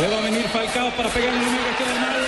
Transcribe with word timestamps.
Va 0.00 0.16
a 0.16 0.20
venir 0.22 0.48
Falcao 0.48 0.90
para 0.92 1.10
pegarle 1.10 1.38
el 1.38 1.44
número 1.44 1.76
que 1.76 1.84
queda. 1.84 2.19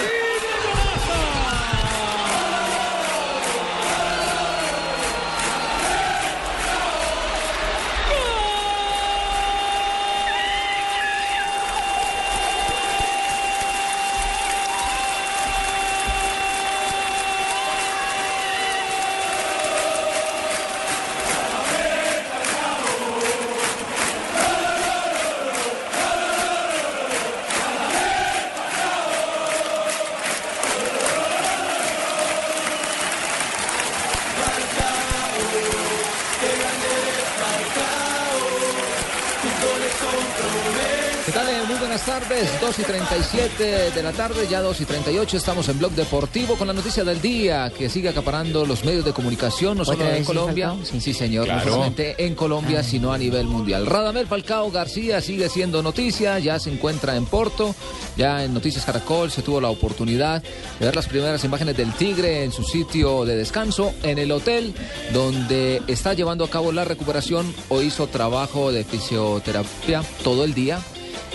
2 42.72 42.78
y 42.78 42.84
37 42.84 43.90
de 43.90 44.02
la 44.02 44.12
tarde, 44.12 44.46
ya 44.48 44.62
2 44.62 44.80
y 44.80 44.84
38, 44.86 45.36
estamos 45.36 45.68
en 45.68 45.78
Blog 45.78 45.92
Deportivo 45.92 46.56
con 46.56 46.66
la 46.66 46.72
noticia 46.72 47.04
del 47.04 47.20
día 47.20 47.70
que 47.76 47.90
sigue 47.90 48.08
acaparando 48.08 48.64
los 48.64 48.82
medios 48.82 49.04
de 49.04 49.12
comunicación, 49.12 49.76
no 49.76 49.84
solo 49.84 49.98
¿Otra 49.98 50.16
en 50.16 50.24
Colombia, 50.24 50.74
sí, 50.82 51.12
señor, 51.12 51.48
no 51.48 51.62
solamente 51.62 52.24
en 52.24 52.34
Colombia, 52.34 52.82
sino 52.82 53.12
a 53.12 53.18
nivel 53.18 53.46
mundial. 53.46 53.84
Radamel 53.84 54.26
Falcao 54.26 54.70
García 54.70 55.20
sigue 55.20 55.50
siendo 55.50 55.82
noticia, 55.82 56.38
ya 56.38 56.58
se 56.58 56.72
encuentra 56.72 57.14
en 57.14 57.26
Porto, 57.26 57.74
ya 58.16 58.42
en 58.42 58.54
Noticias 58.54 58.86
Caracol 58.86 59.30
se 59.30 59.42
tuvo 59.42 59.60
la 59.60 59.68
oportunidad 59.68 60.42
de 60.42 60.86
ver 60.86 60.96
las 60.96 61.08
primeras 61.08 61.44
imágenes 61.44 61.76
del 61.76 61.92
Tigre 61.92 62.42
en 62.42 62.52
su 62.52 62.62
sitio 62.62 63.26
de 63.26 63.36
descanso, 63.36 63.92
en 64.02 64.18
el 64.18 64.32
hotel 64.32 64.72
donde 65.12 65.82
está 65.88 66.14
llevando 66.14 66.42
a 66.46 66.48
cabo 66.48 66.72
la 66.72 66.86
recuperación 66.86 67.54
o 67.68 67.82
hizo 67.82 68.06
trabajo 68.06 68.72
de 68.72 68.82
fisioterapia 68.82 70.02
todo 70.24 70.44
el 70.44 70.54
día. 70.54 70.80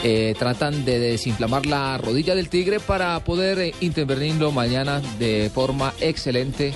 Eh, 0.04 0.36
tratan 0.38 0.86
de 0.86 1.00
desinflamar 1.00 1.66
la 1.66 1.98
rodilla 1.98 2.36
del 2.36 2.50
tigre 2.50 2.80
para 2.80 3.20
poder 3.22 3.60
eh, 3.60 3.74
intervenirlo 3.82 4.52
mañana 4.52 5.02
de 5.18 5.50
forma 5.54 5.92
excelente 6.00 6.74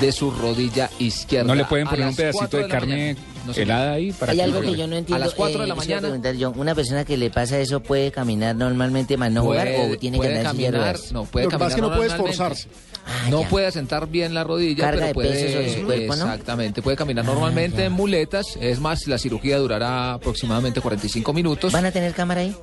de 0.00 0.12
su 0.12 0.30
rodilla 0.30 0.90
izquierda. 0.98 1.46
¿No 1.46 1.54
le 1.54 1.64
pueden 1.64 1.86
poner 1.86 2.08
un 2.08 2.16
pedacito 2.16 2.56
de 2.56 2.68
carne 2.68 2.96
mañana. 3.14 3.35
No 3.46 3.54
sé. 3.54 3.62
helada 3.62 3.92
ahí 3.92 4.12
para 4.12 4.32
Hay 4.32 4.38
que 4.38 4.44
algo 4.44 4.60
que 4.60 4.76
yo 4.76 4.86
no 4.86 4.96
entiendo. 4.96 5.24
las 5.24 5.34
cuatro 5.34 5.60
de 5.60 5.66
la 5.66 5.74
eh, 5.74 5.76
quisiera 5.78 6.00
mañana. 6.00 6.32
yo, 6.32 6.50
¿Una 6.52 6.74
persona 6.74 7.04
que 7.04 7.16
le 7.16 7.30
pasa 7.30 7.58
eso 7.58 7.80
puede 7.80 8.10
caminar 8.10 8.56
normalmente, 8.56 9.16
más 9.16 9.30
no 9.30 9.42
jugar 9.42 9.68
o 9.68 9.96
tiene 9.96 10.18
que 10.18 10.28
andar 10.28 10.44
caminar, 10.44 10.96
no 11.12 11.24
puede 11.24 11.44
Lo 11.44 11.50
que 11.50 11.58
pasa 11.58 11.68
es 11.68 11.74
que 11.76 11.80
no 11.80 11.88
caminar 11.88 12.08
puede 12.08 12.22
esforzarse. 12.22 12.68
Ah, 13.06 13.28
no 13.30 13.42
ya. 13.42 13.48
puede 13.48 13.70
sentar 13.70 14.08
bien 14.08 14.34
la 14.34 14.42
rodilla, 14.42 14.82
Carga 14.82 14.96
pero 14.96 15.06
de 15.06 15.14
puede 15.14 15.30
peso 15.30 15.52
sobre 15.52 15.74
su 15.74 15.84
cuerpo, 15.86 16.16
¿no? 16.16 16.24
Ah, 16.24 16.32
exactamente, 16.32 16.82
puede 16.82 16.96
caminar 16.96 17.24
normalmente 17.24 17.84
en 17.84 17.92
muletas. 17.92 18.46
Es 18.60 18.80
más, 18.80 19.06
la 19.06 19.18
cirugía 19.18 19.58
durará 19.58 20.14
aproximadamente 20.14 20.80
45 20.80 21.32
minutos. 21.32 21.72
¿Van 21.72 21.86
a 21.86 21.92
tener 21.92 22.12
cámara 22.14 22.40
ahí? 22.40 22.54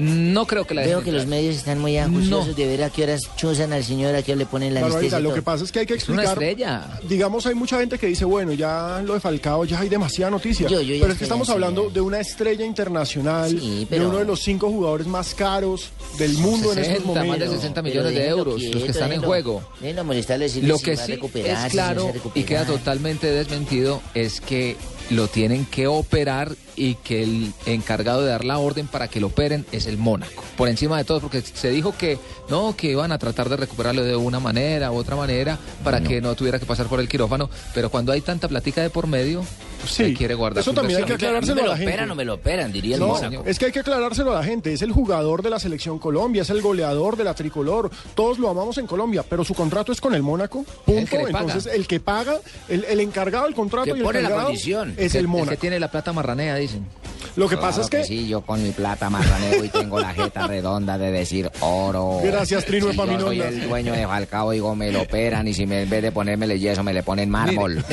No 0.00 0.46
creo 0.46 0.66
que 0.66 0.74
la 0.74 0.82
Veo 0.82 1.02
que 1.02 1.12
los 1.12 1.26
medios 1.26 1.56
están 1.56 1.78
muy 1.78 1.96
ajuiciosos 1.98 2.48
No. 2.48 2.54
de 2.54 2.66
ver 2.66 2.82
a 2.84 2.90
qué 2.90 3.04
horas 3.04 3.22
chuzan 3.36 3.72
al 3.72 3.84
señor, 3.84 4.14
a 4.14 4.22
qué 4.22 4.32
hora 4.32 4.38
le 4.40 4.46
ponen 4.46 4.74
la 4.74 4.80
anestesia. 4.80 5.20
lo 5.20 5.34
que 5.34 5.42
pasa 5.42 5.64
es 5.64 5.72
que 5.72 5.80
hay 5.80 5.86
que 5.86 5.94
Es 5.94 6.08
una 6.08 6.22
explicar. 6.22 6.42
estrella. 6.42 7.00
Digamos, 7.08 7.46
hay 7.46 7.54
mucha 7.54 7.78
gente 7.78 7.98
que 7.98 8.06
dice, 8.06 8.24
bueno, 8.24 8.52
ya 8.52 9.02
lo 9.04 9.14
de 9.14 9.20
Falcao 9.20 9.64
ya 9.64 9.80
hay 9.80 9.88
demasiada 9.88 10.30
noticia. 10.30 10.68
Yo- 10.68 10.80
yo 10.80 10.96
pero 11.00 11.12
es 11.12 11.18
que 11.18 11.24
estamos 11.24 11.48
hablando 11.50 11.90
de 11.90 12.00
una 12.00 12.20
estrella 12.20 12.64
internacional, 12.64 13.50
Sí, 13.50 13.80
de 13.80 13.86
pero- 13.86 14.08
uno 14.08 14.18
de 14.18 14.24
los 14.24 14.40
cinco 14.40 14.68
jugadores 14.70 15.06
más 15.06 15.34
caros 15.34 15.90
del 16.18 16.32
mundo 16.34 16.72
en 16.72 16.78
estos 16.78 16.86
60, 16.96 17.14
más 17.14 17.24
momentos. 17.26 17.50
de 17.50 17.56
60 17.56 17.82
Pero 17.82 17.94
millones 17.94 18.14
de 18.14 18.28
euros, 18.28 18.46
los 18.54 18.62
quieto, 18.62 18.84
que 18.84 18.90
están 18.90 19.12
en 19.12 19.22
juego. 19.22 19.62
decirle 20.44 20.68
Lo 20.68 20.78
si 20.78 20.84
que 20.84 20.94
va 20.96 21.02
a 21.02 21.06
sí 21.06 21.12
es 21.12 21.58
si 21.58 21.76
no 21.76 21.82
claro 21.82 22.12
se 22.34 22.38
y 22.40 22.42
queda 22.44 22.64
totalmente 22.64 23.26
desmentido 23.30 24.00
es 24.14 24.40
que 24.40 24.76
lo 25.10 25.26
tienen 25.28 25.64
que 25.66 25.86
operar 25.86 26.52
y 26.80 26.94
que 26.94 27.22
el 27.22 27.52
encargado 27.66 28.22
de 28.22 28.30
dar 28.30 28.44
la 28.44 28.58
orden 28.58 28.86
para 28.86 29.08
que 29.08 29.20
lo 29.20 29.26
operen 29.26 29.66
es 29.70 29.86
el 29.86 29.98
Mónaco. 29.98 30.42
Por 30.56 30.68
encima 30.68 30.96
de 30.96 31.04
todo, 31.04 31.20
porque 31.20 31.42
se 31.42 31.68
dijo 31.70 31.94
que 31.96 32.18
no, 32.48 32.74
que 32.76 32.90
iban 32.90 33.12
a 33.12 33.18
tratar 33.18 33.48
de 33.50 33.56
recuperarlo 33.56 34.02
de 34.02 34.16
una 34.16 34.40
manera 34.40 34.90
u 34.90 34.96
otra 34.96 35.14
manera 35.16 35.58
para 35.84 36.00
que 36.00 36.20
no 36.20 36.34
tuviera 36.34 36.58
que 36.58 36.64
pasar 36.66 36.86
por 36.86 36.98
el 37.00 37.08
quirófano, 37.08 37.50
pero 37.74 37.90
cuando 37.90 38.12
hay 38.12 38.22
tanta 38.22 38.48
platica 38.48 38.80
de 38.82 38.88
por 38.90 39.06
medio, 39.06 39.44
Sí, 39.86 40.04
se 40.04 40.12
quiere 40.14 40.34
guardar 40.34 40.60
eso 40.60 40.74
también 40.74 40.98
hay 40.98 41.04
que 41.06 41.14
aclarárselo 41.14 41.54
¿Me 41.54 41.60
a 41.62 41.64
lo 41.64 41.70
la 41.70 41.76
gente. 41.78 41.90
operan 41.92 42.10
o 42.10 42.14
me 42.14 42.24
lo 42.26 42.34
operan? 42.34 42.70
Diría 42.70 42.96
el 42.96 43.00
No, 43.00 43.08
Mónaco. 43.08 43.44
es 43.46 43.58
que 43.58 43.64
hay 43.66 43.72
que 43.72 43.78
aclarárselo 43.78 44.32
a 44.32 44.34
la 44.40 44.44
gente. 44.44 44.74
Es 44.74 44.82
el 44.82 44.92
jugador 44.92 45.42
de 45.42 45.48
la 45.48 45.58
selección 45.58 45.98
Colombia, 45.98 46.42
es 46.42 46.50
el 46.50 46.60
goleador 46.60 47.16
de 47.16 47.24
la 47.24 47.32
tricolor. 47.34 47.90
Todos 48.14 48.38
lo 48.38 48.50
amamos 48.50 48.76
en 48.76 48.86
Colombia, 48.86 49.24
pero 49.26 49.42
su 49.42 49.54
contrato 49.54 49.90
es 49.90 49.98
con 50.02 50.14
el 50.14 50.22
Mónaco. 50.22 50.64
Punto. 50.84 51.00
El 51.00 51.08
que 51.08 51.16
le 51.18 51.24
paga. 51.32 51.40
Entonces, 51.46 51.72
el 51.74 51.86
que 51.86 51.98
paga, 51.98 52.36
el, 52.68 52.84
el 52.84 53.00
encargado 53.00 53.46
del 53.46 53.54
contrato 53.54 53.84
Que 53.86 53.90
y 53.92 54.00
el 54.00 54.02
pone 54.02 54.20
la 54.20 54.30
condición. 54.44 54.92
es 54.98 55.14
el 55.14 55.20
El 55.22 55.28
Mónaco. 55.28 55.50
que 55.52 55.56
tiene 55.56 55.80
la 55.80 55.90
plata 55.90 56.12
marranea, 56.12 56.56
dicen. 56.70 56.86
Lo 57.36 57.48
que 57.48 57.56
Claro 57.56 57.68
pasa 57.68 57.80
es 57.82 57.88
que, 57.88 58.04
sí, 58.04 58.26
yo 58.26 58.40
con 58.40 58.62
mi 58.62 58.70
plata 58.70 59.08
marraneo 59.08 59.64
y 59.64 59.68
tengo 59.68 60.00
la 60.00 60.12
jeta 60.12 60.46
redonda 60.46 60.98
de 60.98 61.10
decir 61.12 61.50
oro. 61.60 62.18
Gracias, 62.24 62.64
Trino 62.64 62.90
Si 62.90 62.96
yo 62.96 63.20
soy 63.20 63.40
el 63.40 63.68
dueño 63.68 63.92
de 63.92 64.06
Falcao, 64.06 64.50
digo, 64.50 64.74
me 64.74 64.90
lo 64.90 65.02
operan 65.02 65.46
y 65.46 65.54
si 65.54 65.66
me, 65.66 65.82
en 65.82 65.90
vez 65.90 66.02
de 66.02 66.12
ponérmele 66.12 66.58
yeso 66.58 66.82
me 66.82 66.92
le 66.92 67.02
ponen 67.02 67.30
mármol. 67.30 67.84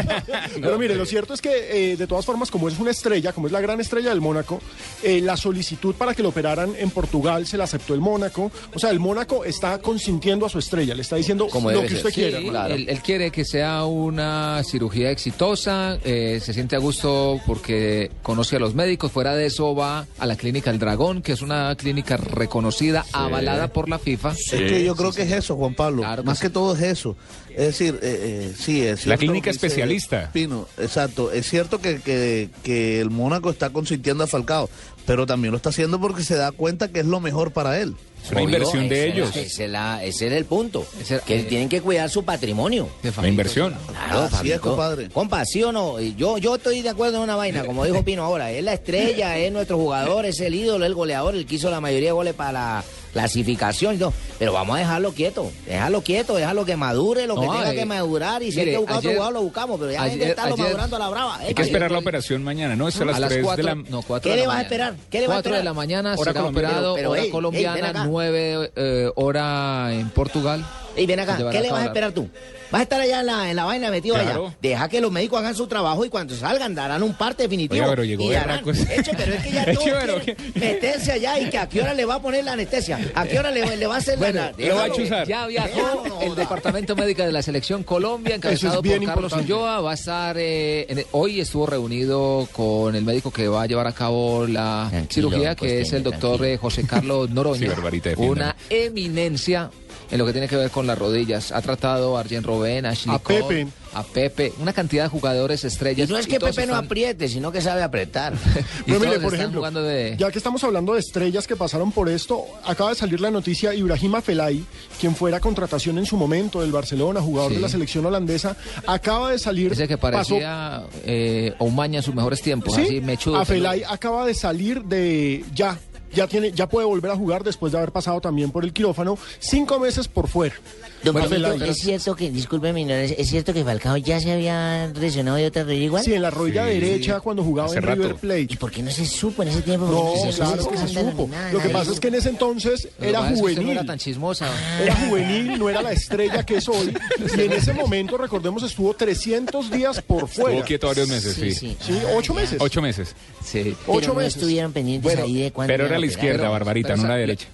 Pero 0.60 0.78
mire, 0.78 0.94
lo 0.94 1.06
cierto 1.06 1.34
es 1.34 1.40
que 1.40 1.92
eh, 1.92 1.96
de 1.96 2.06
todas 2.06 2.26
formas, 2.26 2.50
como 2.50 2.68
es 2.68 2.78
una 2.78 2.90
estrella, 2.90 3.32
como 3.32 3.46
es 3.46 3.52
la 3.52 3.60
gran 3.60 3.80
estrella 3.80 4.10
del 4.10 4.20
Mónaco, 4.20 4.60
eh, 5.02 5.20
la 5.20 5.36
solicitud 5.36 5.94
para 5.94 6.14
que 6.14 6.22
lo 6.22 6.28
operaran 6.30 6.72
en 6.76 6.90
Portugal 6.90 7.46
se 7.46 7.56
la 7.56 7.64
aceptó 7.64 7.94
el 7.94 8.00
Mónaco. 8.00 8.50
O 8.74 8.78
sea, 8.78 8.90
el 8.90 9.00
Mónaco 9.00 9.44
está 9.44 9.78
consintiendo 9.78 10.44
a 10.46 10.48
su 10.48 10.58
estrella, 10.58 10.94
le 10.94 11.02
está 11.02 11.16
diciendo 11.16 11.48
Como 11.48 11.70
lo 11.70 11.82
que 11.82 11.88
ser. 11.88 11.96
usted 11.98 12.12
quiera. 12.12 12.38
Sí, 12.38 12.48
claro. 12.48 12.74
él, 12.74 12.86
él 12.88 13.00
quiere 13.00 13.30
que 13.30 13.44
sea 13.44 13.84
una 13.84 14.62
cirugía 14.64 15.10
exitosa, 15.10 15.98
eh, 16.04 16.40
se 16.42 16.52
siente 16.52 16.76
a 16.76 16.78
gusto 16.78 17.40
porque 17.46 18.10
conoce 18.22 18.56
a 18.56 18.58
los 18.58 18.74
médicos. 18.74 19.12
Fuera 19.12 19.34
de 19.34 19.46
eso 19.46 19.74
va 19.74 20.06
a 20.18 20.26
la 20.26 20.36
clínica 20.36 20.70
El 20.70 20.78
Dragón, 20.78 21.22
que 21.22 21.32
es 21.32 21.42
una 21.42 21.74
clínica 21.76 22.16
reconocida, 22.16 23.04
avalada 23.12 23.68
por 23.68 23.88
la 23.88 23.98
FIFA. 23.98 24.32
Es 24.32 24.50
que 24.50 24.84
yo 24.84 24.94
creo 24.96 25.12
que 25.12 25.22
es 25.22 25.32
eso, 25.32 25.56
Juan 25.56 25.74
Pablo. 25.74 26.02
Claro 26.02 26.22
que 26.22 26.26
Más 26.26 26.38
sí. 26.38 26.42
que 26.42 26.50
todo 26.50 26.74
es 26.74 26.82
eso. 26.82 27.16
Es 27.50 27.66
decir, 27.66 27.98
eh, 28.02 28.50
eh, 28.50 28.54
sí, 28.56 28.80
es 28.80 29.00
La 29.06 29.16
cierto 29.16 29.20
clínica 29.20 29.50
especialista. 29.50 30.30
Pino, 30.32 30.66
exacto. 30.78 31.30
Es 31.32 31.48
cierto 31.48 31.80
que, 31.80 32.00
que, 32.00 32.48
que 32.62 33.00
el 33.00 33.10
Mónaco 33.10 33.50
está 33.50 33.70
consintiendo 33.70 34.24
a 34.24 34.26
Falcao, 34.26 34.70
pero 35.06 35.26
también 35.26 35.52
lo 35.52 35.56
está 35.56 35.68
haciendo 35.68 36.00
porque 36.00 36.22
se 36.22 36.36
da 36.36 36.52
cuenta 36.52 36.88
que 36.88 37.00
es 37.00 37.06
lo 37.06 37.20
mejor 37.20 37.52
para 37.52 37.80
él. 37.80 37.94
Es 38.24 38.30
una 38.30 38.42
inversión 38.42 38.88
de 38.88 39.08
Ese- 39.08 39.16
ellos. 39.16 39.36
Ese, 39.36 39.64
es 39.64 39.70
la- 39.70 40.02
ese 40.04 40.26
es 40.28 40.32
el 40.32 40.44
punto. 40.44 40.86
Ese- 41.00 41.20
que 41.26 41.40
eh, 41.40 41.42
tienen 41.44 41.68
que 41.68 41.80
cuidar 41.80 42.08
su 42.10 42.24
patrimonio. 42.24 42.88
De 43.02 43.12
La 43.20 43.28
inversión. 43.28 43.74
Claro, 43.88 44.28
Así 44.32 44.52
es, 44.52 44.60
compadre. 44.60 45.08
Compa, 45.10 45.44
¿sí 45.44 45.62
o 45.62 45.72
no? 45.72 46.00
Yo, 46.00 46.38
yo 46.38 46.54
estoy 46.56 46.82
de 46.82 46.88
acuerdo 46.90 47.16
en 47.18 47.24
una 47.24 47.36
vaina, 47.36 47.64
como 47.64 47.84
dijo 47.84 48.02
Pino 48.04 48.22
ahora. 48.24 48.50
Es 48.52 48.62
la 48.64 48.72
estrella, 48.74 49.36
es 49.38 49.52
nuestro 49.52 49.76
jugador, 49.76 50.24
es 50.26 50.40
el 50.40 50.54
ídolo, 50.54 50.84
el 50.86 50.94
goleador, 50.94 51.34
el 51.34 51.46
que 51.46 51.56
hizo 51.56 51.70
la 51.70 51.80
mayoría 51.80 52.08
de 52.10 52.12
goles 52.12 52.34
para 52.34 52.52
la 52.52 52.84
clasificación 53.12 53.98
todo. 53.98 54.12
Pero 54.38 54.52
vamos 54.52 54.76
a 54.76 54.78
dejarlo 54.80 55.12
quieto, 55.12 55.50
dejarlo 55.66 56.02
quieto, 56.02 56.34
dejarlo 56.34 56.64
que 56.64 56.76
madure 56.76 57.26
lo 57.26 57.38
que 57.38 57.46
No, 57.46 57.52
tenga 57.52 57.72
eh, 57.72 57.76
que 57.76 57.84
madurar. 57.84 58.42
Y 58.42 58.50
si 58.52 58.60
hay 58.60 58.66
que 58.66 58.78
buscar 58.78 58.96
otro 58.98 59.12
jugador, 59.12 59.32
lo 59.34 59.42
buscamos. 59.42 59.78
Pero 59.80 59.92
ya 59.92 60.02
hay 60.02 60.18
que 60.18 60.30
estarlo 60.30 60.54
ayer- 60.54 60.66
madurando 60.66 60.96
a 60.96 60.98
la 60.98 61.08
brava. 61.08 61.36
Hay 61.38 61.54
que 61.54 61.62
esperar 61.62 61.90
la 61.90 61.98
operación 61.98 62.42
mañana, 62.42 62.74
¿no? 62.74 62.88
Es 62.88 63.00
a 63.00 63.04
las 63.04 63.16
A 63.16 63.20
las 63.20 63.30
3 63.30 63.44
cuatro, 63.44 63.64
de 63.66 63.74
la... 63.76 63.82
no, 63.90 64.02
cuatro 64.02 64.22
¿Qué 64.22 64.30
de 64.30 64.36
le 64.36 64.42
la 64.42 64.48
vas 64.48 64.54
a 64.54 64.58
mañana. 64.58 64.62
esperar? 64.62 64.94
¿Qué 65.10 65.20
le 65.20 65.26
vas 65.26 65.34
a 65.34 65.36
4 65.36 65.52
de 65.52 65.58
esperar? 65.58 65.64
la 65.64 65.74
mañana 65.74 66.14
Hora 66.16 66.32
será 66.32 66.44
operado, 66.44 66.94
hora 66.94 67.22
colombiana. 67.30 68.04
9 68.12 68.72
eh, 68.76 69.10
hora 69.14 69.92
en 69.92 70.10
Portugal. 70.10 70.64
Y 70.96 71.06
ven 71.06 71.20
acá, 71.20 71.38
¿qué 71.50 71.60
le 71.60 71.70
vas 71.70 71.82
a 71.82 71.86
esperar 71.86 72.12
tú? 72.12 72.28
¿Vas 72.72 72.80
a 72.80 72.82
estar 72.82 73.00
allá 73.00 73.20
en 73.20 73.26
la, 73.26 73.50
en 73.50 73.56
la 73.56 73.64
vaina 73.64 73.90
metido 73.90 74.14
Claro. 74.16 74.46
allá? 74.46 74.56
Deja 74.60 74.88
que 74.88 75.00
los 75.00 75.12
médicos 75.12 75.38
hagan 75.38 75.54
su 75.54 75.66
trabajo 75.66 76.04
y 76.04 76.08
cuando 76.08 76.34
salgan 76.34 76.74
darán 76.74 77.02
un 77.02 77.14
parte 77.14 77.44
definitivo. 77.44 77.74
Oiga, 77.84 77.90
pero 77.90 78.04
llegó 78.04 78.24
y. 78.32 78.34
Eche, 78.34 79.12
pero 79.16 79.34
es 79.34 79.42
que 79.44 79.52
ya 79.52 79.64
todos 79.72 79.84
quieren 79.84 80.36
meterse 80.54 81.12
allá 81.12 81.38
y 81.38 81.50
que 81.50 81.58
a 81.58 81.68
qué 81.68 81.82
hora 81.82 81.92
le 81.94 82.04
va 82.04 82.14
a 82.16 82.22
poner 82.22 82.44
la 82.44 82.54
anestesia, 82.54 82.98
a 83.14 83.24
qué 83.26 83.38
hora 83.38 83.50
le, 83.50 83.76
le 83.76 83.86
va 83.86 83.96
a 83.96 83.98
hacer 83.98 84.18
Bueno, 84.18 84.40
la... 84.58 84.66
lo 84.68 84.74
va 84.76 84.84
a 84.84 84.90
chuzar. 84.90 85.26
Ya 85.28 85.46
viajó 85.46 86.02
el 86.22 86.34
Departamento 86.34 86.96
Médico 86.96 87.22
de 87.22 87.30
la 87.32 87.42
Selección 87.42 87.82
Colombia, 87.84 88.34
encabezado 88.36 88.82
por 88.82 88.90
Carlos 88.90 89.02
importante. 89.32 89.44
Ulloa. 89.52 89.80
Va 89.82 89.90
a 89.90 89.94
estar, 89.94 90.36
eh, 90.38 90.86
en- 90.88 91.04
hoy 91.12 91.40
estuvo 91.40 91.66
reunido 91.66 92.48
con 92.52 92.96
el 92.96 93.04
médico 93.04 93.30
que 93.30 93.48
va 93.48 93.62
a 93.62 93.66
llevar 93.66 93.86
a 93.86 93.92
cabo 93.92 94.46
la 94.46 94.86
Tranquilo, 94.90 95.28
cirugía, 95.30 95.54
que 95.54 95.82
es 95.82 95.92
el 95.92 96.02
doctor 96.02 96.38
tranquilo. 96.38 96.46
eh, 96.54 96.56
José 96.56 96.86
Carlos 96.86 97.28
Noroña. 97.34 97.74
Sí, 97.74 98.12
una 98.16 98.56
eminencia 98.70 99.70
en 100.12 100.18
lo 100.18 100.24
que 100.26 100.32
tiene 100.32 100.46
que 100.46 100.56
ver 100.56 100.70
con 100.70 100.86
las 100.86 100.96
rodillas. 100.96 101.50
Ha 101.50 101.60
tratado 101.62 102.16
a 102.16 102.20
Arjen 102.20 102.44
Robben, 102.44 102.86
a 102.86 102.90
Ashley 102.90 103.14
A 103.14 103.18
Cole, 103.18 103.42
Pepe. 103.42 103.66
a 103.94 104.02
Pepe, 104.04 104.52
una 104.60 104.72
cantidad 104.72 105.02
de 105.04 105.08
jugadores 105.08 105.64
Y 105.64 105.66
estrellas. 105.66 106.08
no 106.08 106.18
es 106.18 106.26
que 106.26 106.38
Pepe 106.38 106.66
no 106.66 106.74
están- 106.74 106.84
apriete, 106.84 107.28
sino 107.28 107.50
que 107.50 107.60
sabe 107.60 107.82
apretar. 107.82 108.34
y 108.86 108.92
Pero 108.92 109.00
mire, 109.00 109.18
por 109.20 109.34
ejemplo, 109.34 109.62
de- 109.70 110.14
ya 110.18 110.30
que 110.30 110.38
estamos 110.38 110.62
hablando 110.64 110.92
de 110.94 111.00
estrellas 111.00 111.46
que 111.46 111.56
pasaron 111.56 111.90
por 111.92 112.08
esto, 112.08 112.44
acaba 112.64 112.90
de 112.90 112.96
salir 112.96 113.20
la 113.20 113.30
noticia 113.30 113.74
Ibrahima 113.74 114.20
Felay, 114.20 114.64
quien 115.00 115.16
fuera 115.16 115.40
contratación 115.40 115.96
en 115.98 116.06
su 116.06 116.16
momento 116.16 116.60
del 116.60 116.72
Barcelona, 116.72 117.20
jugador 117.20 117.50
Sí. 117.50 117.56
de 117.56 117.62
la 117.62 117.68
selección 117.68 118.04
holandesa, 118.06 118.56
acaba 118.86 119.30
de 119.32 119.38
salir. 119.38 119.72
Ese 119.72 119.88
que 119.88 119.96
pasó- 119.98 120.34
parecía 120.34 120.82
eh, 121.04 121.54
Oumaña 121.58 121.98
en 122.00 122.02
sus 122.02 122.14
mejores 122.14 122.42
tiempos, 122.42 122.74
Sí, 122.74 122.82
así 122.82 123.00
mechudo. 123.00 123.36
a 123.38 123.44
Felay 123.44 123.82
acaba 123.88 124.26
de 124.26 124.34
salir 124.34 124.82
de 124.84 125.44
ya. 125.54 125.78
Ya, 126.14 126.26
tiene, 126.26 126.52
ya 126.52 126.68
puede 126.68 126.86
volver 126.86 127.10
a 127.10 127.16
jugar 127.16 127.42
después 127.44 127.72
de 127.72 127.78
haber 127.78 127.90
pasado 127.92 128.20
también 128.20 128.50
por 128.50 128.64
el 128.64 128.72
quirófano. 128.72 129.18
Cinco 129.38 129.78
meses 129.78 130.08
por 130.08 130.28
fuera. 130.28 130.54
Don 131.02 131.14
Bueno, 131.14 131.28
Felay. 131.28 131.68
es 131.70 131.78
cierto 131.78 132.14
que, 132.14 132.30
disculpe 132.30 132.72
mi 132.72 132.82
ignorancia, 132.82 133.16
es 133.18 133.28
cierto 133.28 133.52
que 133.52 133.64
Falcao 133.64 133.96
ya 133.96 134.20
se 134.20 134.30
había 134.32 134.86
lesionado 134.88 135.36
de 135.38 135.46
otra 135.46 135.64
rodilla 135.64 135.84
igual. 135.84 136.04
Sí, 136.04 136.14
en 136.14 136.22
la 136.22 136.30
rodilla 136.30 136.66
Sí. 136.68 136.74
derecha 136.80 137.20
cuando 137.20 137.42
jugaba 137.42 137.68
Hace 137.68 137.78
en 137.78 137.82
River 137.84 138.06
rato. 138.08 138.16
Plate. 138.20 138.46
¿Y 138.50 138.56
por 138.56 138.70
qué 138.70 138.82
no 138.82 138.90
se 138.90 139.04
supo 139.06 139.42
en 139.42 139.48
ese 139.48 139.62
tiempo? 139.62 139.86
No, 139.86 140.30
se 140.30 140.36
claro 140.36 140.58
supo 140.62 140.70
que 140.70 140.78
se 140.78 140.88
supo. 140.88 141.28
nada, 141.28 141.52
Lo 141.52 141.60
que 141.60 141.68
pasa 141.70 141.90
es 141.92 141.98
que 141.98 142.08
en 142.08 142.14
ese 142.14 142.28
entonces 142.28 142.88
que 143.00 143.08
era 143.08 143.20
pasa 143.20 143.32
es 143.32 143.40
que 143.40 143.46
no 143.46 143.52
juvenil. 143.54 143.70
era 143.72 143.84
tan 143.84 143.98
chismosa. 143.98 144.48
Era 144.80 144.94
juvenil, 145.08 145.58
no 145.58 145.68
era 145.70 145.82
la 145.82 145.92
estrella 145.92 146.44
que 146.44 146.56
es 146.56 146.68
hoy. 146.68 146.94
Y 147.36 147.40
en 147.40 147.52
ese 147.52 147.72
momento, 147.72 148.16
recordemos, 148.18 148.62
estuvo 148.62 148.94
300 148.94 149.70
días 149.70 150.00
por 150.02 150.28
fuera. 150.28 150.50
Estuvo 150.52 150.66
quieto 150.66 150.86
varios 150.88 151.08
meses, 151.08 151.34
sí. 151.34 151.52
Sí, 151.52 151.76
sí. 151.80 151.92
Sí, 151.92 151.98
ocho 152.14 152.32
meses. 152.34 152.58
Ocho 152.60 152.80
meses. 152.80 153.14
Sí. 153.44 153.76
Pero 153.84 153.98
ocho 153.98 154.08
no 154.08 154.14
meses. 154.20 154.36
estuvieron 154.36 154.72
pendientes 154.72 155.02
Bueno, 155.02 155.24
ahí 155.24 155.42
de 155.42 155.50
cuándo 155.52 155.72
Pero 155.72 155.86
era 155.86 155.98
la 156.02 156.12
izquierda, 156.12 156.48
Barbarita, 156.48 156.88
pero 156.90 156.98
no 157.02 157.04
a 157.06 157.08
la 157.08 157.16
derecha. 157.16 157.46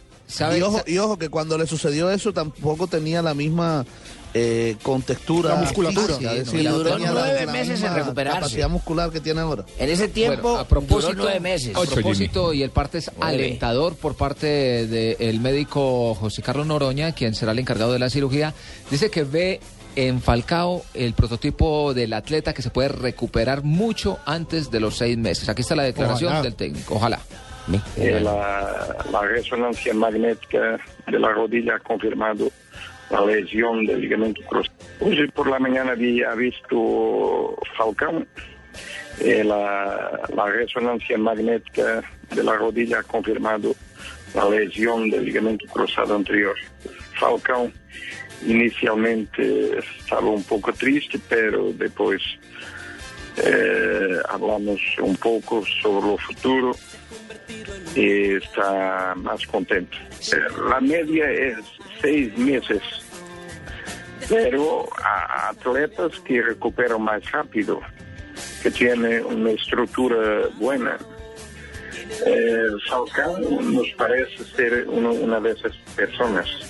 Y 0.57 0.61
ojo, 0.61 0.79
sa- 0.79 0.91
y 0.91 0.99
ojo, 0.99 1.19
que 1.19 1.31
cuando 1.31 1.57
le 1.57 1.67
sucedió 1.67 2.11
eso 2.11 2.35
tampoco 2.35 2.87
tenía 2.87 3.23
la 3.23 3.33
misma 3.33 3.87
eh, 4.35 4.77
contextura. 4.83 5.55
La 5.55 5.61
musculatura. 5.63 6.07
física, 6.17 6.33
Sí, 6.33 6.37
es 6.41 6.47
no, 6.47 6.53
decir, 6.53 6.61
y 6.61 6.65
no 6.65 6.77
duró 6.77 6.91
tenía 6.97 7.13
nueve 7.13 7.47
meses 7.47 7.83
en 7.83 7.95
recuperarse. 7.95 8.39
capacidad 8.41 8.69
muscular 8.69 9.11
que 9.11 9.21
tiene 9.21 9.41
ahora. 9.41 9.65
En 9.79 9.89
ese 9.89 10.07
tiempo, 10.09 10.43
Bueno, 10.43 10.59
a 10.59 10.69
propósito, 10.69 11.13
duró 11.13 11.23
nueve 11.25 11.41
meses. 11.41 11.75
A 11.75 11.81
Ocho, 11.81 11.93
propósito, 11.95 12.53
y 12.53 12.63
el 12.63 12.69
parte 12.71 12.99
es 12.99 13.11
alentador 13.21 13.97
por 13.97 14.17
parte 14.17 14.87
del 14.87 15.41
médico 15.41 16.15
José 16.15 16.43
Carlos 16.43 16.67
Noroña, 16.67 17.13
quien 17.13 17.35
será 17.35 17.53
el 17.53 17.59
encargado 17.61 17.95
de 17.95 17.99
la 17.99 18.11
cirugía, 18.11 18.53
dice 18.91 19.11
que 19.11 19.25
ve 19.25 19.61
en 19.97 20.21
Falcao 20.21 20.85
el 20.93 21.15
prototipo 21.15 21.95
del 21.95 22.13
atleta 22.13 22.53
que 22.53 22.61
se 22.61 22.69
puede 22.69 22.89
recuperar 22.91 23.65
mucho 23.65 24.19
antes 24.27 24.71
de 24.71 24.79
los 24.81 24.99
seis 24.99 25.17
meses. 25.17 25.49
Aquí 25.49 25.63
está 25.63 25.75
la 25.75 25.85
declaración 25.85 26.29
Ojalá. 26.33 26.43
del 26.43 26.55
técnico. 26.55 26.95
Ojalá. 26.97 27.19
Eh, 27.97 28.21
la, 28.21 28.97
la 29.13 29.21
resonancia 29.23 29.93
magnética 29.93 30.79
de 31.07 31.19
la 31.19 31.33
rodilla 31.33 31.75
ha 31.75 31.79
confirmado 31.81 32.51
la 33.11 33.25
lesión 33.25 33.85
del 33.85 34.01
ligamento 34.01 34.41
cruzado. 34.43 34.77
Hoy 35.01 35.29
por 35.29 35.49
la 35.49 35.59
mañana 35.59 35.93
había 35.93 36.35
visto 36.35 37.57
Falcão. 37.77 38.27
Eh, 39.21 39.45
la, 39.45 40.19
la 40.35 40.47
resonancia 40.47 41.19
magnética 41.19 42.03
de 42.35 42.43
la 42.43 42.55
rodilla 42.55 43.01
ha 43.01 43.03
confirmado 43.03 43.75
la 44.35 44.49
lesión 44.49 45.11
del 45.11 45.25
ligamento 45.25 45.67
cruzado 45.67 46.15
anterior. 46.15 46.55
Falcão 47.19 47.71
inicialmente 48.47 49.79
estaba 49.79 50.29
un 50.31 50.45
poco 50.45 50.73
triste, 50.73 51.19
pero 51.29 51.73
después 51.73 52.23
eh, 53.37 54.19
hablamos 54.29 54.81
un 55.03 55.17
poco 55.17 55.65
sobre 55.83 56.07
lo 56.07 56.17
futuro 56.19 56.73
está 57.95 59.15
más 59.17 59.47
contento. 59.47 59.97
La 60.69 60.81
media 60.81 61.31
es 61.31 61.59
seis 62.01 62.37
meses, 62.37 62.83
pero 64.29 64.89
a 65.03 65.51
atletas 65.51 66.19
que 66.21 66.43
recuperan 66.43 67.03
más 67.03 67.31
rápido, 67.31 67.81
que 68.63 68.71
tienen 68.71 69.25
una 69.25 69.51
estructura 69.51 70.49
buena. 70.59 70.99
Eh, 72.27 72.69
nos 73.61 73.89
parece 73.97 74.45
ser 74.57 74.89
una 74.89 75.41
de 75.41 75.53
esas 75.53 75.77
personas. 75.95 76.68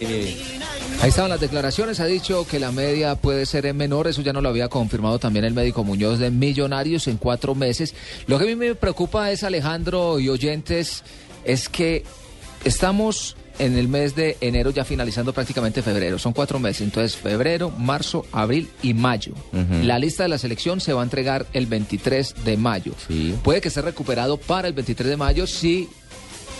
Ahí 0.00 1.08
estaban 1.08 1.30
las 1.30 1.40
declaraciones, 1.40 2.00
ha 2.00 2.06
dicho 2.06 2.46
que 2.46 2.58
la 2.58 2.72
media 2.72 3.16
puede 3.16 3.46
ser 3.46 3.66
en 3.66 3.76
menor, 3.76 4.06
eso 4.08 4.22
ya 4.22 4.32
no 4.32 4.40
lo 4.40 4.48
había 4.48 4.68
confirmado 4.68 5.18
también 5.18 5.44
el 5.44 5.54
médico 5.54 5.84
Muñoz 5.84 6.18
de 6.18 6.30
Millonarios 6.30 7.06
en 7.06 7.18
cuatro 7.18 7.54
meses. 7.54 7.94
Lo 8.26 8.38
que 8.38 8.44
a 8.44 8.46
mí 8.46 8.56
me 8.56 8.74
preocupa 8.74 9.30
es, 9.30 9.44
Alejandro 9.44 10.18
y 10.18 10.28
oyentes, 10.28 11.04
es 11.44 11.68
que 11.68 12.04
estamos 12.64 13.36
en 13.58 13.78
el 13.78 13.88
mes 13.88 14.14
de 14.14 14.36
enero 14.40 14.70
ya 14.70 14.84
finalizando 14.84 15.32
prácticamente 15.32 15.82
febrero, 15.82 16.18
son 16.18 16.32
cuatro 16.32 16.58
meses, 16.58 16.82
entonces 16.82 17.16
febrero, 17.16 17.70
marzo, 17.70 18.26
abril 18.32 18.68
y 18.82 18.94
mayo. 18.94 19.32
La 19.82 19.98
lista 19.98 20.24
de 20.24 20.28
la 20.28 20.38
selección 20.38 20.80
se 20.80 20.92
va 20.92 21.00
a 21.00 21.04
entregar 21.04 21.46
el 21.52 21.66
23 21.66 22.44
de 22.44 22.56
mayo. 22.56 22.92
Sí. 23.06 23.34
Puede 23.42 23.60
que 23.60 23.68
esté 23.68 23.82
recuperado 23.82 24.36
para 24.36 24.68
el 24.68 24.74
23 24.74 25.10
de 25.10 25.16
mayo 25.16 25.46
si 25.46 25.88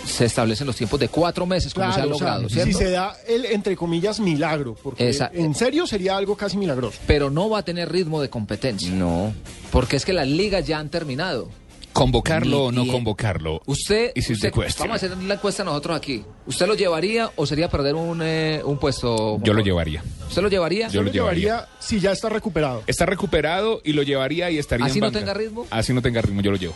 se 0.05 0.25
establecen 0.25 0.67
los 0.67 0.75
tiempos 0.75 0.99
de 0.99 1.09
cuatro 1.09 1.45
meses, 1.45 1.73
como 1.73 1.87
se 1.87 1.99
ha 1.99 2.03
Claro, 2.03 2.15
o 2.15 2.19
sea, 2.19 2.27
logrado, 2.27 2.49
si 2.49 2.55
¿cierto? 2.55 2.77
se 2.77 2.89
da 2.91 3.15
el, 3.27 3.45
entre 3.45 3.75
comillas, 3.75 4.19
milagro, 4.19 4.75
porque 4.81 5.09
Esa- 5.09 5.29
en 5.33 5.53
serio 5.55 5.85
sería 5.87 6.15
algo 6.17 6.35
casi 6.37 6.57
milagroso. 6.57 6.99
pero 7.07 7.29
no 7.29 7.49
va 7.49 7.59
a 7.59 7.63
tener 7.63 7.91
ritmo 7.91 8.21
de 8.21 8.29
competencia. 8.29 8.89
No. 8.91 9.33
Porque 9.71 9.95
es 9.97 10.05
que 10.05 10.13
las 10.13 10.27
ligas 10.27 10.65
ya 10.65 10.79
han 10.79 10.89
terminado. 10.89 11.49
¿Convocarlo 11.93 12.65
o 12.65 12.71
no 12.71 12.85
convocarlo? 12.85 13.59
Usted, 13.65 14.11
is 14.13 14.29
usted- 14.29 14.51
vamos 14.53 14.91
a 14.91 14.95
hacer 14.97 15.17
la 15.17 15.33
encuesta 15.33 15.63
nosotros 15.63 15.97
aquí. 15.97 16.23
¿Usted 16.45 16.67
lo 16.67 16.75
llevaría 16.75 17.31
o 17.35 17.47
sería 17.47 17.69
perder 17.69 17.95
un, 17.95 18.21
eh, 18.23 18.61
un 18.63 18.77
puesto? 18.77 19.39
Yo 19.41 19.51
lo 19.53 19.61
llevaría. 19.63 20.03
¿Usted 20.29 20.43
lo 20.43 20.47
llevaría? 20.47 20.89
Yo 20.89 21.01
lo 21.01 21.11
llevaría. 21.11 21.67
si 21.79 21.99
ya 21.99 22.11
está 22.11 22.29
recuperado. 22.29 22.83
Está 22.85 23.07
recuperado 23.07 23.81
y 23.83 23.93
lo 23.93 24.03
llevaría 24.03 24.51
y 24.51 24.59
estaría 24.59 24.85
¿Así 24.85 24.99
en 24.99 25.01
no 25.01 25.07
banca. 25.07 25.19
tenga 25.19 25.33
ritmo? 25.33 25.65
Así 25.71 25.91
no 25.91 26.03
tenga 26.03 26.21
ritmo, 26.21 26.41
yo 26.41 26.51
lo 26.51 26.57
llevo. 26.57 26.75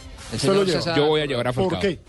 Yo 0.95 1.06
voy 1.06 1.21
a 1.21 1.25
llevar 1.27 1.50
a 1.50 1.53
¿Por 1.53 1.65
Falcao. 1.69 1.81
qué? 1.81 2.00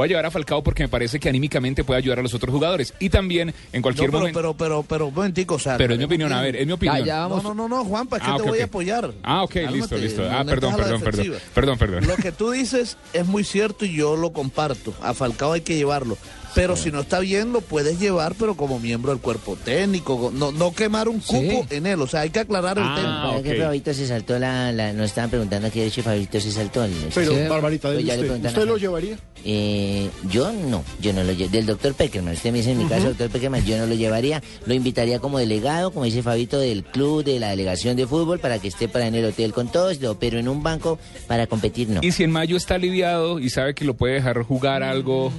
Voy 0.00 0.06
a 0.06 0.08
llevar 0.08 0.24
a 0.24 0.30
Falcao 0.30 0.62
porque 0.62 0.82
me 0.84 0.88
parece 0.88 1.20
que 1.20 1.28
anímicamente 1.28 1.84
puede 1.84 1.98
ayudar 1.98 2.20
a 2.20 2.22
los 2.22 2.32
otros 2.32 2.50
jugadores. 2.54 2.94
Y 3.00 3.10
también 3.10 3.50
en 3.50 3.80
No, 3.80 3.82
cualquier 3.82 4.08
pero, 4.08 4.18
momento. 4.20 4.38
pero, 4.38 4.54
pero, 4.54 4.82
pero, 4.82 5.06
un 5.08 5.14
momentico, 5.14 5.56
o 5.56 5.58
sea. 5.58 5.76
Pero 5.76 5.92
es 5.92 5.98
mi 5.98 6.06
opinión, 6.06 6.32
a 6.32 6.40
ver, 6.40 6.56
es 6.56 6.66
mi 6.66 6.72
opinión. 6.72 7.00
Ya, 7.00 7.04
ya 7.04 7.18
vamos. 7.26 7.42
No, 7.44 7.52
no, 7.52 7.68
no, 7.68 7.76
no, 7.76 7.84
Juanpa, 7.84 8.16
es 8.16 8.22
que 8.22 8.30
Ah, 8.30 8.36
te 8.38 8.42
voy 8.44 8.60
a 8.60 8.64
apoyar. 8.64 9.12
Ah, 9.22 9.42
ok, 9.42 9.52
Cálmate, 9.52 9.76
listo, 9.76 9.96
listo. 9.98 10.22
no- 10.22 10.30
Ah, 10.30 10.42
no 10.42 10.48
perdón, 10.50 10.74
perdón, 10.76 11.00
perdón. 11.02 11.26
Perdón, 11.54 11.78
perdón. 11.78 12.06
Lo 12.06 12.16
que 12.16 12.32
tú 12.32 12.50
dices 12.50 12.96
es 13.12 13.26
muy 13.26 13.44
cierto 13.44 13.84
y 13.84 13.92
yo 13.94 14.16
lo 14.16 14.32
comparto. 14.32 14.94
A 15.02 15.12
Falcao 15.12 15.52
hay 15.52 15.60
que 15.60 15.76
llevarlo. 15.76 16.16
Pero 16.54 16.76
si 16.76 16.90
no 16.90 17.00
está 17.00 17.20
bien, 17.20 17.52
lo 17.52 17.60
puedes 17.60 17.98
llevar, 18.00 18.34
pero 18.38 18.56
como 18.56 18.78
miembro 18.80 19.12
del 19.12 19.20
cuerpo 19.20 19.56
técnico. 19.56 20.32
No, 20.34 20.50
no 20.52 20.72
quemar 20.72 21.08
un 21.08 21.20
cupo 21.20 21.66
Sí. 21.68 21.76
en 21.76 21.86
él. 21.86 22.00
O 22.00 22.06
sea, 22.06 22.20
hay 22.20 22.30
que 22.30 22.40
aclarar 22.40 22.76
el 22.78 22.84
Ah, 22.84 22.94
tema. 22.96 23.26
¿Verdad 23.36 23.42
que. 23.56 23.62
Fabito 23.62 23.94
se 23.94 24.06
saltó 24.06 24.38
la, 24.38 24.72
la- 24.72 24.92
Nos 24.92 25.06
estaban 25.06 25.30
preguntando 25.30 25.68
aquí, 25.68 25.80
de 25.80 25.86
hecho, 25.86 26.02
Fabito 26.02 26.40
se 26.40 26.50
saltó. 26.50 26.84
el- 26.84 26.92
Pero, 27.14 27.32
Sí. 27.34 27.38
Barbarita, 27.48 27.88
Pues 27.88 28.02
usted, 28.04 28.30
¿usted 28.44 28.62
a 28.62 28.64
lo 28.64 28.76
llevaría? 28.76 29.16
Eh, 29.44 30.10
yo 30.30 30.52
no, 30.52 30.84
yo 31.00 31.12
no 31.12 31.24
lo 31.24 31.32
llevo. 31.32 31.50
Del 31.50 31.66
doctor 31.66 31.94
Peckerman, 31.94 32.34
usted 32.34 32.52
me 32.52 32.58
dice 32.58 32.72
en 32.72 32.78
mi 32.78 32.84
caso, 32.86 33.08
doctor 33.08 33.30
Peckerman, 33.30 33.64
yo 33.64 33.78
no 33.78 33.86
lo 33.86 33.94
llevaría. 33.94 34.42
Lo 34.66 34.74
invitaría 34.74 35.18
como 35.18 35.38
delegado, 35.38 35.92
como 35.92 36.04
dice 36.04 36.22
Fabito, 36.22 36.58
del 36.58 36.84
club, 36.84 37.24
de 37.24 37.38
la 37.40 37.50
delegación 37.50 37.96
de 37.96 38.06
fútbol, 38.06 38.38
para 38.38 38.58
que 38.58 38.68
esté 38.68 38.88
para 38.88 39.06
en 39.06 39.14
el 39.14 39.24
hotel 39.24 39.52
con 39.52 39.68
todos, 39.70 40.00
lo- 40.00 40.18
pero 40.18 40.38
en 40.38 40.48
un 40.48 40.62
banco 40.62 40.98
para 41.26 41.46
competir 41.46 41.88
no. 41.88 42.00
Y 42.02 42.12
si 42.12 42.24
en 42.24 42.32
mayo 42.32 42.56
está 42.56 42.74
aliviado 42.74 43.38
y 43.38 43.48
sabe 43.50 43.74
que 43.74 43.84
lo 43.84 43.94
puede 43.94 44.14
dejar 44.14 44.42
jugar 44.42 44.82
algo. 44.82 45.32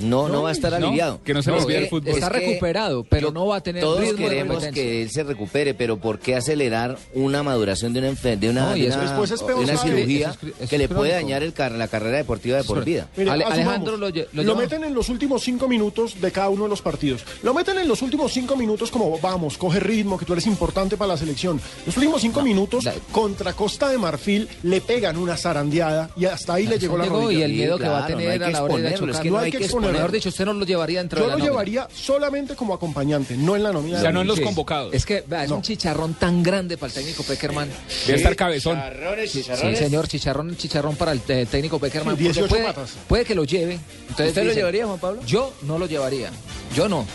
No, 0.00 0.28
no 0.28 0.42
va 0.42 0.50
a 0.50 0.52
estar 0.52 0.78
¿no? 0.78 0.88
aliviado. 0.88 1.20
Que 1.24 1.34
no 1.34 1.42
se 1.42 1.50
olvide 1.50 1.78
el 1.78 1.84
que 1.84 1.90
fútbol. 1.90 2.08
Está 2.14 2.26
Es 2.26 2.32
que 2.32 2.38
recuperado, 2.40 3.04
pero 3.04 3.30
no 3.32 3.46
va 3.46 3.56
a 3.56 3.60
tener 3.62 3.82
Todos 3.82 4.12
queremos 4.14 4.64
que 4.66 5.02
él 5.02 5.10
se 5.10 5.22
recupere, 5.24 5.74
pero 5.74 5.96
¿por 5.98 6.18
qué 6.18 6.36
acelerar 6.36 6.98
una 7.14 7.42
maduración 7.42 7.92
de 7.92 8.00
una, 8.00 8.12
de 8.36 8.50
una, 8.50 8.70
No, 8.70 8.76
y 8.76 8.82
de 8.82 8.88
eso 8.88 8.98
una- 8.98 9.08
después 9.08 9.30
es 9.30 9.40
de 9.40 9.46
peor, 9.46 9.58
una 9.60 9.76
¿sabe? 9.76 9.90
cirugía 9.96 10.36
que 10.40 10.52
es 10.64 10.72
le 10.78 10.88
puede 10.88 11.12
dañar 11.12 11.42
el 11.42 11.52
car- 11.52 11.72
la 11.72 11.88
carrera 11.88 12.18
deportiva 12.18 12.58
de 12.58 12.64
por 12.64 12.84
vida? 12.84 13.08
Mire, 13.16 13.30
Ale- 13.30 13.44
asumamos, 13.44 13.66
Alejandro 13.68 13.96
lo 14.32 14.56
meten 14.56 14.84
en 14.84 14.94
los 14.94 15.08
últimos 15.08 15.42
cinco 15.42 15.68
minutos 15.68 16.20
de 16.20 16.30
cada 16.32 16.48
uno 16.48 16.64
de 16.64 16.70
los 16.70 16.82
partidos. 16.82 17.22
Lo 17.42 17.54
meten 17.54 17.78
en 17.78 17.88
los 17.88 18.02
últimos 18.02 18.32
cinco 18.32 18.56
minutos 18.56 18.90
como, 18.90 19.18
vamos, 19.18 19.56
coge 19.58 19.80
ritmo, 19.80 20.18
que 20.18 20.24
tú 20.24 20.32
eres 20.32 20.46
importante 20.46 20.96
para 20.96 21.08
la 21.08 21.16
selección. 21.16 21.60
Los 21.86 21.96
últimos 21.96 22.20
cinco 22.20 22.42
minutos 22.42 22.84
la- 22.84 22.94
contra 23.12 23.52
Costa 23.54 23.88
de 23.88 23.98
Marfil 23.98 24.48
le 24.62 24.80
pegan 24.80 25.16
una 25.16 25.36
zarandeada 25.36 26.10
y 26.16 26.24
hasta 26.26 26.54
ahí 26.54 26.66
le 26.66 26.78
llegó 26.78 26.96
la 26.98 27.06
rodilla. 27.06 27.40
y 27.40 27.42
el 27.42 27.50
Sí, 27.50 27.56
miedo 27.56 27.78
que 27.78 27.88
va 27.88 28.04
a 28.04 28.06
tener 28.06 28.42
a 28.42 28.50
la 28.50 28.62
hora 28.62 28.74
de 28.76 28.88
exponerlo, 28.90 29.06
es 29.06 29.12
chocar. 29.12 29.22
que 29.22 29.30
No 29.30 29.38
hay 29.38 29.50
que 29.50 29.58
Mejor 29.92 30.12
dicho, 30.12 30.28
usted 30.28 30.44
no 30.44 30.52
lo 30.52 30.64
llevaría 30.64 31.00
dentro 31.00 31.18
Yo 31.18 31.24
de 31.24 31.30
la 31.30 31.34
lo 31.34 31.38
nómina. 31.38 31.52
llevaría 31.52 31.88
solamente 31.94 32.54
como 32.54 32.74
acompañante, 32.74 33.36
no 33.36 33.56
en 33.56 33.62
la 33.62 33.72
nómina. 33.72 33.98
O 33.98 34.00
sea, 34.00 34.12
no 34.12 34.22
en 34.22 34.26
los 34.26 34.40
convocados. 34.40 34.94
Es 34.94 35.04
que 35.06 35.24
vea, 35.26 35.44
es 35.44 35.50
un 35.50 35.62
chicharrón 35.62 36.14
tan 36.14 36.42
grande 36.42 36.76
para 36.76 36.88
el 36.88 36.94
técnico 36.94 37.22
Peckerman. 37.22 37.68
Debe 38.06 38.18
estar 38.18 38.36
cabezón. 38.36 38.80
Sí, 39.26 39.42
señor, 39.76 40.08
chicharrón, 40.08 40.56
chicharrón 40.56 40.96
para 40.96 41.12
el 41.12 41.20
eh, 41.28 41.46
técnico 41.50 41.78
Peckerman. 41.78 42.16
Sí, 42.16 42.24
porque 42.24 42.40
18 42.40 42.48
puede, 42.48 42.64
patas. 42.64 42.92
puede 43.08 43.24
que 43.24 43.34
lo 43.34 43.44
lleve. 43.44 43.78
Entonces 44.08 44.28
¿Usted 44.28 44.44
lo 44.44 44.52
llevaría, 44.52 44.86
Juan 44.86 44.98
Pablo? 44.98 45.22
Yo 45.26 45.52
no 45.62 45.78
lo 45.78 45.86
llevaría. 45.86 46.30
Yo 46.74 46.88
no. 46.88 47.06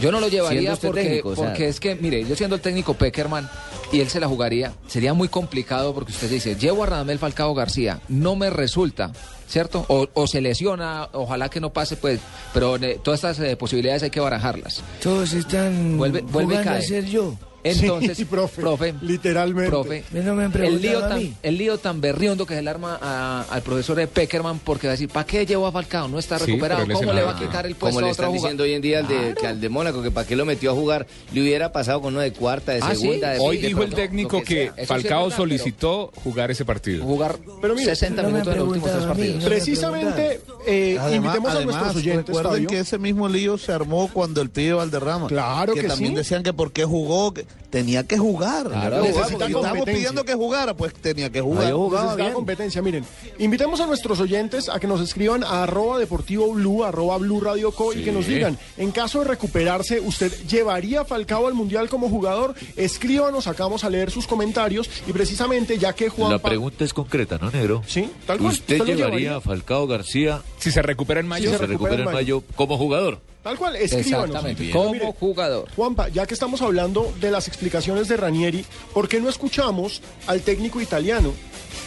Yo 0.00 0.10
no 0.12 0.20
lo 0.20 0.28
llevaría 0.28 0.72
usted 0.72 0.88
porque, 0.88 1.02
técnico, 1.04 1.28
o 1.30 1.36
sea. 1.36 1.46
porque 1.46 1.68
es 1.68 1.78
que, 1.80 1.94
mire, 1.94 2.24
yo 2.24 2.34
siendo 2.36 2.56
el 2.56 2.62
técnico 2.62 2.94
Peckerman 2.94 3.48
y 3.92 4.00
él 4.00 4.08
se 4.08 4.20
la 4.20 4.26
jugaría, 4.28 4.72
sería 4.86 5.14
muy 5.14 5.28
complicado 5.28 5.94
porque 5.94 6.12
usted 6.12 6.28
dice, 6.28 6.56
llevo 6.56 6.82
a 6.82 6.86
Radamel 6.86 7.18
Falcao 7.18 7.54
García, 7.54 8.00
no 8.08 8.34
me 8.36 8.50
resulta, 8.50 9.12
¿cierto? 9.48 9.84
O, 9.88 10.06
o 10.14 10.26
se 10.26 10.40
lesiona, 10.40 11.08
ojalá 11.12 11.48
que 11.48 11.60
no 11.60 11.70
pase, 11.72 11.96
pues, 11.96 12.20
pero 12.52 12.76
eh, 12.76 13.00
todas 13.02 13.18
estas 13.24 13.40
eh, 13.40 13.56
posibilidades 13.56 14.02
hay 14.02 14.10
que 14.10 14.20
barajarlas. 14.20 14.82
Todos 15.02 15.32
están 15.32 15.98
Vuelve- 15.98 16.22
vuelve 16.22 16.58
a 16.58 16.80
ser 16.82 17.04
yo. 17.06 17.34
Entonces, 17.70 18.16
Sí, 18.16 18.24
profe, 18.30 18.60
profe, 18.60 18.94
literalmente. 19.02 19.70
profe, 19.70 20.04
No 20.12 20.34
me 20.34 20.44
han 20.44 20.52
el 20.62 20.80
lío, 20.80 21.00
tan, 21.00 21.36
el 21.42 21.58
lío 21.58 21.78
tan 21.78 22.00
berriondo 22.00 22.46
que 22.46 22.54
se 22.54 22.62
le 22.62 22.70
arma 22.70 22.98
a- 23.00 23.46
al 23.50 23.62
profesor 23.62 23.96
de 23.96 24.06
Peckerman 24.06 24.58
porque 24.60 24.86
va 24.86 24.92
a 24.92 24.94
decir, 24.94 25.08
¿para 25.08 25.26
qué 25.26 25.44
llevó 25.46 25.66
a 25.66 25.72
Falcao? 25.72 26.08
No 26.08 26.18
está 26.18 26.38
recuperado, 26.38 26.86
¿cómo 26.92 27.12
le 27.12 27.22
va 27.22 27.32
a 27.32 27.38
quitar 27.38 27.66
el 27.66 27.74
puesto 27.74 27.94
Como 27.96 28.00
le 28.00 28.08
a 28.08 28.12
otro 28.12 28.24
están 28.24 28.26
jugador? 28.26 28.42
diciendo 28.42 28.62
hoy 28.64 28.72
en 28.74 28.82
día 28.82 28.98
al 29.00 29.08
de, 29.08 29.34
que 29.40 29.46
al 29.46 29.60
de 29.60 29.68
Mónaco, 29.68 30.02
que 30.02 30.10
para 30.10 30.26
qué 30.26 30.36
lo 30.36 30.44
metió 30.44 30.70
a 30.70 30.74
jugar, 30.74 31.06
le 31.32 31.42
hubiera 31.42 31.72
pasado 31.72 32.00
con 32.00 32.14
uno 32.14 32.20
de 32.22 32.32
cuarta, 32.32 32.72
de 32.72 32.80
Ah, 32.82 32.94
¿sí? 32.94 33.00
segunda, 33.02 33.30
de 33.30 33.38
Hoy 33.40 33.58
de 33.58 33.68
dijo 33.68 33.82
el 33.82 33.94
técnico 33.94 34.42
que, 34.42 34.72
Falcao 34.86 35.24
verdad, 35.24 35.36
solicitó 35.36 36.12
jugar 36.24 36.50
ese 36.50 36.64
partido. 36.64 37.04
Jugar 37.04 37.36
Pero 37.60 37.74
mire, 37.74 37.86
60 37.86 38.22
no 38.22 38.28
me 38.28 38.32
minutos 38.34 38.52
en 38.54 38.58
los 38.60 38.68
últimos 38.68 38.90
tres 38.92 39.04
partidos. 39.04 39.44
Precisamente, 39.44 40.40
eh, 40.66 40.96
Además, 41.00 41.14
invitemos 41.36 41.50
a 41.56 41.60
nuestros 41.64 41.96
oyentes, 41.96 42.26
recuerden 42.26 42.52
Fabio. 42.52 42.68
que 42.68 42.78
ese 42.80 42.98
mismo 42.98 43.28
lío 43.28 43.58
se 43.58 43.72
armó 43.72 44.08
cuando 44.12 44.40
el 44.40 44.50
pibe 44.50 44.74
Valderrama. 44.74 45.28
Claro 45.28 45.74
que 45.74 45.82
también 45.84 46.14
decían 46.14 46.42
que 46.42 46.52
por 46.52 46.72
qué 46.72 46.84
jugó, 46.84 47.32
que 47.34 47.46
tenía 47.70 48.06
que 48.06 48.18
jugar. 48.18 48.68
Claro, 48.68 49.04
Estábamos 49.04 49.84
pidiendo 49.84 50.24
que 50.24 50.34
jugara, 50.34 50.74
pues 50.74 50.94
tenía 50.94 51.30
que 51.30 51.40
jugar. 51.40 51.72
Necesitaba 51.72 52.32
competencia. 52.32 52.82
Miren, 52.82 53.04
invitemos 53.38 53.80
a 53.80 53.86
nuestros 53.86 54.20
oyentes 54.20 54.68
a 54.68 54.80
que 54.80 54.86
nos 54.86 55.00
escriban 55.00 55.44
a 55.44 55.64
arroba 55.64 55.98
deportivo 55.98 56.52
blue, 56.52 56.84
arroba 56.84 57.18
blue 57.18 57.40
radio 57.40 57.72
co 57.72 57.92
y 57.92 58.02
que 58.02 58.12
nos 58.12 58.26
digan, 58.26 58.58
en 58.76 58.90
caso 58.90 59.20
de 59.20 59.26
recuperarse, 59.26 60.00
¿usted 60.00 60.32
llevaría 60.46 61.02
a 61.02 61.04
Falcao 61.04 61.46
al 61.46 61.54
Mundial 61.54 61.88
como 61.88 62.08
jugador? 62.08 62.54
Escríbanos, 62.76 63.44
sacamos 63.44 63.84
a 63.84 63.90
leer 63.90 64.10
sus 64.10 64.26
comentarios 64.26 64.90
y 65.06 65.12
precisamente 65.12 65.78
ya 65.78 65.92
que 65.92 66.08
Juan 66.08 66.32
La 66.32 66.38
pregunta 66.38 66.84
es 66.84 66.92
concreta, 66.92 67.38
¿no, 67.38 67.50
negro? 67.50 67.82
Sí, 67.86 68.10
tal 68.26 68.38
cual. 68.38 68.52
¿Usted 68.52 68.84
llevaría 68.84 69.36
a 69.36 69.40
Falcao 69.40 69.86
García, 69.86 70.42
Si 70.58 70.70
se 70.70 70.82
recupera 70.82 71.20
en 71.20 71.28
mayo, 71.28 71.50
si 71.50 71.52
se 71.52 71.58
se 71.58 71.66
recupera 71.66 72.02
en 72.02 72.12
mayo, 72.12 72.42
como 72.54 72.78
jugador? 72.78 73.20
Tal 73.48 73.56
cual, 73.56 73.76
escríbanos. 73.76 74.26
Exactamente, 74.26 74.70
como 74.70 74.92
mire, 74.92 75.14
jugador. 75.18 75.70
Juanpa, 75.74 76.08
ya 76.10 76.26
que 76.26 76.34
estamos 76.34 76.60
hablando 76.60 77.10
de 77.18 77.30
las 77.30 77.48
explicaciones 77.48 78.06
de 78.06 78.18
Ranieri, 78.18 78.62
¿por 78.92 79.08
qué 79.08 79.22
no 79.22 79.30
escuchamos 79.30 80.02
al 80.26 80.42
técnico 80.42 80.82
italiano, 80.82 81.32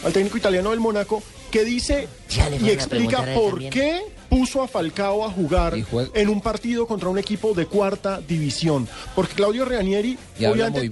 al 0.04 0.12
técnico 0.12 0.36
italiano 0.36 0.70
del 0.70 0.80
Mónaco, 0.80 1.22
que 1.52 1.64
dice 1.64 2.08
y 2.60 2.68
explica 2.68 3.24
por 3.32 3.50
también. 3.50 3.70
qué 3.70 4.00
puso 4.28 4.60
a 4.60 4.66
Falcao 4.66 5.24
a 5.24 5.30
jugar 5.30 5.74
en 6.14 6.28
un 6.28 6.40
partido 6.40 6.88
contra 6.88 7.08
un 7.08 7.18
equipo 7.18 7.54
de 7.54 7.66
cuarta 7.66 8.20
división? 8.20 8.88
Porque 9.14 9.34
Claudio 9.34 9.64
Ranieri, 9.64 10.18
obviamente 10.44 10.88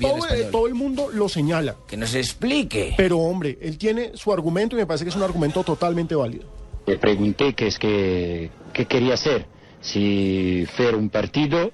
todo 0.53 0.69
el 0.69 0.77
mundo 0.77 1.09
lo 1.12 1.29
señala, 1.29 1.75
Que 1.89 1.97
nos 1.97 2.15
explique. 2.15 2.95
pero 2.97 3.19
hombre, 3.19 3.59
él 3.61 3.77
tiene 3.77 4.12
su 4.15 4.33
argumento 4.33 4.77
y 4.77 4.79
me 4.79 4.87
parece 4.87 5.05
que 5.05 5.11
es 5.11 5.17
un 5.17 5.25
argumento 5.25 5.65
totalmente 5.65 6.15
válido. 6.15 6.45
Le 6.87 6.97
pregunté 6.97 7.55
qué 7.55 7.67
es 7.67 7.77
que, 7.77 8.53
qué 8.73 8.87
quería 8.87 9.15
hacer, 9.15 9.47
si 9.81 10.67
hacer 10.69 10.95
un 10.95 11.09
partido 11.11 11.71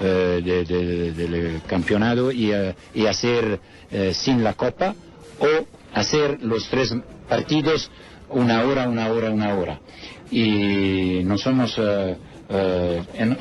eh, 0.00 0.40
de- 0.44 0.64
de- 0.64 1.12
del 1.12 1.62
campeonato 1.66 2.32
y, 2.32 2.50
eh, 2.52 2.74
y 2.94 3.06
hacer 3.06 3.60
eh, 3.90 4.12
sin 4.14 4.42
la 4.42 4.54
copa 4.54 4.94
o 5.38 5.66
hacer 5.94 6.38
los 6.42 6.68
tres 6.68 6.94
partidos 7.28 7.90
una 8.30 8.64
hora, 8.64 8.88
una 8.88 9.08
hora, 9.08 9.30
una 9.30 9.54
hora. 9.54 9.80
Y 10.30 11.20
nos 11.24 11.44
hemos, 11.46 11.78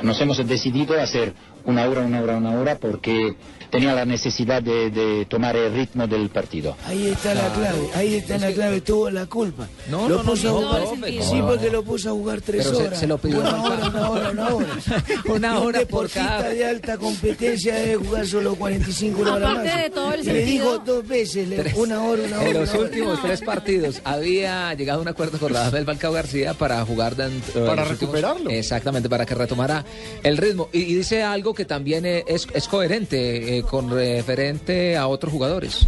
nos 0.03 0.21
hemos 0.21 0.45
decidido 0.47 0.99
hacer 0.99 1.33
una 1.63 1.85
hora, 1.87 2.01
una 2.01 2.21
hora, 2.21 2.37
una 2.37 2.51
hora 2.59 2.75
porque 2.77 3.35
tenía 3.71 3.95
la 3.95 4.05
necesidad 4.05 4.61
de, 4.61 4.89
de 4.91 5.25
tomar 5.25 5.55
el 5.55 5.73
ritmo 5.73 6.05
del 6.07 6.29
partido. 6.29 6.75
Ahí 6.85 7.07
está 7.07 7.33
la 7.33 7.51
clave, 7.53 7.89
ahí 7.95 8.15
está 8.15 8.37
la 8.37 8.51
clave, 8.51 8.81
tuvo 8.81 9.09
la 9.09 9.25
culpa. 9.25 9.67
No, 9.89 10.07
lo 10.09 10.17
no, 10.17 10.23
no, 10.23 10.29
puso 10.31 10.49
a 10.49 10.51
no, 10.61 10.67
jugar. 10.67 10.83
profe, 10.83 11.21
sí, 11.23 11.41
porque 11.41 11.69
lo 11.69 11.83
puso 11.83 12.09
a 12.09 12.11
jugar 12.11 12.41
tres 12.41 12.65
Pero 12.65 12.77
se- 12.77 12.87
horas. 12.87 12.99
se 12.99 13.07
lo 13.07 13.17
pidió 13.17 13.39
una 13.39 13.63
hora, 13.63 13.87
una 13.89 14.09
hora, 14.09 14.29
una 14.31 14.47
hora. 14.55 14.67
Una 15.25 15.47
Y 15.53 15.57
un 15.57 15.65
hora 15.67 15.81
por 15.89 16.09
cada- 16.09 16.49
de 16.49 16.65
alta 16.65 16.97
competencia 16.97 17.75
debe 17.75 17.95
jugar 18.05 18.27
solo 18.27 18.55
45 18.55 19.21
horas 19.21 19.35
Aparte 19.37 19.69
más. 19.69 19.81
de 19.83 19.89
todo 19.89 20.13
el 20.13 20.19
Y 20.21 20.23
Le 20.25 20.45
dijo 20.45 20.77
dos 20.79 21.07
veces, 21.07 21.47
Tres. 21.55 21.73
una 21.75 22.03
hora, 22.03 22.23
una 22.23 22.37
hora. 22.39 22.47
En 22.49 22.53
los 22.59 22.69
hora. 22.71 22.79
últimos 22.81 23.21
tres 23.21 23.41
partidos 23.41 24.01
había 24.03 24.73
llegado 24.73 24.99
a 24.99 25.01
un 25.03 25.07
acuerdo 25.07 25.39
con 25.39 25.53
Radamel 25.53 25.85
Falcao 25.85 26.11
García 26.11 26.53
para 26.53 26.83
jugar 26.85 27.15
dentro 27.15 27.61
de 27.61 27.67
Para 27.67 27.83
últimos- 27.83 27.99
recuperarlo. 28.01 28.49
exactamente, 28.49 29.07
para 29.09 29.25
que 29.25 29.35
retomara 29.35 29.85
el 30.23 30.37
ritmo. 30.37 30.69
Y, 30.73 30.79
y 30.79 30.95
dice 30.95 31.23
algo 31.23 31.53
que 31.53 31.65
también 31.65 32.05
eh, 32.05 32.23
es, 32.27 32.47
es 32.53 32.67
coherente 32.67 33.57
eh, 33.59 33.60
con 33.63 33.89
referente 33.89 34.97
a 34.97 35.07
otros 35.07 35.31
jugadores. 35.31 35.87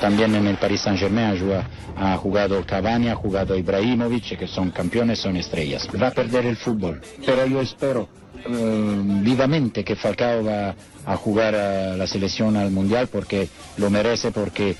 También 0.00 0.34
en 0.34 0.46
el 0.46 0.56
Paris 0.56 0.80
Saint 0.80 0.98
Germain 0.98 1.30
ha 1.30 1.38
jugado, 1.38 1.64
ha 1.96 2.16
jugado 2.16 2.66
Cavani, 2.66 3.08
ha 3.08 3.14
jugado 3.14 3.56
Ibrahimovic, 3.56 4.38
que 4.38 4.46
son 4.46 4.70
campeones, 4.70 5.20
son 5.20 5.36
estrellas. 5.36 5.88
Va 6.00 6.08
a 6.08 6.10
perder 6.10 6.46
el 6.46 6.56
fútbol, 6.56 7.00
pero 7.24 7.46
yo 7.46 7.60
espero 7.60 8.08
eh, 8.44 9.00
vivamente 9.22 9.84
que 9.84 9.94
Falcao 9.94 10.44
va 10.44 10.74
a 11.06 11.16
jugar 11.16 11.54
a 11.54 11.96
la 11.96 12.06
selección 12.06 12.56
al 12.56 12.70
Mundial 12.70 13.06
porque 13.06 13.48
lo 13.76 13.90
merece, 13.90 14.32
porque 14.32 14.76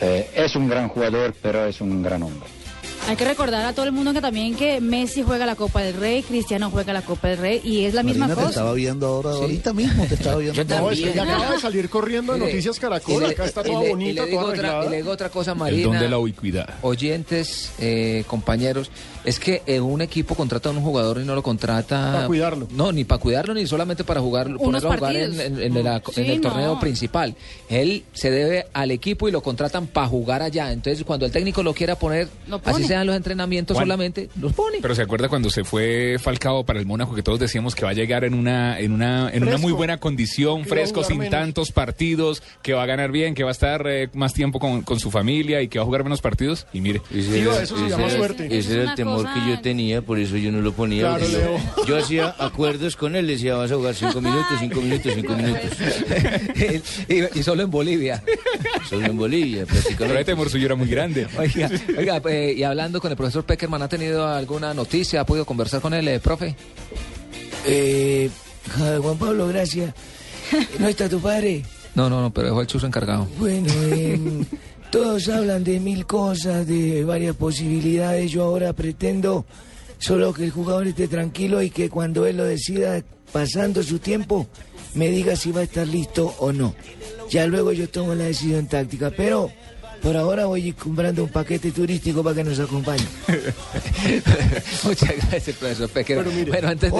eh, 0.00 0.30
es 0.34 0.56
un 0.56 0.68
gran 0.68 0.88
jugador, 0.88 1.34
pero 1.40 1.66
es 1.66 1.80
un 1.80 2.02
gran 2.02 2.22
hombre. 2.22 2.55
Hay 3.08 3.14
que 3.14 3.24
recordar 3.24 3.64
a 3.64 3.72
todo 3.72 3.86
el 3.86 3.92
mundo 3.92 4.12
que 4.12 4.20
también 4.20 4.56
que 4.56 4.80
Messi 4.80 5.22
juega 5.22 5.46
la 5.46 5.54
Copa 5.54 5.80
del 5.80 5.94
Rey, 5.94 6.24
Cristiano 6.24 6.70
juega 6.72 6.92
la 6.92 7.02
Copa 7.02 7.28
del 7.28 7.38
Rey 7.38 7.60
y 7.62 7.84
es 7.84 7.94
la 7.94 8.02
misma 8.02 8.26
Marina, 8.26 8.34
te 8.34 8.40
cosa. 8.48 8.50
estaba 8.60 8.72
viendo 8.74 9.06
ahora, 9.06 9.30
ahorita 9.30 9.72
mismo 9.72 10.04
te 10.06 10.14
estaba 10.14 10.38
viendo. 10.38 10.64
No, 10.76 10.90
es 10.90 11.00
que 11.00 11.12
ya 11.14 11.22
acaba 11.22 11.52
de 11.52 11.60
salir 11.60 11.88
corriendo 11.88 12.32
de 12.32 12.40
Noticias 12.40 12.76
y 12.76 12.80
Caracol, 12.80 13.20
le- 13.22 13.28
acá 13.28 13.44
está 13.44 13.60
y 13.60 13.64
toda 13.64 13.80
le- 13.80 13.86
y 13.86 13.90
bonita, 13.90 14.24
le 14.24 14.30
digo 14.30 14.40
toda 14.42 14.52
otra, 14.54 14.84
y 14.86 14.88
le 14.90 14.96
digo 14.96 15.10
otra 15.12 15.28
cosa, 15.30 15.52
el 15.52 15.56
Marina. 15.58 15.84
don 15.88 15.98
de 16.00 16.08
la 16.08 16.18
ubicuidad. 16.18 16.68
oyentes, 16.82 17.70
eh, 17.78 18.24
compañeros, 18.26 18.90
es 19.26 19.38
que 19.38 19.62
eh, 19.66 19.80
un 19.80 20.00
equipo 20.00 20.34
contrata 20.34 20.70
a 20.70 20.72
un 20.72 20.80
jugador 20.80 21.20
y 21.20 21.24
no 21.26 21.34
lo 21.34 21.42
contrata... 21.42 22.12
Pa' 22.20 22.26
cuidarlo. 22.26 22.66
No, 22.70 22.92
ni 22.92 23.04
para 23.04 23.20
cuidarlo, 23.20 23.52
ni 23.52 23.66
solamente 23.66 24.04
para 24.04 24.20
jugarlo, 24.20 24.58
Unos 24.58 24.82
ponerlo 24.82 24.92
a 24.92 24.96
jugar 24.96 25.16
en, 25.16 25.30
partidos. 25.36 25.46
en- 25.60 25.76
en 25.76 25.84
la- 25.84 26.02
Sí, 26.14 26.20
en 26.22 26.30
el 26.30 26.40
torneo 26.40 26.74
no. 26.74 26.80
principal. 26.80 27.34
Él 27.68 28.04
se 28.14 28.30
debe 28.30 28.66
al 28.72 28.90
equipo 28.90 29.28
y 29.28 29.32
lo 29.32 29.42
contratan 29.42 29.86
para 29.86 30.06
jugar 30.06 30.42
allá. 30.42 30.72
Entonces, 30.72 31.04
cuando 31.04 31.26
el 31.26 31.32
técnico 31.32 31.62
lo 31.62 31.74
quiera 31.74 31.96
poner, 31.98 32.28
Lo 32.46 32.60
así 32.64 32.84
sean 32.84 33.06
los 33.06 33.16
entrenamientos 33.16 33.76
solamente, 33.76 34.30
los 34.40 34.52
pone. 34.52 34.78
Pero 34.80 34.94
se 34.94 35.02
acuerda 35.02 35.28
cuando 35.28 35.50
se 35.50 35.64
fue 35.64 36.16
Falcao 36.20 36.64
para 36.64 36.78
el 36.78 36.86
Mónaco 36.86 37.14
que 37.14 37.22
todos 37.22 37.38
decíamos 37.40 37.74
que 37.74 37.84
va 37.84 37.90
a 37.90 37.94
llegar 37.94 38.24
en 38.24 38.34
una 38.34 38.78
en 38.78 38.92
una 38.92 39.30
en 39.32 39.42
una 39.42 39.58
muy 39.58 39.72
buena 39.72 39.98
condición, 39.98 40.62
Que 40.62 40.68
fresco, 40.70 40.94
jugar 41.00 41.08
sin 41.08 41.18
menos. 41.18 41.30
tantos 41.32 41.72
partidos, 41.72 42.42
que 42.62 42.72
va 42.74 42.84
a 42.84 42.86
ganar 42.86 43.10
bien, 43.10 43.34
que 43.34 43.42
va 43.42 43.50
a 43.50 43.52
estar 43.52 43.84
eh, 43.88 44.08
más 44.14 44.32
tiempo 44.34 44.60
con, 44.60 44.82
con 44.82 45.00
su 45.00 45.10
familia 45.10 45.60
y 45.62 45.68
que 45.68 45.78
va 45.78 45.82
a 45.82 45.86
jugar 45.86 46.04
menos 46.04 46.20
partidos. 46.20 46.66
Y 46.72 46.80
mire, 46.80 47.00
Tío, 47.10 47.58
eso 47.60 47.76
se 47.76 47.88
llama 47.88 48.08
suerte. 48.10 48.46
Ese 48.56 48.74
era 48.74 48.90
el 48.90 48.94
que 49.24 49.50
yo 49.50 49.60
tenía, 49.60 50.02
por 50.02 50.18
eso 50.18 50.36
yo 50.36 50.50
no 50.52 50.60
lo 50.60 50.72
ponía. 50.72 51.16
Claro, 51.16 51.26
yo- 51.86 51.96
hacía 51.96 52.34
acuerdos 52.38 52.96
con 52.96 53.16
él, 53.16 53.26
le 53.26 53.34
decía, 53.34 53.54
vas 53.54 53.70
a 53.72 53.76
jugar 53.76 53.94
cinco 53.94 54.20
minutos, 54.20 54.46
cinco 54.60 54.80
minutos, 54.80 55.12
cinco 55.14 55.34
minutos. 55.34 55.70
y, 57.34 57.38
y 57.38 57.42
solo 57.42 57.62
en 57.62 57.70
Bolivia. 57.70 58.22
Solo 58.88 59.06
en 59.06 59.16
Bolivia, 59.16 59.64
pero 59.66 59.80
prácticamente. 59.80 60.24
temor 60.24 60.50
suyo 60.50 60.66
era 60.66 60.74
muy 60.74 60.88
grande. 60.88 61.26
Oiga, 61.38 61.70
oiga, 61.98 62.22
eh, 62.30 62.54
y 62.56 62.62
hablando 62.62 63.00
con 63.00 63.10
el 63.10 63.16
profesor 63.16 63.44
Peckerman, 63.44 63.82
¿ha 63.82 63.88
tenido 63.88 64.26
alguna 64.26 64.74
noticia? 64.74 65.20
¿Ha 65.20 65.26
podido 65.26 65.44
conversar 65.44 65.80
con 65.80 65.94
él, 65.94 66.06
eh, 66.08 66.20
profe? 66.20 66.54
Eh, 67.66 68.30
Juan 69.00 69.18
Pablo, 69.18 69.48
gracias. 69.48 69.94
¿No 70.78 70.88
está 70.88 71.08
tu 71.08 71.20
padre? 71.20 71.62
No, 71.94 72.10
no, 72.10 72.20
no, 72.20 72.30
pero 72.32 72.48
dejó 72.48 72.60
el 72.60 72.66
chuzo 72.66 72.86
encargado. 72.86 73.26
Bueno, 73.38 73.72
em, 73.90 74.44
todos 74.96 75.28
hablan 75.28 75.62
de 75.62 75.78
mil 75.78 76.06
cosas, 76.06 76.66
de 76.66 77.04
varias 77.04 77.36
posibilidades. 77.36 78.30
Yo 78.30 78.44
ahora 78.44 78.72
pretendo 78.72 79.44
solo 79.98 80.32
que 80.32 80.44
el 80.44 80.50
jugador 80.50 80.86
esté 80.86 81.06
tranquilo 81.06 81.60
y 81.60 81.68
que 81.68 81.90
cuando 81.90 82.24
él 82.24 82.38
lo 82.38 82.44
decida, 82.44 83.02
pasando 83.30 83.82
su 83.82 83.98
tiempo, 83.98 84.46
me 84.94 85.10
diga 85.10 85.36
si 85.36 85.52
va 85.52 85.60
a 85.60 85.64
estar 85.64 85.86
listo 85.86 86.34
o 86.38 86.50
no. 86.50 86.74
Ya 87.28 87.46
luego 87.46 87.72
yo 87.72 87.90
tomo 87.90 88.14
la 88.14 88.24
decisión 88.24 88.68
táctica. 88.68 89.10
Pero 89.14 89.50
Por 90.02 90.16
ahora 90.16 90.46
voy 90.46 90.72
comprando 90.72 91.24
un 91.24 91.30
paquete 91.30 91.72
turístico 91.72 92.22
para 92.22 92.36
que 92.36 92.44
nos 92.44 92.58
acompañe. 92.60 93.04
Muchas 94.84 95.16
gracias, 95.30 95.56
profesor 95.56 95.88
Pequero. 95.90 96.22
Pero 96.22 96.34
mire, 96.36 96.50
bueno, 96.50 96.68
antes 96.68 96.92
de, 96.92 96.98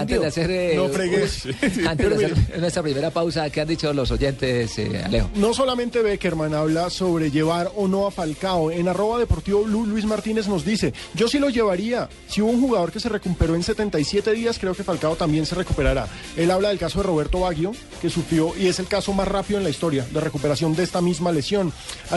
antes 0.00 0.24
hacer, 0.24 0.50
eh, 0.50 0.72
No 0.76 0.88
fregues. 0.88 1.44
un- 1.44 1.86
antes 1.88 2.18
de 2.18 2.24
hacer 2.26 2.60
nuestra 2.60 2.82
primera 2.82 3.10
pausa, 3.10 3.48
¿qué 3.50 3.60
han 3.60 3.68
dicho 3.68 3.92
los 3.92 4.10
oyentes, 4.10 4.78
eh, 4.78 5.02
Alejo? 5.04 5.30
No 5.34 5.52
solamente 5.54 6.02
Beckerman 6.02 6.54
habla 6.54 6.90
sobre 6.90 7.30
llevar 7.30 7.70
o 7.76 7.88
no 7.88 8.06
a 8.06 8.10
Falcao. 8.10 8.70
En 8.70 8.88
arroba 8.88 9.18
deportivo 9.18 9.62
Blue, 9.64 9.86
Luis 9.86 10.04
Martínez 10.04 10.46
nos 10.48 10.64
dice, 10.64 10.92
yo 11.14 11.28
sí 11.28 11.38
lo 11.38 11.50
llevaría. 11.50 12.08
Si 12.28 12.40
hubo 12.42 12.50
un 12.50 12.60
jugador 12.60 12.92
que 12.92 13.00
se 13.00 13.08
recuperó 13.08 13.54
en 13.54 13.62
77 13.62 14.32
días, 14.32 14.58
creo 14.58 14.74
que 14.74 14.84
Falcao 14.84 15.16
también 15.16 15.46
se 15.46 15.54
recuperará. 15.54 16.06
Él 16.36 16.50
habla 16.50 16.68
del 16.68 16.78
caso 16.78 17.00
de 17.00 17.06
Roberto 17.06 17.40
Baggio, 17.40 17.72
que 18.00 18.10
sufrió 18.10 18.52
y 18.56 18.66
es 18.68 18.78
el 18.78 18.86
caso 18.86 19.12
más 19.12 19.26
rápido 19.28 19.58
en 19.58 19.64
la 19.64 19.70
historia 19.70 20.06
de 20.12 20.20
recuperación 20.20 20.74
de 20.76 20.82
esta 20.84 21.00
misma 21.00 21.32
lesión. 21.32 21.72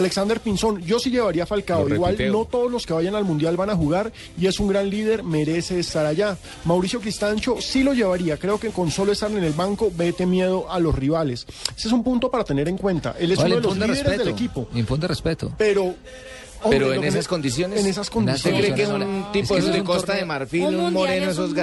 Alexander 0.09 0.39
Pinzón, 0.39 0.81
yo 0.81 0.97
sí 0.97 1.11
llevaría 1.11 1.43
a 1.43 1.45
Falcao. 1.45 1.87
Lo 1.87 1.93
Igual 1.93 2.17
no 2.31 2.45
todos 2.45 2.71
los 2.71 2.87
que 2.87 2.93
vayan 2.93 3.13
al 3.13 3.25
Mundial 3.25 3.55
van 3.55 3.69
a 3.69 3.75
jugar 3.75 4.11
y 4.39 4.47
es 4.47 4.59
un 4.59 4.67
gran 4.67 4.89
líder, 4.89 5.21
merece 5.21 5.79
estar 5.79 6.03
allá. 6.03 6.35
Mauricio 6.65 6.99
Cristancho 6.99 7.57
sí 7.61 7.83
lo 7.83 7.93
llevaría. 7.93 8.37
Creo 8.37 8.59
que 8.59 8.69
con 8.69 8.89
solo 8.89 9.11
estar 9.11 9.29
en 9.29 9.43
el 9.43 9.53
banco, 9.53 9.91
vete 9.95 10.25
miedo 10.25 10.65
a 10.71 10.79
los 10.79 10.95
rivales. 10.95 11.45
Ese 11.77 11.89
es 11.89 11.93
un 11.93 12.03
punto 12.03 12.31
para 12.31 12.43
tener 12.43 12.67
en 12.67 12.77
cuenta. 12.77 13.15
Él 13.19 13.33
es 13.33 13.37
uno 13.37 13.55
de 13.55 13.61
los 13.61 13.75
líderes 13.75 13.99
respeto, 13.99 14.23
del 14.23 14.33
equipo. 14.33 14.67
Infunde 14.73 15.07
respeto. 15.07 15.51
Pero. 15.59 15.93
Pero 16.69 16.87
lo 16.87 16.93
en 16.95 17.03
esas 17.05 17.27
condiciones. 17.27 17.79
En 17.79 17.85
esas 17.87 18.07
¿Usted 18.07 18.13
condiciones. 18.13 18.61
cree 18.61 18.75
que 18.75 18.87
no, 18.87 18.95
un 18.95 19.21
no, 19.21 19.31
tipo 19.31 19.55
es 19.57 19.63
que 19.65 19.71
de, 19.71 19.83
Costa 19.83 20.13
de 20.15 20.25
Marfil, 20.25 20.65
Un 20.65 20.75
un, 20.75 20.93
moreno, 20.93 21.25
es 21.27 21.31
esos 21.37 21.53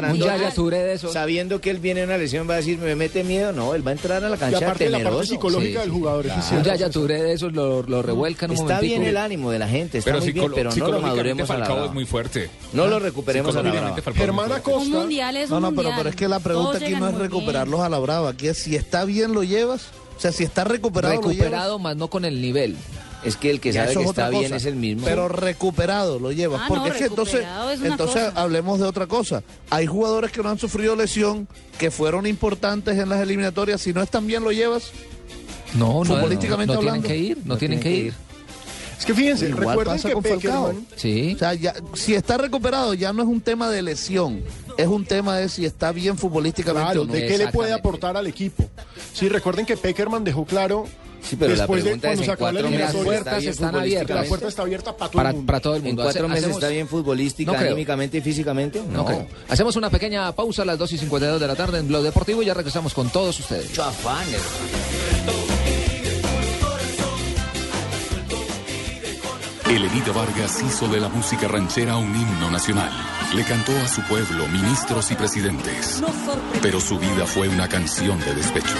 esos. 0.73 1.13
sabiendo 1.13 1.61
que 1.61 1.71
él 1.71 1.79
viene 1.79 2.01
en 2.01 2.09
una 2.09 2.19
lesión, 2.19 2.49
va 2.49 2.55
a 2.55 2.57
decir, 2.59 2.79
me 2.79 2.97
mete 2.97 3.23
miedo? 3.25 3.53
No, 3.53 3.75
él 3.75 3.87
va 3.87 3.91
a 3.91 3.95
entrar 3.95 4.25
a 4.25 4.29
la 4.29 4.37
Y 4.37 4.39
cancha 4.39 4.59
aparte 4.59 4.85
de 4.85 4.91
la 4.91 4.97
parte 4.99 5.05
temeroso. 5.11 5.31
psicológica 5.33 5.81
Sí, 5.83 5.87
del 5.89 5.91
jugador. 5.91 6.27
eso 6.27 6.35
es 6.35 6.43
Un 6.45 6.49
cierto. 6.49 6.69
Yaya 6.69 6.91
Touré 6.91 7.23
de 7.23 7.33
esos 7.35 7.53
lo, 7.53 7.83
lo 7.83 8.03
revuelcan 8.03 8.51
un 8.51 8.55
Está 8.57 8.75
momentico. 8.77 8.99
bien 9.01 9.03
el 9.11 9.17
ánimo 9.17 9.51
de 9.51 9.59
la 9.59 9.69
gente, 9.69 9.99
está 9.99 10.11
Pero, 10.13 10.23
muy 10.25 10.33
bien, 10.33 10.53
pero 10.55 10.71
no 10.75 10.89
lo 10.89 11.01
maduremos 11.01 11.51
a 11.51 11.53
la 11.55 11.59
Falcao 11.59 11.75
brava. 11.77 11.89
es 11.89 11.95
muy 11.95 12.05
fuerte. 12.07 12.51
No 12.73 12.87
lo 12.87 12.99
recuperemos 12.99 13.55
a 13.57 13.63
la 13.63 13.71
brava. 13.71 13.97
Germán 14.15 14.47
fuerte. 14.49 14.71
Un 14.71 14.75
Acosta. 14.77 14.99
mundial 14.99 15.37
es 15.37 15.51
No, 15.51 15.57
un 15.57 15.63
no, 15.63 15.69
pero, 15.71 15.77
mundial. 15.83 15.95
pero 15.99 16.09
es 16.11 16.17
que 16.17 16.29
la 16.29 16.41
pregunta 16.41 16.79
aquí 16.79 16.95
no 16.95 17.09
es 17.09 17.15
recuperarlos 17.17 17.81
a 17.81 17.89
la 17.89 17.99
brava. 17.99 18.31
Aquí 18.31 18.49
es 18.49 18.59
si 18.59 18.77
está 18.77 19.05
bien 19.05 19.33
lo 19.35 19.43
llevas. 19.45 19.89
O 20.17 20.21
sea, 20.21 20.33
si 20.33 20.45
está 20.45 20.65
recuperado. 20.65 21.15
Recuperado, 21.17 21.79
más 21.79 21.95
no 21.97 22.09
con 22.09 22.25
el 22.25 22.41
nivel. 22.41 22.75
Es 23.27 23.37
que 23.37 23.51
el 23.51 23.61
que 23.61 23.73
Ya, 23.73 23.83
sabe 23.85 23.97
que 23.97 24.03
es 24.03 24.09
está 24.11 24.29
bien 24.31 24.55
es 24.55 24.65
el 24.65 24.77
mismo. 24.77 25.05
Pero 25.05 25.29
recuperado 25.29 26.19
lo 26.19 26.33
llevas. 26.33 26.63
Ah, 26.63 26.67
porque 26.69 26.89
no, 26.89 26.95
es 26.95 26.99
que 26.99 27.05
entonces, 27.07 27.45
es 27.73 27.83
entonces 27.83 28.25
cosa. 28.29 28.41
hablemos 28.41 28.79
de 28.79 28.87
otra 28.87 29.07
cosa. 29.07 29.43
Hay 29.71 29.87
jugadores 29.87 30.31
que 30.33 30.43
no 30.43 30.49
han 30.49 30.59
sufrido 30.59 30.95
lesión, 30.95 31.49
que 31.79 31.91
fueron 31.91 32.27
importantes 32.27 32.97
en 32.99 33.09
las 33.09 33.21
eliminatorias. 33.21 33.81
Si 33.81 33.93
no 33.93 34.01
están 34.03 34.27
bien, 34.27 34.45
lo 34.45 34.53
llevas. 34.53 34.91
No, 35.75 36.05
no, 36.05 36.15
Futbolísticamente 36.15 36.73
no, 36.73 36.75
no 36.75 36.81
tienen 36.81 36.89
hablando. 37.01 37.09
que 37.09 37.17
ir, 37.19 37.39
no, 37.45 37.57
tienen 37.57 37.81
que 37.81 37.91
ir. 37.91 38.15
Es 38.99 39.05
que 39.05 39.13
fíjense, 39.15 39.49
Igual 39.49 39.67
recuerden 39.69 39.95
pasa 39.97 40.09
que 40.09 40.15
con 40.15 40.23
Falcao. 40.25 40.75
Sí. 40.95 41.33
O 41.35 41.39
sea, 41.39 41.53
ya, 41.55 41.75
si 41.95 42.15
está 42.15 42.39
recuperado, 42.39 42.95
ya 42.95 43.13
no 43.13 43.23
es 43.23 43.29
un 43.29 43.41
tema 43.43 43.69
de 43.69 43.83
lesión. 43.83 44.43
Es 44.79 44.87
un 44.87 45.05
tema 45.05 45.37
de 45.37 45.49
si 45.49 45.67
está 45.67 45.93
bien 45.93 46.17
futbolísticamente 46.17 46.85
Claro, 46.85 47.03
o 47.03 47.07
no. 47.07 47.13
de 47.13 47.27
qué 47.27 47.37
le 47.39 47.49
puede 47.49 47.73
aportar 47.73 48.17
al 48.17 48.27
equipo. 48.27 48.65
Sí, 49.13 49.29
recuerden 49.29 49.67
que 49.67 49.77
Peckerman 49.77 50.25
dejó 50.25 50.45
claro. 50.47 50.87
Sí, 51.29 51.37
pero 51.37 51.53
la 51.55 51.63
después 51.63 51.83
de 51.85 51.91
pregunta 51.91 52.13
es 52.13 52.17
cuando 52.17 52.23
en 52.23 52.29
la 52.29 52.37
cuatro 52.37 52.71
meses 52.71 52.81
Las 52.81 52.95
eliminatoria, 52.95 53.19
está 53.19 53.31
puertas 53.31 53.41
bien 53.41 53.51
están 53.53 53.75
abiertas. 53.77 54.17
la 54.17 54.25
puerta 54.29 54.49
está 54.49 54.63
abierta 54.63 54.97
para 54.97 55.11
todo 55.11 55.17
Para, 55.19 55.31
el 55.31 55.35
mundo. 55.37 55.47
para 55.47 55.61
todo 55.61 55.75
el 55.75 55.81
En 55.81 55.87
mundo. 55.87 56.03
cuatro 56.05 56.21
Hace- 56.21 56.29
meses 56.29 56.45
hacemos- 56.45 56.57
está 56.63 56.69
bien 56.69 56.89
futbolística, 56.89 57.53
No 57.53 57.59
anímicamente 57.59 58.19
y 58.19 58.21
físicamente. 58.21 58.83
No 58.89 59.05
creo. 59.05 59.27
Hacemos 59.49 59.77
una 59.77 59.91
pequeña 59.91 60.31
pausa 60.33 60.63
a 60.63 60.65
las 60.65 60.79
2 60.79 60.93
y 60.93 60.99
52 60.99 61.41
de 61.41 61.47
la 61.47 61.55
tarde 61.57 61.79
en 61.79 61.89
Blog 61.89 62.03
Deportivo 62.05 62.43
y 62.43 62.47
ya 62.47 62.55
regresamos 62.55 62.95
con 62.95 63.11
todos 63.11 63.39
ustedes. 63.41 63.69
Mucho 63.71 63.85
afán, 63.85 64.23
hermano. 64.29 65.47
Elenita 69.69 70.13
Vargas 70.13 70.63
hizo 70.63 70.87
de 70.89 71.01
la 71.01 71.09
música 71.09 71.49
ranchera 71.49 71.97
un 71.97 72.15
himno 72.15 72.51
nacional. 72.51 72.91
Le 73.35 73.43
cantó 73.45 73.73
a 73.81 73.89
su 73.89 74.01
pueblo 74.03 74.47
ministros 74.49 75.11
y 75.11 75.17
presidentes. 75.17 76.01
Pero 76.63 76.81
su 76.81 76.99
vida 76.99 77.27
fue 77.27 77.49
una 77.49 77.69
canción 77.69 78.21
de 78.21 78.35
despecho. 78.35 78.77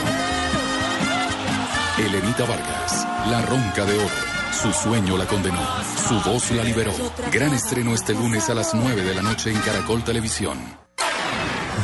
Elenita 1.99 2.45
Vargas, 2.45 3.07
la 3.31 3.41
ronca 3.43 3.85
de 3.87 3.97
oro. 3.97 4.15
Su 4.53 4.73
sueño 4.73 5.17
la 5.17 5.27
condenó. 5.27 5.61
Su 6.07 6.21
voz 6.29 6.51
la 6.51 6.63
liberó. 6.63 6.93
Gran 7.33 7.55
estreno 7.55 7.95
este 7.95 8.13
lunes 8.13 8.49
a 8.51 8.55
las 8.55 8.75
9 8.75 9.03
de 9.03 9.15
la 9.15 9.23
noche 9.23 9.51
en 9.51 9.59
Caracol 9.61 10.05
Televisión. 10.05 10.59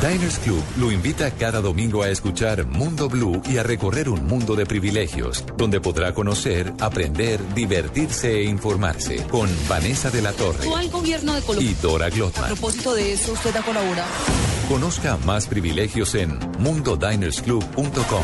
Diners 0.01 0.39
Club 0.39 0.63
lo 0.77 0.91
invita 0.91 1.31
cada 1.31 1.61
domingo 1.61 2.03
a 2.03 2.09
escuchar 2.09 2.65
Mundo 2.65 3.07
Blue 3.09 3.41
y 3.49 3.57
a 3.57 3.63
recorrer 3.63 4.09
un 4.09 4.25
mundo 4.27 4.55
de 4.55 4.65
privilegios, 4.65 5.43
donde 5.57 5.79
podrá 5.81 6.13
conocer, 6.13 6.73
aprender, 6.79 7.39
divertirse 7.53 8.33
e 8.39 8.43
informarse 8.43 9.23
con 9.27 9.49
Vanessa 9.69 10.09
de 10.11 10.21
la 10.21 10.33
Torre 10.33 10.65
¿Cuál 10.67 10.89
gobierno 10.89 11.33
de 11.33 11.39
y 11.39 11.43
Colombia? 11.43 11.75
Dora 11.81 12.05
A 12.07 12.09
Glotman. 12.09 12.47
propósito 12.47 12.93
de 12.93 13.13
eso, 13.13 13.31
usted 13.31 13.55
ha 13.55 13.61
colaborado. 13.61 14.07
Conozca 14.67 15.17
más 15.25 15.47
privilegios 15.47 16.15
en 16.15 16.37
mundodinersclub.com. 16.59 18.23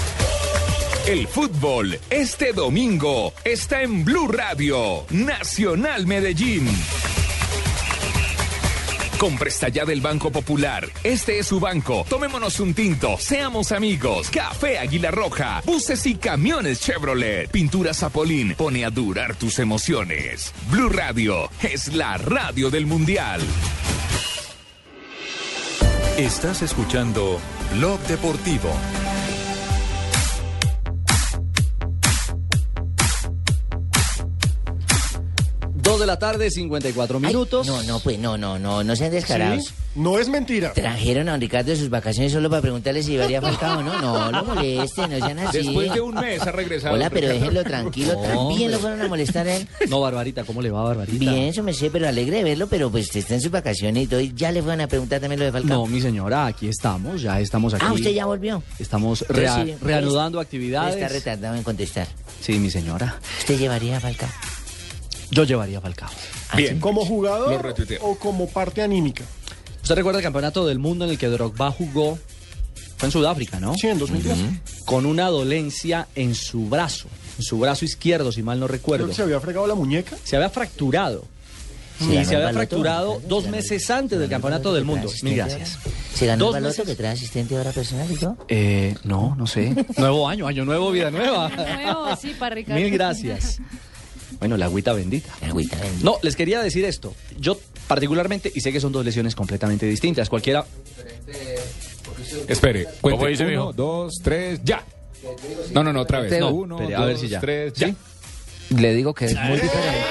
El 1.07 1.27
fútbol 1.27 1.99
este 2.11 2.53
domingo 2.53 3.33
está 3.43 3.81
en 3.81 4.05
Blue 4.05 4.27
Radio, 4.27 5.03
Nacional 5.09 6.05
Medellín. 6.05 6.69
Con 9.17 9.35
presta 9.35 9.69
ya 9.69 9.83
del 9.83 9.99
Banco 9.99 10.31
Popular. 10.31 10.87
Este 11.03 11.39
es 11.39 11.47
su 11.47 11.59
banco. 11.59 12.05
Tomémonos 12.07 12.59
un 12.59 12.75
tinto. 12.75 13.17
Seamos 13.17 13.71
amigos. 13.71 14.29
Café 14.29 14.77
Águila 14.77 15.09
Roja. 15.09 15.63
Buses 15.65 16.05
y 16.05 16.15
camiones 16.15 16.81
Chevrolet. 16.81 17.49
Pintura 17.49 17.95
Zapolín. 17.95 18.53
Pone 18.53 18.85
a 18.85 18.91
durar 18.91 19.35
tus 19.35 19.57
emociones. 19.57 20.53
Blue 20.69 20.89
Radio 20.89 21.49
es 21.63 21.93
la 21.95 22.17
radio 22.17 22.69
del 22.69 22.85
Mundial. 22.85 23.41
Estás 26.17 26.61
escuchando 26.61 27.39
Blog 27.73 27.99
Deportivo. 28.01 28.71
Dos 35.83 35.99
de 35.99 36.05
la 36.05 36.19
tarde, 36.19 36.51
54 36.51 37.19
minutos. 37.19 37.65
no, 37.65 37.81
no, 37.83 37.99
pues 37.99 38.19
no, 38.19 38.37
no, 38.37 38.59
no, 38.59 38.83
no 38.83 38.95
sean 38.95 39.09
descarados. 39.11 39.65
Sí, 39.65 39.73
no 39.95 40.19
es 40.19 40.29
mentira. 40.29 40.73
Trajeron 40.73 41.27
a 41.27 41.31
don 41.31 41.41
Ricardo 41.41 41.71
de 41.71 41.75
sus 41.77 41.89
vacaciones 41.89 42.31
solo 42.31 42.49
para 42.51 42.61
preguntarle 42.61 43.01
si 43.01 43.11
llevaría 43.11 43.39
a 43.39 43.41
Falcao, 43.41 43.81
¿no? 43.81 43.99
No, 43.99 44.31
no 44.31 44.43
molesten, 44.43 45.09
no 45.11 45.17
sean 45.25 45.39
así. 45.39 45.57
Después 45.57 45.91
de 45.93 46.01
un 46.01 46.13
mes 46.15 46.41
ha 46.43 46.51
regresado. 46.51 46.93
Hola, 46.93 47.09
pero 47.09 47.29
déjenlo 47.29 47.63
tranquilo. 47.63 48.13
No, 48.13 48.21
También 48.21 48.37
hombre. 48.37 48.69
lo 48.69 48.79
fueron 48.79 49.01
a 49.01 49.07
molestar 49.07 49.47
a 49.47 49.55
él. 49.57 49.67
No, 49.89 49.99
Barbarita, 50.01 50.43
¿cómo 50.43 50.61
le 50.61 50.69
va, 50.69 50.83
Barbarita? 50.83 51.17
Bien, 51.17 51.45
eso 51.45 51.63
me 51.63 51.73
sé, 51.73 51.89
pero 51.89 52.07
alegre 52.07 52.37
de 52.37 52.43
verlo, 52.43 52.67
pero 52.67 52.91
pues 52.91 53.13
está 53.15 53.33
en 53.33 53.41
sus 53.41 53.51
vacaciones 53.51 54.03
y 54.03 54.07
todo. 54.07 54.19
y 54.21 54.33
Ya 54.35 54.51
le 54.51 54.61
fueron 54.61 54.81
a 54.81 54.87
preguntar 54.87 55.19
también 55.19 55.39
lo 55.39 55.45
de 55.45 55.51
Falcao. 55.51 55.77
No, 55.79 55.87
mi 55.87 55.99
señora, 55.99 56.45
aquí 56.45 56.67
estamos, 56.67 57.21
ya 57.21 57.39
estamos 57.39 57.73
aquí. 57.73 57.83
Ah, 57.87 57.91
usted 57.93 58.11
ya 58.11 58.25
volvió. 58.27 58.61
Estamos 58.77 59.21
Entonces, 59.23 59.43
rea- 59.55 59.65
sí, 59.65 59.75
reanudando 59.83 60.37
pues, 60.37 60.45
actividades. 60.45 60.95
Está 60.95 61.07
retardado 61.07 61.55
en 61.55 61.63
contestar. 61.63 62.07
Sí, 62.39 62.53
mi 62.59 62.69
señora. 62.69 63.19
¿Usted 63.39 63.57
llevaría 63.57 63.97
a 63.97 63.99
Falcao? 63.99 64.29
Yo 65.31 65.43
llevaría 65.45 65.77
a 65.79 65.81
Falcao. 65.81 66.09
Bien, 66.55 66.79
¿como 66.79 67.05
jugador 67.05 67.73
o 68.01 68.15
como 68.17 68.47
parte 68.49 68.81
anímica? 68.81 69.23
¿Usted 69.81 69.95
recuerda 69.95 70.19
el 70.19 70.23
campeonato 70.23 70.65
del 70.67 70.77
mundo 70.79 71.05
en 71.05 71.11
el 71.11 71.17
que 71.17 71.27
Drogba 71.27 71.71
jugó? 71.71 72.19
Fue 72.97 73.07
en 73.07 73.11
Sudáfrica, 73.11 73.59
¿no? 73.59 73.73
Sí, 73.75 73.87
en 73.87 73.97
2010. 73.97 74.37
Con 74.85 75.05
una 75.07 75.27
dolencia 75.29 76.07
en 76.13 76.35
su 76.35 76.67
brazo, 76.69 77.07
en 77.39 77.43
su 77.43 77.57
brazo 77.57 77.83
izquierdo, 77.85 78.31
si 78.31 78.43
mal 78.43 78.59
no 78.59 78.67
Creo 78.67 78.77
recuerdo. 78.77 79.07
que 79.07 79.13
se 79.15 79.23
había 79.23 79.39
fregado 79.39 79.65
la 79.65 79.73
muñeca. 79.73 80.15
Se 80.23 80.35
había 80.35 80.49
fracturado. 80.49 81.25
¿Se 81.97 82.15
y 82.15 82.25
se 82.25 82.35
había 82.35 82.51
fracturado 82.51 83.21
dos 83.27 83.47
meses 83.47 83.89
antes 83.91 84.17
del 84.19 84.27
campeonato 84.29 84.73
del 84.73 84.85
mundo. 84.85 85.09
Mil 85.23 85.35
gracias. 85.35 85.77
¿Se 86.15 86.25
ganó 86.25 86.45
Dos 86.45 86.55
el 86.55 86.63
baloto 86.63 86.79
meses- 86.81 86.85
que 86.91 86.95
trae 86.95 87.11
asistente 87.13 87.53
de 87.55 87.61
hora 87.61 87.71
personal 87.71 88.11
y 88.11 88.15
todo? 88.15 88.37
Eh, 88.47 88.95
no, 89.03 89.35
no 89.35 89.45
sé. 89.47 89.75
Nuevo 89.97 90.27
año, 90.27 90.47
año 90.47 90.65
nuevo, 90.65 90.91
vida 90.91 91.09
nueva. 91.11 91.49
Nuevo, 91.49 92.15
sí, 92.15 92.35
para 92.37 92.55
Ricardo. 92.55 92.81
Mil 92.81 92.91
gracias. 92.91 93.59
Bueno, 94.41 94.57
la 94.57 94.65
agüita 94.65 94.91
bendita. 94.91 95.31
La 95.39 95.49
agüita 95.49 95.77
bendita. 95.77 96.03
No, 96.03 96.17
les 96.23 96.35
quería 96.35 96.61
decir 96.63 96.83
esto. 96.83 97.13
Yo 97.39 97.59
particularmente, 97.87 98.51
y 98.53 98.59
sé 98.61 98.73
que 98.73 98.81
son 98.81 98.91
dos 98.91 99.05
lesiones 99.05 99.35
completamente 99.35 99.85
distintas, 99.85 100.29
cualquiera... 100.29 100.65
Espere, 102.47 102.87
¿Cómo 103.01 103.17
cuente. 103.17 103.43
dice, 103.43 103.43
Uno, 103.43 103.51
mijo? 103.51 103.73
dos, 103.73 104.15
tres, 104.23 104.59
ya. 104.63 104.83
No, 105.73 105.83
no, 105.83 105.93
no, 105.93 106.01
otra 106.01 106.21
vez. 106.21 106.39
No, 106.39 106.49
uno, 106.49 106.77
dos, 106.79 106.91
a 106.91 107.05
ver 107.05 107.17
si 107.19 107.27
ya. 107.27 107.39
tres, 107.39 107.73
ya. 107.73 107.93
Le 108.75 108.95
digo 108.95 109.13
que 109.13 109.25
es 109.25 109.35
muy 109.35 109.59
diferente. 109.59 110.07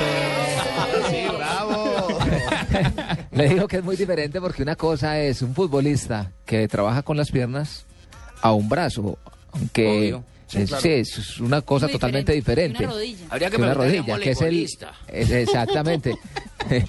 Le 3.33 3.49
digo 3.49 3.67
que 3.67 3.79
es 3.79 3.85
muy 3.85 3.97
diferente 3.97 4.41
porque 4.41 4.63
una 4.63 4.77
cosa 4.77 5.19
es 5.21 5.43
un 5.43 5.55
futbolista 5.57 6.31
que 6.47 6.69
trabaja 6.69 7.03
con 7.03 7.17
las 7.17 7.33
piernas 7.33 7.85
a 8.43 8.53
un 8.53 8.69
brazo, 8.69 9.19
aunque 9.53 9.89
Obvio. 9.89 10.25
Sí, 10.51 10.63
es, 10.63 10.69
claro. 10.69 10.83
sí, 10.83 10.89
es 10.89 11.39
una 11.41 11.63
cosa 11.63 11.87
Muy 11.87 11.93
totalmente 11.93 12.33
diferente. 12.33 12.79
diferente. 12.79 12.85
Una 12.85 12.95
rodilla. 12.95 13.27
Habría 13.31 13.51
que 13.51 13.57
una 13.57 13.67
preguntarle 13.75 13.99
a 13.99 14.03
un 14.03 14.09
rodilla, 14.09 14.25
que 14.25 14.31
es 14.31 14.41
el 14.41 14.67
es 15.09 15.31
exactamente 15.31 16.19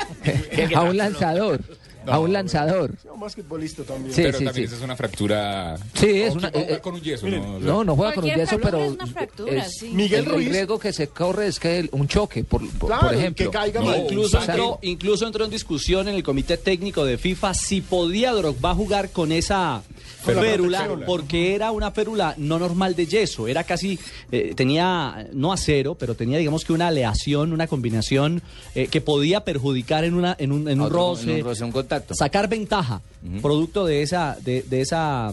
a 0.76 0.82
un 0.82 0.98
lanzador, 0.98 1.62
a 2.08 2.20
un 2.20 2.34
lanzador. 2.34 2.94
Un 3.14 3.20
basquetbolista 3.20 3.84
también. 3.84 4.14
Sí, 4.14 4.22
pero 4.24 4.38
sí, 4.40 4.46
también 4.46 4.68
sí. 4.68 4.74
esa 4.74 4.76
es 4.78 4.82
una 4.84 4.96
fractura. 4.96 5.78
Sí, 5.94 6.08
es 6.22 6.32
¿O 6.34 6.38
una- 6.38 6.50
eh, 6.54 6.80
con 6.82 6.96
un 6.96 7.02
yeso, 7.02 7.26
miren, 7.26 7.44
¿no? 7.44 7.60
No, 7.60 7.84
no 7.84 7.96
juega 7.96 8.14
con 8.14 8.24
un 8.24 8.32
yeso, 8.36 8.60
pero 8.62 8.84
es 8.84 8.92
una 8.92 9.08
fractura, 9.08 9.66
es- 9.66 9.78
sí. 9.80 9.90
Miguel 9.94 10.22
el, 10.22 10.26
el 10.28 10.32
Ruiz. 10.34 10.50
riesgo 10.50 10.80
que 10.80 10.94
se 10.94 11.08
corre 11.08 11.48
es 11.48 11.60
que 11.60 11.80
el- 11.80 11.90
un 11.92 12.08
choque, 12.08 12.44
por, 12.44 12.62
por, 12.78 12.90
Claro, 12.90 13.08
por 13.08 13.16
ejemplo. 13.16 13.46
que 13.46 13.52
caiga 13.52 13.82
No. 13.82 13.96
Incluso 13.96 14.40
entró, 14.40 14.80
incluso 14.82 15.28
entró 15.28 15.46
en 15.46 15.52
discusión 15.52 16.08
en 16.08 16.16
el 16.16 16.24
comité 16.24 16.58
técnico 16.58 17.06
de 17.06 17.18
FIFA 17.18 17.54
si 17.54 17.82
podía 17.82 18.32
Drogba 18.34 18.74
jugar 18.76 19.10
con 19.12 19.32
esa 19.32 19.82
férula, 20.24 20.88
porque 21.06 21.56
era 21.56 21.72
una 21.72 21.92
férula 21.92 22.36
no 22.38 22.60
normal 22.60 22.96
de 22.96 23.08
yeso, 23.08 23.48
era 23.48 23.64
casi, 23.64 23.98
eh, 24.32 24.54
tenía, 24.56 25.28
no 25.34 25.52
acero, 25.52 25.96
pero 25.96 26.16
tenía 26.16 26.38
digamos 26.38 26.64
que 26.64 26.74
una 26.74 26.88
aleación, 26.88 27.54
una 27.54 27.68
combinación 27.68 28.42
eh, 28.76 28.88
que 28.88 29.02
podía 29.02 29.44
perjudicar 29.44 30.04
en, 30.04 30.14
una, 30.14 30.36
en 30.38 30.52
un, 30.52 30.70
en 30.70 30.80
un 30.80 30.86
Otro- 30.88 30.98
roce, 30.98 31.32
en 31.32 31.38
un 31.38 31.44
roce, 31.44 31.64
un 31.64 31.72
contacto. 31.92 32.16
sacar 32.16 32.48
ventaja, 32.48 33.02
producto 33.42 33.86
de 33.86 34.02
esa, 34.02 34.38
de, 34.44 34.64
de 34.64 34.82
esa, 34.82 35.32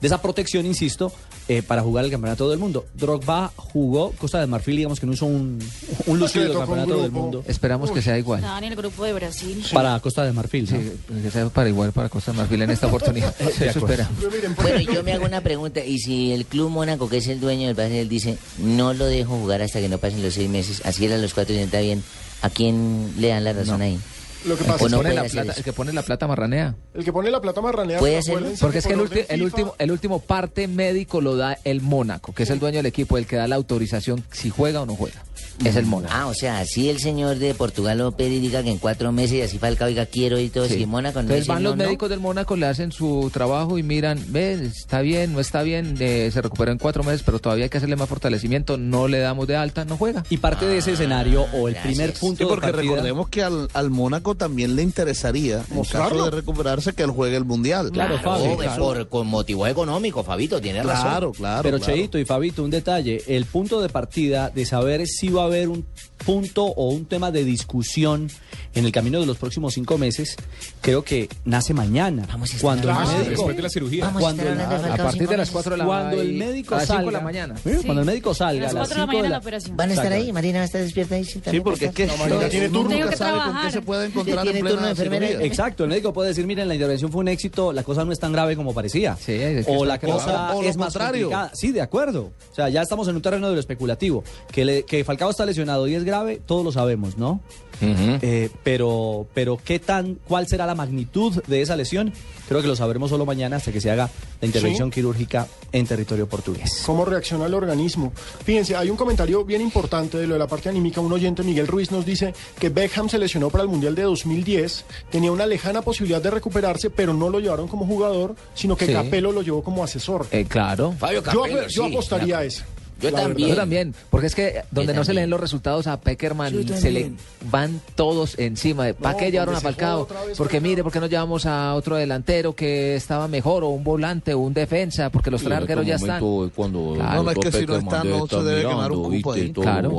de 0.00 0.06
esa 0.06 0.22
protección, 0.22 0.66
insisto, 0.66 1.12
eh, 1.50 1.62
para 1.62 1.82
jugar 1.82 2.04
el 2.04 2.12
campeonato 2.12 2.48
del 2.48 2.60
mundo. 2.60 2.86
Drogba 2.94 3.52
jugó 3.56 4.12
Costa 4.12 4.38
de 4.38 4.46
Marfil, 4.46 4.76
digamos 4.76 5.00
que 5.00 5.06
no 5.06 5.14
hizo 5.14 5.26
un, 5.26 5.58
un 6.06 6.18
lucido 6.20 6.52
un 6.52 6.58
campeonato 6.58 7.02
del 7.02 7.10
mundo. 7.10 7.42
Esperamos 7.44 7.90
que 7.90 8.00
sea 8.00 8.16
igual. 8.16 8.38
Estaban 8.38 8.62
en 8.62 8.70
el 8.70 8.76
grupo 8.76 9.04
de 9.04 9.12
Brasil. 9.12 9.64
Para 9.72 9.98
Costa 9.98 10.24
de 10.24 10.32
Marfil, 10.32 10.68
¿no? 10.70 10.78
Sí, 10.78 10.92
que 11.22 11.30
sea 11.32 11.48
para 11.48 11.68
igual 11.68 11.90
para 11.90 12.08
Costa 12.08 12.30
de 12.30 12.38
Marfil 12.38 12.62
en 12.62 12.70
esta 12.70 12.86
oportunidad. 12.86 13.34
Eso 13.60 13.80
Bueno, 13.80 14.80
yo 14.92 15.02
me 15.02 15.12
hago 15.12 15.24
una 15.24 15.40
pregunta. 15.40 15.84
¿Y 15.84 15.98
si 15.98 16.30
el 16.30 16.46
Club 16.46 16.70
Mónaco, 16.70 17.08
que 17.08 17.16
es 17.16 17.26
el 17.26 17.40
dueño 17.40 17.66
del 17.66 17.74
Brasil, 17.74 18.08
dice 18.08 18.38
no 18.58 18.94
lo 18.94 19.06
dejo 19.06 19.36
jugar 19.36 19.60
hasta 19.60 19.80
que 19.80 19.88
no 19.88 19.98
pasen 19.98 20.22
los 20.22 20.34
seis 20.34 20.48
meses, 20.48 20.82
así 20.84 21.04
era 21.06 21.18
los 21.18 21.34
cuatro 21.34 21.52
y 21.52 21.58
está 21.58 21.80
bien, 21.80 22.04
¿a 22.42 22.50
quién 22.50 23.12
le 23.18 23.26
dan 23.26 23.42
la 23.42 23.54
razón 23.54 23.82
ahí? 23.82 23.98
Lo 24.46 24.56
que 24.56 24.64
pasa 24.64 24.84
El 24.84 24.86
es 24.86 24.92
no 24.92 25.02
que 25.02 25.14
la 25.14 25.24
plata- 25.24 25.52
el 25.56 25.64
que 25.64 25.72
pone 25.72 25.92
la 25.92 26.02
plata 26.02 26.26
marranea. 26.26 26.74
el 26.94 27.04
que 27.04 27.12
pone 27.12 27.30
la 27.30 27.40
plata 27.40 27.60
marranea. 27.60 27.98
¿Puede 27.98 28.18
acuérdense 28.18 28.60
Porque 28.60 28.78
es 28.78 28.86
que 28.86 28.92
el, 28.94 29.00
ulti- 29.00 29.26
el 29.28 29.42
último 29.42 29.74
el 29.78 29.90
último 29.92 30.20
parte 30.20 30.66
médico 30.68 31.20
lo 31.20 31.36
da 31.36 31.58
el 31.64 31.80
Mónaco, 31.80 32.32
que 32.32 32.44
es 32.44 32.50
el 32.50 32.58
dueño 32.58 32.78
del 32.78 32.86
equipo, 32.86 33.18
el 33.18 33.26
que 33.26 33.36
da 33.36 33.46
la 33.48 33.56
autorización 33.56 34.24
si 34.30 34.50
juega 34.50 34.80
o 34.82 34.86
no 34.86 34.96
juega. 34.96 35.22
Es 35.64 35.76
el 35.76 35.86
Mónaco. 35.86 36.12
Ah, 36.16 36.26
o 36.26 36.34
sea, 36.34 36.64
si 36.64 36.88
el 36.88 36.98
señor 37.00 37.36
de 37.38 37.54
Portugal 37.54 37.98
lo 37.98 38.12
pide 38.12 38.30
y 38.36 38.40
diga 38.40 38.62
que 38.62 38.70
en 38.70 38.78
cuatro 38.78 39.12
meses 39.12 39.32
y 39.38 39.42
así 39.42 39.58
Falcao 39.58 39.88
diga 39.88 40.06
quiero 40.06 40.38
y 40.38 40.48
todo, 40.48 40.66
Sí. 40.66 40.74
si 40.78 40.86
Mónaco 40.86 41.16
no 41.18 41.22
Entonces 41.22 41.46
van 41.46 41.62
los 41.62 41.76
no. 41.76 41.84
médicos 41.84 42.08
del 42.08 42.20
Mónaco, 42.20 42.56
le 42.56 42.66
hacen 42.66 42.92
su 42.92 43.30
trabajo 43.32 43.78
y 43.78 43.82
miran, 43.82 44.22
ve, 44.28 44.54
está 44.64 45.00
bien, 45.00 45.32
no 45.32 45.40
está 45.40 45.62
bien, 45.62 45.96
eh, 46.00 46.30
se 46.32 46.40
recuperó 46.42 46.72
en 46.72 46.78
cuatro 46.78 47.02
meses, 47.04 47.22
pero 47.24 47.38
todavía 47.38 47.64
hay 47.64 47.70
que 47.70 47.78
hacerle 47.78 47.96
más 47.96 48.08
fortalecimiento, 48.08 48.76
no 48.78 49.08
le 49.08 49.18
damos 49.18 49.46
de 49.46 49.56
alta, 49.56 49.84
no 49.84 49.96
juega. 49.96 50.24
Y 50.30 50.38
parte 50.38 50.66
de 50.66 50.78
ese 50.78 50.92
escenario 50.92 51.46
o 51.52 51.68
el 51.68 51.74
gracias. 51.74 51.94
primer 51.94 52.12
punto 52.14 52.38
Sí, 52.38 52.44
porque 52.48 52.66
de 52.66 52.72
partida, 52.72 52.92
recordemos 52.92 53.28
que 53.28 53.42
al, 53.42 53.68
al 53.74 53.90
Mónaco 53.90 54.34
también 54.34 54.76
le 54.76 54.82
interesaría, 54.82 55.64
en 55.70 55.82
caso 55.84 56.24
de 56.24 56.30
recuperarse, 56.30 56.92
que 56.94 57.02
él 57.02 57.10
juegue 57.10 57.36
el 57.36 57.44
Mundial. 57.44 57.90
Claro, 57.92 58.18
Fabio, 58.20 58.56
pues, 58.56 58.70
por, 58.70 59.08
con 59.08 59.26
motivos 59.26 59.68
económicos, 59.68 60.24
Fabito, 60.24 60.60
tiene 60.60 60.82
razón. 60.82 61.06
Claro, 61.10 61.32
claro. 61.32 61.62
Pero 61.62 61.78
claro. 61.78 61.92
Cheito 61.94 62.18
y 62.18 62.24
Fabito, 62.24 62.62
un 62.62 62.70
detalle, 62.70 63.22
el 63.26 63.44
punto 63.44 63.80
de 63.80 63.88
partida 63.88 64.50
de 64.50 64.64
saber 64.64 65.06
si 65.06 65.28
va 65.28 65.44
a 65.44 65.48
haber 65.50 65.68
un 65.68 65.86
punto 66.24 66.64
o 66.64 66.88
un 66.90 67.06
tema 67.06 67.30
de 67.30 67.44
discusión 67.44 68.28
en 68.74 68.84
el 68.84 68.92
camino 68.92 69.18
de 69.20 69.26
los 69.26 69.36
próximos 69.36 69.74
cinco 69.74 69.98
meses, 69.98 70.36
creo 70.80 71.02
que 71.02 71.28
nace 71.44 71.74
mañana. 71.74 72.26
Vamos 72.28 72.50
a 72.52 72.56
estar 72.56 72.60
cuando 72.62 72.90
el 72.90 72.96
de- 72.96 73.12
médico, 73.14 73.30
Después 73.30 73.56
de 73.56 73.62
la 73.62 73.68
cirugía. 73.70 74.04
Vamos 74.04 74.20
a 74.22 74.24
cuando 74.26 74.42
estar 74.42 74.52
el- 74.52 74.58
de 74.58 74.64
A 74.64 74.78
Falcao 74.78 75.06
partir 75.06 75.20
de 75.28 75.36
las 75.36 75.38
meses. 75.38 75.52
4 75.52 75.70
de 75.72 75.76
la 75.78 75.84
cuando 75.84 76.20
el 76.20 76.32
médico 76.34 76.74
a 76.74 76.78
las 76.78 76.86
cinco 76.86 76.96
salga 76.96 77.10
de 77.10 77.12
la 77.12 77.20
mañana. 77.20 77.54
¿eh? 77.64 77.78
cuando 77.84 78.00
el 78.02 78.06
médico 78.06 78.30
A 78.30 78.34
salga 78.34 78.60
a 78.60 78.72
las 78.72 78.72
4 78.74 78.88
de 78.88 78.88
la 78.88 78.94
5 78.94 79.06
mañana 79.06 79.22
de 79.22 79.28
la 79.28 79.34
la 79.36 79.38
operación. 79.40 79.76
¿Van 79.76 79.90
a 79.90 79.94
estar 79.94 80.12
ahí? 80.12 80.32
¿Marina 80.32 80.58
va 80.58 80.62
a 80.62 80.66
estar 80.66 80.80
despierta 80.82 81.14
ahí? 81.16 81.24
Sí, 81.24 81.40
porque 81.62 81.86
es 81.86 81.92
que 81.92 82.06
Marina 82.06 82.48
tiene 82.48 82.68
turno. 82.68 83.08
que 83.10 83.16
sabe 83.16 83.38
con 83.38 83.62
qué 83.62 83.70
se 83.72 83.82
puede 83.82 84.06
encontrar 84.06 84.46
en 84.46 84.52
turno 84.52 84.70
plena 84.70 84.82
de 84.84 84.90
enfermera. 84.90 85.26
cirugía. 85.26 85.46
Exacto, 85.46 85.84
el 85.84 85.90
médico 85.90 86.12
puede 86.12 86.28
decir, 86.28 86.46
miren, 86.46 86.68
la 86.68 86.74
intervención 86.74 87.10
fue 87.10 87.20
un 87.22 87.28
éxito, 87.28 87.72
la 87.72 87.82
cosa 87.82 88.04
no 88.04 88.12
es 88.12 88.18
tan 88.20 88.32
grave 88.32 88.56
como 88.56 88.72
parecía. 88.74 89.16
Sí, 89.16 89.32
es 89.32 89.66
que 89.66 89.72
o 89.76 89.84
la 89.84 89.98
cosa. 89.98 90.54
O 90.54 90.62
es 90.62 90.76
más 90.76 90.92
contrario. 90.92 91.26
complicada. 91.28 91.50
Sí, 91.54 91.72
de 91.72 91.80
acuerdo. 91.80 92.32
O 92.50 92.54
sea, 92.54 92.68
ya 92.68 92.82
estamos 92.82 93.08
en 93.08 93.16
un 93.16 93.22
terreno 93.22 93.48
de 93.48 93.54
lo 93.54 93.60
especulativo. 93.60 94.22
Que, 94.52 94.64
le- 94.64 94.82
que 94.84 95.02
Falcao 95.04 95.30
está 95.30 95.44
lesionado 95.46 95.88
y 95.88 95.94
es 95.94 96.04
grave, 96.10 96.40
todos 96.44 96.64
lo 96.64 96.72
sabemos, 96.72 97.16
¿no? 97.16 97.40
Eh, 97.82 98.50
pero, 98.62 99.26
pero 99.32 99.58
¿qué 99.64 99.78
tan, 99.78 100.16
cuál 100.28 100.46
será 100.46 100.66
la 100.66 100.74
magnitud 100.74 101.42
de 101.46 101.62
esa 101.62 101.76
lesión? 101.76 102.12
Creo 102.46 102.60
que 102.60 102.68
lo 102.68 102.76
sabremos 102.76 103.08
solo 103.08 103.24
mañana 103.24 103.56
hasta 103.56 103.72
que 103.72 103.80
se 103.80 103.90
haga 103.90 104.10
la 104.40 104.46
intervención 104.46 104.90
quirúrgica 104.90 105.46
en 105.72 105.86
territorio 105.86 106.28
portugués. 106.28 106.82
cómo 106.84 107.06
reacciona 107.06 107.46
el 107.46 107.54
organismo. 107.54 108.12
Fíjense, 108.44 108.76
hay 108.76 108.90
un 108.90 108.96
comentario 108.98 109.44
bien 109.46 109.62
importante 109.62 110.18
de 110.18 110.26
lo 110.26 110.34
de 110.34 110.40
la 110.40 110.46
parte 110.46 110.68
anímica. 110.68 111.00
Un 111.00 111.12
oyente, 111.12 111.42
Miguel 111.42 111.66
Ruiz, 111.68 111.90
nos 111.90 112.04
dice 112.04 112.34
que 112.58 112.68
Beckham 112.68 113.08
se 113.08 113.18
lesionó 113.18 113.48
para 113.48 113.62
el 113.62 113.70
Mundial 113.70 113.94
de 113.94 114.02
2010, 114.02 114.84
tenía 115.10 115.32
una 115.32 115.46
lejana 115.46 115.80
posibilidad 115.80 116.20
de 116.20 116.30
recuperarse, 116.32 116.90
pero 116.90 117.14
no 117.14 117.30
lo 117.30 117.40
llevaron 117.40 117.66
como 117.66 117.86
jugador, 117.86 118.34
sino 118.54 118.76
que 118.76 118.86
Sí. 118.86 118.92
Capello 118.92 119.32
lo 119.32 119.40
llevó 119.42 119.62
como 119.62 119.84
asesor. 119.84 120.26
Eh, 120.32 120.44
claro. 120.46 120.92
Fabio 120.98 121.22
yo, 121.32 121.42
Capello, 121.42 121.68
yo 121.68 121.86
sí, 121.86 121.92
apostaría 121.92 122.36
me 122.36 122.42
a 122.42 122.44
eso. 122.44 122.64
Yo 123.00 123.10
la 123.10 123.22
también. 123.22 123.48
Yo 123.48 123.56
también, 123.56 123.94
porque 124.10 124.26
es 124.26 124.34
que 124.34 124.62
donde 124.70 124.92
no 124.92 125.02
se 125.02 125.08
también. 125.08 125.16
leen 125.16 125.30
los 125.30 125.40
resultados 125.40 125.86
a 125.86 126.00
Peckerman 126.00 126.66
se 126.66 126.90
le 126.90 127.12
van 127.50 127.80
todos 127.94 128.38
encima. 128.38 128.86
de, 128.86 128.94
¿Para 128.94 129.12
No, 129.12 129.18
qué 129.18 129.30
llevaron 129.30 129.54
a 129.54 129.60
Falcao? 129.60 130.06
Porque 130.36 130.60
mire, 130.60 130.82
¿por 130.82 130.92
qué 130.92 131.00
no 131.00 131.06
llevamos 131.06 131.46
a 131.46 131.74
otro 131.74 131.96
delantero 131.96 132.54
que 132.54 132.96
estaba 132.96 133.28
mejor 133.28 133.64
o 133.64 133.68
un 133.68 133.84
volante 133.84 134.34
o 134.34 134.40
un 134.40 134.54
defensa? 134.54 135.10
Porque 135.10 135.30
los 135.30 135.42
tres 135.42 135.56
arqueros 135.58 135.86
ya 135.86 135.96
están. 135.96 136.20
Cuando 136.54 136.94
Claro. 136.94 137.14
No, 137.14 137.22
no, 137.22 137.30
es 137.30 137.38
que 137.38 137.52
si 137.52 137.66
no 137.66 137.76
está, 137.76 138.04
no 138.04 138.26
se 138.26 138.42
debe 138.42 138.62
quemar 138.62 138.92
un 138.92 139.16
cupo 139.16 139.32
ahí. 139.32 139.52
Claro. 139.52 139.90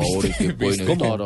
¿Cómo? 0.88 1.18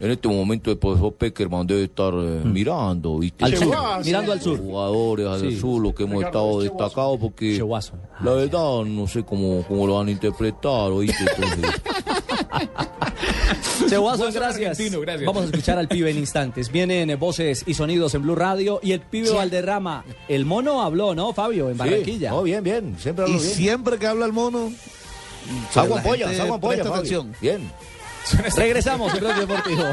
En 0.00 0.10
este 0.10 0.28
momento 0.28 0.70
el 0.70 0.78
profesor 0.78 1.12
Peckerman 1.14 1.66
debe 1.66 1.84
estar 1.84 2.12
eh, 2.14 2.40
mirando, 2.44 3.18
¿viste? 3.18 3.44
Al 3.44 3.56
sur, 3.56 3.76
mirando 4.04 4.32
al 4.32 4.40
sur. 4.40 4.58
Jugadores 4.58 5.26
al 5.26 5.40
Sí. 5.40 5.58
sur, 5.58 5.82
los 5.82 5.94
que 5.94 6.02
hemos 6.04 6.18
Ricardo, 6.18 6.62
estado 6.62 6.78
destacados 6.78 7.18
porque 7.20 7.58
la 8.22 8.32
verdad 8.32 8.84
no 8.84 9.06
sé 9.06 9.22
cómo, 9.24 9.64
cómo 9.66 9.86
lo 9.86 9.94
van 9.96 10.08
a 10.08 10.10
interpretar, 10.10 10.90
¿oíste? 10.90 11.24
Entonces, 11.36 11.70
Che 13.88 13.98
gracias. 13.98 14.36
argentino, 14.42 15.00
gracias. 15.00 15.26
Vamos 15.26 15.42
a 15.42 15.46
escuchar 15.46 15.78
al 15.78 15.88
pibe 15.88 16.10
en 16.10 16.18
instantes. 16.18 16.70
Vienen 16.70 17.10
eh, 17.10 17.16
voces 17.16 17.64
y 17.66 17.74
sonidos 17.74 18.14
en 18.14 18.22
Blue 18.22 18.34
Radio 18.34 18.80
y 18.82 18.92
el 18.92 19.00
pibe 19.00 19.30
Valderrama. 19.30 20.04
El 20.28 20.44
mono 20.44 20.82
habló, 20.82 21.14
¿no, 21.14 21.32
Fabio? 21.32 21.70
En 21.70 21.76
Barranquilla. 21.76 22.30
Sí, 22.30 22.34
no, 22.36 22.42
bien, 22.42 22.62
bien, 22.64 22.96
siempre 22.98 23.24
Y 23.26 23.28
hablo 23.28 23.40
bien. 23.42 23.54
siempre 23.54 23.98
que 23.98 24.06
habla 24.06 24.26
el 24.26 24.32
mono, 24.32 24.72
Salgo 25.72 25.96
la 25.96 26.02
gente 26.02 26.24
en 26.24 26.48
polla, 26.48 26.56
presta 26.60 26.84
Fabio. 26.84 26.94
atención. 26.94 27.34
Bien. 27.40 27.70
Regresamos 28.56 29.12
en 29.14 29.20
Blog 29.20 29.34
Deportivo. 29.36 29.84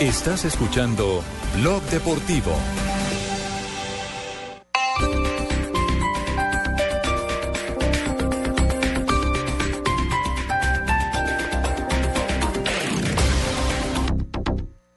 Estás 0.00 0.46
escuchando 0.46 1.22
Blog 1.56 1.82
Deportivo. 1.84 2.52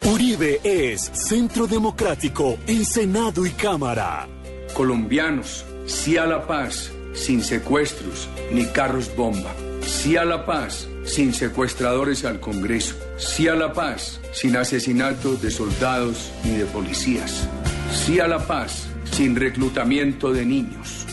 Uribe 0.06 0.62
es 0.64 1.02
Centro 1.02 1.68
Democrático 1.68 2.58
en 2.66 2.86
Senado 2.86 3.46
y 3.46 3.52
Cámara. 3.52 4.28
Colombianos, 4.74 5.66
sí 5.86 6.18
a 6.18 6.26
la 6.26 6.48
paz, 6.48 6.92
sin 7.14 7.44
secuestros 7.44 8.28
ni 8.52 8.66
carros 8.66 9.16
bomba. 9.16 9.54
Sí 9.86 10.18
a 10.18 10.26
la 10.26 10.46
paz, 10.46 10.88
sin 11.06 11.34
secuestradores 11.34 12.26
al 12.26 12.40
Congreso. 12.40 12.96
Sí 13.18 13.48
a 13.48 13.56
la 13.56 13.74
paz, 13.74 14.20
sin 14.32 14.58
asesinatos 14.58 15.42
de 15.42 15.52
soldados 15.52 16.32
ni 16.44 16.52
de 16.52 16.66
policías. 16.66 17.48
Sí 17.92 18.20
a 18.20 18.28
la 18.28 18.48
paz, 18.48 18.88
sin 19.12 19.36
reclutamiento 19.36 20.34
de 20.34 20.46
niños. 20.46 21.06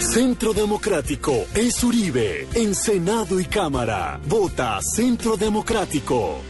Centro 0.00 0.52
Democrático 0.52 1.46
es 1.54 1.82
Uribe 1.84 2.48
en 2.54 2.74
Senado 2.74 3.38
y 3.38 3.44
Cámara. 3.44 4.20
Vota 4.26 4.80
Centro 4.82 5.36
Democrático. 5.36 6.40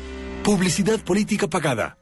Publicidad 0.45 1.01
política 1.01 1.49
pagada. 1.49 1.98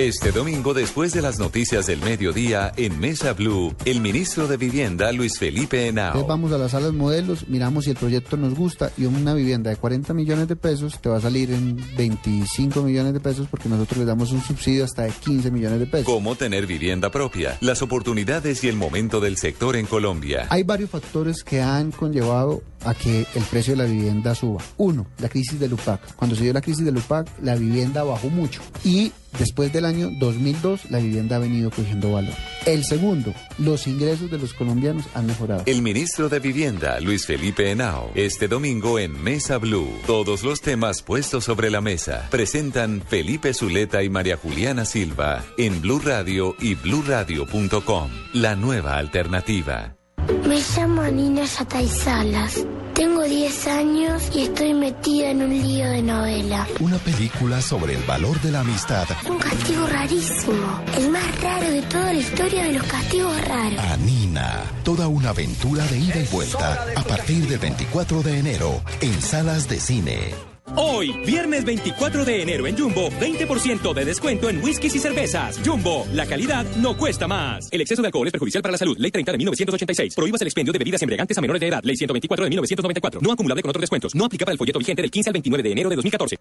Este 0.00 0.32
domingo, 0.32 0.72
después 0.72 1.12
de 1.12 1.20
las 1.20 1.38
noticias 1.38 1.86
del 1.86 2.00
mediodía, 2.00 2.72
en 2.78 2.98
Mesa 2.98 3.34
Blue, 3.34 3.74
el 3.84 4.00
ministro 4.00 4.48
de 4.48 4.56
Vivienda, 4.56 5.12
Luis 5.12 5.38
Felipe 5.38 5.88
Henao. 5.88 6.24
vamos 6.24 6.52
a 6.52 6.56
las 6.56 6.70
salas 6.70 6.94
modelos, 6.94 7.46
miramos 7.48 7.84
si 7.84 7.90
el 7.90 7.98
proyecto 7.98 8.38
nos 8.38 8.54
gusta 8.54 8.90
y 8.96 9.04
una 9.04 9.34
vivienda 9.34 9.68
de 9.68 9.76
40 9.76 10.14
millones 10.14 10.48
de 10.48 10.56
pesos 10.56 10.98
te 11.02 11.10
va 11.10 11.18
a 11.18 11.20
salir 11.20 11.50
en 11.50 11.76
25 11.98 12.82
millones 12.82 13.12
de 13.12 13.20
pesos 13.20 13.46
porque 13.50 13.68
nosotros 13.68 13.98
le 13.98 14.06
damos 14.06 14.32
un 14.32 14.40
subsidio 14.40 14.84
hasta 14.84 15.02
de 15.02 15.10
15 15.10 15.50
millones 15.50 15.80
de 15.80 15.86
pesos. 15.86 16.06
Cómo 16.06 16.34
tener 16.34 16.66
vivienda 16.66 17.10
propia, 17.10 17.58
las 17.60 17.82
oportunidades 17.82 18.64
y 18.64 18.68
el 18.68 18.76
momento 18.76 19.20
del 19.20 19.36
sector 19.36 19.76
en 19.76 19.84
Colombia. 19.84 20.46
Hay 20.48 20.62
varios 20.62 20.88
factores 20.88 21.44
que 21.44 21.60
han 21.60 21.90
conllevado 21.90 22.62
a 22.84 22.94
que 22.94 23.26
el 23.34 23.42
precio 23.44 23.76
de 23.76 23.84
la 23.84 23.88
vivienda 23.88 24.34
suba. 24.34 24.62
Uno, 24.76 25.06
la 25.18 25.28
crisis 25.28 25.58
del 25.58 25.74
UPAC. 25.74 26.14
Cuando 26.16 26.36
se 26.36 26.44
dio 26.44 26.52
la 26.52 26.60
crisis 26.60 26.84
del 26.84 26.96
UPAC, 26.96 27.28
la 27.42 27.56
vivienda 27.56 28.02
bajó 28.02 28.28
mucho. 28.28 28.60
Y 28.84 29.12
después 29.38 29.72
del 29.72 29.84
año 29.84 30.10
2002, 30.18 30.90
la 30.90 30.98
vivienda 30.98 31.36
ha 31.36 31.38
venido 31.38 31.70
cogiendo 31.70 32.12
valor. 32.12 32.34
El 32.66 32.84
segundo, 32.84 33.32
los 33.58 33.86
ingresos 33.86 34.30
de 34.30 34.38
los 34.38 34.54
colombianos 34.54 35.04
han 35.14 35.26
mejorado. 35.26 35.62
El 35.66 35.82
ministro 35.82 36.28
de 36.28 36.40
Vivienda, 36.40 37.00
Luis 37.00 37.26
Felipe 37.26 37.70
Henao, 37.70 38.10
este 38.14 38.48
domingo 38.48 38.98
en 38.98 39.22
Mesa 39.22 39.58
Blue. 39.58 39.88
Todos 40.06 40.42
los 40.42 40.60
temas 40.60 41.02
puestos 41.02 41.44
sobre 41.44 41.70
la 41.70 41.80
mesa. 41.80 42.28
Presentan 42.30 43.02
Felipe 43.06 43.54
Zuleta 43.54 44.02
y 44.02 44.10
María 44.10 44.36
Juliana 44.36 44.84
Silva 44.84 45.44
en 45.56 45.80
Blue 45.80 46.00
Radio 46.00 46.56
y 46.60 46.74
bluradio.com. 46.74 48.10
La 48.34 48.56
nueva 48.56 48.96
alternativa. 48.96 49.99
Me 50.46 50.60
llamo 50.76 51.02
Nina 51.04 51.44
Yataizalas. 51.44 52.64
Tengo 52.94 53.22
10 53.22 53.66
años 53.68 54.22
y 54.34 54.42
estoy 54.42 54.74
metida 54.74 55.30
en 55.30 55.42
un 55.42 55.50
lío 55.50 55.88
de 55.88 56.02
novela. 56.02 56.66
Una 56.80 56.98
película 56.98 57.62
sobre 57.62 57.94
el 57.94 58.02
valor 58.02 58.40
de 58.40 58.52
la 58.52 58.60
amistad. 58.60 59.08
Un 59.28 59.38
castigo 59.38 59.86
rarísimo. 59.86 60.82
El 60.98 61.10
más 61.10 61.40
raro 61.40 61.70
de 61.70 61.82
toda 61.82 62.12
la 62.12 62.18
historia 62.18 62.64
de 62.64 62.72
los 62.74 62.82
castigos 62.84 63.48
raros. 63.48 63.78
Anina. 63.78 64.62
Toda 64.84 65.08
una 65.08 65.30
aventura 65.30 65.86
de 65.86 65.98
ida 65.98 66.20
y 66.20 66.26
vuelta 66.26 66.86
a 66.94 67.02
partir 67.02 67.48
del 67.48 67.58
24 67.58 68.22
de 68.22 68.38
enero 68.38 68.82
en 69.00 69.20
salas 69.22 69.68
de 69.68 69.80
cine. 69.80 70.49
Hoy, 70.76 71.12
viernes 71.26 71.64
24 71.64 72.24
de 72.24 72.42
enero 72.42 72.66
en 72.66 72.78
Jumbo, 72.78 73.10
20% 73.10 73.92
de 73.92 74.04
descuento 74.04 74.48
en 74.48 74.62
whiskies 74.62 74.94
y 74.94 74.98
cervezas. 74.98 75.60
Jumbo, 75.64 76.06
la 76.12 76.26
calidad 76.26 76.64
no 76.76 76.96
cuesta 76.96 77.26
más. 77.26 77.68
El 77.72 77.80
exceso 77.80 78.02
de 78.02 78.08
alcohol 78.08 78.26
es 78.26 78.32
perjudicial 78.32 78.62
para 78.62 78.72
la 78.72 78.78
salud. 78.78 78.96
Ley 78.98 79.10
30 79.10 79.32
de 79.32 79.38
1986. 79.38 80.14
Prohíbas 80.14 80.40
el 80.40 80.46
expendio 80.46 80.72
de 80.72 80.78
bebidas 80.78 81.02
embriagantes 81.02 81.36
a 81.36 81.40
menores 81.40 81.60
de 81.60 81.68
edad. 81.68 81.82
Ley 81.82 81.96
124 81.96 82.44
de 82.44 82.50
1994. 82.50 83.20
No 83.20 83.32
acumulable 83.32 83.62
con 83.62 83.70
otros 83.70 83.80
descuentos. 83.80 84.14
No 84.14 84.26
aplica 84.26 84.44
para 84.44 84.52
el 84.52 84.58
folleto 84.58 84.78
vigente 84.78 85.02
del 85.02 85.10
15 85.10 85.30
al 85.30 85.34
29 85.34 85.62
de 85.62 85.72
enero 85.72 85.90
de 85.90 85.96
2014. 85.96 86.36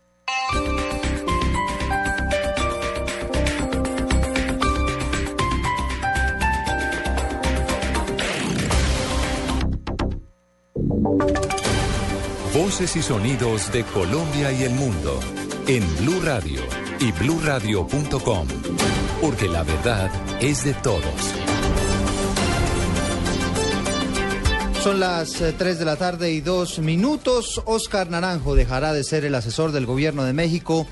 Voces 12.53 12.95
y 12.95 13.03
sonidos 13.03 13.71
de 13.71 13.83
Colombia 13.83 14.51
y 14.51 14.63
el 14.63 14.71
mundo 14.71 15.19
en 15.67 15.83
Blue 15.97 16.19
Radio 16.21 16.61
y 16.99 17.11
bluradio.com. 17.11 18.47
Porque 19.21 19.47
la 19.47 19.61
verdad 19.61 20.09
es 20.41 20.63
de 20.63 20.73
todos. 20.73 21.03
Son 24.81 24.99
las 24.99 25.33
3 25.33 25.77
de 25.77 25.85
la 25.85 25.97
tarde 25.97 26.31
y 26.31 26.41
dos 26.41 26.79
minutos. 26.79 27.61
Oscar 27.65 28.09
Naranjo 28.09 28.55
dejará 28.55 28.93
de 28.93 29.03
ser 29.03 29.25
el 29.25 29.35
asesor 29.35 29.71
del 29.71 29.85
gobierno 29.85 30.23
de 30.23 30.33
México 30.33 30.87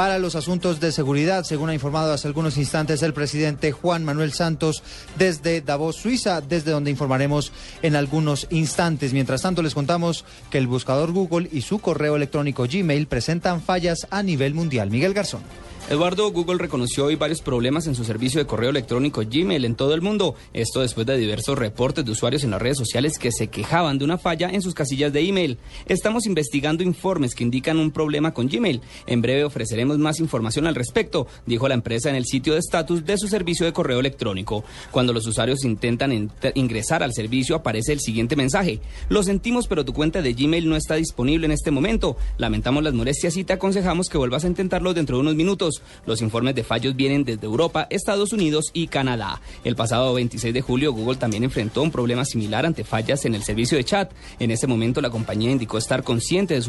para 0.00 0.18
los 0.18 0.34
asuntos 0.34 0.80
de 0.80 0.92
seguridad, 0.92 1.44
según 1.44 1.68
ha 1.68 1.74
informado 1.74 2.14
hace 2.14 2.26
algunos 2.26 2.56
instantes 2.56 3.02
el 3.02 3.12
presidente 3.12 3.70
Juan 3.70 4.02
Manuel 4.02 4.32
Santos 4.32 4.82
desde 5.18 5.60
Davos, 5.60 5.96
Suiza, 5.96 6.40
desde 6.40 6.70
donde 6.70 6.90
informaremos 6.90 7.52
en 7.82 7.94
algunos 7.96 8.46
instantes. 8.48 9.12
Mientras 9.12 9.42
tanto, 9.42 9.60
les 9.60 9.74
contamos 9.74 10.24
que 10.50 10.56
el 10.56 10.68
buscador 10.68 11.12
Google 11.12 11.50
y 11.52 11.60
su 11.60 11.80
correo 11.80 12.16
electrónico 12.16 12.64
Gmail 12.66 13.08
presentan 13.08 13.60
fallas 13.60 14.06
a 14.10 14.22
nivel 14.22 14.54
mundial. 14.54 14.88
Miguel 14.88 15.12
Garzón. 15.12 15.42
Eduardo, 15.88 16.30
Google 16.30 16.58
reconoció 16.58 17.06
hoy 17.06 17.16
varios 17.16 17.40
problemas 17.42 17.88
en 17.88 17.96
su 17.96 18.04
servicio 18.04 18.38
de 18.38 18.46
correo 18.46 18.70
electrónico 18.70 19.22
Gmail 19.28 19.64
en 19.64 19.74
todo 19.74 19.92
el 19.92 20.02
mundo. 20.02 20.36
Esto 20.52 20.82
después 20.82 21.04
de 21.04 21.16
diversos 21.16 21.58
reportes 21.58 22.04
de 22.04 22.12
usuarios 22.12 22.44
en 22.44 22.52
las 22.52 22.62
redes 22.62 22.76
sociales 22.78 23.18
que 23.18 23.32
se 23.32 23.48
quejaban 23.48 23.98
de 23.98 24.04
una 24.04 24.16
falla 24.16 24.50
en 24.50 24.62
sus 24.62 24.72
casillas 24.74 25.12
de 25.12 25.20
email. 25.26 25.58
Estamos 25.86 26.26
investigando 26.26 26.84
informes 26.84 27.34
que 27.34 27.42
indican 27.42 27.76
un 27.76 27.90
problema 27.90 28.32
con 28.32 28.46
Gmail. 28.46 28.80
En 29.06 29.20
breve 29.20 29.42
ofreceremos 29.42 29.98
más 29.98 30.20
información 30.20 30.68
al 30.68 30.76
respecto, 30.76 31.26
dijo 31.44 31.66
la 31.66 31.74
empresa 31.74 32.08
en 32.08 32.14
el 32.14 32.24
sitio 32.24 32.52
de 32.52 32.60
estatus 32.60 33.04
de 33.04 33.18
su 33.18 33.26
servicio 33.26 33.66
de 33.66 33.72
correo 33.72 33.98
electrónico. 33.98 34.62
Cuando 34.92 35.12
los 35.12 35.26
usuarios 35.26 35.64
intentan 35.64 36.12
ent- 36.12 36.52
ingresar 36.54 37.02
al 37.02 37.12
servicio 37.14 37.56
aparece 37.56 37.92
el 37.92 38.00
siguiente 38.00 38.36
mensaje. 38.36 38.80
Lo 39.08 39.24
sentimos, 39.24 39.66
pero 39.66 39.84
tu 39.84 39.92
cuenta 39.92 40.22
de 40.22 40.34
Gmail 40.34 40.68
no 40.68 40.76
está 40.76 40.94
disponible 40.94 41.46
en 41.46 41.52
este 41.52 41.72
momento. 41.72 42.16
Lamentamos 42.38 42.84
las 42.84 42.94
molestias 42.94 43.36
y 43.36 43.42
te 43.42 43.54
aconsejamos 43.54 44.08
que 44.08 44.18
vuelvas 44.18 44.44
a 44.44 44.48
intentarlo 44.48 44.94
dentro 44.94 45.16
de 45.16 45.22
unos 45.22 45.34
minutos. 45.34 45.69
Los 46.06 46.22
informes 46.22 46.54
de 46.54 46.64
fallos 46.64 46.96
vienen 46.96 47.24
desde 47.24 47.46
Europa, 47.46 47.86
Estados 47.90 48.32
Unidos 48.32 48.70
y 48.72 48.88
Canadá. 48.88 49.40
El 49.64 49.76
pasado 49.76 50.14
26 50.14 50.52
de 50.52 50.60
julio, 50.62 50.92
Google 50.92 51.16
también 51.16 51.44
enfrentó 51.44 51.82
un 51.82 51.90
problema 51.90 52.24
similar 52.24 52.66
ante 52.66 52.84
fallas 52.84 53.24
en 53.24 53.34
el 53.34 53.42
servicio 53.42 53.76
de 53.76 53.84
chat. 53.84 54.12
En 54.38 54.50
ese 54.50 54.66
momento, 54.66 55.00
la 55.00 55.10
compañía 55.10 55.50
indicó 55.50 55.78
estar 55.78 56.02
consciente 56.02 56.54
de 56.54 56.62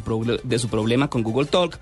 su, 0.59 0.67
problema 0.69 1.09
con 1.09 1.23
Google 1.23 1.47
Talk 1.47 1.79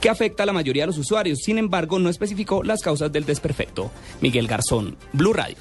que 0.00 0.08
afecta 0.10 0.42
a 0.42 0.46
la 0.46 0.52
mayoría 0.52 0.82
de 0.82 0.88
los 0.88 0.98
usuarios. 0.98 1.38
Sin 1.42 1.56
embargo, 1.56 1.98
no 1.98 2.10
especificó 2.10 2.62
las 2.62 2.82
causas 2.82 3.10
del 3.10 3.24
desperfecto. 3.24 3.90
Miguel 4.20 4.46
Garzón, 4.46 4.96
Blue 5.12 5.32
Radio. 5.32 5.56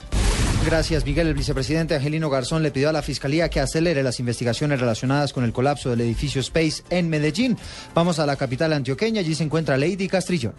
Gracias, 0.66 1.06
Miguel. 1.06 1.28
El 1.28 1.34
vicepresidente 1.34 1.96
Angelino 1.96 2.30
Garzón 2.30 2.64
le 2.64 2.72
pidió 2.72 2.90
a 2.90 2.94
la 2.94 3.02
Fiscalía 3.02 3.50
que 3.50 3.60
acelere 3.60 4.02
las 4.02 4.20
investigaciones 4.20 4.80
relacionadas 4.80 5.34
con 5.34 5.44
el 5.44 5.52
colapso 5.52 5.90
del 5.90 6.02
edificio 6.02 6.40
Space 6.40 6.84
en 6.90 7.10
Medellín. 7.10 7.58
Vamos 7.94 8.20
a 8.20 8.26
la 8.26 8.38
capital 8.38 8.72
antioqueña. 8.72 9.20
Allí 9.20 9.36
se 9.36 9.44
encuentra 9.44 9.78
Lady 9.78 10.08
Castrillón. 10.08 10.54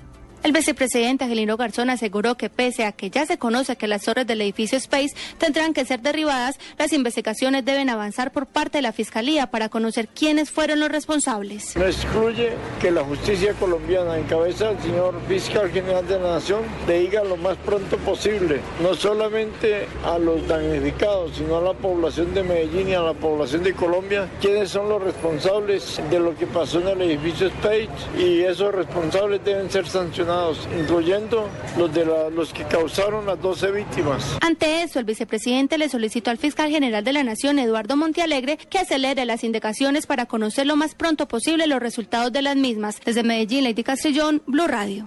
El 0.45 0.53
vicepresidente 0.53 1.25
Angelino 1.25 1.57
Garzón 1.57 1.89
aseguró 1.89 2.35
que 2.35 2.51
pese 2.51 2.85
a 2.85 2.93
que 2.93 3.09
ya 3.09 3.25
se 3.25 3.39
conoce 3.39 3.77
que 3.77 3.89
las 3.89 4.03
torres 4.03 4.27
del 4.27 4.43
edificio 4.43 4.77
Space 4.77 5.15
tendrán 5.39 5.73
que 5.73 5.87
ser 5.87 6.03
derribadas, 6.03 6.59
las 6.77 6.93
investigaciones 6.93 7.65
deben 7.65 7.89
avanzar 7.89 8.31
por 8.31 8.45
parte 8.45 8.77
de 8.77 8.83
la 8.83 8.93
Fiscalía 8.93 9.47
para 9.47 9.71
conocer 9.71 10.07
quiénes 10.07 10.51
fueron 10.51 10.81
los 10.81 10.91
responsables. 10.91 11.75
No 11.77 11.87
excluye 11.87 12.53
que 12.79 12.91
la 12.91 13.03
justicia 13.05 13.55
colombiana, 13.55 14.19
en 14.19 14.25
cabeza 14.25 14.69
del 14.69 14.83
señor 14.83 15.19
fiscal 15.27 15.71
general 15.71 16.07
de 16.07 16.21
la 16.21 16.33
Nación, 16.33 16.61
le 16.87 17.01
diga 17.01 17.25
lo 17.25 17.39
más 17.39 17.57
pronto 17.65 17.97
posible, 17.97 18.61
no 18.83 18.93
solamente 18.93 19.89
a 20.05 20.19
los 20.19 20.47
damnificados, 20.47 21.37
sino 21.39 21.57
a 21.57 21.63
la 21.63 21.73
población 21.73 22.35
de 22.35 22.43
Medellín 22.43 22.91
y 22.91 22.95
a 22.95 23.01
la 23.01 23.15
población 23.15 23.63
de 23.63 23.73
Colombia, 23.73 24.29
quiénes 24.43 24.69
son 24.69 24.91
los 24.91 25.03
responsables 25.03 26.03
de 26.11 26.21
lo 26.21 26.37
que 26.37 26.47
pasó 26.47 26.83
en 26.83 26.89
el 26.89 27.01
edificio 27.01 27.47
Space 27.47 27.89
y 28.19 28.43
esos 28.43 28.75
responsables 28.75 29.43
deben 29.43 29.71
ser 29.71 29.89
sancionados, 29.89 30.34
incluyendo 30.81 31.49
los, 31.79 31.93
de 31.95 32.05
la- 32.07 32.31
los 32.31 32.53
que 32.53 32.65
causaron 32.65 33.27
las 33.27 33.41
12 33.41 33.71
víctimas. 33.71 34.25
Ante 34.41 34.83
eso, 34.83 34.99
el 34.99 35.05
vicepresidente 35.05 35.79
le 35.79 35.89
solicitó 35.89 36.31
al 36.31 36.39
fiscal 36.39 36.71
general 36.71 37.05
de 37.05 37.13
la 37.13 37.23
Nación, 37.25 37.59
Eduardo 37.59 37.97
Montealegre, 37.97 38.57
que 38.57 38.79
acelere 38.79 39.25
las 39.25 39.45
indicaciones 39.45 40.07
para 40.07 40.27
conocer 40.27 40.67
lo 40.67 40.77
más 40.77 40.95
pronto 40.95 41.27
posible 41.29 41.67
los 41.67 41.81
resultados 41.81 42.33
de 42.33 42.43
las 42.43 42.57
mismas. 42.57 42.97
Desde 43.05 43.23
Medellín, 43.23 43.65
Lady 43.65 43.83
Castrillón, 43.85 44.43
Blue 44.47 44.67
Radio. 44.67 45.07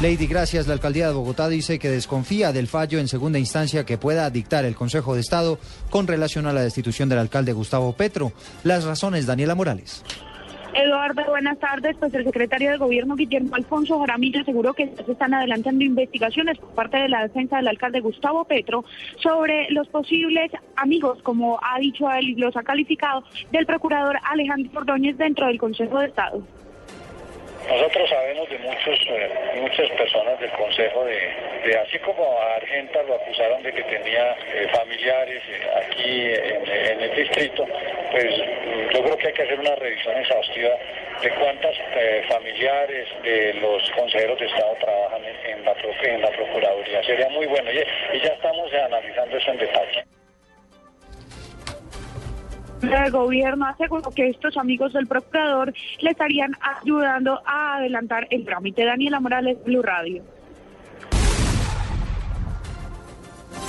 Lady, 0.00 0.28
gracias. 0.28 0.68
La 0.68 0.74
alcaldía 0.74 1.08
de 1.08 1.12
Bogotá 1.14 1.48
dice 1.48 1.80
que 1.80 1.88
desconfía 1.90 2.52
del 2.52 2.68
fallo 2.68 3.00
en 3.00 3.08
segunda 3.08 3.40
instancia 3.40 3.84
que 3.84 3.98
pueda 3.98 4.30
dictar 4.30 4.64
el 4.64 4.76
Consejo 4.76 5.14
de 5.16 5.20
Estado 5.20 5.58
con 5.90 6.06
relación 6.06 6.46
a 6.46 6.52
la 6.52 6.60
destitución 6.62 7.08
del 7.08 7.18
alcalde 7.18 7.52
Gustavo 7.52 7.92
Petro. 7.94 8.32
Las 8.62 8.84
razones, 8.84 9.26
Daniela 9.26 9.56
Morales. 9.56 10.04
Eduardo, 10.78 11.24
buenas 11.26 11.58
tardes. 11.58 11.96
Pues 11.98 12.14
el 12.14 12.22
secretario 12.22 12.70
de 12.70 12.76
Gobierno, 12.76 13.16
Guillermo 13.16 13.56
Alfonso 13.56 13.98
Jaramillo, 13.98 14.42
aseguró 14.42 14.74
que 14.74 14.86
se 15.04 15.10
están 15.10 15.34
adelantando 15.34 15.82
investigaciones 15.82 16.56
por 16.58 16.70
parte 16.70 16.98
de 16.98 17.08
la 17.08 17.22
defensa 17.22 17.56
del 17.56 17.66
alcalde 17.66 17.98
Gustavo 17.98 18.44
Petro 18.44 18.84
sobre 19.20 19.68
los 19.70 19.88
posibles 19.88 20.52
amigos, 20.76 21.20
como 21.24 21.58
ha 21.62 21.80
dicho 21.80 22.08
él 22.12 22.28
y 22.28 22.34
los 22.36 22.56
ha 22.56 22.62
calificado, 22.62 23.24
del 23.50 23.66
procurador 23.66 24.18
Alejandro 24.30 24.70
Ordóñez 24.78 25.18
dentro 25.18 25.48
del 25.48 25.58
Consejo 25.58 25.98
de 25.98 26.06
Estado. 26.06 26.44
Nosotros 27.68 28.08
sabemos 28.08 28.48
de 28.48 28.58
muchos, 28.60 28.98
eh, 29.10 29.30
muchas 29.56 29.90
personas 29.90 30.40
del 30.40 30.50
Consejo 30.52 31.04
de, 31.04 31.78
así 31.78 31.98
como 31.98 32.24
a 32.40 32.54
Argenta 32.54 33.02
lo 33.02 33.16
acusaron 33.16 33.62
de 33.62 33.72
que 33.72 33.82
tenía 33.82 34.32
eh, 34.54 34.66
familiares 34.72 35.42
eh, 35.46 35.60
aquí 35.76 36.32
en, 36.32 37.00
el 37.02 37.14
distrito, 37.14 37.66
pues 38.10 38.24
mm, 38.24 38.94
yo 38.94 39.02
creo 39.02 39.16
que 39.18 39.26
hay 39.26 39.32
que 39.34 39.42
hacer 39.42 39.60
una 39.60 39.74
revisión 39.74 40.16
exhaustiva 40.16 40.70
de 41.20 41.30
cuántas 41.30 41.76
familiares 42.28 43.08
de 43.22 43.52
los 43.54 43.90
consejeros 43.90 44.38
de 44.38 44.46
Estado 44.46 44.74
trabajan 44.80 45.22
en, 45.24 45.64
la, 46.22 46.30
Procuraduría. 46.30 47.02
Sería 47.02 47.28
muy 47.28 47.46
bueno 47.46 47.70
y, 47.70 47.78
y 48.16 48.20
ya 48.20 48.32
estamos 48.32 48.72
analizando 48.72 49.36
eso 49.36 49.50
en 49.50 49.58
detalle. 49.58 50.07
El 52.82 53.10
gobierno 53.10 53.66
aseguró 53.66 54.10
que 54.10 54.28
estos 54.28 54.56
amigos 54.56 54.92
del 54.92 55.06
procurador 55.06 55.72
le 56.00 56.10
estarían 56.10 56.52
ayudando 56.60 57.40
a 57.44 57.76
adelantar 57.76 58.26
el 58.30 58.44
trámite. 58.44 58.84
Daniela 58.84 59.20
Morales, 59.20 59.58
Blue 59.64 59.82
Radio. 59.82 60.22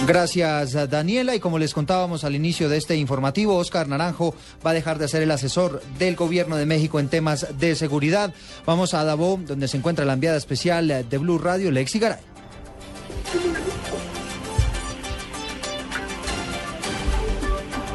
Gracias, 0.08 0.90
Daniela. 0.90 1.36
Y 1.36 1.40
como 1.40 1.60
les 1.60 1.74
contábamos 1.74 2.24
al 2.24 2.36
inicio 2.36 2.70
de 2.70 2.78
este 2.78 2.96
informativo, 2.96 3.58
Oscar 3.58 3.88
Naranjo 3.88 4.34
va 4.66 4.72
a 4.72 4.74
dejar 4.74 4.98
de 4.98 5.08
ser 5.08 5.24
el 5.24 5.32
asesor 5.32 5.82
del 5.98 6.16
Gobierno 6.16 6.56
de 6.56 6.66
México 6.66 7.00
en 7.00 7.10
temas 7.10 7.60
de 7.60 7.76
seguridad. 7.76 8.34
Vamos 8.66 8.94
a 8.94 9.04
Davos, 9.04 9.46
donde 9.46 9.68
se 9.68 9.78
encuentra 9.78 10.06
la 10.06 10.14
enviada 10.14 10.38
especial 10.38 10.88
de 10.88 11.18
Blue 11.18 11.38
Radio, 11.38 11.72
Lexi 11.72 12.00
Garay. 12.00 12.29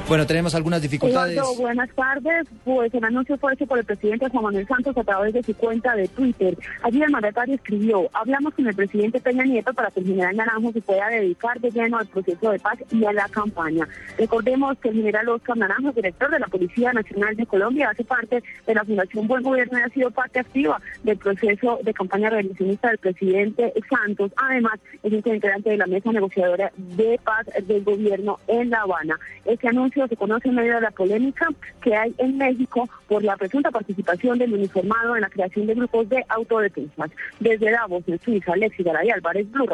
Bueno, 0.07 0.27
tenemos 0.27 0.55
algunas 0.55 0.83
dificultades. 0.83 1.35
Eduardo, 1.35 1.63
buenas 1.63 1.89
tardes. 1.95 2.47
Pues 2.63 2.93
el 2.93 3.05
anuncio 3.05 3.39
fue 3.39 3.55
hecho 3.55 3.67
por 3.67 3.79
el 3.79 3.87
presidente 3.87 4.29
Juan 4.29 4.45
Manuel 4.45 4.67
Santos 4.67 4.95
a 4.99 5.03
través 5.03 5.33
de 5.33 5.43
su 5.43 5.55
cuenta 5.57 5.97
de 5.97 6.09
Twitter. 6.09 6.59
Allí 6.83 7.03
el 7.03 7.11
mandatario 7.11 7.55
escribió, 7.55 8.11
hablamos 8.13 8.53
con 8.53 8.67
el 8.67 8.75
presidente 8.75 9.19
Peña 9.19 9.45
Nieto 9.45 9.73
para 9.73 9.91
que 9.91 10.01
el 10.01 10.07
general 10.07 10.37
Naranjo 10.37 10.73
se 10.73 10.83
pueda 10.83 11.09
dedicar 11.09 11.59
de 11.59 11.71
lleno 11.71 11.97
al 11.97 12.07
proceso 12.07 12.51
de 12.51 12.59
paz 12.59 12.79
y 12.91 13.03
a 13.07 13.15
la 13.15 13.27
campaña. 13.31 13.89
Recordemos 14.19 14.77
que 14.79 14.91
el 14.91 14.97
general 14.97 15.27
Oscar 15.31 15.57
Naranjo, 15.57 15.93
director 15.93 16.31
de 16.31 16.39
la 16.39 16.49
Policía 16.49 16.93
Nacional 16.93 17.35
de 17.35 17.47
Colombia, 17.47 17.89
hace 17.89 18.05
parte 18.05 18.43
de 18.67 18.75
la 18.75 18.85
Fundación 18.85 19.27
Buen 19.27 19.43
Gobierno 19.43 19.79
y 19.79 19.83
ha 19.83 19.89
sido 19.89 20.11
parte 20.11 20.39
activa 20.39 20.83
del 21.03 21.17
proceso 21.17 21.79
de 21.83 21.95
campaña 21.95 22.29
revolucionista 22.29 22.89
del 22.89 22.99
presidente 22.99 23.73
Santos. 23.89 24.33
Además, 24.37 24.79
es 25.03 25.13
integrante 25.15 25.71
de 25.71 25.79
la 25.79 25.87
mesa 25.87 26.13
negociadora 26.13 26.71
de 26.77 27.19
paz 27.25 27.47
del 27.67 27.83
gobierno 27.85 28.39
en 28.49 28.69
La 28.69 28.83
Habana. 28.83 29.19
Este 29.47 29.69
anuncio 29.69 29.94
se 30.09 30.17
conoce 30.17 30.49
en 30.49 30.57
medio 30.57 30.75
de 30.75 30.81
la 30.81 30.91
polémica 30.91 31.49
que 31.81 31.95
hay 31.95 32.15
en 32.19 32.39
México 32.39 32.89
por 33.09 33.23
la 33.23 33.37
presunta 33.37 33.71
participación 33.71 34.39
del 34.39 34.53
uniformado 34.53 35.15
en 35.15 35.23
la 35.23 35.29
creación 35.29 35.67
de 35.67 35.75
grupos 35.75 36.09
de 36.09 36.25
autodefensas. 36.29 37.11
Desde 37.41 37.71
Davos, 37.71 38.03
en 38.07 38.21
Suiza, 38.21 38.53
Alexi 38.53 38.83
Garay 38.83 39.11
Álvarez, 39.11 39.51
Blue. 39.51 39.69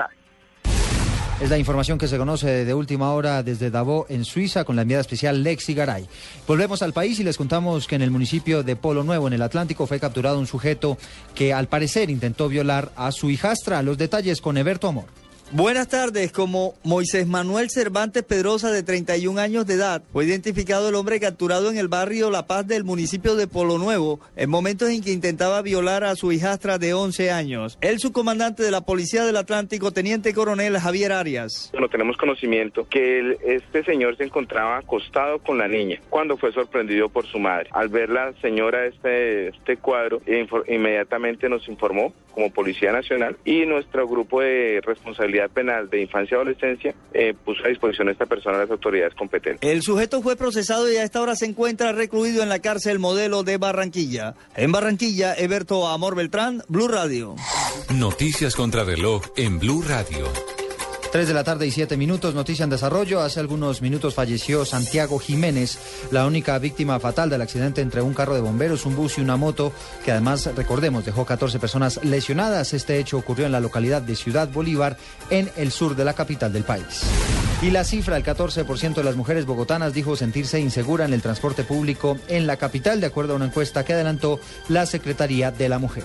Es 1.41 1.49
la 1.49 1.57
información 1.57 1.97
que 1.97 2.07
se 2.07 2.19
conoce 2.19 2.67
de 2.67 2.75
última 2.75 3.15
hora 3.15 3.43
desde 3.43 3.71
Davos, 3.71 4.05
en 4.11 4.27
Suiza, 4.27 4.65
con 4.65 4.77
la 4.77 4.83
enviada 4.83 5.01
especial 5.01 5.43
Lexi 5.43 5.73
Garay. 5.73 6.07
Volvemos 6.47 6.83
al 6.83 6.93
país 6.93 7.19
y 7.19 7.25
les 7.25 7.39
contamos 7.39 7.87
que 7.87 7.95
en 7.95 8.03
el 8.03 8.11
municipio 8.11 8.63
de 8.63 8.77
Polo 8.77 9.05
Nuevo, 9.05 9.27
en 9.27 9.33
el 9.33 9.41
Atlántico, 9.41 9.87
fue 9.87 9.99
capturado 9.99 10.39
un 10.39 10.47
sujeto 10.47 10.99
que 11.35 11.55
al 11.55 11.67
parecer 11.67 12.11
intentó 12.11 12.49
violar 12.49 12.93
a 12.95 13.11
su 13.11 13.31
hijastra. 13.31 13.83
Los 13.83 13.97
detalles 13.97 14.43
con 14.43 14.59
Eberto 14.59 14.87
Amor. 14.89 15.20
Buenas 15.53 15.89
tardes. 15.89 16.31
Como 16.31 16.75
Moisés 16.85 17.27
Manuel 17.27 17.71
Cervantes 17.71 18.23
Pedrosa, 18.23 18.71
de 18.71 18.85
31 18.85 19.41
años 19.41 19.67
de 19.67 19.75
edad, 19.75 20.01
fue 20.13 20.25
identificado 20.25 20.89
el 20.89 20.95
hombre 20.95 21.19
capturado 21.19 21.73
en 21.73 21.77
el 21.77 21.89
barrio 21.89 22.31
La 22.31 22.47
Paz 22.47 22.69
del 22.69 22.85
municipio 22.85 23.35
de 23.35 23.49
Polo 23.49 23.77
Nuevo, 23.77 24.21
en 24.37 24.49
momentos 24.49 24.91
en 24.91 25.03
que 25.03 25.11
intentaba 25.11 25.61
violar 25.61 26.05
a 26.05 26.15
su 26.15 26.31
hijastra 26.31 26.79
de 26.79 26.95
11 26.95 27.33
años. 27.33 27.79
El 27.81 27.99
subcomandante 27.99 28.63
de 28.63 28.71
la 28.71 28.83
Policía 28.83 29.25
del 29.25 29.37
Atlántico, 29.37 29.91
teniente 29.91 30.33
coronel 30.35 30.79
Javier 30.79 31.11
Arias. 31.11 31.71
Bueno, 31.73 31.89
tenemos 31.89 32.17
conocimiento 32.17 32.87
que 32.89 33.37
este 33.45 33.83
señor 33.83 34.17
se 34.19 34.23
encontraba 34.23 34.79
acostado 34.79 35.41
con 35.41 35.59
la 35.59 35.67
niña 35.67 36.01
cuando 36.11 36.37
fue 36.37 36.53
sorprendido 36.53 37.09
por 37.09 37.27
su 37.27 37.41
madre. 37.41 37.71
Al 37.73 37.89
ver 37.89 38.11
la 38.11 38.33
señora 38.41 38.87
este, 38.87 39.49
este 39.49 39.79
cuadro, 39.79 40.23
inmediatamente 40.69 41.49
nos 41.49 41.69
informó 41.69 42.15
como 42.33 42.53
Policía 42.53 42.93
Nacional 42.93 43.37
y 43.45 43.67
nuestro 43.67 44.07
grupo 44.07 44.41
de 44.41 44.81
responsabilidad 44.85 45.40
penal 45.49 45.89
de 45.91 46.03
infancia 46.03 46.35
y 46.35 46.37
adolescencia 46.37 46.95
eh, 47.13 47.35
puso 47.45 47.65
a 47.65 47.69
disposición 47.69 48.09
a 48.09 48.13
esta 48.13 48.27
persona 48.27 48.57
a 48.57 48.61
las 48.61 48.71
autoridades 48.71 49.15
competentes. 49.15 49.69
El 49.69 49.83
sujeto 49.83 50.23
fue 50.23 50.37
procesado 50.37 50.91
y 50.91 50.97
a 50.97 51.05
esta 51.05 51.21
hora 51.21 51.37
se 51.37 51.47
encuentra 51.47 51.93
recluido 51.93 52.43
en 52.43 52.49
la 52.49 52.61
cárcel 52.61 52.99
modelo 52.99 53.43
de 53.43 53.59
Barranquilla. 53.59 54.35
En 54.57 54.73
Barranquilla, 54.73 55.35
Eberto 55.35 55.89
Amor 55.89 56.15
Beltrán, 56.15 56.63
Blue 56.69 56.89
Radio. 56.89 57.37
Noticias 57.95 58.55
contra 58.55 58.85
reloj 58.85 59.23
en 59.37 59.59
Blue 59.59 59.83
Radio. 59.83 60.27
3 61.13 61.27
de 61.27 61.35
la 61.35 61.43
tarde 61.43 61.67
y 61.67 61.73
7 61.73 61.97
minutos, 61.97 62.37
noticia 62.37 62.63
en 62.63 62.71
desarrollo. 62.71 63.21
Hace 63.21 63.41
algunos 63.41 63.83
minutos 63.83 64.15
falleció 64.15 64.65
Santiago 64.65 65.19
Jiménez, 65.19 65.79
la 66.13 66.25
única 66.25 66.57
víctima 66.61 67.01
fatal 67.01 67.29
del 67.29 67.43
accidente 67.43 67.81
entre 67.81 68.01
un 68.01 68.15
carro 68.15 68.37
de 68.37 68.41
bomberos, 68.41 68.87
un 68.87 68.95
bus 68.95 69.19
y 69.19 69.21
una 69.21 69.37
moto, 69.37 69.73
que 70.05 70.13
además, 70.13 70.49
recordemos, 70.55 71.05
dejó 71.05 71.27
14 71.27 71.59
personas 71.59 72.05
lesionadas. 72.05 72.75
Este 72.75 72.99
hecho 72.99 73.19
ocurrió 73.19 73.47
en 73.47 73.53
la 73.53 73.59
localidad 73.59 74.03
de 74.03 74.15
Ciudad 74.15 74.49
Bolívar, 74.49 74.97
en 75.31 75.51
el 75.57 75.73
sur 75.73 75.97
de 75.97 76.05
la 76.05 76.15
capital 76.15 76.53
del 76.53 76.63
país. 76.63 77.03
Y 77.61 77.71
la 77.71 77.83
cifra, 77.83 78.17
el 78.17 78.25
14% 78.25 78.95
de 78.95 79.05
las 79.05 79.17
mujeres 79.17 79.47
bogotanas 79.47 79.93
dijo 79.93 80.15
sentirse 80.15 80.61
insegura 80.61 81.07
en 81.07 81.13
el 81.13 81.23
transporte 81.23 81.65
público 81.65 82.19
en 82.29 82.47
la 82.47 82.57
capital, 82.57 83.01
de 83.01 83.09
acuerdo 83.09 83.33
a 83.33 83.37
una 83.37 83.47
encuesta 83.47 83.85
que 83.85 83.95
adelantó 83.95 84.39
la 84.69 84.87
Secretaría 84.87 85.51
de 85.51 85.69
la 85.69 85.81
Mujer. 85.81 86.05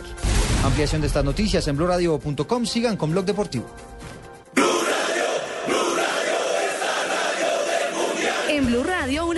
Ampliación 0.63 1.01
de 1.01 1.07
estas 1.07 1.23
noticias 1.23 1.67
en 1.67 1.77
blurradio.com. 1.77 2.65
Sigan 2.65 2.97
con 2.97 3.11
Blog 3.11 3.25
Deportivo. 3.25 3.67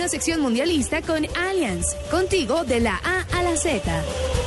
Sección 0.08 0.40
mundialista 0.40 1.02
con 1.02 1.26
Allianz. 1.36 1.94
Contigo 2.10 2.64
de 2.64 2.80
la 2.80 3.00
A 3.04 3.26
a 3.38 3.42
la 3.42 3.56
Z. 3.56 4.37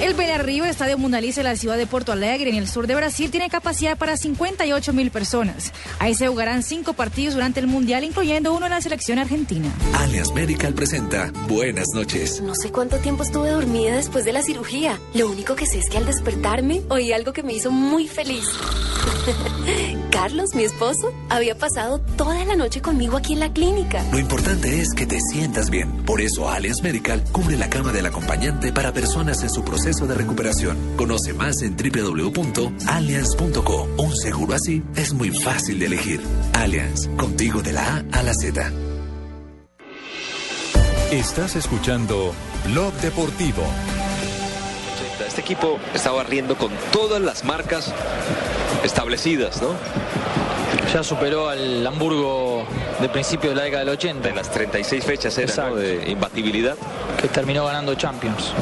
El 0.00 0.14
Belarrío, 0.14 0.64
estadio 0.64 0.96
mundialista 0.96 1.40
de 1.40 1.48
la 1.48 1.56
ciudad 1.56 1.76
de 1.76 1.84
Porto 1.88 2.12
Alegre, 2.12 2.50
en 2.50 2.54
el 2.56 2.68
sur 2.68 2.86
de 2.86 2.94
Brasil, 2.94 3.32
tiene 3.32 3.50
capacidad 3.50 3.98
para 3.98 4.16
58 4.16 4.92
mil 4.92 5.10
personas. 5.10 5.72
Ahí 5.98 6.14
se 6.14 6.28
jugarán 6.28 6.62
cinco 6.62 6.92
partidos 6.92 7.34
durante 7.34 7.58
el 7.58 7.66
mundial, 7.66 8.04
incluyendo 8.04 8.54
uno 8.54 8.66
en 8.66 8.70
la 8.70 8.80
selección 8.80 9.18
argentina. 9.18 9.68
Allianz 9.94 10.32
Medical 10.32 10.72
presenta 10.72 11.32
Buenas 11.48 11.88
noches. 11.94 12.40
No 12.40 12.54
sé 12.54 12.70
cuánto 12.70 12.98
tiempo 12.98 13.24
estuve 13.24 13.50
dormida 13.50 13.96
después 13.96 14.24
de 14.24 14.32
la 14.32 14.42
cirugía. 14.42 15.00
Lo 15.14 15.28
único 15.28 15.56
que 15.56 15.66
sé 15.66 15.80
es 15.80 15.90
que 15.90 15.98
al 15.98 16.06
despertarme 16.06 16.82
oí 16.90 17.12
algo 17.12 17.32
que 17.32 17.42
me 17.42 17.54
hizo 17.54 17.72
muy 17.72 18.06
feliz. 18.06 18.44
Carlos, 20.12 20.54
mi 20.54 20.62
esposo, 20.62 21.12
había 21.28 21.58
pasado 21.58 21.98
toda 22.16 22.44
la 22.44 22.54
noche 22.54 22.80
conmigo 22.80 23.16
aquí 23.16 23.32
en 23.32 23.40
la 23.40 23.52
clínica. 23.52 24.04
Lo 24.12 24.18
importante 24.20 24.80
es 24.80 24.94
que 24.94 25.06
te 25.06 25.18
sientas 25.20 25.70
bien. 25.70 26.04
Por 26.04 26.20
eso 26.20 26.48
Allianz 26.48 26.82
Medical 26.82 27.24
cubre 27.32 27.56
la 27.56 27.68
cama 27.68 27.92
del 27.92 28.06
acompañante 28.06 28.72
para 28.72 28.92
personas 28.92 29.42
en 29.42 29.50
su 29.50 29.64
proceso 29.64 29.87
de 29.88 30.14
recuperación. 30.14 30.76
Conoce 30.96 31.32
más 31.32 31.62
en 31.62 31.74
www.allianz.co. 31.74 33.88
Un 33.96 34.14
seguro 34.14 34.54
así 34.54 34.82
es 34.94 35.14
muy 35.14 35.30
fácil 35.30 35.78
de 35.78 35.86
elegir. 35.86 36.20
Allianz, 36.52 37.08
contigo 37.16 37.62
de 37.62 37.72
la 37.72 37.96
A 37.96 38.04
a 38.12 38.22
la 38.22 38.34
Z. 38.34 38.70
Estás 41.10 41.56
escuchando 41.56 42.34
Blog 42.66 42.92
Deportivo. 43.00 43.62
Este 45.26 45.40
equipo 45.40 45.78
está 45.94 46.10
barriendo 46.10 46.58
con 46.58 46.70
todas 46.92 47.22
las 47.22 47.46
marcas 47.46 47.90
establecidas, 48.84 49.62
¿no? 49.62 49.70
Ya 50.92 51.02
superó 51.02 51.48
al 51.48 51.86
Hamburgo 51.86 52.66
de 53.00 53.08
principio 53.08 53.48
de 53.50 53.56
la 53.56 53.62
década 53.62 53.84
del 53.84 53.94
80. 53.94 54.28
De 54.28 54.34
las 54.34 54.50
36 54.50 55.02
fechas 55.02 55.38
era, 55.38 55.70
¿no? 55.70 55.76
de 55.76 56.10
imbatibilidad. 56.10 56.76
Que 57.18 57.28
terminó 57.28 57.64
ganando 57.64 57.94
Champions. 57.94 58.52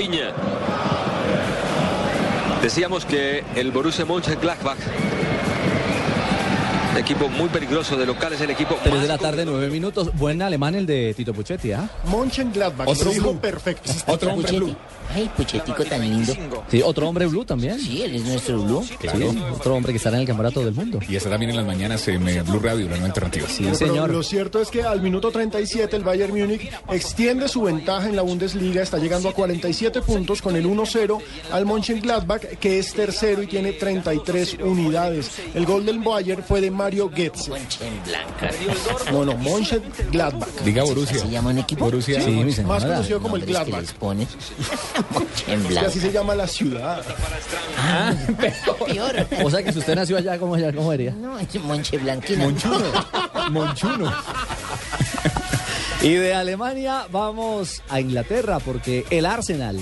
Rafinha. 0.00 0.32
Decíamos 2.62 3.04
que 3.04 3.44
el 3.54 3.70
Borussia 3.70 4.06
Mönchengladbach, 4.06 4.78
equipo 6.96 7.28
muy 7.28 7.48
peligroso 7.50 7.96
de 7.96 8.06
locales, 8.06 8.40
el 8.40 8.50
equipo 8.50 8.76
3 8.82 8.94
más 8.94 9.02
de 9.02 9.08
la 9.08 9.18
tarde, 9.18 9.44
9 9.44 9.68
minutos. 9.68 10.14
Buen 10.16 10.40
alemán 10.40 10.74
el 10.74 10.86
de 10.86 11.12
Tito 11.14 11.34
Puchetti, 11.34 11.72
¿ah? 11.72 11.88
Mönchengladbach, 12.06 12.88
Otro 12.88 13.10
dijo 13.10 13.36
perfecto. 13.36 13.92
Otro 14.06 14.36
blue. 14.36 14.74
Ay, 15.14 15.30
Puchetico 15.36 15.84
tan 15.84 16.00
lindo. 16.02 16.32
Sí, 16.70 16.82
otro 16.84 17.08
hombre 17.08 17.26
blue 17.26 17.44
también. 17.44 17.78
Sí, 17.78 18.02
él 18.02 18.14
es 18.16 18.24
nuestro 18.24 18.62
blue. 18.62 18.84
Sí, 18.84 18.96
otro 19.52 19.74
hombre 19.74 19.92
que 19.92 19.96
estará 19.96 20.16
en 20.16 20.22
el 20.22 20.26
campeonato 20.26 20.64
del 20.64 20.74
mundo. 20.74 21.00
Y 21.08 21.16
está 21.16 21.30
también 21.30 21.50
en 21.50 21.56
las 21.56 21.66
mañanas 21.66 22.06
en 22.08 22.28
eh, 22.28 22.42
Blue 22.42 22.60
Radio, 22.60 22.84
la 22.84 22.92
nueva 22.92 23.06
alternativa. 23.06 23.48
Sí, 23.48 23.64
Pero 23.64 23.74
señor. 23.76 24.10
lo 24.10 24.22
cierto 24.22 24.60
es 24.60 24.68
que 24.68 24.82
al 24.82 25.00
minuto 25.02 25.30
37 25.30 25.96
el 25.96 26.04
Bayern 26.04 26.32
Múnich 26.36 26.70
extiende 26.90 27.48
su 27.48 27.62
ventaja 27.62 28.08
en 28.08 28.16
la 28.16 28.22
Bundesliga, 28.22 28.82
está 28.82 28.98
llegando 28.98 29.28
a 29.28 29.32
47 29.32 30.02
puntos 30.02 30.40
con 30.42 30.56
el 30.56 30.66
1-0 30.66 31.20
al 31.52 31.66
Mönchengladbach, 31.66 32.42
que 32.58 32.78
es 32.78 32.92
tercero 32.92 33.42
y 33.42 33.46
tiene 33.46 33.72
33 33.72 34.58
unidades. 34.62 35.30
El 35.54 35.66
gol 35.66 35.84
del 35.86 35.98
Bayern 35.98 36.42
fue 36.42 36.60
de 36.60 36.70
Mario 36.70 37.10
Götze. 37.10 37.50
No, 39.12 39.24
no, 39.24 39.36
Mönchengladbach. 39.36 40.48
Diga 40.64 40.84
Borussia. 40.84 41.18
¿Se 41.18 41.28
llama 41.30 41.50
un 41.50 41.58
equipo? 41.58 41.84
Borussia. 41.84 42.20
Sí, 42.20 42.30
mi 42.30 42.54
más 42.64 42.84
conocido 42.84 43.20
como 43.20 43.36
el 43.36 43.44
Gladbach. 43.46 43.84
Es 45.46 45.66
que 45.66 45.78
así 45.78 46.00
se 46.00 46.12
llama 46.12 46.34
la 46.34 46.46
ciudad. 46.46 47.02
Ah, 47.78 48.12
peor. 48.86 49.26
O 49.44 49.50
sea 49.50 49.62
que 49.62 49.72
si 49.72 49.78
usted 49.78 49.94
nació 49.94 50.16
allá, 50.16 50.38
¿cómo, 50.38 50.54
allá, 50.54 50.72
cómo 50.72 50.90
sería? 50.90 51.12
No, 51.12 51.38
es 51.38 51.54
Monche 51.62 51.98
Blanquina. 51.98 52.44
Monchuno. 52.44 53.06
Monchuno. 53.50 54.12
Y 56.02 56.14
de 56.14 56.34
Alemania 56.34 57.06
vamos 57.10 57.82
a 57.90 58.00
Inglaterra 58.00 58.58
porque 58.58 59.04
el 59.10 59.26
Arsenal, 59.26 59.78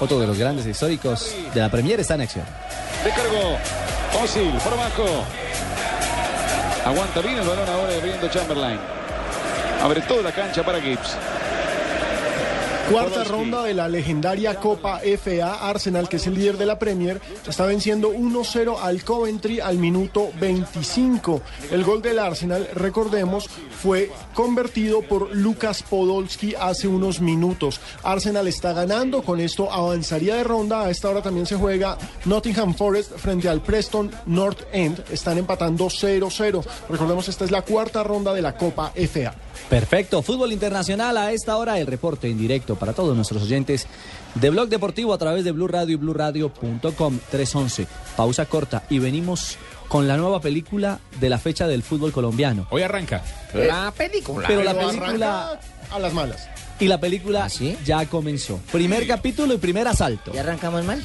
otro 0.00 0.18
de 0.18 0.26
los 0.26 0.36
grandes 0.38 0.66
históricos 0.66 1.34
de 1.54 1.60
la 1.60 1.70
Premier, 1.70 2.00
está 2.00 2.14
en 2.14 2.22
acción. 2.22 2.44
Descargó. 3.04 3.56
Fácil, 4.12 4.50
por 4.64 4.72
abajo. 4.72 5.24
Aguanta 6.84 7.20
bien 7.20 7.38
el 7.38 7.46
balón 7.46 7.68
ahora 7.68 7.94
abriendo 7.94 8.28
Chamberlain. 8.28 8.78
Abre 9.82 10.00
toda 10.02 10.22
la 10.22 10.32
cancha 10.32 10.64
para 10.64 10.80
Gibbs. 10.80 11.16
Cuarta 12.90 13.24
ronda 13.24 13.62
de 13.62 13.72
la 13.72 13.88
legendaria 13.88 14.56
Copa 14.56 15.00
FA. 15.00 15.68
Arsenal, 15.68 16.08
que 16.08 16.16
es 16.16 16.26
el 16.26 16.34
líder 16.34 16.58
de 16.58 16.66
la 16.66 16.78
Premier, 16.78 17.20
está 17.46 17.64
venciendo 17.64 18.12
1-0 18.12 18.76
al 18.80 19.02
Coventry 19.02 19.60
al 19.60 19.78
minuto 19.78 20.30
25. 20.38 21.40
El 21.70 21.84
gol 21.84 22.02
del 22.02 22.18
Arsenal, 22.18 22.68
recordemos, 22.74 23.48
fue 23.48 24.10
convertido 24.34 25.02
por 25.02 25.34
Lucas 25.34 25.82
Podolski 25.82 26.54
hace 26.54 26.86
unos 26.86 27.20
minutos. 27.20 27.80
Arsenal 28.02 28.46
está 28.48 28.72
ganando, 28.72 29.22
con 29.22 29.40
esto 29.40 29.72
avanzaría 29.72 30.36
de 30.36 30.44
ronda. 30.44 30.82
A 30.82 30.90
esta 30.90 31.08
hora 31.08 31.22
también 31.22 31.46
se 31.46 31.56
juega 31.56 31.96
Nottingham 32.26 32.74
Forest 32.74 33.16
frente 33.16 33.48
al 33.48 33.62
Preston 33.62 34.10
North 34.26 34.62
End. 34.72 35.02
Están 35.10 35.38
empatando 35.38 35.86
0-0. 35.86 36.62
Recordemos, 36.90 37.28
esta 37.28 37.44
es 37.44 37.50
la 37.50 37.62
cuarta 37.62 38.02
ronda 38.02 38.34
de 38.34 38.42
la 38.42 38.54
Copa 38.54 38.92
FA. 38.94 39.34
Perfecto, 39.68 40.22
fútbol 40.22 40.52
internacional 40.52 41.16
a 41.16 41.32
esta 41.32 41.56
hora, 41.56 41.78
el 41.78 41.86
reporte 41.86 42.28
en 42.28 42.38
directo 42.38 42.76
para 42.76 42.92
todos 42.92 43.16
nuestros 43.16 43.42
oyentes 43.42 43.86
de 44.34 44.50
Blog 44.50 44.68
Deportivo 44.68 45.12
a 45.14 45.18
través 45.18 45.44
de 45.44 45.52
Blue 45.52 45.68
Radio 45.68 45.94
y 45.94 45.96
BlueRadio.com 45.96 47.18
311. 47.30 47.86
Pausa 48.16 48.46
corta 48.46 48.84
y 48.90 48.98
venimos 48.98 49.56
con 49.88 50.08
la 50.08 50.16
nueva 50.16 50.40
película 50.40 51.00
de 51.20 51.28
la 51.28 51.38
fecha 51.38 51.66
del 51.66 51.82
fútbol 51.82 52.12
colombiano. 52.12 52.66
Hoy 52.70 52.82
arranca. 52.82 53.22
La 53.54 53.92
película. 53.96 54.48
Pero 54.48 54.62
la 54.62 54.74
película 54.74 55.60
a 55.90 55.98
las 55.98 56.12
malas. 56.14 56.48
y 56.80 56.86
la 56.88 56.98
película 56.98 57.44
¿Ah, 57.46 57.74
ya 57.84 58.06
comenzó. 58.06 58.58
Primer 58.72 59.06
capítulo 59.06 59.54
y 59.54 59.58
primer 59.58 59.86
asalto. 59.88 60.32
¿Ya 60.32 60.40
arrancamos 60.40 60.84
mal? 60.84 61.04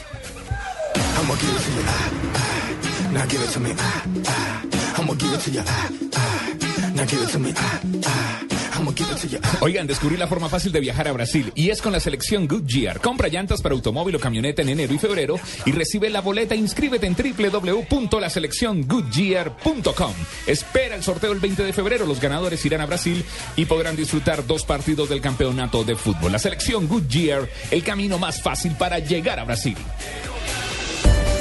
Oigan, 9.61 9.87
descubrí 9.87 10.17
la 10.17 10.27
forma 10.27 10.49
fácil 10.49 10.71
de 10.71 10.79
viajar 10.79 11.07
a 11.07 11.11
Brasil 11.11 11.51
y 11.55 11.69
es 11.69 11.81
con 11.81 11.91
la 11.91 11.99
selección 11.99 12.47
Goodyear. 12.47 13.01
Compra 13.01 13.27
llantas 13.27 13.61
para 13.61 13.75
automóvil 13.75 14.15
o 14.15 14.19
camioneta 14.19 14.61
en 14.61 14.69
enero 14.69 14.93
y 14.93 14.97
febrero 14.97 15.39
y 15.65 15.71
recibe 15.71 16.09
la 16.09 16.21
boleta. 16.21 16.55
Inscríbete 16.55 17.07
en 17.07 17.15
www.laselecciongoodyear.com. 17.15 20.13
Espera 20.47 20.95
el 20.95 21.03
sorteo 21.03 21.31
el 21.31 21.39
20 21.39 21.63
de 21.63 21.73
febrero. 21.73 22.05
Los 22.05 22.19
ganadores 22.19 22.65
irán 22.65 22.81
a 22.81 22.85
Brasil 22.85 23.23
y 23.55 23.65
podrán 23.65 23.95
disfrutar 23.95 24.45
dos 24.45 24.63
partidos 24.63 25.09
del 25.09 25.21
campeonato 25.21 25.83
de 25.83 25.95
fútbol. 25.95 26.31
La 26.31 26.39
selección 26.39 26.87
Goodyear, 26.87 27.49
el 27.71 27.83
camino 27.83 28.17
más 28.17 28.41
fácil 28.41 28.75
para 28.75 28.99
llegar 28.99 29.39
a 29.39 29.43
Brasil. 29.43 29.77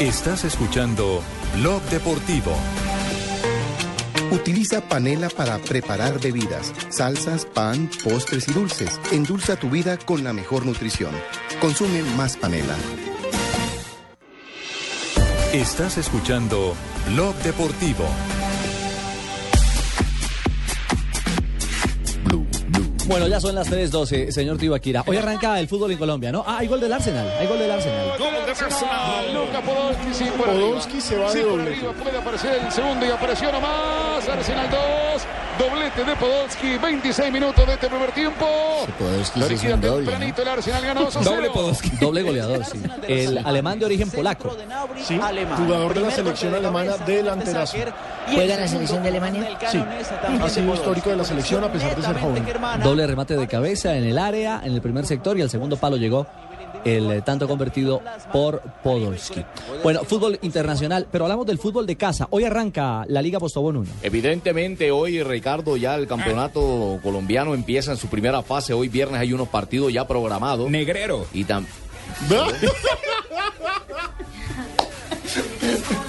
Estás 0.01 0.45
escuchando 0.45 1.23
Blog 1.57 1.83
Deportivo. 1.85 2.55
Utiliza 4.37 4.83
panela 4.83 5.31
para 5.31 5.57
preparar 5.59 6.21
bebidas, 6.21 6.71
salsas, 6.91 7.47
pan, 7.47 7.89
postres 8.05 8.47
y 8.49 8.53
dulces. 8.53 9.01
Endulza 9.11 9.57
tu 9.57 9.71
vida 9.71 9.97
con 9.97 10.23
la 10.25 10.35
mejor 10.35 10.67
nutrición. 10.67 11.11
Consume 11.59 12.03
más 12.19 12.37
panela. 12.37 12.77
Estás 15.55 15.97
escuchando 15.97 16.75
Blog 17.15 17.35
Deportivo. 17.37 18.05
Bueno, 23.07 23.29
ya 23.29 23.41
son 23.41 23.55
las 23.55 23.71
3.12, 23.71 24.33
señor 24.33 24.59
Tibaquira. 24.59 25.05
Hoy 25.07 25.17
arranca 25.17 25.61
el 25.61 25.69
fútbol 25.69 25.93
en 25.93 25.99
Colombia, 25.99 26.33
¿no? 26.33 26.43
Ah, 26.45 26.59
hay 26.59 26.67
gol 26.67 26.81
del 26.81 26.93
Arsenal, 26.93 27.29
hay 27.39 27.47
gol 27.47 27.59
del 27.59 27.71
Arsenal. 27.71 28.19
Gol 28.19 28.33
del 28.33 28.51
Arsenal. 28.51 29.35
Luca 29.35 29.61
Podolski, 29.63 30.15
sí, 30.15 30.25
por 30.37 30.47
Podolski 30.47 30.89
arriba. 30.91 31.07
se 31.07 31.17
va 31.17 31.31
Sí, 31.31 31.39
de 31.39 31.45
por 31.45 31.61
arriba 31.61 31.93
puede 31.93 32.19
aparecer 32.19 32.61
el 32.65 32.73
segundo 32.73 33.07
y 33.07 33.11
apareció 33.11 33.53
nomás. 33.53 34.29
Arsenal 34.29 34.69
2. 34.71 35.23
Doblete 35.59 36.05
de 36.05 36.17
Podolski. 36.17 36.79
26 36.79 37.33
minutos 37.33 37.67
de 37.67 37.73
este 37.75 37.89
primer 37.89 38.13
tiempo. 38.13 38.47
Podolski 38.99 39.41
Lo 39.41 39.49
liquida 39.49 39.81
tempranito 39.81 40.43
el 40.43 40.49
Arsenal 40.49 40.85
ganó 40.85 41.01
2 41.05 41.25
Doble 41.25 41.51
Podolski. 41.51 41.91
Doble 42.01 42.23
goleador, 42.23 42.65
sí. 42.65 42.83
El 43.09 43.39
alemán 43.39 43.79
de 43.79 43.87
origen 43.87 44.11
polaco. 44.11 44.57
Sí, 45.03 45.19
jugador 45.57 45.95
de 45.95 46.01
la 46.01 46.11
selección 46.11 46.55
alemana 46.55 46.97
delanterazo. 46.99 47.77
¿Juega 48.27 48.55
en 48.55 48.61
la 48.61 48.69
selección 48.69 49.03
de 49.03 49.09
Alemania? 49.09 49.59
Sí, 49.71 49.83
ha 50.43 50.49
sido 50.49 50.75
histórico 50.75 51.11
de 51.11 51.17
la 51.17 51.25
selección 51.25 51.65
a 51.65 51.73
pesar 51.73 51.97
de 51.97 52.03
ser 52.03 52.19
joven. 52.19 52.47
Doble 52.83 53.07
remate 53.07 53.37
de 53.37 53.47
cabeza 53.47 53.97
en 53.97 54.05
el 54.05 54.19
área, 54.19 54.61
en 54.65 54.73
el 54.73 54.81
primer 54.81 55.07
sector 55.07 55.39
y 55.39 55.43
al 55.43 55.51
segundo 55.51 55.77
palo 55.77 55.97
llegó 55.97 56.27
el 56.87 57.11
eh, 57.11 57.23
tanto 57.23 57.49
convertido 57.49 58.01
por 58.33 58.61
Podolski. 58.83 59.45
Bueno, 59.83 60.05
fútbol 60.05 60.39
internacional, 60.43 61.07
pero 61.11 61.25
hablamos 61.25 61.47
del 61.47 61.59
fútbol 61.59 61.87
de 61.87 61.97
casa. 61.97 62.27
Hoy 62.31 62.45
arranca 62.45 63.05
la 63.09 63.23
Liga 63.23 63.39
Postobón 63.39 63.77
1. 63.79 63.91
Evidentemente 64.03 64.91
hoy, 64.91 65.23
Ricardo, 65.23 65.77
ya 65.77 65.95
el 65.97 66.07
campeonato 66.07 66.99
colombiano 67.03 67.55
empieza 67.55 67.93
en 67.93 67.97
su 67.97 68.09
primera 68.09 68.43
fase. 68.43 68.73
Hoy 68.73 68.89
viernes 68.89 69.21
hay 69.21 69.33
unos 69.33 69.49
partidos 69.49 69.93
ya 69.93 70.07
programados. 70.07 70.71
Negrero. 70.71 71.27
Y 71.33 71.45
tam- 71.45 71.67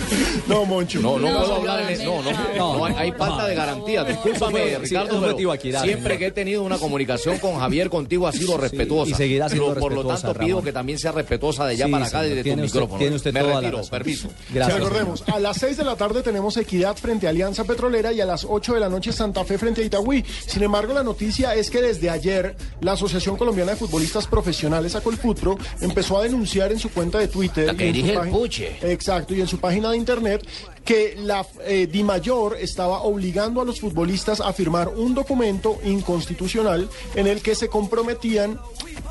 No, 0.48 0.66
Moncho. 0.66 1.00
No, 1.02 1.20
no, 1.20 1.30
No, 1.32 1.40
puedo 1.40 1.56
hablar 1.56 1.82
en 1.82 1.90
eso. 1.90 2.04
No, 2.06 2.22
no, 2.32 2.78
no, 2.78 2.86
hay, 2.86 2.94
hay 2.98 3.12
falta 3.12 3.48
de 3.48 3.56
garantía. 3.56 4.04
Discúlpame, 4.04 4.78
Ricardo, 4.80 5.20
pero 5.22 5.38
siempre 5.60 5.82
señor. 5.82 6.18
que 6.18 6.26
he 6.28 6.32
tenido 6.32 6.64
una 6.64 6.78
comunicación 6.78 7.38
con 7.40 7.60
Javier 7.60 7.90
contigo 7.90 8.28
ha 8.28 8.32
sido 8.32 8.58
respetuosa. 8.58 9.12
y 9.12 9.14
seguirá 9.14 9.50
siendo 9.50 9.70
Pero 9.70 9.80
Por 9.82 9.94
lo 9.94 10.06
tanto, 10.06 10.34
pido 10.34 10.62
que 10.62 10.72
también 10.72 10.98
sea 11.00 11.12
respetuosa 11.12 11.66
de 11.66 11.74
allá 11.74 11.86
Sí, 11.86 11.92
para 11.92 12.06
acá, 12.06 12.22
desde 12.22 12.44
tu 12.44 12.50
usted- 12.50 12.62
micrófono. 12.64 13.00
tiene 13.00 13.16
usted 13.16 13.34
Me 13.34 13.40
toda 13.42 13.54
la 13.54 13.60
retiro, 13.62 13.78
razón. 13.78 13.90
permiso. 13.92 14.30
Gracias. 14.54 14.78
Recordemos, 14.80 15.24
a 15.28 15.40
las 15.40 15.58
6 15.58 15.78
de 15.78 15.84
la 15.84 15.96
tarde 15.96 16.22
tenemos 16.22 16.58
Equidad 16.58 16.96
frente 16.96 17.28
a 17.28 17.30
Alianza 17.32 17.64
Petrolera 17.64 18.12
y 18.14 18.22
a 18.22 18.26
las 18.26 18.46
8 18.50 18.74
de 18.74 18.80
la 18.80 18.90
noche 18.90 19.12
Santa 19.12 19.44
Fe 19.44 19.58
frente 19.58 19.82
a 19.82 19.86
Itagüí. 19.86 20.24
Sin 20.46 20.64
embargo, 20.64 20.94
la 20.94 21.04
noticia 21.04 21.54
es 21.56 21.70
que 21.70 21.82
desde 21.82 22.10
ayer 22.10 22.56
la 22.82 22.94
Asociación 22.94 23.36
Colombiana 23.38 23.72
de 23.72 23.78
Futbolistas 23.78 24.28
Profesionales, 24.28 24.96
Acolfutro, 24.96 25.58
empezó 25.82 26.18
a 26.20 26.24
denunciar 26.24 26.72
en 26.72 26.80
su 26.80 26.90
cuenta 26.90 27.20
de 27.20 27.28
Twitter. 27.28 27.68
La 27.68 27.76
que 27.76 27.86
y 27.86 27.90
en 27.90 27.94
su 27.94 27.98
dirige 27.98 28.12
el 28.14 28.18
página- 28.20 28.38
Puche. 28.38 28.78
Exacto, 28.82 29.34
y 29.36 29.42
en 29.42 29.48
su 29.48 29.58
página 29.60 29.92
de 29.92 29.97
internet 29.98 30.48
que 30.86 31.16
la 31.18 31.46
eh, 31.66 31.88
DIMAYOR 31.88 32.58
estaba 32.60 33.02
obligando 33.02 33.60
a 33.60 33.66
los 33.66 33.82
futbolistas 33.82 34.40
a 34.40 34.54
firmar 34.54 34.88
un 34.88 35.14
documento 35.14 35.80
inconstitucional 35.84 36.90
en 37.16 37.28
el 37.28 37.42
que 37.42 37.56
se 37.56 37.68
comprometían 37.68 38.60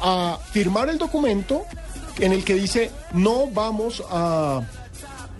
a 0.01 0.39
firmar 0.53 0.89
el 0.89 0.99
documento 0.99 1.64
en 2.18 2.32
el 2.32 2.45
que 2.45 2.55
dice 2.55 2.91
no 3.12 3.49
vamos 3.49 4.03
a 4.09 4.62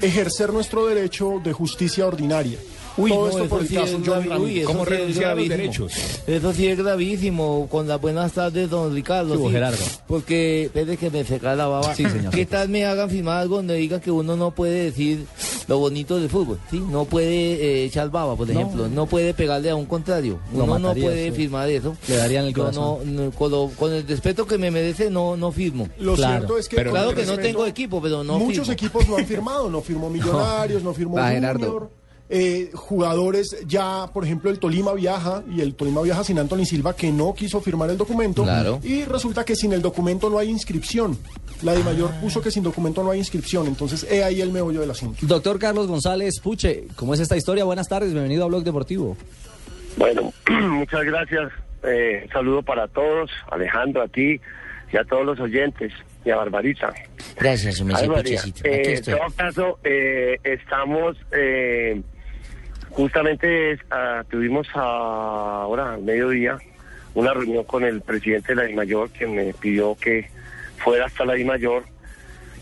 ejercer 0.01 0.53
nuestro 0.53 0.86
derecho 0.86 1.40
de 1.42 1.53
justicia 1.53 2.07
ordinaria. 2.07 2.59
Uy, 2.99 3.11
Todo 3.11 3.20
no, 3.20 3.26
esto 3.28 3.40
eso 3.44 3.49
por 3.49 3.66
sí 3.66 3.76
es 3.76 4.07
Ramírez. 4.07 4.38
uy, 4.38 4.62
¿Cómo 4.62 4.84
sí 4.86 4.92
es 4.92 4.99
renunciar 4.99 5.30
a 5.30 5.34
los 5.34 5.49
derechos? 5.49 5.92
Eso 6.26 6.53
sí 6.55 6.66
es 6.66 6.78
gravísimo. 6.78 7.68
Con 7.70 7.86
las 7.88 8.01
buenas 8.01 8.32
tardes, 8.32 8.70
don 8.70 8.94
Ricardo. 8.94 9.32
¿Qué 9.32 9.38
hubo, 9.38 9.49
sí. 9.49 9.53
Gerardo? 9.55 9.84
Porque, 10.07 10.70
desde 10.72 10.97
que 10.97 11.11
me 11.11 11.24
seca 11.24 11.55
la 11.55 11.66
baba. 11.66 11.94
Sí, 11.94 12.09
señor. 12.09 12.32
¿Qué 12.32 12.47
tal 12.47 12.68
me 12.70 12.86
hagan 12.86 13.11
firmar 13.11 13.38
algo 13.42 13.57
donde 13.57 13.74
diga 13.74 14.01
que 14.01 14.11
uno 14.11 14.34
no 14.36 14.51
puede 14.53 14.84
decir 14.84 15.26
lo 15.68 15.78
bonito 15.78 16.18
del 16.18 16.30
fútbol? 16.30 16.59
¿sí? 16.70 16.78
No 16.90 17.05
puede 17.05 17.26
eh, 17.82 17.84
echar 17.84 18.11
baba, 18.11 18.34
por 18.34 18.49
No. 18.49 18.53
ejemplo. 18.61 18.88
No 18.88 19.05
puede 19.07 19.34
pegarle 19.34 19.68
a 19.70 19.74
un 19.76 19.84
contrario. 19.86 20.38
Lo 20.55 20.64
Uno 20.64 20.78
no 20.78 20.78
mataría, 20.88 21.05
puede 21.05 21.30
sí. 21.30 21.36
firmar 21.36 21.68
eso. 21.68 21.94
Le 22.09 22.16
darían 22.16 22.47
el 22.47 22.53
No, 22.53 22.59
corazón. 22.59 23.14
no, 23.14 23.24
no, 23.24 23.30
con, 23.32 23.51
lo- 23.51 23.70
con 23.76 23.92
el 23.92 24.07
respeto 24.07 24.47
que 24.47 24.57
me 24.57 24.70
merece, 24.70 25.11
no, 25.11 25.36
no 25.36 25.53
firmo. 25.53 25.86
Lo 25.99 26.14
Claro. 26.14 26.38
cierto 26.38 26.59
es 26.59 26.68
que 26.68 26.76
Pero 26.76 26.92
Claro 26.92 27.11
que 27.11 27.16
no 27.26 27.32
respeto, 27.32 27.42
tengo 27.42 27.66
equipo, 27.66 28.01
pero 28.01 28.24
no 28.24 28.38
muchos 28.38 28.61
firmo. 28.68 28.72
equipos 28.72 29.09
no 29.09 29.16
han 29.18 29.26
firmado, 29.26 29.68
no 29.68 29.82
firmó 29.82 30.09
Millonarios, 30.16 30.82
no 30.82 30.94
firmó 30.94 31.16
Va, 31.16 31.30
Junior. 31.30 31.90
Eh, 32.29 32.70
jugadores 32.74 33.57
ya, 33.68 34.09
por 34.12 34.24
ejemplo, 34.24 34.51
el 34.51 34.59
Tolima 34.59 34.93
viaja 34.95 35.45
y 35.49 35.61
el 35.61 35.74
Tolima 35.74 36.03
viaja 36.03 36.24
sin 36.24 36.39
Anthony 36.39 36.64
Silva 36.64 36.97
que 36.97 37.12
no 37.12 37.35
quiso 37.35 37.61
firmar 37.61 37.89
el 37.91 37.97
documento 37.97 38.43
Claro. 38.43 38.81
y 38.83 39.05
resulta 39.05 39.45
que 39.45 39.55
sin 39.55 39.72
el 39.72 39.81
documento 39.83 40.29
no 40.29 40.39
hay 40.39 40.51
inscripción. 40.51 41.16
La 41.62 41.72
de 41.72 41.85
mayor 41.85 42.11
puso 42.20 42.43
que 42.43 42.51
sin 42.51 42.62
documento 42.64 43.03
no 43.05 43.12
hay 43.12 43.18
inscripción, 43.20 43.66
entonces 43.66 44.07
he 44.11 44.24
ahí 44.24 44.41
el 44.41 44.51
meollo 44.51 44.81
del 44.81 44.91
asunto. 44.91 45.18
Doctor 45.22 45.59
Carlos 45.59 45.87
González 45.87 46.41
Puche, 46.43 46.89
¿cómo 46.97 47.14
es 47.14 47.20
esta 47.20 47.37
historia? 47.37 47.64
Buenas 47.64 47.89
tardes, 47.89 48.12
bienvenido 48.12 48.45
a 48.45 48.49
Blog 48.49 48.64
Deportivo. 48.64 49.16
Bueno, 49.97 50.33
muchas 50.51 51.05
gracias. 51.05 51.53
Eh, 51.85 52.27
saludo 52.33 52.62
para 52.62 52.89
todos, 52.89 53.31
Alejandro, 53.51 54.03
a 54.03 54.09
ti 54.09 54.41
y 54.93 54.97
a 54.97 55.05
todos 55.05 55.24
los 55.24 55.39
oyentes 55.39 55.93
y 56.24 56.31
a 56.31 56.37
Barbarita. 56.37 56.93
Gracias, 57.39 57.81
me 57.83 57.95
eh, 57.95 58.95
en 58.97 59.03
todo 59.03 59.18
caso, 59.37 59.79
eh, 59.85 60.39
estamos, 60.43 61.16
eh, 61.33 62.03
justamente 62.97 63.78
ah, 63.90 64.24
tuvimos 64.30 64.66
ahora 64.74 65.94
al 65.94 66.03
mediodía 66.03 66.59
una 67.14 67.32
reunión 67.34 67.64
con 67.64 67.84
el 67.84 68.01
presidente 68.01 68.49
de 68.55 68.57
la 68.57 68.62
DIMAYOR, 68.64 69.11
que 69.11 69.26
me 69.26 69.53
pidió 69.55 69.97
que 69.97 70.28
fuera 70.78 71.07
hasta 71.07 71.24
la 71.24 71.34
DIMAYOR. 71.34 71.84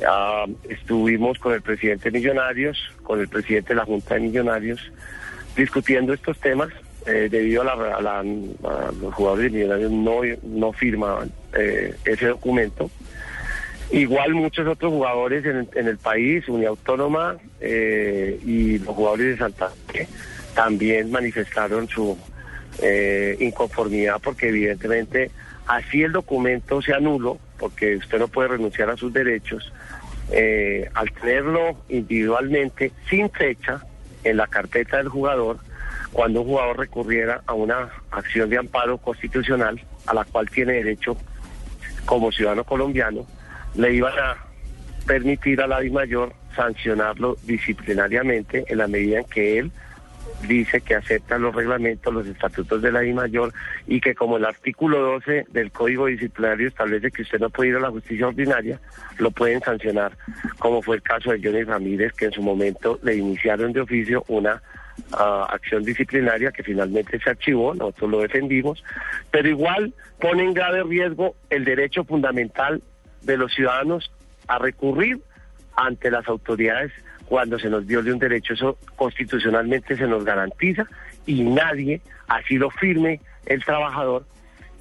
Ah, 0.08 0.44
estuvimos 0.68 1.38
con 1.38 1.54
el 1.54 1.62
presidente 1.62 2.10
de 2.10 2.18
Millonarios, 2.18 2.78
con 3.02 3.20
el 3.20 3.28
presidente 3.28 3.70
de 3.70 3.76
la 3.76 3.84
Junta 3.84 4.14
de 4.14 4.20
Millonarios, 4.20 4.80
discutiendo 5.56 6.12
estos 6.12 6.38
temas. 6.38 6.68
eh, 7.06 7.28
debido 7.30 7.60
a, 7.60 7.64
la- 8.00 8.18
a 8.20 8.22
los 8.22 9.12
jugadores 9.14 9.52
de 9.52 9.58
Millonarios 9.58 9.90
no, 9.92 10.20
no 10.42 10.72
firmaban 10.72 11.30
eh, 11.52 11.94
ese 12.06 12.28
documento. 12.28 12.90
Igual 13.94 14.34
muchos 14.34 14.66
otros 14.66 14.92
jugadores 14.92 15.44
en, 15.44 15.86
el 15.86 15.98
país, 15.98 16.48
Unidad 16.48 16.70
Autónoma 16.70 17.36
eh, 17.60 18.40
y 18.44 18.80
los 18.80 18.92
jugadores 18.92 19.26
de 19.26 19.36
Santa 19.36 19.70
también 20.52 21.12
manifestaron 21.12 21.86
su 21.88 22.18
eh, 22.82 23.36
inconformidad 23.38 24.20
porque 24.20 24.48
evidentemente 24.48 25.30
así 25.68 26.02
el 26.02 26.10
documento 26.10 26.82
sea 26.82 26.98
nulo, 26.98 27.38
porque 27.56 27.94
usted 27.94 28.18
no 28.18 28.26
puede 28.26 28.48
renunciar 28.48 28.90
a 28.90 28.96
sus 28.96 29.12
derechos, 29.12 29.72
eh, 30.32 30.90
al 30.94 31.12
tenerlo 31.12 31.76
individualmente, 31.88 32.90
sin 33.08 33.30
fecha, 33.30 33.80
en 34.24 34.38
la 34.38 34.48
carpeta 34.48 34.96
del 34.96 35.08
jugador, 35.08 35.58
cuando 36.12 36.40
un 36.40 36.48
jugador 36.48 36.78
recurriera 36.80 37.42
a 37.46 37.54
una 37.54 37.90
acción 38.10 38.50
de 38.50 38.58
amparo 38.58 38.98
constitucional 38.98 39.80
a 40.06 40.14
la 40.14 40.24
cual 40.24 40.50
tiene 40.50 40.72
derecho 40.72 41.16
como 42.06 42.32
ciudadano 42.32 42.64
colombiano, 42.64 43.24
le 43.74 43.92
iban 43.92 44.18
a 44.18 44.36
permitir 45.06 45.60
a 45.60 45.66
la 45.66 45.80
mayor 45.90 46.32
sancionarlo 46.54 47.36
disciplinariamente 47.42 48.64
en 48.68 48.78
la 48.78 48.88
medida 48.88 49.18
en 49.18 49.24
que 49.26 49.58
él 49.58 49.72
dice 50.46 50.80
que 50.80 50.94
acepta 50.94 51.38
los 51.38 51.54
reglamentos, 51.54 52.12
los 52.12 52.26
estatutos 52.26 52.82
de 52.82 52.92
la 52.92 53.02
mayor 53.14 53.52
y 53.86 54.00
que 54.00 54.14
como 54.14 54.36
el 54.36 54.44
artículo 54.44 55.00
12 55.00 55.46
del 55.50 55.70
Código 55.70 56.06
Disciplinario 56.06 56.68
establece 56.68 57.10
que 57.10 57.22
usted 57.22 57.38
no 57.40 57.50
puede 57.50 57.70
ir 57.70 57.76
a 57.76 57.80
la 57.80 57.90
justicia 57.90 58.28
ordinaria, 58.28 58.80
lo 59.18 59.30
pueden 59.30 59.60
sancionar, 59.60 60.16
como 60.58 60.82
fue 60.82 60.96
el 60.96 61.02
caso 61.02 61.32
de 61.32 61.40
Johnny 61.42 61.62
Ramírez, 61.62 62.12
que 62.12 62.26
en 62.26 62.32
su 62.32 62.42
momento 62.42 62.98
le 63.02 63.16
iniciaron 63.16 63.72
de 63.72 63.80
oficio 63.80 64.24
una 64.28 64.62
ah, 65.12 65.46
acción 65.50 65.82
disciplinaria 65.82 66.52
que 66.52 66.62
finalmente 66.62 67.18
se 67.18 67.30
archivó, 67.30 67.74
nosotros 67.74 68.10
lo 68.10 68.20
defendimos, 68.20 68.84
pero 69.30 69.48
igual 69.48 69.94
pone 70.20 70.44
en 70.44 70.54
grave 70.54 70.82
riesgo 70.84 71.36
el 71.50 71.64
derecho 71.64 72.04
fundamental 72.04 72.82
de 73.24 73.36
los 73.36 73.52
ciudadanos 73.52 74.10
a 74.46 74.58
recurrir 74.58 75.20
ante 75.76 76.10
las 76.10 76.26
autoridades 76.28 76.92
cuando 77.26 77.58
se 77.58 77.68
nos 77.68 77.86
viole 77.86 78.12
un 78.12 78.18
derecho. 78.18 78.54
Eso 78.54 78.78
constitucionalmente 78.96 79.96
se 79.96 80.06
nos 80.06 80.24
garantiza 80.24 80.86
y 81.26 81.42
nadie, 81.42 82.00
así 82.28 82.56
lo 82.56 82.70
firme 82.70 83.20
el 83.46 83.64
trabajador, 83.64 84.24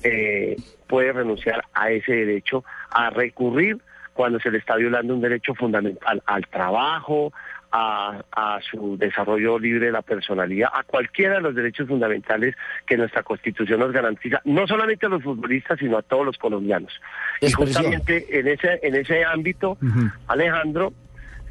eh, 0.04 0.56
puede 0.88 1.14
renunciar 1.14 1.64
a 1.74 1.92
ese 1.92 2.14
derecho 2.14 2.64
a 2.92 3.10
recurrir 3.10 3.78
cuando 4.14 4.40
se 4.40 4.52
le 4.52 4.60
está 4.60 4.76
violando 4.76 5.14
un 5.14 5.22
derecho 5.22 5.56
fundamental 5.56 6.22
al 6.26 6.46
trabajo, 6.48 7.34
a, 7.76 8.24
a, 8.32 8.60
su 8.70 8.98
desarrollo 9.00 9.58
libre 9.58 9.88
de 9.88 9.92
la 9.92 10.04
personalidad, 10.04 10.70
a 10.72 10.84
cualquiera 10.84 11.36
de 11.36 11.42
los 11.42 11.56
derechos 11.56 11.88
fundamentales 11.88 12.56
que 12.86 12.96
nuestra 12.96 13.24
Constitución 13.24 13.80
nos 13.80 13.92
garantiza, 13.92 14.42
no 14.46 14.68
solamente 14.68 15.08
a 15.08 15.10
los 15.10 15.24
futbolistas, 15.24 15.80
sino 15.80 15.98
a 15.98 16.04
todos 16.04 16.24
los 16.24 16.38
colombianos. 16.38 16.94
Y 17.42 17.52
justamente 17.52 18.28
en 18.40 18.48
ese, 18.48 18.80
en 18.84 18.94
ese 18.94 19.26
ámbito, 19.26 19.80
Alejandro, 20.28 20.94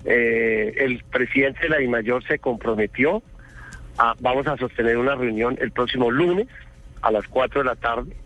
eh, 0.04 0.72
el 0.76 1.02
presidente 1.10 1.62
de 1.62 1.68
la 1.70 1.78
DIMAYOR 1.78 2.22
se 2.24 2.38
comprometió, 2.38 3.20
a, 3.98 4.14
vamos 4.20 4.46
a 4.46 4.56
sostener 4.56 4.98
una 4.98 5.16
reunión 5.16 5.58
el 5.60 5.72
próximo 5.72 6.08
lunes 6.08 6.46
a 7.02 7.10
las 7.10 7.26
4 7.26 7.62
de 7.62 7.66
la 7.66 7.74
tarde 7.74 8.16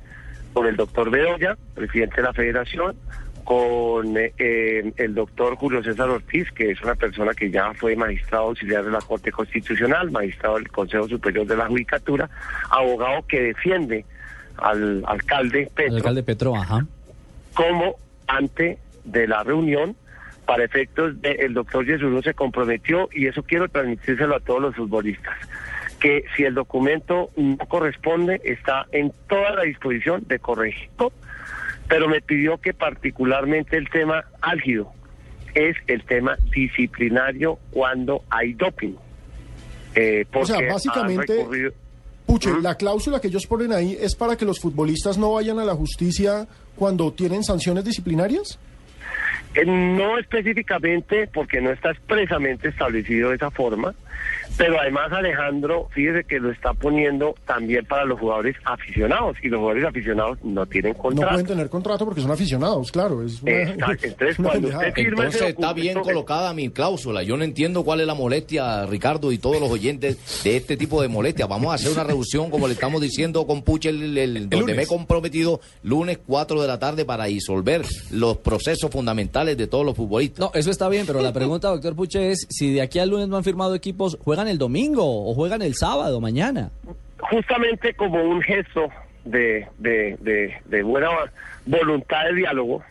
con 0.53 0.67
el 0.67 0.77
doctor 0.77 1.11
Bedoya, 1.11 1.57
presidente 1.75 2.17
de 2.17 2.23
la 2.25 2.35
federación, 2.35 2.95
con 3.47 4.17
eh, 4.17 4.33
eh, 4.39 4.93
el 4.97 5.15
doctor 5.15 5.55
Julio 5.55 5.81
César 5.81 6.11
Ortiz, 6.11 6.51
que 6.51 6.73
es 6.73 6.83
una 6.83 6.97
persona 6.97 7.33
que 7.33 7.49
ya 7.49 7.73
fue 7.75 7.95
magistrado 7.95 8.47
auxiliar 8.47 8.85
de 8.85 8.91
la 8.91 8.99
Corte 8.99 9.31
Constitucional, 9.31 10.11
magistrado 10.11 10.57
del 10.57 10.69
Consejo 10.69 11.07
Superior 11.07 11.47
de 11.47 11.57
la 11.57 11.69
Judicatura, 11.69 12.29
abogado 12.71 13.25
que 13.29 13.41
defiende 13.41 14.05
al 14.57 15.05
alcalde 15.07 15.71
Petro. 15.73 15.95
alcalde 15.95 16.25
Petro, 16.25 16.57
ajá. 16.57 16.87
Como 17.55 17.95
ante 18.27 18.79
de 19.05 19.29
la 19.29 19.45
reunión, 19.45 19.95
para 20.45 20.65
efectos 20.65 21.23
del 21.23 21.39
el 21.39 21.55
doctor 21.55 21.87
Yesuno 21.87 22.23
se 22.23 22.35
comprometió, 22.35 23.09
y 23.13 23.29
eso 23.29 23.45
quiero 23.45 23.69
transmitírselo 23.69 24.35
a 24.35 24.41
todos 24.41 24.61
los 24.61 24.75
futbolistas, 24.75 25.37
que 26.01 26.25
si 26.37 26.43
el 26.43 26.55
documento 26.55 27.31
no 27.37 27.59
corresponde, 27.69 28.41
está 28.43 28.87
en 28.91 29.13
toda 29.29 29.53
la 29.55 29.63
disposición 29.63 30.25
de 30.27 30.41
corregirlo 30.41 31.13
pero 31.89 32.09
me 32.09 32.21
pidió 32.21 32.59
que 32.59 32.73
particularmente 32.75 33.77
el 33.77 33.89
tema 33.91 34.25
álgido 34.41 34.93
es 35.55 35.77
el 35.87 36.03
tema 36.05 36.37
disciplinario 36.55 37.59
cuando 37.71 38.23
hay 38.31 38.53
doping. 38.55 38.95
Eh, 39.95 40.27
o 40.35 40.45
sea, 40.45 40.59
básicamente, 40.71 41.35
recurrido- 41.39 41.73
Puche, 42.27 42.51
la 42.61 42.75
cláusula 42.75 43.21
que 43.21 43.29
ellos 43.29 43.47
ponen 43.47 43.73
ahí 43.73 43.97
es 44.01 44.17
para 44.17 44.37
que 44.37 44.45
los 44.45 44.59
futbolistas 44.61 45.17
no 45.17 45.33
vayan 45.35 45.61
a 45.61 45.65
la 45.65 45.75
justicia 45.75 46.47
cuando 46.75 47.13
tienen 47.13 47.45
sanciones 47.45 47.85
disciplinarias. 47.85 48.59
Eh, 49.55 49.65
no 49.65 50.19
específicamente 50.19 51.29
porque 51.33 51.61
no 51.61 51.71
está 51.71 51.93
expresamente 51.93 52.69
establecido 52.69 53.31
de 53.31 53.37
esa 53.37 53.51
forma, 53.53 53.95
pero 54.57 54.81
además 54.81 55.13
Alejandro, 55.13 55.89
fíjese 55.93 56.25
que 56.25 56.39
lo 56.39 56.51
está 56.51 56.73
poniendo 56.75 57.35
también 57.47 57.85
para 57.87 58.05
los 58.05 58.19
jugadores 58.19 58.57
aficionados 58.65 59.37
y 59.43 59.49
los 59.49 59.59
jugadores 59.61 59.85
aficionados 59.87 60.39
no 60.43 60.67
tienen 60.67 60.93
No 60.93 60.99
contrato. 60.99 61.31
pueden 61.33 61.47
tener 61.47 61.69
contrato 61.69 62.05
porque 62.05 62.21
son 62.21 62.31
aficionados, 62.31 62.91
claro. 62.93 63.23
Es 63.23 63.43
una- 63.43 63.53
Exacto, 63.53 63.93
entonces 64.07 64.39
una 64.39 64.49
cuando 64.51 64.69
usted 64.69 64.93
firma 64.95 65.11
Entonces 65.25 65.41
ese 65.43 65.51
está 65.51 65.73
bien 65.73 65.99
colocada 66.01 66.53
mi 66.55 66.71
cláusula. 66.71 67.23
Yo 67.23 67.37
no 67.37 67.45
entiendo 67.45 67.85
cuál 67.85 68.01
es 68.01 68.07
la 68.07 68.15
molestia, 68.15 68.87
Ricardo, 68.87 69.33
y 69.33 69.39
todos 69.39 69.61
los 69.61 69.71
oyentes 69.71 70.43
de 70.45 70.57
este 70.57 70.77
tipo 70.77 71.03
de 71.03 71.09
molestias. 71.09 71.49
Vamos 71.49 71.71
a 71.73 71.75
hacer 71.75 71.93
una 71.93 72.05
reducción, 72.05 72.51
como 72.51 72.67
le 72.67 72.75
estamos 72.75 73.01
diciendo 73.01 73.47
con 73.47 73.63
Puche, 73.63 73.91
el, 73.91 74.17
el- 74.19 74.35
donde 74.49 74.57
lunes. 74.59 74.77
me 74.77 74.83
he 74.83 74.87
comprometido 74.87 75.61
lunes 75.83 76.19
4 76.27 76.61
de 76.63 76.69
la 76.69 76.79
tarde 76.79 77.05
para 77.05 77.25
disolver 77.25 77.83
los 78.11 78.39
procesos 78.39 78.91
fundamentales 78.91 79.57
de 79.57 79.67
todos 79.67 79.85
los 79.85 79.95
futbolistas. 79.97 80.39
No, 80.41 80.51
eso 80.55 80.71
está 80.71 80.89
bien, 80.89 81.05
pero 81.07 81.21
la 81.21 81.33
pregunta, 81.33 81.69
doctor 81.69 81.95
Puche, 81.95 82.31
es 82.33 82.47
si 82.49 82.73
de 82.73 82.83
aquí 82.83 82.99
al 82.99 83.11
lunes 83.11 83.29
no 83.29 83.37
han 83.37 83.45
firmado 83.45 83.75
equipos, 83.75 84.17
¿juegan 84.23 84.46
el 84.49 84.59
domingo 84.59 85.29
o 85.29 85.35
juegan 85.35 85.63
el 85.63 85.75
sábado, 85.75 86.21
mañana? 86.21 86.71
justamente 87.31 87.95
como 87.95 88.23
un 88.23 88.43
gesto 88.43 88.89
de, 89.25 89.67
de, 89.79 90.17
de, 90.21 90.57
de 90.65 90.83
buena 90.83 91.09
voluntad 91.67 92.25
de 92.27 92.35
diálogo, 92.35 92.85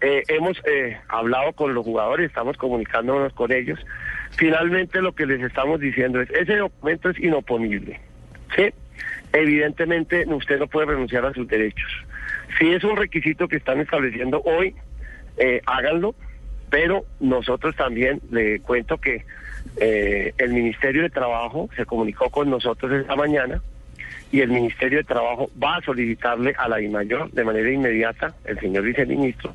eh, 0.00 0.22
hemos 0.28 0.56
eh, 0.66 0.96
hablado 1.08 1.52
con 1.52 1.74
los 1.74 1.84
jugadores, 1.84 2.28
estamos 2.28 2.56
comunicándonos 2.56 3.32
con 3.32 3.52
ellos. 3.52 3.78
Finalmente 4.36 5.00
lo 5.00 5.12
que 5.14 5.26
les 5.26 5.40
estamos 5.42 5.80
diciendo 5.80 6.20
es, 6.20 6.30
ese 6.30 6.56
documento 6.56 7.10
es 7.10 7.18
inoponible. 7.18 8.00
¿sí? 8.54 8.72
Evidentemente 9.32 10.24
usted 10.26 10.58
no 10.58 10.66
puede 10.66 10.86
renunciar 10.86 11.24
a 11.26 11.32
sus 11.32 11.48
derechos. 11.48 11.90
Si 12.58 12.70
es 12.70 12.84
un 12.84 12.96
requisito 12.96 13.48
que 13.48 13.56
están 13.56 13.80
estableciendo 13.80 14.42
hoy, 14.42 14.74
eh, 15.38 15.60
háganlo, 15.66 16.14
pero 16.70 17.04
nosotros 17.18 17.74
también 17.74 18.20
le 18.30 18.60
cuento 18.60 18.98
que 18.98 19.24
eh, 19.76 20.32
el 20.38 20.52
Ministerio 20.52 21.02
de 21.02 21.10
Trabajo 21.10 21.68
se 21.76 21.84
comunicó 21.84 22.30
con 22.30 22.50
nosotros 22.50 22.92
esta 22.92 23.16
mañana 23.16 23.60
y 24.30 24.40
el 24.40 24.50
Ministerio 24.50 24.98
de 24.98 25.04
Trabajo 25.04 25.50
va 25.62 25.76
a 25.76 25.80
solicitarle 25.82 26.54
a 26.58 26.68
la 26.68 26.76
DIMAYOR 26.76 27.30
de 27.30 27.44
manera 27.44 27.70
inmediata, 27.70 28.34
el 28.44 28.58
señor 28.58 28.82
viceministro, 28.82 29.54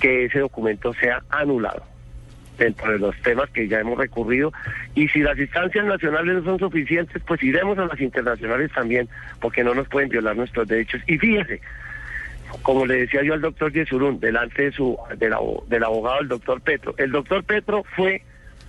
que 0.00 0.24
ese 0.24 0.40
documento 0.40 0.92
sea 0.94 1.22
anulado 1.30 1.84
dentro 2.58 2.90
de 2.92 2.98
los 2.98 3.16
temas 3.22 3.48
que 3.50 3.68
ya 3.68 3.80
hemos 3.80 3.96
recurrido. 3.98 4.52
Y 4.94 5.08
si 5.08 5.20
las 5.20 5.38
instancias 5.38 5.84
nacionales 5.84 6.36
no 6.36 6.44
son 6.44 6.58
suficientes, 6.58 7.22
pues 7.26 7.42
iremos 7.42 7.78
a 7.78 7.86
las 7.86 8.00
internacionales 8.00 8.70
también, 8.74 9.08
porque 9.40 9.62
no 9.62 9.74
nos 9.74 9.88
pueden 9.88 10.08
violar 10.08 10.36
nuestros 10.36 10.66
derechos. 10.66 11.00
Y 11.06 11.18
fíjese, 11.18 11.60
como 12.62 12.86
le 12.86 13.02
decía 13.02 13.22
yo 13.22 13.34
al 13.34 13.40
doctor 13.40 13.72
Yesurún, 13.72 14.18
delante 14.18 14.62
de 14.62 14.72
su, 14.72 14.98
del, 15.16 15.34
del 15.68 15.84
abogado, 15.84 16.20
el 16.20 16.28
doctor 16.28 16.60
Petro, 16.60 16.94
el 16.98 17.12
doctor 17.12 17.44
Petro 17.44 17.84
fue 17.94 18.22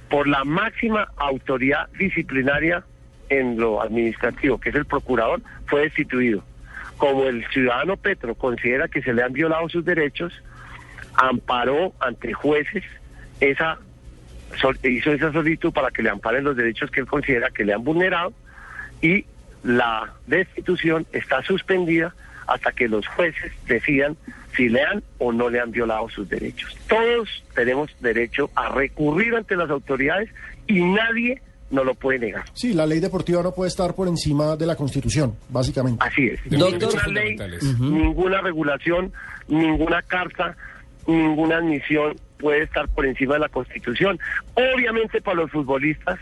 por 0.10 0.28
la 0.28 0.44
máxima 0.44 1.08
autoridad 1.18 1.88
disciplinaria 1.98 2.84
en 3.30 3.60
lo 3.60 3.82
administrativo, 3.82 4.60
que 4.60 4.70
es 4.70 4.76
el 4.76 4.86
procurador, 4.86 5.42
fue 5.68 5.82
destituido. 5.82 6.44
Como 6.98 7.26
el 7.26 7.46
ciudadano 7.50 7.96
Petro 7.96 8.36
considera 8.36 8.88
que 8.88 9.02
se 9.02 9.14
le 9.14 9.24
han 9.24 9.34
violado 9.34 9.70
sus 9.70 9.86
derechos, 9.86 10.34
amparó 11.16 11.94
ante 12.00 12.34
jueces 12.34 12.84
esa 13.40 13.78
hizo 14.84 15.14
esa 15.14 15.32
solicitud 15.32 15.72
para 15.72 15.92
que 15.92 16.02
le 16.02 16.10
amparen 16.10 16.44
los 16.44 16.56
derechos 16.56 16.90
que 16.90 17.02
él 17.02 17.06
considera 17.06 17.52
que 17.52 17.64
le 17.64 17.74
han 17.74 17.84
vulnerado 17.84 18.34
y 19.00 19.26
la 19.64 20.14
destitución 20.26 21.06
está 21.12 21.44
suspendida 21.44 22.16
hasta 22.50 22.72
que 22.72 22.88
los 22.88 23.08
jueces 23.08 23.52
decidan 23.68 24.18
si 24.56 24.70
le 24.70 24.82
han 24.82 25.04
o 25.20 25.32
no 25.32 25.50
le 25.50 25.60
han 25.60 25.72
violado 25.72 26.10
sus 26.10 26.28
derechos. 26.28 26.76
Todos 26.88 27.44
tenemos 27.54 27.90
derecho 28.02 28.50
a 28.56 28.70
recurrir 28.70 29.36
ante 29.36 29.56
las 29.56 29.70
autoridades 29.70 30.30
y 30.68 30.82
nadie 30.82 31.42
nos 31.72 31.86
lo 31.86 31.94
puede 31.94 32.20
negar. 32.20 32.46
Sí, 32.54 32.74
la 32.74 32.86
ley 32.86 33.00
deportiva 33.00 33.44
no 33.44 33.54
puede 33.54 33.70
estar 33.70 33.94
por 33.94 34.08
encima 34.08 34.56
de 34.56 34.66
la 34.66 34.76
Constitución, 34.76 35.36
básicamente. 35.50 36.04
Así 36.04 36.28
es. 36.28 36.40
Ninguna 36.52 37.08
ley, 37.08 37.38
ninguna 37.80 38.42
regulación, 38.42 39.14
ninguna 39.48 40.02
carta, 40.02 40.58
ninguna 41.06 41.58
admisión 41.58 42.16
puede 42.40 42.64
estar 42.64 42.88
por 42.90 43.06
encima 43.06 43.36
de 43.36 43.42
la 43.42 43.50
Constitución. 43.50 44.20
Obviamente 44.56 45.22
para 45.22 45.38
los 45.38 45.52
futbolistas 45.52 46.20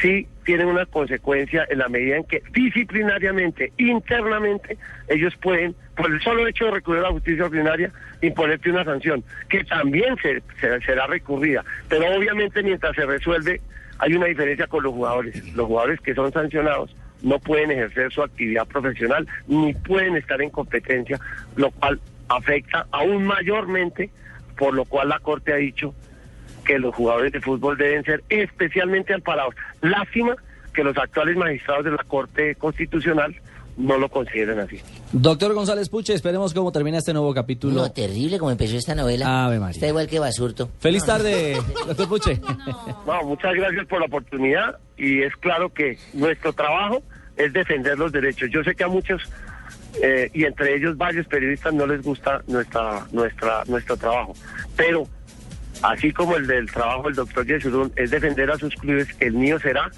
sí 0.00 0.26
tienen 0.44 0.66
una 0.68 0.86
consecuencia 0.86 1.66
en 1.70 1.78
la 1.78 1.88
medida 1.88 2.16
en 2.16 2.24
que 2.24 2.42
disciplinariamente, 2.52 3.72
internamente, 3.78 4.76
ellos 5.08 5.34
pueden, 5.42 5.74
por 5.96 6.10
el 6.12 6.20
solo 6.20 6.46
hecho 6.46 6.66
de 6.66 6.70
recurrir 6.72 7.00
a 7.00 7.04
la 7.08 7.10
justicia 7.12 7.44
ordinaria, 7.46 7.90
imponerte 8.22 8.70
una 8.70 8.84
sanción, 8.84 9.24
que 9.48 9.64
también 9.64 10.16
se, 10.22 10.42
se- 10.60 10.80
será 10.82 11.06
recurrida. 11.06 11.64
Pero 11.88 12.06
obviamente 12.14 12.62
mientras 12.62 12.94
se 12.94 13.06
resuelve, 13.06 13.60
hay 13.98 14.14
una 14.14 14.26
diferencia 14.26 14.66
con 14.66 14.82
los 14.84 14.92
jugadores. 14.92 15.54
Los 15.54 15.66
jugadores 15.66 16.00
que 16.00 16.14
son 16.14 16.32
sancionados 16.32 16.94
no 17.22 17.38
pueden 17.38 17.70
ejercer 17.70 18.12
su 18.12 18.22
actividad 18.22 18.66
profesional 18.66 19.26
ni 19.48 19.72
pueden 19.74 20.16
estar 20.16 20.40
en 20.42 20.50
competencia, 20.50 21.18
lo 21.56 21.70
cual 21.70 21.98
afecta 22.28 22.86
aún 22.92 23.24
mayormente, 23.24 24.10
por 24.58 24.74
lo 24.74 24.84
cual 24.84 25.08
la 25.08 25.18
Corte 25.20 25.52
ha 25.52 25.56
dicho 25.56 25.94
que 26.66 26.78
los 26.78 26.94
jugadores 26.94 27.32
de 27.32 27.40
fútbol 27.40 27.76
deben 27.78 28.04
ser 28.04 28.22
especialmente 28.28 29.14
amparados. 29.14 29.54
Lástima 29.80 30.36
que 30.74 30.84
los 30.84 30.96
actuales 30.98 31.36
magistrados 31.36 31.84
de 31.84 31.92
la 31.92 32.04
Corte 32.04 32.54
Constitucional 32.56 33.34
no 33.76 33.98
lo 33.98 34.08
consideren 34.08 34.58
así. 34.58 34.80
Doctor 35.12 35.52
González 35.52 35.88
Puche, 35.88 36.14
esperemos 36.14 36.54
cómo 36.54 36.72
termina 36.72 36.98
este 36.98 37.12
nuevo 37.12 37.32
capítulo. 37.34 37.74
No, 37.74 37.92
terrible 37.92 38.38
como 38.38 38.50
empezó 38.50 38.76
esta 38.76 38.94
novela. 38.94 39.46
Ave 39.46 39.58
María. 39.58 39.72
Está 39.72 39.88
igual 39.88 40.08
que 40.08 40.18
Basurto. 40.18 40.70
Feliz 40.78 41.04
tarde, 41.04 41.56
doctor 41.86 42.08
Puche. 42.08 42.40
No, 43.06 43.22
muchas 43.24 43.54
gracias 43.54 43.86
por 43.86 44.00
la 44.00 44.06
oportunidad 44.06 44.78
y 44.96 45.22
es 45.22 45.34
claro 45.36 45.72
que 45.72 45.98
nuestro 46.14 46.52
trabajo 46.52 47.02
es 47.36 47.52
defender 47.52 47.98
los 47.98 48.12
derechos. 48.12 48.48
Yo 48.50 48.62
sé 48.64 48.74
que 48.74 48.84
a 48.84 48.88
muchos 48.88 49.22
eh, 50.02 50.30
y 50.32 50.44
entre 50.44 50.74
ellos 50.76 50.96
varios 50.96 51.26
periodistas 51.26 51.72
no 51.74 51.86
les 51.86 52.02
gusta 52.02 52.42
nuestra 52.46 53.06
nuestra 53.12 53.62
nuestro 53.66 53.96
trabajo, 53.96 54.34
pero 54.76 55.06
así 55.82 56.12
como 56.12 56.36
el 56.36 56.46
del 56.46 56.70
trabajo 56.70 57.04
del 57.04 57.14
doctor 57.14 57.46
Yesurún 57.46 57.92
es 57.96 58.10
defender 58.10 58.50
a 58.50 58.58
sus 58.58 58.74
clubes, 58.74 59.08
el 59.20 59.32
mío 59.32 59.58
será 59.58 59.90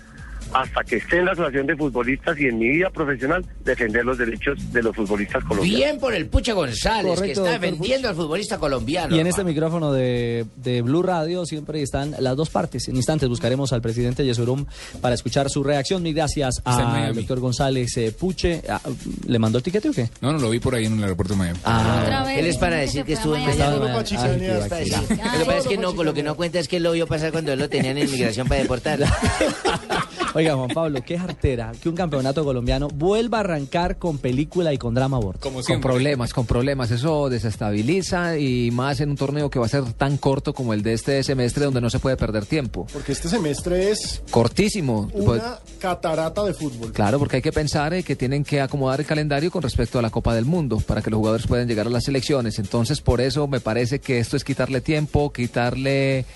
hasta 0.52 0.82
que 0.84 0.96
esté 0.96 1.18
en 1.18 1.26
la 1.26 1.32
asociación 1.32 1.66
de 1.66 1.76
futbolistas 1.76 2.38
y 2.38 2.46
en 2.46 2.58
mi 2.58 2.68
vida 2.68 2.90
profesional 2.90 3.44
defender 3.64 4.04
los 4.04 4.18
derechos 4.18 4.72
de 4.72 4.82
los 4.82 4.94
futbolistas 4.94 5.44
colombianos. 5.44 5.78
Bien 5.78 5.98
por 5.98 6.14
el 6.14 6.26
Puche 6.26 6.52
González, 6.52 7.20
que 7.20 7.32
está 7.32 7.50
defendiendo 7.50 8.08
al 8.08 8.14
futbolista 8.14 8.58
colombiano. 8.58 9.14
Y 9.14 9.20
en 9.20 9.26
este 9.26 9.44
micrófono 9.44 9.92
de, 9.92 10.46
de 10.56 10.82
Blue 10.82 11.02
Radio 11.02 11.44
siempre 11.46 11.82
están 11.82 12.14
las 12.18 12.36
dos 12.36 12.50
partes. 12.50 12.88
En 12.88 12.96
instantes 12.96 13.28
buscaremos 13.28 13.72
al 13.72 13.82
presidente 13.82 14.24
Yesurum 14.24 14.66
para 15.00 15.14
escuchar 15.14 15.50
su 15.50 15.62
reacción. 15.62 16.02
Mil 16.02 16.14
gracias 16.14 16.60
al 16.64 16.86
Miami. 16.86 17.16
doctor 17.16 17.40
González 17.40 17.96
eh, 17.96 18.12
Puche. 18.12 18.62
Ah, 18.68 18.80
¿Le 19.26 19.38
mandó 19.38 19.58
el 19.58 19.64
tiquete 19.64 19.88
o 19.90 19.92
qué? 19.92 20.08
No, 20.20 20.32
no, 20.32 20.38
lo 20.38 20.50
vi 20.50 20.58
por 20.60 20.74
ahí 20.74 20.86
en 20.86 20.94
el 20.96 21.02
aeropuerto 21.02 21.34
de 21.34 21.38
Miami. 21.38 21.58
Ah, 21.64 22.26
Él 22.34 22.46
es 22.46 22.56
para 22.56 22.76
decir 22.76 23.04
que 23.04 23.14
estuvo 23.14 23.36
en 23.36 23.44
bacteria. 23.44 24.58
bacteria. 24.58 25.00
Lo 25.00 25.38
que 25.38 25.44
pasa 25.44 25.58
es 25.58 25.66
que 25.66 25.78
no, 25.78 25.92
lo 25.92 26.14
que 26.14 26.22
no 26.22 26.34
cuenta 26.36 26.58
es 26.58 26.68
que 26.68 26.76
él 26.76 26.82
lo 26.82 26.92
vio 26.92 27.06
pasar 27.06 27.32
cuando 27.32 27.52
él 27.52 27.58
lo 27.58 27.68
tenían 27.68 27.98
en 27.98 28.08
inmigración 28.08 28.48
para 28.48 28.62
deportar. 28.62 29.00
Oiga, 30.38 30.54
Juan 30.54 30.68
Pablo, 30.68 31.02
qué 31.04 31.18
jartera 31.18 31.72
que 31.82 31.88
un 31.88 31.96
campeonato 31.96 32.44
colombiano 32.44 32.86
vuelva 32.86 33.38
a 33.38 33.40
arrancar 33.40 33.98
con 33.98 34.18
película 34.18 34.72
y 34.72 34.78
con 34.78 34.94
drama 34.94 35.16
a 35.16 35.20
bordo. 35.20 35.40
Con 35.40 35.80
problemas, 35.80 36.32
con 36.32 36.46
problemas. 36.46 36.92
Eso 36.92 37.28
desestabiliza 37.28 38.38
y 38.38 38.70
más 38.70 39.00
en 39.00 39.10
un 39.10 39.16
torneo 39.16 39.50
que 39.50 39.58
va 39.58 39.66
a 39.66 39.68
ser 39.68 39.92
tan 39.94 40.16
corto 40.16 40.54
como 40.54 40.74
el 40.74 40.82
de 40.84 40.92
este 40.92 41.24
semestre 41.24 41.64
donde 41.64 41.80
no 41.80 41.90
se 41.90 41.98
puede 41.98 42.16
perder 42.16 42.46
tiempo. 42.46 42.86
Porque 42.92 43.10
este 43.10 43.28
semestre 43.28 43.90
es 43.90 44.22
Cortísimo. 44.30 45.08
Pues, 45.08 45.42
una 45.42 45.58
catarata 45.80 46.44
de 46.44 46.54
fútbol. 46.54 46.92
Claro, 46.92 47.18
porque 47.18 47.36
hay 47.36 47.42
que 47.42 47.50
pensar 47.50 47.92
eh, 47.94 48.04
que 48.04 48.14
tienen 48.14 48.44
que 48.44 48.60
acomodar 48.60 49.00
el 49.00 49.06
calendario 49.06 49.50
con 49.50 49.62
respecto 49.62 49.98
a 49.98 50.02
la 50.02 50.10
Copa 50.10 50.36
del 50.36 50.44
Mundo 50.44 50.78
para 50.78 51.02
que 51.02 51.10
los 51.10 51.18
jugadores 51.18 51.48
puedan 51.48 51.66
llegar 51.66 51.88
a 51.88 51.90
las 51.90 52.04
selecciones. 52.04 52.60
Entonces, 52.60 53.00
por 53.00 53.20
eso 53.20 53.48
me 53.48 53.58
parece 53.58 53.98
que 53.98 54.20
esto 54.20 54.36
es 54.36 54.44
quitarle 54.44 54.82
tiempo, 54.82 55.32
quitarle 55.32 56.26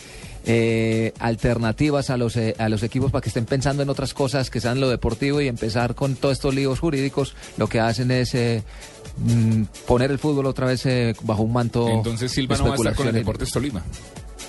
eh, 0.45 1.13
alternativas 1.19 2.11
a 2.11 2.17
los, 2.17 2.37
eh, 2.37 2.55
a 2.59 2.69
los 2.69 2.83
equipos 2.83 3.11
para 3.13 3.23
que 3.23 3.29
estén 3.29 3.45
pensando 3.45 3.83
en 3.83 3.89
otras 3.91 4.15
cosas 4.15 4.51
que 4.51 4.61
sean 4.61 4.81
lo 4.81 4.89
deportivo 4.89 5.41
y 5.41 5.49
empezar 5.49 5.95
con 5.95 6.17
todos 6.17 6.33
estos 6.35 6.55
líos 6.55 6.79
jurídicos. 6.81 7.35
Lo 7.57 7.69
que 7.69 7.81
hacen 7.81 8.11
es 8.11 8.35
eh, 8.35 8.63
mm, 9.19 9.63
poner 9.87 10.11
el 10.11 10.19
fútbol 10.19 10.47
otra 10.47 10.67
vez 10.67 10.85
eh, 10.87 11.15
bajo 11.23 11.43
un 11.43 11.53
manto. 11.53 11.89
Entonces 11.89 12.33
Silva 12.33 12.57
no 12.57 12.65
va 12.67 12.73
a 12.73 12.77
estar 12.77 12.95
con 12.95 13.09
el. 13.09 13.15
Deportes 13.15 13.51
Tolima. 13.51 13.83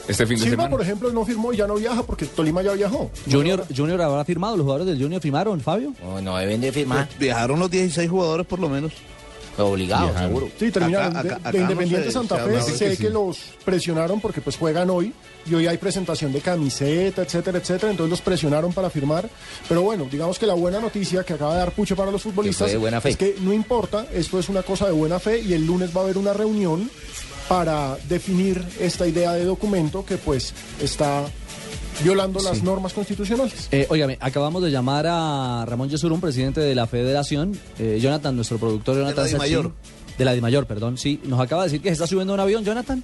Este 0.07 0.25
fin 0.25 0.35
de 0.35 0.43
Silva, 0.43 0.51
semana. 0.63 0.69
por 0.71 0.81
ejemplo, 0.81 1.13
no 1.13 1.23
firmó 1.25 1.53
y 1.53 1.57
ya 1.57 1.65
no 1.67 1.75
viaja 1.75 2.03
porque 2.03 2.25
Tolima 2.25 2.61
ya 2.61 2.73
viajó. 2.73 3.09
Junior, 3.31 3.65
Junior 3.73 4.01
habrá 4.01 4.25
firmado, 4.25 4.57
los 4.57 4.63
jugadores 4.65 4.87
del 4.87 5.01
Junior 5.01 5.21
firmaron, 5.21 5.61
Fabio. 5.61 5.93
No, 6.03 6.21
no 6.21 6.35
deben 6.37 6.59
de 6.59 6.71
firmar. 6.73 7.07
Viajaron 7.19 7.57
los 7.59 7.71
16 7.71 8.09
jugadores 8.09 8.45
por 8.45 8.59
lo 8.59 8.67
menos. 8.67 8.91
Obligados, 9.57 10.17
seguro. 10.17 10.49
Sí, 10.59 10.71
terminaron. 10.71 11.15
Acá- 11.15 11.23
de, 11.23 11.29
acá- 11.29 11.39
de 11.43 11.47
acá 11.49 11.57
no 11.57 11.63
Independiente 11.63 12.11
Santa 12.11 12.37
Fe 12.37 12.61
sé 12.63 12.71
que 12.89 12.97
que, 12.97 13.07
sí. 13.07 13.13
los 13.13 13.37
presionaron 13.63 14.19
porque 14.19 14.41
pues 14.41 14.57
juegan 14.57 14.89
hoy 14.89 15.13
y 15.45 15.53
hoy 15.53 15.67
hay 15.67 15.77
presentación 15.77 16.31
de 16.31 16.41
camiseta, 16.41 17.21
etcétera, 17.23 17.57
etcétera. 17.57 17.91
Entonces 17.91 18.09
los 18.09 18.21
presionaron 18.21 18.73
para 18.73 18.89
firmar. 18.89 19.29
Pero 19.67 19.81
bueno, 19.81 20.07
digamos 20.11 20.39
que 20.39 20.45
la 20.45 20.53
buena 20.53 20.79
noticia 20.79 21.23
que 21.23 21.33
acaba 21.33 21.53
de 21.53 21.59
dar 21.59 21.71
Pucho 21.71 21.95
para 21.95 22.11
los 22.11 22.21
futbolistas 22.21 22.65
Que 22.67 22.71
fue 22.71 22.71
de 22.71 22.77
buena 22.77 23.01
fe. 23.01 23.09
es 23.09 23.17
que 23.17 23.35
no 23.41 23.53
importa, 23.53 24.05
esto 24.13 24.39
es 24.39 24.49
una 24.49 24.63
cosa 24.63 24.85
de 24.85 24.91
buena 24.91 25.19
fe 25.19 25.39
y 25.39 25.53
el 25.53 25.65
lunes 25.65 25.95
va 25.95 26.01
a 26.01 26.03
haber 26.05 26.17
una 26.17 26.33
reunión 26.33 26.89
para 27.47 27.97
definir 28.07 28.63
esta 28.79 29.05
idea 29.07 29.33
de 29.33 29.43
documento 29.43 30.05
que 30.05 30.17
pues 30.17 30.53
está 30.81 31.25
violando 32.03 32.39
las 32.41 32.63
normas 32.63 32.93
constitucionales. 32.93 33.67
Eh, 33.71 33.85
óigame, 33.89 34.17
acabamos 34.19 34.63
de 34.63 34.71
llamar 34.71 35.05
a 35.07 35.65
Ramón 35.67 35.89
Yesurum, 35.89 36.19
presidente 36.19 36.61
de 36.61 36.73
la 36.73 36.87
federación. 36.87 37.57
Eh, 37.79 37.99
Jonathan, 38.01 38.35
nuestro 38.35 38.57
productor 38.57 38.95
Jonathan 38.97 39.25
Sachin, 39.25 39.37
Dimayor. 39.37 39.71
De 40.17 40.25
la 40.25 40.33
Dimayor, 40.33 40.65
perdón, 40.67 40.97
sí. 40.97 41.19
Nos 41.23 41.39
acaba 41.39 41.63
de 41.63 41.69
decir 41.69 41.81
que 41.81 41.89
se 41.89 41.93
está 41.93 42.07
subiendo 42.07 42.33
a 42.33 42.35
un 42.35 42.39
avión, 42.39 42.63
Jonathan. 42.63 43.03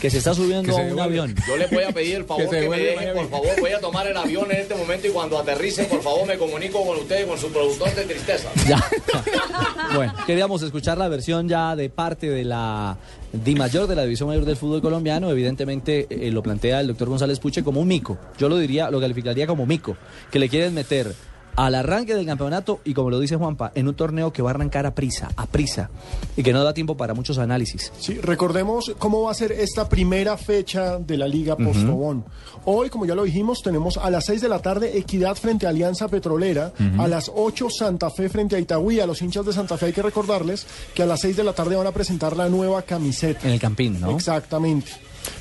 Que 0.00 0.10
se 0.10 0.18
está 0.18 0.34
subiendo 0.34 0.64
Que 0.68 0.72
se 0.72 0.80
a 0.80 0.82
un 0.82 0.88
devuelve. 0.90 1.20
avión. 1.20 1.34
Yo 1.48 1.56
les 1.56 1.70
voy 1.70 1.82
a 1.84 1.90
pedir 1.92 2.16
el 2.16 2.24
favor 2.24 2.50
Que 2.50 2.68
me 2.68 2.78
dejen, 2.78 3.14
por 3.14 3.30
favor, 3.30 3.60
voy 3.60 3.70
a 3.72 3.80
tomar 3.80 4.06
el 4.06 4.16
avión 4.16 4.50
en 4.50 4.58
este 4.58 4.74
momento 4.74 5.06
y 5.06 5.10
cuando 5.10 5.38
aterrice, 5.38 5.84
por 5.84 6.02
favor, 6.02 6.26
me 6.26 6.36
comunico 6.36 6.84
con 6.84 6.98
ustedes, 6.98 7.26
con 7.26 7.38
su 7.38 7.48
productor 7.50 7.94
de 7.94 8.02
tristeza. 8.04 8.48
Bueno, 9.94 10.12
queríamos 10.26 10.60
escuchar 10.62 10.98
la 10.98 11.08
versión 11.08 11.48
ya 11.48 11.76
de 11.76 11.88
parte 11.88 12.28
de 12.28 12.44
la 12.44 12.96
Di 13.32 13.54
Mayor 13.54 13.86
de 13.86 13.94
la 13.94 14.02
División 14.02 14.28
Mayor 14.28 14.44
del 14.44 14.56
Fútbol 14.56 14.82
Colombiano. 14.82 15.30
Evidentemente 15.30 16.06
eh, 16.10 16.30
lo 16.32 16.42
plantea 16.42 16.80
el 16.80 16.88
doctor 16.88 17.08
González 17.08 17.38
Puche 17.38 17.62
como 17.62 17.80
un 17.80 17.86
mico. 17.88 18.18
Yo 18.38 18.48
lo 18.48 18.58
diría, 18.58 18.90
lo 18.90 19.00
calificaría 19.00 19.46
como 19.46 19.66
mico, 19.66 19.96
que 20.32 20.38
le 20.40 20.48
quieren 20.48 20.74
meter 20.74 21.14
al 21.56 21.74
arranque 21.74 22.14
del 22.14 22.26
campeonato 22.26 22.80
y 22.84 22.94
como 22.94 23.10
lo 23.10 23.18
dice 23.20 23.36
Juanpa, 23.36 23.72
en 23.74 23.88
un 23.88 23.94
torneo 23.94 24.32
que 24.32 24.42
va 24.42 24.50
a 24.50 24.54
arrancar 24.54 24.86
a 24.86 24.94
prisa, 24.94 25.30
a 25.36 25.46
prisa, 25.46 25.90
y 26.36 26.42
que 26.42 26.52
no 26.52 26.64
da 26.64 26.74
tiempo 26.74 26.96
para 26.96 27.14
muchos 27.14 27.38
análisis. 27.38 27.92
Sí, 27.98 28.14
recordemos 28.14 28.92
cómo 28.98 29.22
va 29.22 29.30
a 29.30 29.34
ser 29.34 29.52
esta 29.52 29.88
primera 29.88 30.36
fecha 30.36 30.98
de 30.98 31.16
la 31.16 31.28
Liga. 31.28 31.56
Postobón. 31.56 32.24
Hoy, 32.64 32.90
como 32.90 33.06
ya 33.06 33.14
lo 33.14 33.24
dijimos, 33.24 33.62
tenemos 33.62 33.96
a 33.96 34.10
las 34.10 34.26
6 34.26 34.40
de 34.40 34.48
la 34.48 34.60
tarde 34.60 34.98
Equidad 34.98 35.36
frente 35.36 35.66
a 35.66 35.70
Alianza 35.70 36.08
Petrolera, 36.08 36.72
a 36.98 37.08
las 37.08 37.30
8 37.34 37.68
Santa 37.70 38.10
Fe 38.10 38.28
frente 38.28 38.56
a 38.56 38.58
Itagüí. 38.58 39.00
A 39.00 39.06
los 39.06 39.22
hinchas 39.22 39.46
de 39.46 39.52
Santa 39.52 39.76
Fe 39.76 39.86
hay 39.86 39.92
que 39.92 40.02
recordarles 40.02 40.66
que 40.94 41.02
a 41.02 41.06
las 41.06 41.20
6 41.20 41.36
de 41.36 41.44
la 41.44 41.52
tarde 41.52 41.76
van 41.76 41.86
a 41.86 41.92
presentar 41.92 42.36
la 42.36 42.48
nueva 42.48 42.82
camiseta. 42.82 43.46
En 43.46 43.54
el 43.54 43.60
Campín, 43.60 44.00
¿no? 44.00 44.10
Exactamente. 44.10 44.92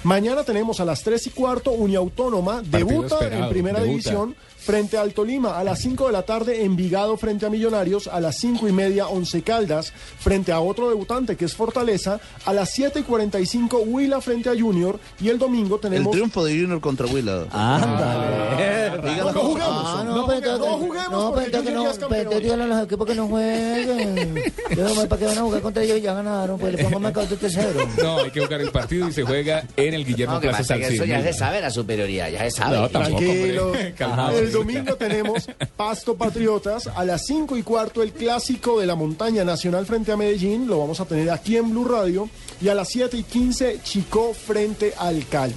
Mañana 0.04 0.44
tenemos 0.44 0.80
a 0.80 0.86
las 0.86 1.04
3 1.04 1.28
y 1.28 1.30
cuarto 1.32 1.72
Uniautónoma, 1.72 2.62
debuta 2.62 3.16
esperado, 3.16 3.44
en 3.44 3.50
primera 3.50 3.80
debuta. 3.80 3.92
división 3.92 4.36
frente 4.64 4.98
al 4.98 5.14
Tolima. 5.14 5.58
A 5.58 5.64
las 5.64 5.80
5 5.80 6.08
de 6.08 6.12
la 6.14 6.24
tarde 6.24 6.64
Envigado 6.64 7.18
frente 7.18 7.46
a 7.46 7.50
Millonarios. 7.50 8.08
A 8.08 8.20
las 8.20 8.38
5 8.40 8.68
y 8.68 8.72
media 8.72 9.08
Once 9.08 9.42
Caldas 9.42 9.92
frente 10.20 10.52
a 10.52 10.60
otro 10.60 10.90
debutante 10.90 11.36
que 11.36 11.46
es 11.46 11.56
Fortaleza. 11.56 12.20
A 12.46 12.54
las 12.54 12.72
7 12.72 13.00
y 13.00 13.04
45 13.04 13.78
Huila 13.80 14.22
frente 14.22 14.50
a 14.50 14.54
Junior. 14.58 15.00
Y 15.20 15.30
el 15.30 15.38
domingo 15.38 15.76
El 15.76 15.82
tenemos... 15.82 16.12
triunfo 16.12 16.44
de 16.46 16.60
Junior 16.60 16.80
contra 16.82 17.08
Huila. 17.08 17.46
Ándale. 17.52 19.18
No, 19.18 19.32
no 19.32 19.40
juguemos. 19.40 19.84
Ah, 19.86 20.04
no, 20.06 20.16
no, 20.16 20.26
pero 20.28 20.38
entonces, 20.40 20.68
no 20.68 20.78
juguemos 20.78 21.12
no, 21.12 21.20
pero 21.20 21.32
porque 21.34 21.46
entonces 21.46 21.64
que 21.64 21.74
Junior 21.76 21.84
ya 21.84 21.84
no, 21.84 21.92
es 21.92 21.98
pero 21.98 22.22
entonces 22.22 22.44
díganle 22.44 22.64
a 22.64 22.68
los 22.68 22.84
equipos 22.86 23.08
que 23.08 23.16
no 23.16 23.28
jueguen. 23.28 24.36
Yo, 24.78 25.08
¿Para 25.08 25.20
qué 25.20 25.26
van 25.26 25.38
a 25.38 25.42
jugar 25.42 25.62
contra 25.62 25.84
ellos? 25.84 26.02
Ya 26.02 26.14
ganaron, 26.14 26.60
pues 26.60 26.74
le 26.76 26.84
pongo 26.84 27.00
marcador 27.00 27.30
de 27.30 27.38
tercero. 27.38 27.88
No, 28.02 28.18
hay 28.20 28.32
que 28.32 28.42
jugar 28.42 28.62
el 28.62 28.72
partido 28.72 29.08
y 29.08 29.12
se 29.14 29.24
juega 29.24 29.64
en 29.76 29.94
el 29.94 30.06
Guillermo 30.06 30.36
No, 30.36 30.42
que 30.42 30.48
Plaza 30.50 30.76
que 30.76 30.82
eso 30.88 30.98
Salcín. 30.98 31.08
ya 31.08 31.22
se 31.24 31.34
sabe 31.34 31.62
la 31.62 31.70
superioridad, 31.70 32.30
ya 32.30 32.40
se 32.44 32.52
sabe. 32.52 32.78
No, 32.78 32.90
tampoco, 32.90 33.18
Tranquilo. 33.20 33.72
Calmado. 33.98 34.38
El 34.54 34.68
domingo 34.68 34.96
tenemos 34.96 35.50
Pasto 35.76 36.16
Patriotas 36.16 36.86
a 36.88 37.04
las 37.04 37.26
5 37.26 37.58
y 37.58 37.64
cuarto 37.64 38.04
el 38.04 38.12
clásico 38.12 38.80
de 38.80 38.86
la 38.86 38.96
montaña 38.96 39.44
nacional 39.44 39.88
frente 39.88 40.12
a 40.12 40.18
Medellín. 40.18 40.68
Lo 40.68 40.78
vamos 40.80 41.00
a 41.00 41.06
tener 41.06 41.32
aquí 41.32 41.58
en 41.58 41.72
Blue 41.72 41.86
Radio. 41.86 42.30
Y 42.62 42.70
a 42.70 42.76
las 42.76 42.90
7 42.90 43.18
y 43.18 43.24
15 43.24 43.80
Chico 43.84 44.34
frente 44.34 44.94
al 44.98 45.26
Cali. 45.28 45.56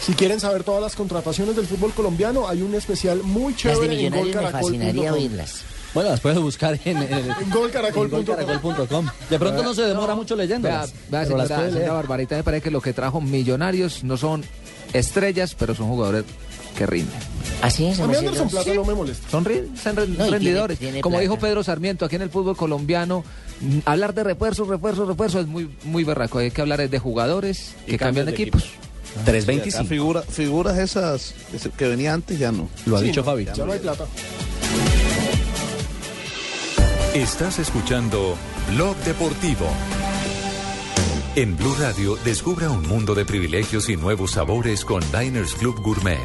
Si 0.00 0.14
quieren 0.14 0.40
saber 0.40 0.64
todas 0.64 0.82
las 0.82 0.96
contrataciones 0.96 1.54
del 1.54 1.66
fútbol 1.66 1.92
colombiano, 1.92 2.48
hay 2.48 2.62
un 2.62 2.74
especial 2.74 3.22
muy 3.22 3.52
Las 3.52 3.62
de 3.62 3.70
chévere 3.72 3.92
en 3.92 3.98
millonarios 3.98 4.42
me 4.42 4.50
fascinaría 4.50 5.12
oírlas. 5.12 5.64
Bueno, 5.92 6.10
las 6.10 6.20
puedes 6.20 6.38
buscar 6.40 6.78
en, 6.84 6.96
en, 7.02 7.30
En 7.30 7.50
golcaracol.com. 7.50 9.06
De 9.30 9.38
pronto 9.38 9.62
no 9.62 9.74
se 9.74 9.82
demora 9.82 10.14
mucho 10.14 10.34
leyéndolas. 10.34 10.92
Vea, 11.10 11.24
las 11.24 11.48
señora 11.48 11.92
Barbarita, 11.92 12.36
me 12.36 12.42
parece 12.42 12.64
que 12.64 12.70
lo 12.70 12.80
que 12.80 12.92
trajo 12.92 13.20
Millonarios 13.20 14.02
no 14.02 14.16
son 14.16 14.44
estrellas, 14.92 15.54
pero 15.54 15.74
son 15.74 15.88
jugadores 15.88 16.24
que 16.76 16.86
rinden. 16.86 17.33
Así 17.64 17.86
es, 17.86 17.98
A 18.00 18.06
mí. 18.06 18.14
Anderson 18.14 18.48
Plata 18.48 18.74
no 18.74 18.84
me 18.84 18.94
molesta. 18.94 19.28
Son, 19.30 19.44
ri- 19.44 19.74
son 19.76 19.96
re- 19.96 20.06
No, 20.08 20.26
y 20.26 20.30
rendidores. 20.30 20.78
tiene- 20.78 20.92
tiene 20.92 21.00
Como 21.02 21.14
plata. 21.14 21.22
dijo 21.22 21.38
Pedro 21.38 21.62
Sarmiento, 21.64 22.04
aquí 22.04 22.16
en 22.16 22.22
el 22.22 22.30
fútbol 22.30 22.56
colombiano, 22.56 23.24
mm, 23.60 23.78
hablar 23.86 24.12
de 24.14 24.22
refuerzos, 24.24 24.68
refuerzos, 24.68 25.08
refuerzos 25.08 25.42
es 25.42 25.46
muy, 25.46 25.70
muy 25.84 26.04
berraco. 26.04 26.38
Hay 26.38 26.50
que 26.50 26.60
hablar 26.60 26.88
de 26.88 26.98
jugadores 26.98 27.74
que 27.86 27.96
cambian 27.98 28.26
de 28.26 28.32
equipos. 28.32 28.64
325. 29.24 29.84
Figura, 29.88 30.22
figuras 30.22 30.76
esas 30.78 31.34
que 31.78 31.86
venía 31.88 32.12
antes 32.12 32.38
ya 32.38 32.50
no. 32.52 32.68
Lo 32.86 32.96
ha 32.96 33.00
Sí, 33.00 33.06
dicho 33.06 33.20
no, 33.20 33.26
Fabi. 33.26 33.44
Ya 33.46 33.64
no 33.64 33.72
hay 33.72 33.78
plata. 33.78 34.04
Estás 37.14 37.58
escuchando 37.60 38.36
Blog 38.74 38.96
Deportivo. 39.04 39.66
En 41.36 41.56
Blue 41.56 41.74
Radio, 41.78 42.16
descubra 42.24 42.70
un 42.70 42.86
mundo 42.86 43.14
de 43.14 43.24
privilegios 43.24 43.88
y 43.88 43.96
nuevos 43.96 44.32
sabores 44.32 44.84
con 44.84 45.00
Diners 45.12 45.54
Club 45.54 45.80
Gourmet. 45.82 46.18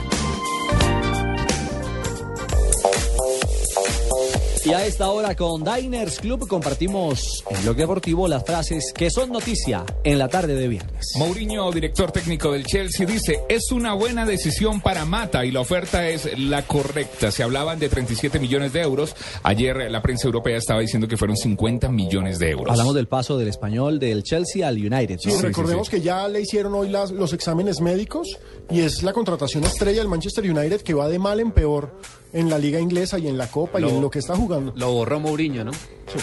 Y 4.65 4.73
a 4.73 4.85
esta 4.85 5.09
hora 5.09 5.35
con 5.35 5.63
Diners 5.63 6.19
Club 6.19 6.47
compartimos 6.47 7.43
en 7.49 7.61
bloque 7.63 7.81
deportivo 7.81 8.27
las 8.27 8.43
frases 8.45 8.91
que 8.93 9.09
son 9.09 9.31
noticia 9.31 9.85
en 10.03 10.17
la 10.19 10.27
tarde 10.27 10.55
de 10.55 10.67
viernes. 10.67 11.13
Mourinho, 11.17 11.71
director 11.71 12.11
técnico 12.11 12.51
del 12.51 12.65
Chelsea, 12.65 13.05
dice, 13.05 13.41
es 13.49 13.71
una 13.71 13.93
buena 13.93 14.25
decisión 14.25 14.81
para 14.81 15.05
Mata 15.05 15.45
y 15.45 15.51
la 15.51 15.61
oferta 15.61 16.07
es 16.09 16.37
la 16.37 16.63
correcta. 16.63 17.31
Se 17.31 17.43
hablaban 17.43 17.79
de 17.79 17.89
37 17.89 18.39
millones 18.39 18.73
de 18.73 18.81
euros. 18.81 19.15
Ayer 19.43 19.89
la 19.89 20.01
prensa 20.01 20.27
europea 20.27 20.57
estaba 20.57 20.81
diciendo 20.81 21.07
que 21.07 21.17
fueron 21.17 21.37
50 21.37 21.89
millones 21.89 22.37
de 22.39 22.49
euros. 22.51 22.71
Hablamos 22.71 22.95
del 22.95 23.07
paso 23.07 23.37
del 23.37 23.47
español 23.47 23.99
del 23.99 24.23
Chelsea 24.23 24.67
al 24.67 24.75
United. 24.77 25.17
Sí, 25.21 25.29
¿no? 25.29 25.41
recordemos 25.41 25.89
que 25.89 26.01
ya 26.01 26.27
le 26.27 26.41
hicieron 26.41 26.73
hoy 26.75 26.89
las- 26.89 27.11
los 27.11 27.33
exámenes 27.33 27.81
médicos 27.81 28.27
y 28.69 28.81
es 28.81 29.03
la 29.03 29.13
contratación 29.13 29.63
estrella 29.63 29.99
del 29.99 30.07
Manchester 30.09 30.43
United 30.49 30.81
que 30.81 30.93
va 30.93 31.07
de 31.07 31.17
mal 31.19 31.39
en 31.39 31.51
peor 31.51 31.97
en 32.33 32.49
la 32.49 32.57
liga 32.57 32.79
inglesa 32.79 33.17
y 33.19 33.27
en 33.27 33.37
la 33.37 33.47
Copa 33.47 33.79
y 33.79 33.83
en 33.83 34.01
lo 34.01 34.09
que 34.09 34.19
está 34.19 34.35
jugando. 34.35 34.73
Lo 34.75 34.91
borró 34.91 35.19
Mourinho, 35.19 35.63
¿no? 35.63 35.71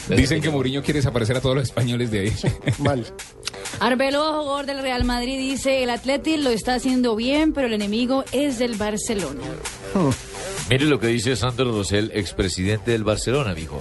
Dicen 0.09 0.40
que 0.40 0.50
Mourinho 0.50 0.82
quiere 0.82 0.98
desaparecer 0.98 1.36
a 1.36 1.40
todos 1.40 1.57
los 1.57 1.64
españoles 1.64 2.11
de 2.11 2.20
ahí. 2.20 2.32
Mal. 2.78 3.07
Arbeloa, 3.80 4.40
jugador 4.40 4.66
del 4.66 4.82
Real 4.82 5.04
Madrid, 5.04 5.38
dice, 5.38 5.82
el 5.82 5.90
Atleti 5.90 6.36
lo 6.38 6.50
está 6.50 6.74
haciendo 6.74 7.14
bien, 7.14 7.52
pero 7.52 7.66
el 7.66 7.74
enemigo 7.74 8.24
es 8.32 8.59
del 8.59 8.74
Barcelona. 8.76 9.42
Mire 10.70 10.86
lo 10.86 10.98
que 10.98 11.09
dice 11.09 11.36
Sandro 11.36 11.70
Rosell, 11.72 12.11
expresidente 12.14 12.90
del 12.92 13.04
Barcelona, 13.04 13.54
dijo. 13.54 13.80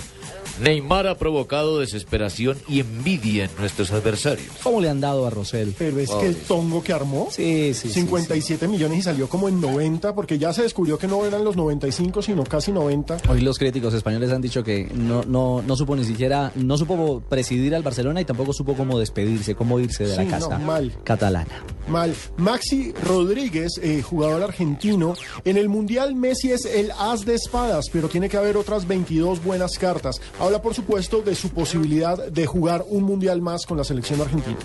Neymar 0.61 1.07
ha 1.07 1.15
provocado 1.17 1.79
desesperación 1.79 2.57
y 2.67 2.79
envidia 2.79 3.45
en 3.45 3.51
nuestros 3.59 3.91
adversarios. 3.91 4.47
¿Cómo 4.63 4.79
le 4.81 4.89
han 4.89 5.01
dado 5.01 5.25
a 5.25 5.29
Rosell? 5.29 5.73
Pero 5.77 5.99
es 5.99 6.09
que 6.09 6.27
el 6.27 6.35
tongo 6.35 6.83
que 6.83 6.93
armó, 6.93 7.27
Sí, 7.31 7.73
sí, 7.73 7.89
sí, 7.89 7.93
57 7.93 8.67
millones 8.67 8.99
y 8.99 9.01
salió 9.01 9.27
como 9.27 9.49
en 9.49 9.59
90, 9.59 10.15
porque 10.15 10.37
ya 10.37 10.53
se 10.53 10.61
descubrió 10.63 10.97
que 10.97 11.07
no 11.07 11.25
eran 11.25 11.43
los 11.43 11.55
95, 11.55 12.21
sino 12.21 12.43
casi 12.43 12.71
90. 12.71 13.17
Hoy 13.29 13.41
los 13.41 13.57
críticos 13.57 13.93
españoles 13.93 14.31
han 14.31 14.41
dicho 14.41 14.63
que 14.63 14.85
no, 14.93 15.23
no, 15.23 15.61
no 15.61 15.75
supo 15.75 15.95
ni 15.95 16.05
siquiera, 16.05 16.51
no 16.55 16.77
supo 16.77 17.21
presidir 17.27 17.75
al 17.75 17.83
Barcelona 17.83 18.21
y 18.21 18.25
tampoco 18.25 18.53
supo 18.53 18.75
cómo 18.75 18.97
despedirse, 18.99 19.55
cómo 19.55 19.79
irse 19.79 20.05
de 20.05 20.15
la 20.15 20.21
Sí, 20.23 20.27
no, 20.29 20.39
casa 20.39 20.57
mal. 20.59 20.93
catalana. 21.03 21.63
Mal. 21.87 22.13
Maxi 22.37 22.93
Rodríguez, 23.03 23.73
eh, 23.81 24.01
jugador 24.01 24.43
argentino. 24.43 25.15
En 25.43 25.57
el 25.57 25.69
Mundial 25.69 26.15
Messi 26.15 26.51
es 26.51 26.65
el 26.65 26.91
as 26.97 27.25
de 27.25 27.35
espadas, 27.35 27.85
pero 27.91 28.07
tiene 28.09 28.29
que 28.29 28.37
haber 28.37 28.57
otras 28.57 28.87
22 28.87 29.43
buenas 29.43 29.77
cartas. 29.77 30.21
Habla, 30.45 30.61
por 30.61 30.75
supuesto, 30.75 31.23
de 31.23 31.33
su 31.33 31.49
posibilidad 31.49 32.27
de 32.27 32.45
jugar 32.45 32.85
un 32.87 33.03
Mundial 33.03 33.41
más 33.41 33.65
con 33.65 33.77
la 33.77 33.83
selección 33.83 34.21
argentina. 34.21 34.57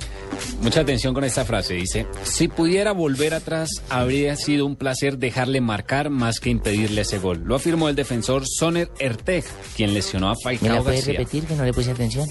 Mucha 0.63 0.81
atención 0.83 1.15
con 1.15 1.25
esta 1.25 1.45
frase. 1.47 1.73
Dice, 1.75 2.07
si 2.23 2.49
pudiera 2.49 2.93
volver 2.93 3.33
atrás, 3.33 3.71
habría 3.89 4.37
sido 4.37 4.67
un 4.67 4.77
placer 4.77 5.17
dejarle 5.17 5.63
marcar 5.63 6.11
más 6.11 6.39
que 6.39 6.51
impedirle 6.51 7.01
ese 7.01 7.19
gol. 7.19 7.43
Lo 7.45 7.55
afirmó 7.57 7.89
el 7.89 7.97
defensor 7.97 8.45
Soner 8.47 8.91
Erteg, 8.99 9.45
quien 9.75 9.95
lesionó 9.95 10.29
a 10.29 10.35
¿Me 10.35 10.59
Falcao 10.59 10.77
la 10.77 10.83
puede 10.83 10.97
García. 10.97 11.13
repetir 11.15 11.45
que 11.45 11.55
no 11.55 11.65
le 11.65 11.73
puse 11.73 11.91
atención? 11.93 12.29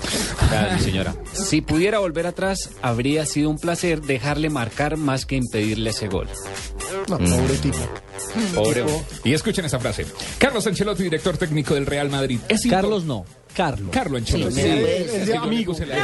Claro, 0.50 0.76
mi 0.76 0.80
señora. 0.82 1.16
Si 1.34 1.62
pudiera 1.62 1.98
volver 2.00 2.28
atrás, 2.28 2.70
habría 2.84 3.26
sido 3.26 3.50
un 3.50 3.58
placer 3.58 4.02
dejarle 4.02 4.50
marcar 4.52 4.96
más 4.98 5.26
que 5.26 5.38
impedirle 5.38 5.90
ese 5.90 6.08
gol. 6.08 6.28
No, 7.08 7.18
pobre 7.18 7.58
tipo. 7.62 7.80
Pobre. 8.54 8.84
Y 9.24 9.34
escuchen 9.34 9.66
esa 9.66 9.80
frase. 9.80 10.06
Carlos 10.38 10.66
Ancelotti, 10.68 11.04
director 11.04 11.38
técnico 11.38 11.74
del 11.74 11.86
Real 11.86 12.10
Madrid. 12.10 12.40
Es 12.50 12.68
Carlos 12.68 13.06
no, 13.06 13.26
Carlos. 13.56 13.90
Carlo 13.92 14.18
Ancelotti. 14.18 14.56
Sí, 14.56 14.62
Sí, 14.62 14.68
sí. 15.26 15.32
es 15.32 15.66
puse 15.66 15.86
la 15.86 15.96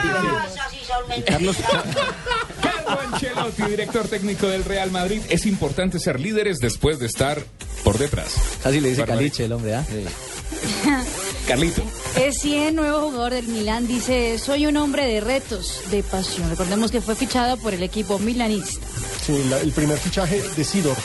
Carlos, 1.25 1.55
Carlo 2.61 2.99
Ancelotti, 3.13 3.63
director 3.63 4.07
técnico 4.07 4.47
del 4.47 4.63
Real 4.63 4.91
Madrid. 4.91 5.21
Es 5.29 5.45
importante 5.45 5.99
ser 5.99 6.19
líderes 6.19 6.57
después 6.59 6.99
de 6.99 7.05
estar 7.05 7.41
por 7.83 7.97
detrás. 7.97 8.35
Casi 8.63 8.79
le 8.81 8.89
dice 8.89 9.01
Barbaridad. 9.01 9.19
caliche 9.21 9.45
el 9.45 9.51
hombre, 9.53 9.75
¿ah? 9.75 9.85
Carlito. 11.47 11.83
Es 12.19 12.39
100, 12.39 12.75
nuevo 12.75 13.01
jugador 13.11 13.33
del 13.33 13.47
Milán, 13.47 13.87
dice, 13.87 14.39
soy 14.39 14.65
un 14.65 14.77
hombre 14.77 15.05
de 15.05 15.21
retos, 15.21 15.81
de 15.91 16.01
pasión. 16.01 16.49
Recordemos 16.49 16.91
que 16.91 17.01
fue 17.01 17.15
fichado 17.15 17.57
por 17.57 17.73
el 17.73 17.83
equipo 17.83 18.17
milanista. 18.19 18.85
Sí, 19.25 19.43
la- 19.49 19.59
el 19.59 19.71
primer 19.71 19.97
fichaje 19.99 20.41
de 20.55 20.63
Sidor. 20.63 20.97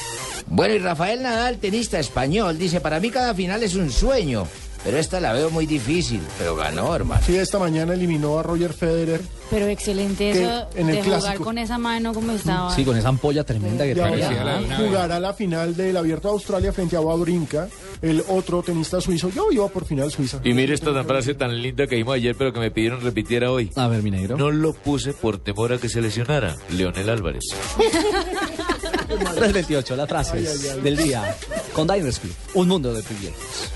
Bueno, 0.46 0.74
y 0.74 0.78
Rafael 0.78 1.22
Nadal, 1.22 1.58
tenista 1.58 1.98
español, 2.00 2.58
dice, 2.58 2.80
para 2.80 2.98
mí 3.00 3.10
cada 3.10 3.34
final 3.34 3.62
es 3.62 3.74
un 3.74 3.90
sueño, 3.92 4.46
pero 4.84 4.96
esta 4.96 5.20
la 5.20 5.32
veo 5.32 5.50
muy 5.50 5.66
difícil, 5.66 6.20
pero 6.38 6.56
ganó, 6.56 6.94
hermano. 6.94 7.22
Sí, 7.24 7.36
esta 7.36 7.58
mañana 7.58 7.94
eliminó 7.94 8.38
a 8.38 8.42
Roger 8.42 8.72
Federer. 8.72 9.20
Pero 9.50 9.66
excelente 9.66 10.30
eso 10.30 10.68
en 10.76 10.88
el 10.88 10.96
de 10.96 11.02
jugar 11.02 11.20
clásico. 11.20 11.44
con 11.44 11.58
esa 11.58 11.76
mano 11.76 12.14
como 12.14 12.32
estaba. 12.32 12.74
Sí, 12.74 12.84
con 12.84 12.96
esa 12.96 13.08
ampolla 13.08 13.42
tremenda 13.44 13.84
que 13.84 13.94
tenía. 13.94 14.62
jugará 14.76 15.18
la 15.18 15.34
final 15.34 15.76
del 15.76 15.96
Abierto 15.96 16.28
de 16.28 16.34
Australia 16.34 16.72
frente 16.72 16.96
a 16.96 17.00
Wawrinka, 17.00 17.68
el 18.00 18.22
otro 18.28 18.62
tenista 18.62 19.00
suizo. 19.00 19.28
Yo 19.30 19.50
iba 19.50 19.68
por 19.68 19.84
final 19.84 20.10
Suiza. 20.10 20.40
Y 20.44 20.54
mire 20.54 20.74
esta 20.74 21.04
frase 21.04 21.34
tan 21.34 21.60
linda 21.60 21.86
que 21.86 21.96
dijimos 21.96 22.14
ayer, 22.14 22.36
pero 22.36 22.52
que 22.52 22.60
me 22.60 22.70
pidieron 22.70 23.00
repitiera 23.00 23.50
hoy. 23.50 23.70
A 23.76 23.88
ver, 23.88 24.02
mi 24.02 24.10
negro. 24.10 24.36
No 24.36 24.50
lo 24.50 24.72
puse 24.72 25.12
por 25.12 25.38
temor 25.38 25.72
a 25.72 25.78
que 25.78 25.88
se 25.88 26.00
lesionara. 26.00 26.56
Leonel 26.70 27.10
Álvarez. 27.10 27.44
328, 29.18 29.96
las 29.96 30.08
frases 30.08 30.82
del 30.82 30.96
día 30.96 31.36
con 31.72 31.86
Diners 31.86 32.18
Club. 32.18 32.34
Un 32.54 32.68
mundo 32.68 32.92
de 32.92 33.02
privilegios. 33.02 33.70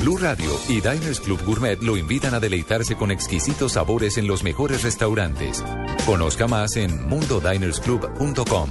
Blue 0.00 0.16
Radio 0.16 0.50
y 0.68 0.80
Diners 0.80 1.20
Club 1.20 1.44
Gourmet 1.44 1.82
lo 1.82 1.96
invitan 1.96 2.34
a 2.34 2.40
deleitarse 2.40 2.96
con 2.96 3.10
exquisitos 3.10 3.72
sabores 3.72 4.16
en 4.16 4.26
los 4.26 4.42
mejores 4.42 4.82
restaurantes. 4.82 5.64
Conozca 6.06 6.46
más 6.46 6.76
en 6.76 7.06
mundodinersclub.com. 7.08 8.70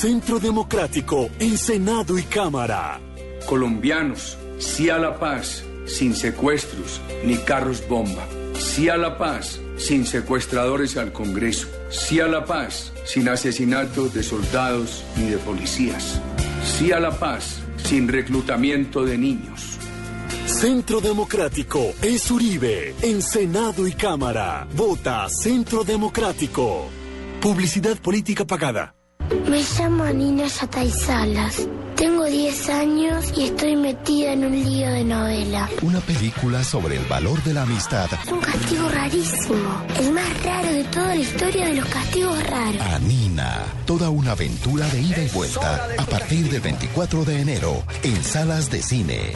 Centro 0.00 0.38
Democrático 0.38 1.28
en 1.40 1.58
Senado 1.58 2.20
y 2.20 2.22
Cámara. 2.22 3.00
Colombianos, 3.46 4.38
sí 4.60 4.90
a 4.90 4.96
la 4.96 5.18
paz, 5.18 5.64
sin 5.86 6.14
secuestros 6.14 7.00
ni 7.24 7.36
carros 7.38 7.82
bomba. 7.88 8.24
Sí 8.56 8.88
a 8.88 8.96
la 8.96 9.18
paz, 9.18 9.60
sin 9.76 10.06
secuestradores 10.06 10.96
al 10.96 11.12
Congreso. 11.12 11.66
Sí 11.90 12.20
a 12.20 12.28
la 12.28 12.44
paz, 12.44 12.92
sin 13.06 13.28
asesinatos 13.28 14.14
de 14.14 14.22
soldados 14.22 15.02
ni 15.16 15.30
de 15.30 15.38
policías. 15.38 16.20
Sí 16.62 16.92
a 16.92 17.00
la 17.00 17.18
paz, 17.18 17.58
sin 17.84 18.06
reclutamiento 18.06 19.04
de 19.04 19.18
niños. 19.18 19.80
Centro 20.46 21.00
Democrático 21.00 21.92
es 22.02 22.30
Uribe 22.30 22.94
en 23.02 23.20
Senado 23.20 23.88
y 23.88 23.94
Cámara. 23.94 24.64
Vota 24.76 25.26
Centro 25.28 25.82
Democrático. 25.82 26.86
Publicidad 27.40 27.98
política 28.00 28.44
pagada. 28.44 28.94
Me 29.48 29.62
llamo 29.62 30.04
Nina 30.06 30.46
Yatay 30.46 30.90
Salas. 30.90 31.68
Tengo 31.96 32.24
10 32.24 32.68
años 32.70 33.24
y 33.36 33.46
estoy 33.46 33.74
metida 33.76 34.32
en 34.32 34.44
un 34.44 34.52
lío 34.52 34.88
de 34.88 35.04
novela. 35.04 35.68
Una 35.82 36.00
película 36.00 36.62
sobre 36.62 36.96
el 36.96 37.04
valor 37.06 37.42
de 37.42 37.54
la 37.54 37.62
amistad. 37.62 38.08
Un 38.30 38.38
castigo 38.40 38.88
rarísimo. 38.88 39.84
El 39.98 40.12
más 40.12 40.44
raro 40.44 40.72
de 40.72 40.84
toda 40.84 41.08
la 41.08 41.16
historia 41.16 41.66
de 41.66 41.74
los 41.74 41.86
castigos 41.86 42.46
raros. 42.48 42.80
Anina, 42.80 43.64
toda 43.84 44.10
una 44.10 44.32
aventura 44.32 44.86
de 44.88 45.00
ida 45.00 45.22
y 45.22 45.28
vuelta 45.30 45.88
a 45.98 46.04
partir 46.06 46.48
del 46.50 46.60
24 46.60 47.24
de 47.24 47.40
enero 47.40 47.82
en 48.04 48.22
salas 48.22 48.70
de 48.70 48.82
cine. 48.82 49.32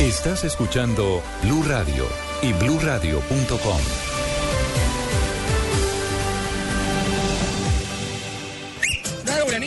Estás 0.00 0.44
escuchando 0.44 1.22
Blue 1.42 1.62
Radio 1.64 2.06
y 2.42 2.52
bluradio.com. 2.54 4.15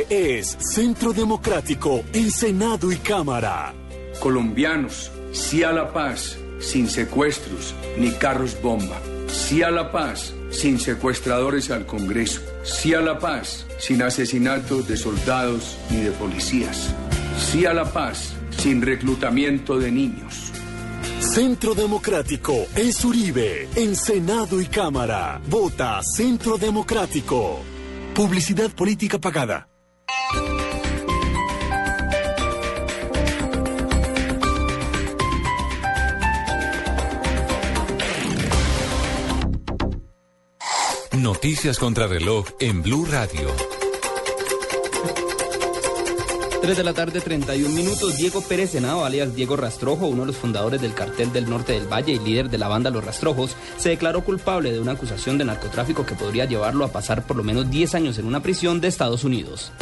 es 0.00 0.56
Centro 0.58 1.12
Democrático 1.12 2.02
en 2.12 2.30
Senado 2.30 2.90
y 2.90 2.96
Cámara. 2.96 3.74
Colombianos, 4.20 5.10
sí 5.32 5.62
a 5.62 5.72
la 5.72 5.92
paz, 5.92 6.38
sin 6.58 6.88
secuestros 6.88 7.74
ni 7.98 8.10
carros 8.12 8.60
bomba. 8.62 9.00
Sí 9.28 9.62
a 9.62 9.70
la 9.70 9.92
paz, 9.92 10.34
sin 10.50 10.78
secuestradores 10.78 11.70
al 11.70 11.86
Congreso. 11.86 12.40
Sí 12.64 12.94
a 12.94 13.00
la 13.00 13.18
paz, 13.18 13.66
sin 13.78 14.02
asesinatos 14.02 14.88
de 14.88 14.96
soldados 14.96 15.76
ni 15.90 15.98
de 15.98 16.10
policías. 16.12 16.94
Sí 17.38 17.66
a 17.66 17.74
la 17.74 17.92
paz, 17.92 18.34
sin 18.58 18.82
reclutamiento 18.82 19.78
de 19.78 19.90
niños. 19.90 20.52
Centro 21.20 21.74
Democrático 21.74 22.54
es 22.74 23.04
Uribe 23.04 23.68
en 23.76 23.96
Senado 23.96 24.60
y 24.60 24.66
Cámara. 24.66 25.40
Vota 25.48 26.00
Centro 26.02 26.58
Democrático. 26.58 27.60
Publicidad 28.14 28.70
política 28.70 29.18
pagada. 29.18 29.71
Noticias 41.22 41.78
contra 41.78 42.06
reloj 42.06 42.46
en 42.60 42.82
Blue 42.82 43.04
Radio. 43.04 43.48
3 46.62 46.76
de 46.76 46.84
la 46.84 46.92
tarde, 46.94 47.20
31 47.20 47.68
minutos. 47.74 48.16
Diego 48.16 48.40
Pérez 48.42 48.70
Senado, 48.70 49.04
alias 49.04 49.34
Diego 49.34 49.56
Rastrojo, 49.56 50.06
uno 50.06 50.22
de 50.22 50.28
los 50.28 50.36
fundadores 50.36 50.80
del 50.80 50.94
cartel 50.94 51.32
del 51.32 51.50
norte 51.50 51.72
del 51.72 51.92
Valle 51.92 52.12
y 52.12 52.18
líder 52.20 52.48
de 52.48 52.58
la 52.58 52.68
banda 52.68 52.90
Los 52.90 53.04
Rastrojos, 53.04 53.56
se 53.76 53.88
declaró 53.88 54.22
culpable 54.22 54.72
de 54.72 54.78
una 54.78 54.92
acusación 54.92 55.38
de 55.38 55.44
narcotráfico 55.44 56.06
que 56.06 56.14
podría 56.14 56.44
llevarlo 56.44 56.84
a 56.84 56.92
pasar 56.92 57.26
por 57.26 57.36
lo 57.36 57.42
menos 57.42 57.68
10 57.68 57.96
años 57.96 58.18
en 58.18 58.26
una 58.26 58.42
prisión 58.42 58.80
de 58.80 58.88
Estados 58.88 59.24
Unidos. 59.24 59.72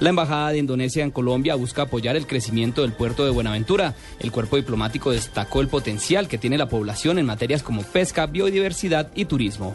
La 0.00 0.10
Embajada 0.10 0.50
de 0.50 0.58
Indonesia 0.58 1.02
en 1.02 1.10
Colombia 1.10 1.56
busca 1.56 1.82
apoyar 1.82 2.14
el 2.14 2.28
crecimiento 2.28 2.82
del 2.82 2.92
puerto 2.92 3.24
de 3.24 3.32
Buenaventura. 3.32 3.96
El 4.20 4.30
cuerpo 4.30 4.54
diplomático 4.54 5.10
destacó 5.10 5.60
el 5.60 5.66
potencial 5.66 6.28
que 6.28 6.38
tiene 6.38 6.56
la 6.56 6.68
población 6.68 7.18
en 7.18 7.26
materias 7.26 7.64
como 7.64 7.82
pesca, 7.82 8.26
biodiversidad 8.26 9.10
y 9.16 9.24
turismo. 9.24 9.74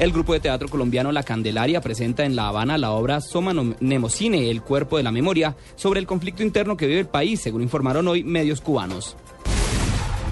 El 0.00 0.10
grupo 0.10 0.32
de 0.32 0.40
teatro 0.40 0.68
colombiano 0.68 1.12
La 1.12 1.22
Candelaria 1.22 1.80
presenta 1.80 2.24
en 2.24 2.34
La 2.34 2.48
Habana 2.48 2.78
la 2.78 2.90
obra 2.90 3.20
Soma 3.20 3.54
Nemocine, 3.78 4.50
el 4.50 4.62
cuerpo 4.62 4.96
de 4.96 5.04
la 5.04 5.12
memoria, 5.12 5.56
sobre 5.76 6.00
el 6.00 6.06
conflicto 6.06 6.42
interno 6.42 6.76
que 6.76 6.88
vive 6.88 7.00
el 7.00 7.06
país, 7.06 7.40
según 7.40 7.62
informaron 7.62 8.08
hoy 8.08 8.24
medios 8.24 8.60
cubanos. 8.60 9.16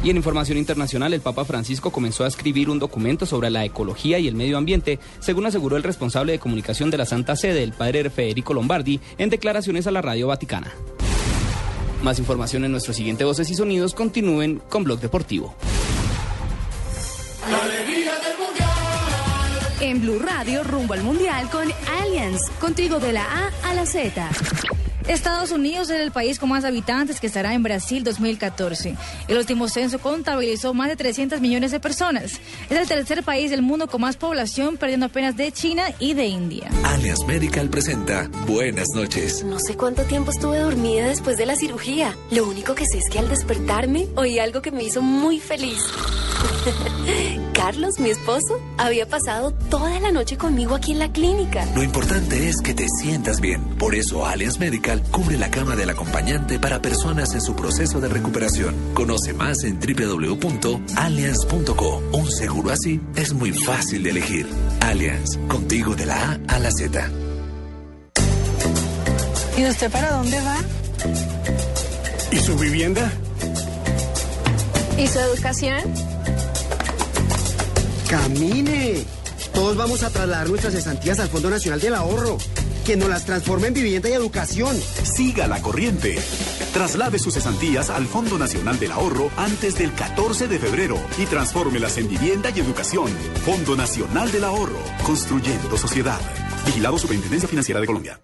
Y 0.05 0.11
en 0.11 0.19
información 0.19 0.59
internacional, 0.59 1.15
el 1.15 1.23
Papa 1.23 1.47
Francisco 1.47 1.91
comenzó 1.91 2.25
a 2.25 2.29
escribir 2.29 2.69
un 2.69 2.79
documento 2.79 3.25
sobre 3.25 3.49
la 3.49 3.65
ecología 3.65 4.19
y 4.19 4.29
el 4.29 4.35
medio 4.35 4.59
ambiente, 4.59 4.99
según 5.19 5.47
aseguró 5.47 5.79
el 5.79 5.83
responsable 5.83 6.33
de 6.33 6.39
comunicación 6.39 6.91
de 6.91 6.99
la 6.99 7.07
Santa 7.07 7.37
Sede, 7.37 7.63
el 7.63 7.73
padre 7.73 8.11
Federico 8.11 8.53
Lombardi, 8.53 9.01
en 9.17 9.31
declaraciones 9.31 9.87
a 9.87 9.91
la 9.91 10.03
Radio 10.03 10.27
Vaticana. 10.27 10.75
Más 12.03 12.19
información 12.19 12.67
en 12.67 12.73
nuestro 12.73 12.93
siguiente 12.93 13.25
Voces 13.25 13.49
y 13.49 13.55
Sonidos. 13.55 13.95
Continúen 13.95 14.61
con 14.69 14.85
Blog 14.85 15.01
Deportivo. 15.01 15.55
En 19.81 20.03
Blue 20.03 20.19
Radio, 20.19 20.65
rumbo 20.65 20.93
al 20.93 21.03
Mundial 21.03 21.49
con 21.49 21.67
Allianz, 22.03 22.51
contigo 22.61 23.01
de 23.01 23.15
la 23.15 23.25
A 23.25 23.71
a 23.71 23.73
la 23.73 23.87
Z. 23.87 24.29
Estados 25.09 25.51
Unidos 25.51 25.91
es 25.91 26.01
el 26.01 26.13
país 26.13 26.39
con 26.39 26.49
más 26.49 26.65
habitantes 26.65 27.21
que 27.21 27.27
estará 27.27 27.53
en 27.53 27.63
Brasil 27.63 28.03
2014. 28.03 28.97
El 29.29 29.37
último 29.37 29.69
censo 29.69 29.99
contabilizó 29.99 30.73
más 30.73 30.89
de 30.89 30.97
300 30.97 31.41
millones 31.43 31.73
de 31.73 31.81
personas. 31.81 32.41
Es 32.71 32.79
el 32.79 32.89
tercer 32.89 33.23
país 33.23 33.51
del 33.51 33.61
mundo 33.61 33.87
con 33.87 34.01
más 34.01 34.17
población, 34.17 34.79
perdiendo 34.79 35.07
apenas 35.07 35.37
de 35.37 35.53
China 35.53 35.85
y 35.99 36.15
de 36.15 36.27
India. 36.27 36.71
Alias 36.85 37.21
Medical 37.27 37.69
presenta 37.69 38.31
Buenas 38.47 38.89
noches. 38.95 39.45
No 39.45 39.59
sé 39.59 39.77
cuánto 39.77 40.05
tiempo 40.05 40.31
estuve 40.31 40.59
dormida 40.59 41.07
después 41.07 41.37
de 41.37 41.47
la 41.47 41.57
cirugía. 41.57 42.17
Lo 42.31 42.49
único 42.49 42.75
que 42.75 42.87
sé 42.87 42.99
es 42.99 43.11
que 43.11 43.19
al 43.19 43.29
despertarme 43.29 44.07
oí 44.17 44.39
algo 44.39 44.63
que 44.63 44.71
me 44.71 44.85
hizo 44.85 45.03
muy 45.03 45.39
feliz. 45.39 45.83
Carlos, 47.55 47.99
mi 47.99 48.11
esposo, 48.11 48.61
había 48.79 49.09
pasado 49.09 49.53
toda 49.71 49.99
la 50.01 50.13
noche 50.13 50.37
conmigo 50.37 50.75
aquí 50.75 50.93
en 50.93 50.99
la 50.99 51.13
clínica. 51.13 51.67
Lo 51.75 51.83
importante 51.83 52.49
es 52.49 52.61
que 52.61 52.75
te 52.75 52.87
sientas 52.89 53.41
bien. 53.41 53.63
Por 53.79 53.95
eso 53.95 54.27
Alias 54.27 54.59
Medical 54.59 54.94
cubre 55.03 55.39
la 55.39 55.51
cama 55.51 55.77
del 55.77 55.91
acompañante 55.91 56.59
para 56.59 56.83
personas 56.83 57.35
en 57.35 57.41
su 57.41 57.55
proceso 57.57 58.01
de 58.01 58.09
recuperación. 58.09 58.75
Conoce 58.95 59.33
más 59.33 59.65
en 59.65 59.81
www.allianz.co. 59.81 62.03
Un 62.13 62.31
seguro 62.31 62.71
así 62.71 63.01
es 63.17 63.33
muy 63.33 63.53
fácil 63.53 64.03
de 64.03 64.11
elegir. 64.11 64.47
Allianz, 64.81 65.39
contigo 65.49 65.95
de 65.95 66.05
la 66.07 66.33
A 66.33 66.39
a 66.49 66.59
la 66.59 66.71
Z. 66.71 67.11
¿Y 69.57 69.65
usted 69.67 69.91
para 69.91 70.13
dónde 70.13 70.39
va? 70.41 70.57
¿Y 72.33 72.39
su 72.39 72.59
vivienda? 72.59 73.11
¿Y 74.99 75.07
su 75.07 75.19
educación? 75.21 75.81
Camine. 78.09 79.05
Todos 79.53 79.77
vamos 79.77 80.03
a 80.03 80.11
trasladar 80.11 80.49
nuestras 80.49 80.75
estantías 80.75 81.21
al 81.21 81.29
Fondo 81.29 81.51
Nacional 81.51 81.81
del 81.81 81.95
Ahorro, 81.95 82.39
que 82.85 82.97
nos 82.97 83.09
las 83.09 83.25
transforme 83.25 83.69
en 83.69 83.75
vivienda 83.75 84.09
y 84.09 84.13
educación. 84.13 84.77
Siga 85.03 85.47
la 85.47 85.61
corriente. 85.61 86.19
Traslade 86.73 87.19
sus 87.19 87.35
cesantías 87.35 87.91
al 87.91 88.07
Fondo 88.07 88.39
Nacional 88.39 88.79
del 88.79 88.93
Ahorro 88.93 89.31
antes 89.37 89.77
del 89.77 89.93
14 89.93 90.49
de 90.49 90.59
febrero 90.59 90.99
y 91.19 91.25
transfórmelas 91.27 91.97
en 91.99 92.09
vivienda 92.09 92.51
y 92.55 92.61
educación. 92.61 93.11
Fondo 93.45 93.77
Nacional 93.77 94.31
del 94.31 94.45
Ahorro, 94.45 94.81
construyendo 95.05 95.77
sociedad. 95.79 96.21
Vigilado 96.67 96.99
Superintendencia 96.99 97.49
Financiera 97.49 97.81
de 97.81 97.87
Colombia. 97.87 98.21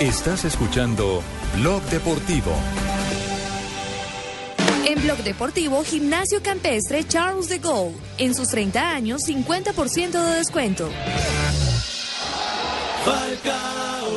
Estás 0.00 0.44
escuchando 0.44 1.22
Blog 1.56 1.82
Deportivo. 1.84 2.52
En 4.86 5.02
Blog 5.02 5.18
Deportivo, 5.18 5.82
Gimnasio 5.84 6.42
Campestre 6.42 7.04
Charles 7.04 7.48
de 7.48 7.58
Gaulle. 7.58 7.96
En 8.18 8.34
sus 8.34 8.48
30 8.48 8.90
años, 8.90 9.22
50% 9.26 10.10
de 10.12 10.36
descuento. 10.36 10.88
Falcao, 13.06 14.10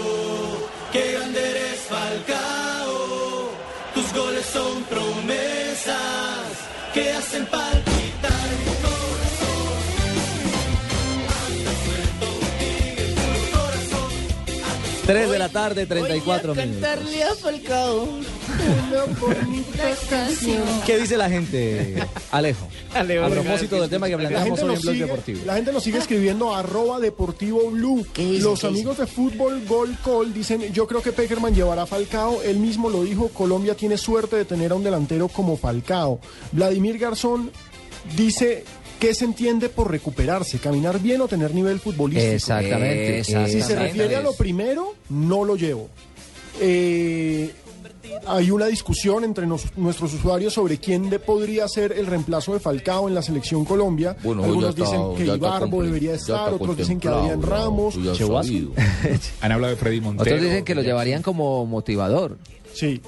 qué 0.92 1.12
grande 1.14 1.40
eres 1.52 1.80
Falcao. 1.82 3.52
Tus 3.94 4.14
goles 4.14 4.46
son 4.48 4.84
promesas 4.84 6.48
que 6.94 7.12
hacen 7.12 7.46
palpitar 7.46 8.48
mi 8.66 8.74
corazón. 8.88 9.70
Anda 11.46 11.72
suelto, 11.86 12.28
Miguel, 12.60 13.16
tu 13.16 13.58
corazón. 13.58 14.12
3 15.06 15.30
de 15.30 15.40
la 15.40 15.50
tarde, 15.50 15.86
34 15.86 16.54
Voy 16.56 16.64
a 16.64 16.66
minutos. 16.66 16.90
cantarle 16.90 17.24
a 17.24 17.36
Falcao. 17.36 18.08
¿Qué 20.86 20.98
dice 21.00 21.18
la 21.18 21.30
gente, 21.30 21.96
Alejo? 22.32 22.68
Alejo. 22.94 23.26
a 23.26 23.30
propósito 23.30 23.80
del 23.82 23.90
tema 23.90 24.08
que 24.08 24.14
La 24.14 24.18
planteamos 24.30 24.60
hoy 24.62 24.76
en 24.76 24.82
Blog 24.82 24.94
sigue, 24.94 25.06
Deportivo. 25.06 25.40
la 25.46 25.56
gente 25.56 25.72
nos 25.72 25.84
sigue 25.84 25.98
escribiendo 26.00 26.56
arroba 26.56 27.00
deportivo 27.00 27.70
blue. 27.72 28.06
Los 28.40 28.64
amigos 28.64 28.98
de 28.98 29.08
fútbol 29.08 29.64
Gol 29.68 29.96
Call 30.04 30.34
dicen, 30.34 30.74
yo 30.74 30.88
creo 30.88 31.02
que 31.02 31.12
Peckerman 31.12 31.54
llevará 31.54 31.84
a 31.84 31.86
Falcao. 31.86 32.42
Él 32.42 32.58
mismo 32.58 32.90
lo 32.90 33.04
dijo, 33.04 33.30
Colombia 33.30 33.76
tiene 33.76 33.98
suerte 33.98 34.36
de 34.36 34.46
tener 34.46 34.72
a 34.72 34.76
un 34.76 34.84
delantero 34.84 35.28
como 35.28 35.58
Falcao. 35.58 36.20
Vladimir 36.52 36.98
Garzón 36.98 37.52
dice... 38.16 38.64
¿Qué 39.00 39.14
se 39.14 39.24
entiende 39.24 39.70
por 39.70 39.90
recuperarse? 39.90 40.60
¿Caminar 40.60 41.00
bien 41.00 41.22
o 41.22 41.28
tener 41.30 41.56
nivel 41.56 41.80
futbolístico? 41.80 42.34
Exactamente, 42.34 43.24
Si 43.24 43.32
se 43.32 43.42
exactamente. 43.44 43.76
refiere 43.94 44.16
a 44.18 44.22
lo 44.22 44.34
primero, 44.34 44.94
no 45.08 45.46
lo 45.46 45.56
llevo. 45.56 45.88
Eh, 46.60 47.50
hay 48.28 48.52
una 48.52 48.66
discusión 48.68 49.24
entre 49.24 49.46
nos- 49.48 49.76
nuestros 49.78 50.14
usuarios 50.14 50.54
sobre 50.54 50.78
quién 50.78 51.10
de- 51.10 51.20
podría 51.20 51.68
ser 51.68 51.92
el 51.92 52.06
reemplazo 52.08 52.54
de 52.54 52.60
Falcao 52.60 53.08
en 53.08 53.16
la 53.16 53.22
selección 53.22 53.66
Colombia. 53.66 54.16
Bueno, 54.24 54.44
Algunos 54.44 54.70
está- 54.72 54.84
dicen 54.84 55.16
que 55.16 55.26
Ibarbo 55.36 55.84
debería 55.84 56.14
estar, 56.14 56.54
otros 56.54 56.78
dicen 56.78 57.00
que 57.00 57.08
Adrián 57.08 57.42
Ramos. 57.42 57.96
Han 59.42 59.52
hablado 59.52 59.72
de 59.74 59.78
Freddy 59.80 60.02
Montero. 60.02 60.36
Otros 60.36 60.42
dicen 60.50 60.66
que 60.66 60.76
lo 60.76 60.82
llevarían 60.82 61.22
como 61.22 61.66
motivador. 61.66 62.38
Sí. 62.74 63.02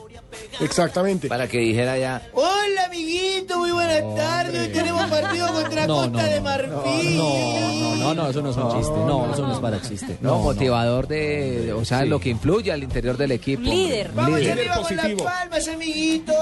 Exactamente. 0.59 1.27
Para 1.27 1.47
que 1.47 1.57
dijera 1.59 1.97
ya. 1.97 2.21
Hola, 2.33 2.85
amiguito, 2.85 3.57
muy 3.59 3.71
buenas 3.71 4.03
tardes. 4.15 4.61
Hoy 4.61 4.67
tenemos 4.73 5.05
partido 5.09 5.47
contra 5.53 5.87
No, 5.87 5.95
Costa 5.95 6.09
no, 6.11 6.23
de 6.23 6.35
no. 6.37 6.41
Marfil. 6.43 7.17
No, 7.17 7.95
no, 7.97 8.13
no, 8.15 8.29
eso 8.29 8.41
no 8.41 8.49
es 8.51 8.57
un 8.57 8.71
chiste. 8.71 8.93
No, 9.05 9.33
eso 9.33 9.47
no 9.47 9.53
es 9.53 9.59
para 9.59 9.81
chiste. 9.81 10.17
No, 10.21 10.39
motivador 10.39 11.07
de, 11.07 11.61
de- 11.65 11.73
o 11.73 11.85
sea, 11.85 12.05
lo 12.05 12.19
que 12.19 12.29
influye 12.29 12.71
al 12.71 12.83
interior 12.83 13.17
del 13.17 13.31
equipo. 13.31 13.61
Líder. 13.63 14.11
Vamos 14.13 14.39
Líder. 14.39 14.53
arriba 14.59 14.81
con 14.81 14.95
las 14.95 15.11
palmas, 15.21 15.67
amiguito. 15.67 16.33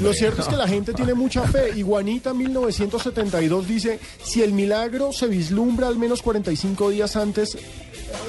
Lo 0.00 0.12
cierto 0.12 0.42
es 0.42 0.48
que 0.48 0.56
la 0.56 0.68
gente 0.68 0.92
tiene 0.94 1.14
mucha 1.14 1.42
fe. 1.42 1.70
Iguanita 1.76 2.32
1972 2.34 3.66
dice, 3.68 3.98
si 4.22 4.42
el 4.42 4.52
milagro 4.52 5.12
se 5.12 5.26
vislumbra 5.26 5.88
al 5.88 5.96
menos 5.98 6.22
45 6.22 6.90
días 6.90 7.16
antes 7.16 7.56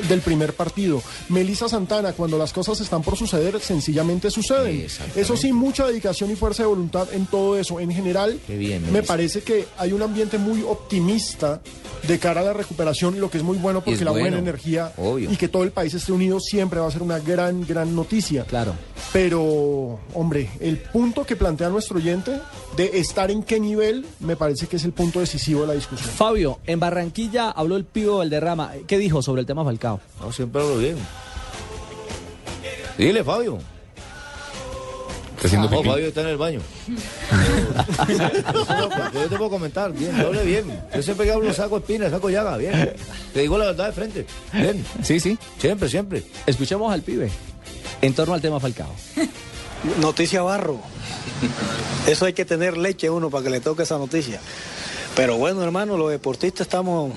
del 0.07 0.21
primer 0.21 0.53
partido. 0.53 1.01
Melissa 1.29 1.69
Santana, 1.69 2.13
cuando 2.13 2.37
las 2.37 2.53
cosas 2.53 2.79
están 2.81 3.01
por 3.01 3.17
suceder, 3.17 3.59
sencillamente 3.59 4.31
suceden. 4.31 4.87
Eso 5.15 5.37
sí, 5.37 5.51
mucha 5.51 5.87
dedicación 5.87 6.31
y 6.31 6.35
fuerza 6.35 6.63
de 6.63 6.67
voluntad 6.67 7.07
en 7.13 7.25
todo 7.25 7.57
eso. 7.57 7.79
En 7.79 7.91
general, 7.91 8.39
Qué 8.47 8.57
bien, 8.57 8.91
me 8.91 9.03
parece 9.03 9.41
que 9.41 9.67
hay 9.77 9.93
un 9.93 10.01
ambiente 10.01 10.37
muy 10.37 10.61
optimista 10.63 11.61
de 12.07 12.19
cara 12.19 12.41
a 12.41 12.43
la 12.43 12.53
recuperación, 12.53 13.19
lo 13.19 13.29
que 13.29 13.37
es 13.39 13.43
muy 13.43 13.57
bueno 13.57 13.79
porque 13.81 13.95
es 13.95 14.01
la 14.01 14.11
buena 14.11 14.37
energía 14.37 14.93
obvio. 14.97 15.31
y 15.31 15.35
que 15.35 15.47
todo 15.47 15.63
el 15.63 15.71
país 15.71 15.93
esté 15.93 16.11
unido 16.11 16.39
siempre 16.39 16.79
va 16.79 16.87
a 16.87 16.91
ser 16.91 17.01
una 17.01 17.19
gran, 17.19 17.65
gran 17.65 17.95
noticia. 17.95 18.45
Claro. 18.45 18.73
Pero, 19.11 19.99
hombre, 20.13 20.49
el 20.59 20.77
punto 20.77 21.25
que 21.25 21.35
plantea 21.35 21.69
nuestro 21.69 21.97
oyente 21.97 22.39
de 22.75 22.99
estar 22.99 23.31
en 23.31 23.41
qué 23.43 23.59
nivel 23.59 24.05
me 24.19 24.35
parece 24.35 24.67
que 24.67 24.75
es 24.75 24.85
el 24.85 24.91
punto 24.91 25.19
decisivo 25.19 25.61
de 25.61 25.67
la 25.67 25.73
discusión. 25.73 26.09
Fabio, 26.09 26.59
en 26.65 26.79
Barranquilla 26.79 27.49
habló 27.49 27.77
el 27.77 27.85
pivo 27.85 28.17
Valderrama. 28.17 28.73
¿Qué 28.85 28.97
dijo 28.97 29.21
sobre 29.21 29.41
el 29.41 29.47
tema 29.47 29.63
Falcao? 29.67 29.99
No, 30.21 30.31
siempre 30.31 30.61
hablo 30.61 30.77
bien. 30.77 30.97
Dile, 32.97 33.23
Fabio. 33.23 33.59
Está 35.35 35.47
haciendo 35.47 35.69
No. 35.69 35.83
Fabio 35.83 36.07
está 36.07 36.21
en 36.21 36.27
el 36.27 36.37
baño. 36.37 36.61
Yo 39.13 39.29
te 39.29 39.37
puedo 39.37 39.49
comentar, 39.49 39.91
bien, 39.91 40.17
yo 40.17 40.27
hablé 40.27 40.43
bien. 40.43 40.81
Yo 40.95 41.03
siempre 41.03 41.25
que 41.25 41.33
hablo 41.33 41.53
saco 41.53 41.77
espina, 41.77 42.09
saco 42.09 42.29
llaga, 42.29 42.57
bien. 42.57 42.93
Te 43.33 43.41
digo 43.41 43.57
la 43.57 43.65
verdad 43.65 43.87
de 43.87 43.91
frente. 43.91 44.25
Bien. 44.53 44.83
Sí, 45.03 45.19
sí. 45.19 45.37
Siempre, 45.59 45.89
siempre. 45.89 46.23
Escuchemos 46.45 46.91
al 46.91 47.01
pibe 47.01 47.29
en 48.01 48.13
torno 48.13 48.33
al 48.33 48.41
tema 48.41 48.59
Falcao. 48.59 48.95
Noticia 50.01 50.41
barro. 50.41 50.79
Eso 52.07 52.25
hay 52.25 52.33
que 52.33 52.45
tener 52.45 52.77
leche 52.77 53.09
uno 53.09 53.29
para 53.29 53.43
que 53.43 53.49
le 53.49 53.59
toque 53.59 53.83
esa 53.83 53.97
noticia. 53.97 54.39
Pero 55.15 55.37
bueno, 55.37 55.61
hermano, 55.61 55.97
los 55.97 56.09
deportistas 56.09 56.61
estamos 56.67 57.11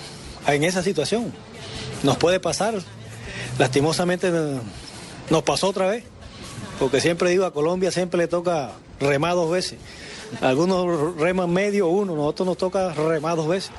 en 0.47 0.65
esa 0.65 0.83
situación. 0.83 1.33
Nos 2.03 2.17
puede 2.17 2.41
pasar. 2.41 2.75
Lastimosamente 3.59 4.29
eh, 4.29 4.59
nos 5.29 5.43
pasó 5.43 5.69
otra 5.69 5.89
vez. 5.89 6.05
Porque 6.79 7.01
siempre 7.01 7.31
digo, 7.31 7.45
a 7.45 7.53
Colombia 7.53 7.91
siempre 7.91 8.19
le 8.19 8.27
toca 8.27 8.71
remar 9.01 9.35
dos 9.35 9.51
veces. 9.51 9.79
Algunos 10.41 11.17
reman 11.17 11.51
medio 11.51 11.89
uno, 11.89 12.15
nosotros 12.15 12.47
nos 12.47 12.57
toca 12.57 12.95
remar 12.95 13.37
dos 13.37 13.49
veces. 13.49 13.71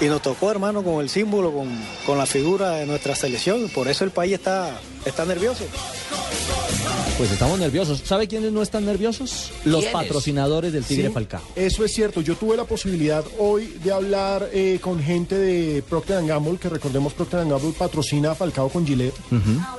Y 0.00 0.06
nos 0.06 0.20
tocó, 0.20 0.50
hermano, 0.50 0.82
con 0.82 1.00
el 1.00 1.08
símbolo, 1.08 1.52
con, 1.52 1.70
con 2.04 2.18
la 2.18 2.26
figura 2.26 2.72
de 2.72 2.86
nuestra 2.86 3.14
selección. 3.14 3.68
Por 3.68 3.88
eso 3.88 4.04
el 4.04 4.10
país 4.10 4.34
está, 4.34 4.78
está 5.04 5.24
nervioso. 5.24 5.64
Pues 7.16 7.30
estamos 7.30 7.60
nerviosos. 7.60 8.02
¿Sabe 8.04 8.26
quiénes 8.26 8.50
no 8.50 8.60
están 8.60 8.84
nerviosos? 8.84 9.52
Los 9.64 9.84
patrocinadores 9.86 10.72
del 10.72 10.82
Tigre 10.84 11.06
Sí, 11.06 11.12
Falcao. 11.14 11.42
Eso 11.54 11.84
es 11.84 11.92
cierto. 11.94 12.20
Yo 12.22 12.34
tuve 12.34 12.56
la 12.56 12.64
posibilidad 12.64 13.24
hoy 13.38 13.66
de 13.84 13.92
hablar 13.92 14.48
eh, 14.52 14.78
con 14.80 15.00
gente 15.00 15.36
de 15.38 15.80
Procter 15.88 16.26
Gamble, 16.26 16.58
que 16.58 16.68
recordemos 16.68 17.12
Procter 17.12 17.46
Gamble 17.46 17.70
patrocina 17.78 18.32
a 18.32 18.34
Falcao 18.34 18.68
con 18.68 18.84
Gillette, 18.84 19.14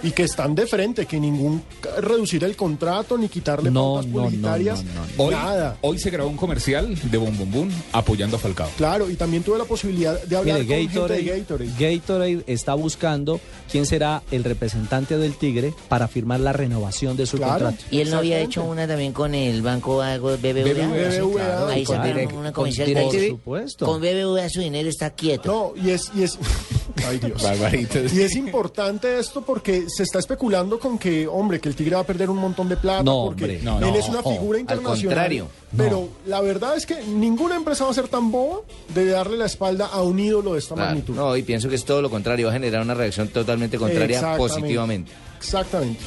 y 0.02 0.12
que 0.12 0.24
están 0.24 0.56
de 0.56 0.66
frente, 0.66 1.06
que 1.06 1.20
ningún 1.20 1.62
reducir 2.02 2.42
el 2.46 2.56
contrato 2.56 3.18
ni 3.18 3.28
quitarle 3.28 3.70
No, 3.70 3.96
pautas 3.96 4.06
no, 4.06 4.12
no, 4.18 4.24
publicitarias, 4.24 4.84
Hoy, 5.18 5.34
nada. 5.34 5.78
hoy 5.82 6.00
se 6.00 6.10
grabó 6.12 6.30
un 6.30 6.38
comercial 6.38 6.96
de 7.12 7.18
Bom 7.18 7.38
Bom 7.38 7.52
Bum 7.52 7.70
apoyando 7.92 8.38
a 8.38 8.40
Falcao. 8.40 8.70
Claro, 8.78 9.10
y 9.10 9.16
también 9.16 9.44
tuve 9.44 9.58
la 9.58 9.66
posibilidad 9.66 10.22
de 10.24 10.38
hablar 10.38 10.62
Mire, 10.62 10.86
con 10.86 10.94
Gatorade, 10.94 11.24
gente 11.24 11.34
de 11.58 11.66
Gatorade. 11.66 11.96
Gatorade 11.98 12.44
está 12.48 12.74
buscando 12.76 13.42
quién 13.70 13.86
será 13.86 14.24
el 14.32 14.46
representante 14.46 15.18
del 15.18 15.36
Tigre 15.36 15.74
para 15.90 16.08
firmar 16.08 16.40
la 16.40 16.54
renovación 16.54 17.18
de 17.18 17.25
su 17.26 17.38
Claro. 17.38 17.66
contrato. 17.66 17.84
Y 17.92 18.02
él 18.02 18.10
no 18.12 18.18
había 18.18 18.40
hecho 18.40 18.64
una 18.64 18.88
también 18.88 19.14
con 19.14 19.34
el 19.36 19.62
banco 19.62 20.02
algo 20.02 20.30
BBVA. 20.38 20.64
BBVA, 20.64 21.12
sí, 21.12 21.20
claro, 21.34 21.68
Ahí 21.68 21.84
con 21.84 21.96
sacaron 21.98 22.26
una 22.34 22.52
con 22.52 22.64
comercial 22.64 22.88
dice, 22.88 23.02
por 23.02 23.30
supuesto. 23.30 23.86
Con 23.86 24.02
BBVA 24.02 24.50
su 24.50 24.62
dinero 24.62 24.90
está 24.90 25.10
quieto. 25.12 25.74
No, 25.76 25.82
y 25.84 25.90
es, 25.92 26.12
y 26.16 26.24
es, 26.24 26.38
ay 27.08 27.20
Dios. 27.20 28.14
Y 28.14 28.22
es 28.22 28.36
importante 28.36 29.20
esto 29.20 29.42
porque 29.42 29.86
se 29.90 30.04
está 30.04 30.20
especulando 30.20 30.80
con 30.80 30.98
que, 30.98 31.28
hombre, 31.28 31.60
que 31.60 31.70
el 31.70 31.76
Tigre 31.76 31.96
va 31.96 32.02
a 32.02 32.06
perder 32.06 32.30
un 32.30 32.38
montón 32.38 32.70
de 32.70 32.78
plata 32.78 33.04
No, 33.04 33.26
porque 33.26 33.44
hombre, 33.44 33.60
no, 33.64 33.78
él 33.80 33.82
no. 33.92 33.96
es 33.96 34.08
una 34.10 34.24
figura 34.24 34.58
Al 34.58 34.62
internacional. 34.62 35.06
contrario. 35.06 35.48
Pero 35.76 36.08
la 36.26 36.40
verdad 36.42 36.78
es 36.78 36.86
que 36.86 37.04
ninguna 37.04 37.56
empresa 37.58 37.84
va 37.84 37.92
a 37.92 37.94
ser 37.94 38.08
tan 38.08 38.32
boba 38.32 38.60
de 38.94 39.08
darle 39.08 39.36
la 39.38 39.46
espalda 39.46 39.88
a 39.88 40.02
un 40.04 40.18
ídolo 40.20 40.54
de 40.54 40.60
esta 40.60 40.74
Claro. 40.76 40.90
magnitud. 40.92 41.16
No, 41.16 41.36
y 41.36 41.44
pienso 41.44 41.68
que 41.68 41.76
es 41.76 41.84
todo 41.84 42.02
lo 42.02 42.10
contrario, 42.10 42.46
va 42.48 42.52
a 42.52 42.56
generar 42.56 42.82
una 42.82 42.94
reacción 42.94 43.28
totalmente 43.28 43.78
contraria 43.78 44.38
positivamente. 44.38 45.12
Exactamente. 45.38 46.00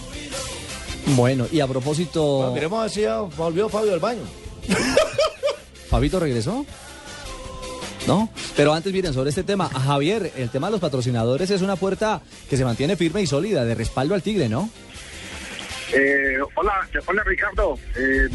Bueno, 1.16 1.46
y 1.50 1.60
a 1.60 1.66
propósito, 1.66 2.22
Bueno, 2.38 2.52
miremos 2.54 2.78
a 2.78 2.82
ver 2.82 2.90
si 2.90 3.00
ya 3.02 3.20
volvió 3.20 3.68
Fabio 3.68 3.92
al 3.94 4.00
baño. 4.00 4.22
¿Fabito 5.90 6.20
regresó? 6.20 6.66
¿No? 8.06 8.30
Pero 8.56 8.72
antes, 8.72 8.92
miren, 8.92 9.12
sobre 9.12 9.30
este 9.30 9.42
tema, 9.42 9.66
a 9.72 9.80
Javier, 9.80 10.32
el 10.36 10.50
tema 10.50 10.68
de 10.68 10.72
los 10.72 10.80
patrocinadores 10.80 11.50
es 11.50 11.62
una 11.62 11.76
puerta 11.76 12.22
que 12.48 12.56
se 12.56 12.64
mantiene 12.64 12.96
firme 12.96 13.22
y 13.22 13.26
sólida, 13.26 13.64
de 13.64 13.74
respaldo 13.74 14.14
al 14.14 14.22
Tigre, 14.22 14.48
¿no? 14.48 14.70
Eh, 15.92 16.36
hola, 16.54 16.86
hola 17.06 17.22
Ricardo. 17.24 17.78
Eh, 17.96 18.28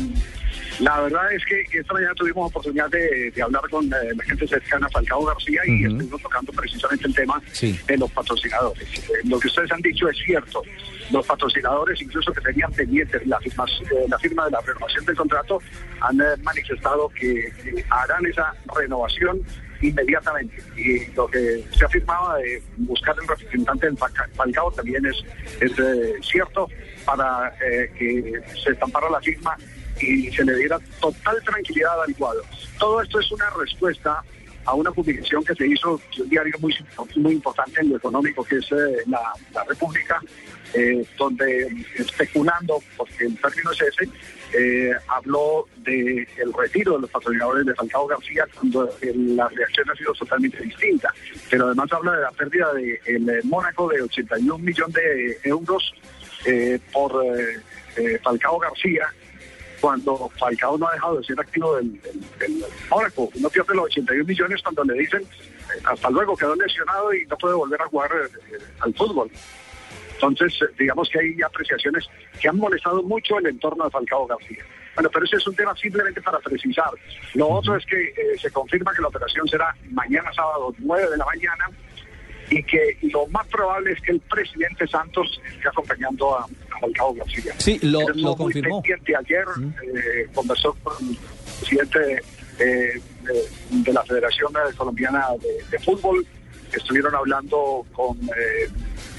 la 0.79 1.01
verdad 1.01 1.31
es 1.33 1.43
que 1.45 1.79
esta 1.79 1.93
mañana 1.93 2.13
tuvimos 2.15 2.49
oportunidad 2.49 2.89
de, 2.89 3.31
de 3.31 3.41
hablar 3.41 3.61
con 3.69 3.85
eh, 3.85 3.95
la 4.15 4.23
gente 4.23 4.47
cercana 4.47 4.87
a 4.87 4.89
Falcao 4.89 5.23
García 5.25 5.61
y 5.67 5.83
estuvimos 5.85 6.21
tocando 6.21 6.51
precisamente 6.51 7.07
el 7.07 7.13
tema 7.13 7.41
Sí. 7.51 7.79
de 7.87 7.97
los 7.97 8.11
patrocinadores. 8.11 8.87
Eh, 8.97 9.01
lo 9.25 9.39
que 9.39 9.47
ustedes 9.47 9.71
han 9.71 9.81
dicho 9.81 10.09
es 10.09 10.17
cierto. 10.25 10.63
Los 11.11 11.25
patrocinadores, 11.27 12.01
incluso 12.01 12.31
que 12.31 12.41
tenían 12.41 12.71
pendientes 12.71 13.25
la 13.27 13.39
firma, 13.39 13.65
eh, 13.91 14.05
la 14.07 14.17
firma 14.19 14.45
de 14.45 14.51
la 14.51 14.61
renovación 14.61 15.05
del 15.05 15.15
contrato, 15.15 15.59
han 16.01 16.19
eh, 16.21 16.25
manifestado 16.43 17.09
que 17.09 17.51
harán 17.89 18.25
esa 18.25 18.53
renovación 18.75 19.41
inmediatamente. 19.81 20.63
Y 20.77 21.05
lo 21.13 21.27
que 21.27 21.63
se 21.77 21.85
afirmaba 21.85 22.37
de 22.37 22.63
buscar 22.77 23.15
el 23.21 23.27
representante 23.27 23.85
del 23.87 23.97
Falca- 23.97 24.29
Falcao 24.33 24.71
también 24.71 25.05
es, 25.05 25.17
es 25.61 25.77
eh, 25.77 26.13
cierto 26.21 26.69
para 27.05 27.53
que 27.97 28.41
se 28.63 28.71
estampara 28.71 29.09
la 29.09 29.19
firma 29.19 29.57
y 29.99 30.31
se 30.31 30.43
le 30.45 30.55
diera 30.55 30.79
total 31.01 31.41
tranquilidad 31.43 32.01
al 32.01 32.15
cuadro. 32.15 32.41
Todo 32.79 33.01
esto 33.01 33.19
es 33.19 33.29
una 33.31 33.49
respuesta 33.59 34.23
a 34.65 34.73
una 34.73 34.91
publicación 34.91 35.43
que 35.43 35.53
se 35.53 35.67
hizo 35.67 35.99
de 36.15 36.23
un 36.23 36.29
diario 36.29 36.53
muy, 36.59 36.73
muy 37.17 37.33
importante 37.33 37.81
en 37.81 37.89
lo 37.89 37.97
económico, 37.97 38.45
que 38.45 38.55
es 38.55 38.71
la, 39.07 39.19
la 39.53 39.63
República, 39.65 40.21
eh, 40.73 41.05
donde 41.17 41.67
especulando, 41.95 42.81
porque 42.97 43.25
el 43.25 43.37
término 43.39 43.71
es 43.71 43.81
ese, 43.81 44.09
eh, 44.53 44.91
habló 45.07 45.67
del 45.77 46.53
retiro 46.57 46.93
de 46.93 47.01
los 47.01 47.09
patrocinadores 47.09 47.65
de 47.65 47.75
Falcao 47.75 48.07
García, 48.07 48.45
cuando 48.53 48.89
la 49.01 49.47
reacción 49.49 49.89
ha 49.89 49.95
sido 49.95 50.13
totalmente 50.13 50.61
distinta. 50.61 51.13
Pero 51.49 51.65
además 51.65 51.91
habla 51.91 52.13
de 52.13 52.21
la 52.21 52.31
pérdida 52.31 52.73
de 52.73 52.99
el, 53.05 53.29
eh, 53.29 53.41
Mónaco 53.43 53.87
de 53.89 54.01
81 54.01 54.57
millones 54.59 54.93
de 54.93 55.39
euros 55.43 55.93
eh, 56.45 56.79
por 56.91 57.23
eh, 57.25 58.19
Falcao 58.23 58.59
García, 58.59 59.07
cuando 59.81 60.29
Falcao 60.37 60.77
no 60.77 60.87
ha 60.87 60.93
dejado 60.93 61.17
de 61.17 61.23
ser 61.25 61.39
activo 61.39 61.75
del, 61.75 62.01
del, 62.01 62.21
del 62.39 62.65
Mónaco. 62.89 63.29
No 63.39 63.49
pierde 63.49 63.75
los 63.75 63.85
81 63.85 64.23
millones 64.23 64.61
cuando 64.61 64.83
le 64.83 64.99
dicen 64.99 65.27
hasta 65.85 66.09
luego, 66.09 66.37
quedó 66.37 66.55
lesionado 66.55 67.13
y 67.13 67.25
no 67.25 67.37
puede 67.37 67.55
volver 67.55 67.81
a 67.81 67.85
jugar 67.87 68.11
al 68.79 68.93
fútbol. 68.93 69.29
Entonces, 70.27 70.59
eh, 70.61 70.65
digamos 70.79 71.09
que 71.09 71.19
hay 71.19 71.41
apreciaciones 71.41 72.05
que 72.41 72.47
han 72.49 72.57
molestado 72.57 73.03
mucho 73.03 73.37
el 73.39 73.47
entorno 73.47 73.85
de 73.85 73.91
Falcao 73.91 74.25
García. 74.27 74.63
Bueno, 74.95 75.09
pero 75.11 75.25
ese 75.25 75.37
es 75.37 75.47
un 75.47 75.55
tema 75.55 75.75
simplemente 75.75 76.21
para 76.21 76.39
precisar. 76.39 76.89
Lo 77.33 77.49
otro 77.49 77.75
es 77.75 77.85
que 77.85 77.99
eh, 78.09 78.13
se 78.39 78.51
confirma 78.51 78.93
que 78.93 79.01
la 79.01 79.07
operación 79.07 79.47
será 79.47 79.75
mañana 79.91 80.31
sábado 80.33 80.73
9 80.79 81.09
de 81.11 81.17
la 81.17 81.25
mañana 81.25 81.65
y 82.49 82.61
que 82.63 82.97
lo 83.11 83.25
más 83.27 83.47
probable 83.47 83.93
es 83.93 84.01
que 84.01 84.11
el 84.11 84.19
presidente 84.19 84.85
Santos 84.87 85.41
esté 85.51 85.67
acompañando 85.67 86.37
a, 86.37 86.43
a 86.43 86.79
Falcao 86.79 87.13
García. 87.15 87.53
Sí, 87.57 87.79
lo- 87.81 88.01
Él 88.01 88.21
lo 88.21 88.35
confirmó. 88.35 88.81
pendiente 88.83 89.15
ayer, 89.15 89.45
eh, 89.95 90.27
conversó 90.35 90.73
con 90.83 90.93
el 91.09 91.17
presidente 91.59 92.21
eh, 92.59 93.01
de, 93.23 93.43
de 93.71 93.93
la 93.93 94.03
Federación 94.03 94.53
Colombiana 94.77 95.25
de, 95.41 95.63
de 95.71 95.79
Fútbol, 95.83 96.23
estuvieron 96.71 97.15
hablando 97.15 97.83
con 97.93 98.17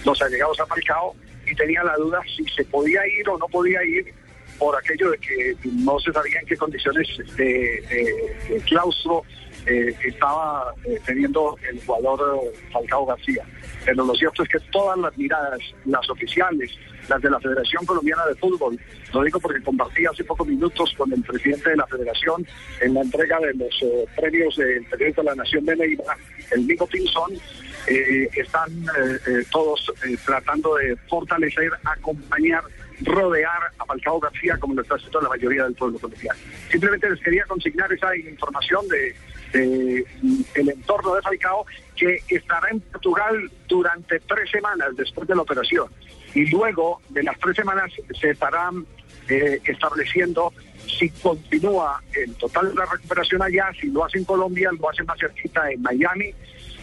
los 0.05 0.20
allegados 0.22 0.59
a 0.61 0.66
Falcao 0.66 1.14
y 1.46 1.55
tenía 1.55 1.82
la 1.84 1.96
duda 1.96 2.20
si 2.36 2.44
se 2.48 2.64
podía 2.64 3.07
ir 3.07 3.28
o 3.28 3.38
no 3.38 3.46
podía 3.48 3.82
ir 3.84 4.12
por 4.59 4.76
aquello 4.76 5.11
de 5.11 5.18
que 5.18 5.55
no 5.82 5.98
se 5.98 6.12
sabía 6.12 6.38
en 6.40 6.46
qué 6.46 6.57
condiciones 6.57 7.09
de, 7.36 7.44
de- 7.44 8.36
de 8.55 8.61
claustro 8.66 9.22
eh, 9.66 9.94
estaba 10.05 10.72
eh, 10.84 10.98
teniendo 11.07 11.57
el 11.68 11.80
jugador 11.84 12.44
eh, 12.55 12.59
Falcao 12.70 13.07
García. 13.07 13.44
Pero 13.84 14.05
lo 14.05 14.14
cierto 14.14 14.42
es 14.42 14.48
que 14.48 14.59
todas 14.70 14.96
las 14.98 15.16
miradas, 15.16 15.59
las 15.86 16.09
oficiales, 16.11 16.70
las 17.09 17.20
de 17.20 17.30
la 17.30 17.40
Federación 17.40 17.84
Colombiana 17.86 18.26
de 18.26 18.34
Fútbol, 18.36 18.78
lo 19.12 19.22
digo 19.22 19.40
porque 19.40 19.62
compartí 19.62 20.05
hace 20.07 20.22
pocos 20.24 20.46
minutos 20.46 20.92
con 20.96 21.12
el 21.12 21.22
presidente 21.22 21.70
de 21.70 21.76
la 21.76 21.86
Federación 21.86 22.46
en 22.80 22.94
la 22.94 23.00
entrega 23.00 23.38
de 23.40 23.55
los 23.55 23.82
eh, 23.82 24.05
premios 24.16 24.57
del 24.57 24.84
periódico 24.86 25.22
de 25.22 25.26
la 25.30 25.34
Nación 25.34 25.64
de 25.64 25.76
Neiva, 25.76 26.16
el 26.52 26.66
Nico 26.66 26.86
Pinzón, 26.86 27.32
eh, 27.87 28.28
están 28.35 28.70
eh, 28.70 29.18
eh, 29.26 29.45
todos 29.51 29.93
eh, 30.05 30.16
tratando 30.24 30.76
de 30.76 30.97
fortalecer, 31.09 31.70
acompañar, 31.85 32.62
rodear 33.03 33.72
a 33.78 33.85
Falcao 33.85 34.20
García 34.20 34.57
como 34.59 34.74
lo 34.74 34.82
está 34.82 34.95
haciendo 34.95 35.20
la 35.20 35.28
mayoría 35.28 35.64
del 35.64 35.74
pueblo 35.74 35.99
colombiano. 35.99 36.39
Simplemente 36.70 37.11
les 37.11 37.20
quería 37.20 37.45
consignar 37.45 37.93
esa 37.93 38.16
información 38.16 38.87
de, 38.89 39.14
el 40.55 40.68
entorno 40.68 41.14
de 41.14 41.22
Falcao 41.22 41.66
que 41.97 42.18
estará 42.28 42.68
en 42.70 42.80
Portugal 42.80 43.51
durante 43.68 44.20
tres 44.20 44.51
semanas 44.51 44.89
después 44.97 45.28
de 45.28 45.35
la 45.35 45.43
operación 45.43 45.89
y 46.35 46.47
luego 46.47 47.01
de 47.11 47.22
las 47.22 47.39
tres 47.39 47.57
semanas 47.57 47.93
se 48.20 48.30
estarán 48.30 48.85
eh, 49.28 49.61
estableciendo 49.64 50.53
si 50.87 51.09
continúa 51.11 52.03
el 52.14 52.35
total 52.35 52.68
de 52.68 52.74
la 52.74 52.85
recuperación 52.85 53.43
allá, 53.43 53.70
si 53.80 53.89
lo 53.89 54.05
hace 54.05 54.18
en 54.18 54.24
Colombia, 54.24 54.70
lo 54.78 54.91
hace 54.91 55.03
más 55.05 55.18
cerquita 55.18 55.70
en 55.70 55.80
Miami, 55.80 56.35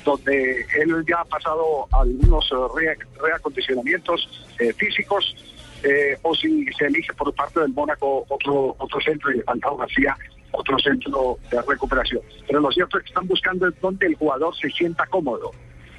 donde 0.06 0.66
él 0.80 1.04
ya 1.08 1.22
ha 1.22 1.26
pasado 1.26 1.88
algunos 1.92 2.50
eh, 2.52 2.56
re- 2.76 2.98
reacondicionamientos 3.22 4.30
eh, 4.60 4.74
físicos, 4.74 5.36
eh, 5.84 6.18
o 6.22 6.36
si 6.36 6.66
se 6.78 6.86
elige 6.86 7.14
por 7.14 7.34
parte 7.34 7.60
del 7.60 7.74
Mónaco 7.74 8.26
otro, 8.30 8.76
otro 8.78 9.00
centro 9.02 9.32
y 9.32 9.38
de 9.38 9.44
Falcao 9.44 9.78
García 9.78 10.16
otro 10.54 10.78
centro 10.80 11.38
de 11.50 11.62
recuperación. 11.62 12.22
Pero 12.46 12.60
lo 12.60 12.70
cierto 12.72 12.98
es 12.98 13.04
que 13.04 13.10
están 13.10 13.26
buscando 13.26 13.68
es 13.70 13.80
donde 13.80 14.06
el 14.06 14.16
jugador 14.16 14.54
se 14.58 14.70
sienta 14.70 15.06
cómodo, 15.08 15.52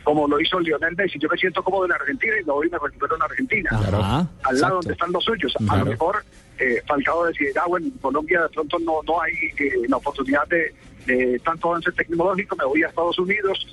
como 0.05 0.29
lo 0.29 0.39
hizo 0.39 0.61
Lionel 0.61 0.95
Messi. 0.95 1.19
Yo 1.19 1.27
me 1.31 1.39
siento 1.39 1.63
cómodo 1.65 1.87
en 1.87 1.93
Argentina 1.93 2.35
y 2.39 2.45
me 2.45 2.53
voy 2.53 2.67
y 2.67 2.71
me 2.71 2.79
recupero 2.79 3.17
en 3.17 3.23
Argentina, 3.23 3.71
Ajá, 3.73 4.19
al 4.19 4.27
exacto. 4.29 4.61
lado 4.61 4.75
donde 4.77 4.93
están 4.93 5.11
los 5.13 5.25
suyos. 5.25 5.55
A 5.57 5.59
Claro. 5.65 5.85
lo 5.87 5.91
mejor 5.93 6.25
eh, 6.59 6.83
Falcao 6.87 7.25
decidirá, 7.25 7.65
bueno, 7.67 7.87
en 7.87 7.93
Colombia 7.93 8.43
de 8.43 8.49
pronto 8.51 8.79
no, 8.81 9.01
no 9.07 9.23
hay 9.23 9.33
eh, 9.59 9.73
la 9.89 9.97
oportunidad 9.97 10.47
de, 10.49 10.75
de 11.07 11.39
tanto 11.43 11.71
avance 11.71 11.91
tecnológico, 11.93 12.55
me 12.57 12.65
voy 12.67 12.83
a 12.83 12.89
Estados 12.89 13.19
Unidos 13.19 13.67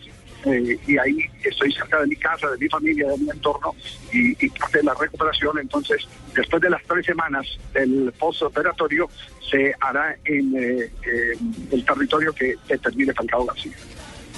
eh, 0.45 0.77
y 0.87 0.97
ahí 0.97 1.17
estoy 1.43 1.71
cerca 1.73 1.99
de 2.01 2.07
mi 2.07 2.15
casa, 2.15 2.49
de 2.49 2.57
mi 2.57 2.69
familia, 2.69 3.07
de 3.09 3.17
mi 3.17 3.29
entorno 3.29 3.75
y, 4.13 4.45
y 4.45 4.49
parte 4.49 4.77
de 4.79 4.83
la 4.85 4.93
recuperación. 4.93 5.59
Entonces, 5.59 6.07
después 6.35 6.61
de 6.61 6.69
las 6.69 6.81
tres 6.83 7.05
semanas 7.05 7.45
del 7.73 8.11
postoperatorio, 8.17 9.09
se 9.49 9.73
hará 9.81 10.15
en 10.25 10.55
eh, 10.55 10.91
eh, 11.05 11.37
el 11.71 11.85
territorio 11.85 12.31
que 12.33 12.55
determine 12.67 13.13
Falcao 13.13 13.45
García. 13.45 13.73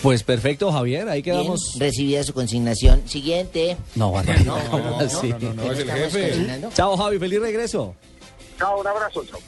Pues 0.01 0.23
perfecto, 0.23 0.71
Javier, 0.71 1.07
ahí 1.09 1.21
quedamos. 1.21 1.73
Bien, 1.73 1.87
recibida 1.91 2.23
su 2.23 2.33
consignación. 2.33 3.07
Siguiente. 3.07 3.77
No, 3.95 4.11
No, 4.45 4.57
¿cómo 4.71 4.83
no, 4.83 4.99
no, 4.99 5.39
no, 5.39 5.53
no, 5.53 5.71
es 5.71 5.79
el 5.79 5.91
jefe. 5.91 6.61
Chao, 6.73 6.97
Javi, 6.97 7.19
feliz 7.19 7.39
regreso. 7.39 7.95
Chao, 8.57 8.79
un 8.79 8.87
abrazo, 8.87 9.23
chao. 9.25 9.39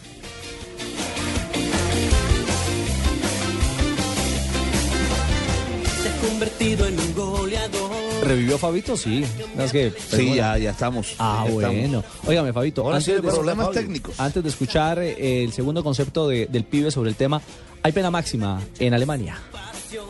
Convertido 6.28 6.86
en 6.88 7.00
un 7.00 7.14
goleador. 7.14 7.92
¿Revivió 8.24 8.58
Fabito? 8.58 8.96
Sí. 8.98 9.24
Es 9.58 9.72
que, 9.72 9.94
Sí, 10.10 10.36
ya- 10.36 10.58
ya 10.58 10.72
estamos. 10.72 11.16
Ah, 11.20 11.44
Ya 11.48 11.54
estamos. 11.54 11.76
bueno. 11.78 12.04
Óigame, 12.26 12.54
Fabito. 12.54 12.84
Ahora 12.84 13.02
sí, 13.02 13.12
de 13.12 13.22
de- 13.22 13.30
problemas 13.30 13.68
Fabio, 13.68 13.82
técnicos. 13.82 14.20
Antes 14.20 14.44
de 14.44 14.50
escuchar 14.50 15.00
eh, 15.00 15.44
el 15.44 15.52
segundo 15.54 15.84
concepto 15.84 16.28
de- 16.28 16.48
del 16.48 16.64
pibe 16.64 16.92
sobre 16.92 17.10
el 17.10 17.16
tema, 17.16 17.42
hay 17.82 17.92
pena 17.92 18.10
máxima 18.12 18.62
en 18.80 18.94
Alemania. 18.94 19.38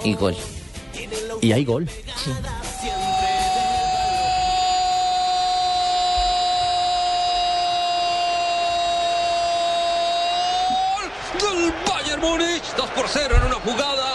Y 0.04 0.14
gol. 0.16 0.36
Y 1.42 1.52
hay 1.52 1.66
gol. 1.66 1.88
del 11.40 11.74
Bayern 11.88 12.22
Múnich, 12.22 12.64
2 12.78 12.90
por 12.92 13.08
0 13.08 13.36
en 13.38 13.44
una 13.48 13.56
jugada 13.56 14.13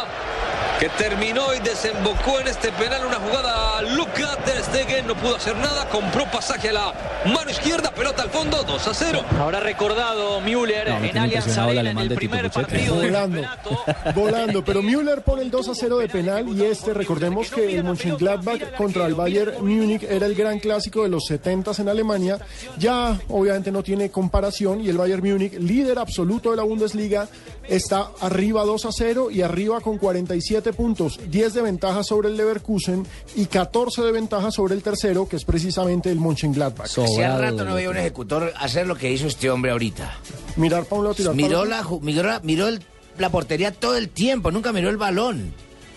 que 0.79 0.89
terminó 0.91 1.55
y 1.55 1.59
desembocó 1.59 2.39
en 2.41 2.47
este 2.47 2.70
penal, 2.72 3.05
una 3.07 3.16
jugada 3.16 3.83
Luka. 3.83 4.37
Ter 4.45 4.62
Stegen 4.62 5.07
no 5.07 5.16
pudo 5.16 5.37
hacer 5.37 5.57
nada, 5.57 5.89
compró 5.89 6.24
pasaje 6.31 6.68
a 6.68 6.72
la 6.72 6.95
mano 7.26 7.51
izquierda, 7.51 7.91
pelota 7.91 8.22
al 8.22 8.31
fondo, 8.31 8.62
2 8.62 8.87
a 8.87 8.95
0. 8.95 9.24
Habrá 9.41 9.61
recordado 9.61 10.41
Müller 10.41 10.89
No, 10.89 11.05
en 11.05 11.18
Allianz 11.18 11.59
Arena 11.59 11.91
en 11.91 11.99
el 11.99 12.14
primer 12.14 12.51
partido 12.51 12.95
Volando, 12.95 13.43
volando, 14.14 14.64
pero 14.64 14.83
Müller 14.83 15.22
pone 15.22 15.43
el 15.43 15.51
2 15.51 15.68
a 15.68 15.74
0 15.74 15.99
de 15.99 16.09
penal 16.09 16.49
y 16.49 16.64
este, 16.64 16.95
recordemos 16.95 17.51
que 17.51 17.76
el 17.76 17.83
Mönchengladbach 17.83 18.76
contra 18.76 19.07
el 19.07 19.14
Bayern 19.14 19.55
Múnich 19.61 20.05
era 20.05 20.26
el 20.26 20.35
gran 20.35 20.61
clásico 20.61 21.03
de 21.03 21.09
los 21.09 21.24
70 21.26 21.72
en 21.79 21.89
Alemania, 21.89 22.39
ya 22.79 23.18
obviamente 23.29 23.72
no 23.72 23.83
tiene 23.83 24.11
comparación 24.11 24.81
y 24.81 24.89
el 24.89 24.97
Bayern 24.97 25.29
Múnich, 25.29 25.55
líder 25.55 25.99
absoluto 25.99 26.53
de 26.53 26.57
la 26.57 26.62
Bundesliga, 26.62 27.29
está 27.68 28.11
arriba 28.20 28.64
2 28.64 28.87
a 28.87 28.91
0 28.93 29.31
y 29.31 29.43
arriba 29.43 29.81
con 29.81 29.99
47 29.99 30.68
puntos, 30.73 31.19
10 31.31 31.55
de 31.55 31.62
ventaja 31.62 32.03
sobre 32.03 32.29
el 32.29 32.37
Leverkusen 32.37 33.07
y 33.37 33.47
14 33.47 34.03
de 34.03 34.12
ventaja 34.12 34.51
sobre 34.51 34.75
el 34.75 34.83
tercero, 34.83 35.29
que 35.29 35.37
es 35.37 35.45
precisamente 35.45 36.11
el 36.11 36.19
Mönchengladbach. 36.21 36.89
Hacía 37.05 37.39
rato 37.39 37.64
no 37.64 37.75
veía 37.75 37.91
un 37.91 37.97
ejecutor 37.97 38.53
hacer 38.59 38.87
lo 38.87 38.95
que 38.97 39.11
hizo 39.12 39.27
este 39.27 39.51
hombre 39.51 39.71
ahorita. 39.73 40.12
Mirar 40.57 40.85
para 40.85 40.99
un 40.99 41.05
lado, 41.05 41.14
tirar 41.14 41.33
para 41.35 41.47
Miró, 41.49 41.64
la, 41.64 41.85
miró, 42.03 42.23
la, 42.23 42.41
miró 42.41 42.69
el- 42.69 42.83
la 43.19 43.31
portería 43.31 43.73
todo 43.73 43.97
el 43.97 44.09
tiempo, 44.09 44.51
nunca 44.51 44.73
miró 44.73 44.91
el 44.91 44.97
balón. 44.97 45.53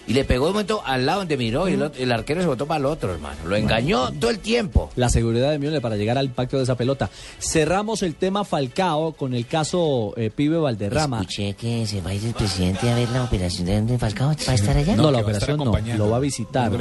Y 0.07 0.13
le 0.13 0.23
pegó 0.25 0.47
de 0.47 0.53
momento 0.53 0.81
al 0.85 1.05
lado 1.05 1.19
donde 1.19 1.37
miró 1.37 1.69
y 1.69 1.73
el, 1.73 1.83
otro- 1.83 2.01
el 2.01 2.11
arquero 2.11 2.41
se 2.41 2.47
botó 2.47 2.65
para 2.65 2.79
el 2.79 2.85
otro, 2.85 3.13
hermano. 3.13 3.37
Lo 3.45 3.55
engañó 3.55 4.11
todo 4.11 4.31
el 4.31 4.39
tiempo. 4.39 4.89
La 4.95 5.09
seguridad 5.09 5.51
de 5.51 5.59
Müller 5.59 5.81
para 5.81 5.95
llegar 5.95 6.17
al 6.17 6.25
impacto 6.25 6.57
de 6.57 6.63
esa 6.63 6.75
pelota. 6.75 7.09
Cerramos 7.39 8.01
el 8.03 8.15
tema 8.15 8.43
Falcao 8.43 9.13
con 9.13 9.33
el 9.33 9.45
caso 9.45 10.13
eh, 10.17 10.29
Pibe 10.35 10.57
Valderrama. 10.57 11.21
Escuché 11.21 11.53
que 11.53 11.85
se 11.85 12.01
va 12.01 12.09
a 12.09 12.13
ir 12.15 12.25
el 12.25 12.33
presidente 12.33 12.89
a 12.89 12.95
ver 12.95 13.09
la 13.09 13.23
operación 13.23 13.87
de 13.87 13.97
Falcao. 13.97 14.29
¿Va 14.29 14.51
a 14.51 14.55
estar 14.55 14.75
allá? 14.75 14.95
No, 14.95 15.11
la 15.11 15.19
operación 15.19 15.57
no, 15.57 15.65
lo 15.97 16.09
va 16.09 16.17
a 16.17 16.19
visitar. 16.19 16.71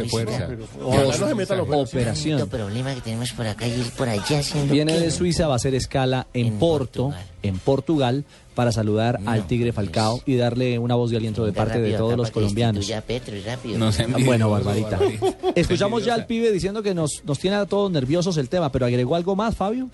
Operación. 1.71 2.41
El 2.41 2.47
problema 2.49 2.95
que 2.95 3.01
tenemos 3.01 3.33
por 3.33 3.47
acá 3.47 3.67
y 3.67 3.73
ir 3.73 3.91
por 3.97 4.09
allá. 4.09 4.41
Viene 4.71 4.99
de 4.99 5.11
Suiza, 5.11 5.47
va 5.47 5.55
a 5.55 5.57
hacer 5.57 5.75
escala 5.75 6.27
en, 6.35 6.59
Porto, 6.59 7.13
en 7.43 7.59
Portugal, 7.59 8.25
para 8.55 8.73
saludar 8.73 9.21
al 9.27 9.47
Tigre 9.47 9.73
Falcao 9.73 10.21
y 10.27 10.37
darle 10.37 10.79
una 10.79 10.95
voz 10.95 11.11
de 11.11 11.17
aliento 11.17 11.45
de 11.45 11.53
parte 11.53 11.81
de 11.81 11.93
todos 11.95 12.17
los 12.17 12.31
colombianos. 12.31 12.91
a 12.91 13.01
Petro 13.01 13.37
y 13.37 13.41
rápido. 13.43 13.79
No 13.79 13.93
se 13.93 14.03
envidioso, 14.03 14.27
bueno, 14.27 14.51
Barbarita. 14.51 14.99
Escuchamos 15.55 16.05
ya 16.05 16.15
al 16.15 16.27
pibe 16.27 16.51
diciendo 16.53 16.83
que 16.83 16.95
nos, 16.95 17.23
nos 17.25 17.39
tiene 17.39 17.57
a 17.57 17.67
todos 17.67 17.91
nerviosos 17.91 18.37
el 18.37 18.49
tema, 18.49 18.73
pero 18.73 18.87
agregó 18.87 19.15
algo 19.15 19.37
más, 19.37 19.57
Fabio. 19.57 19.89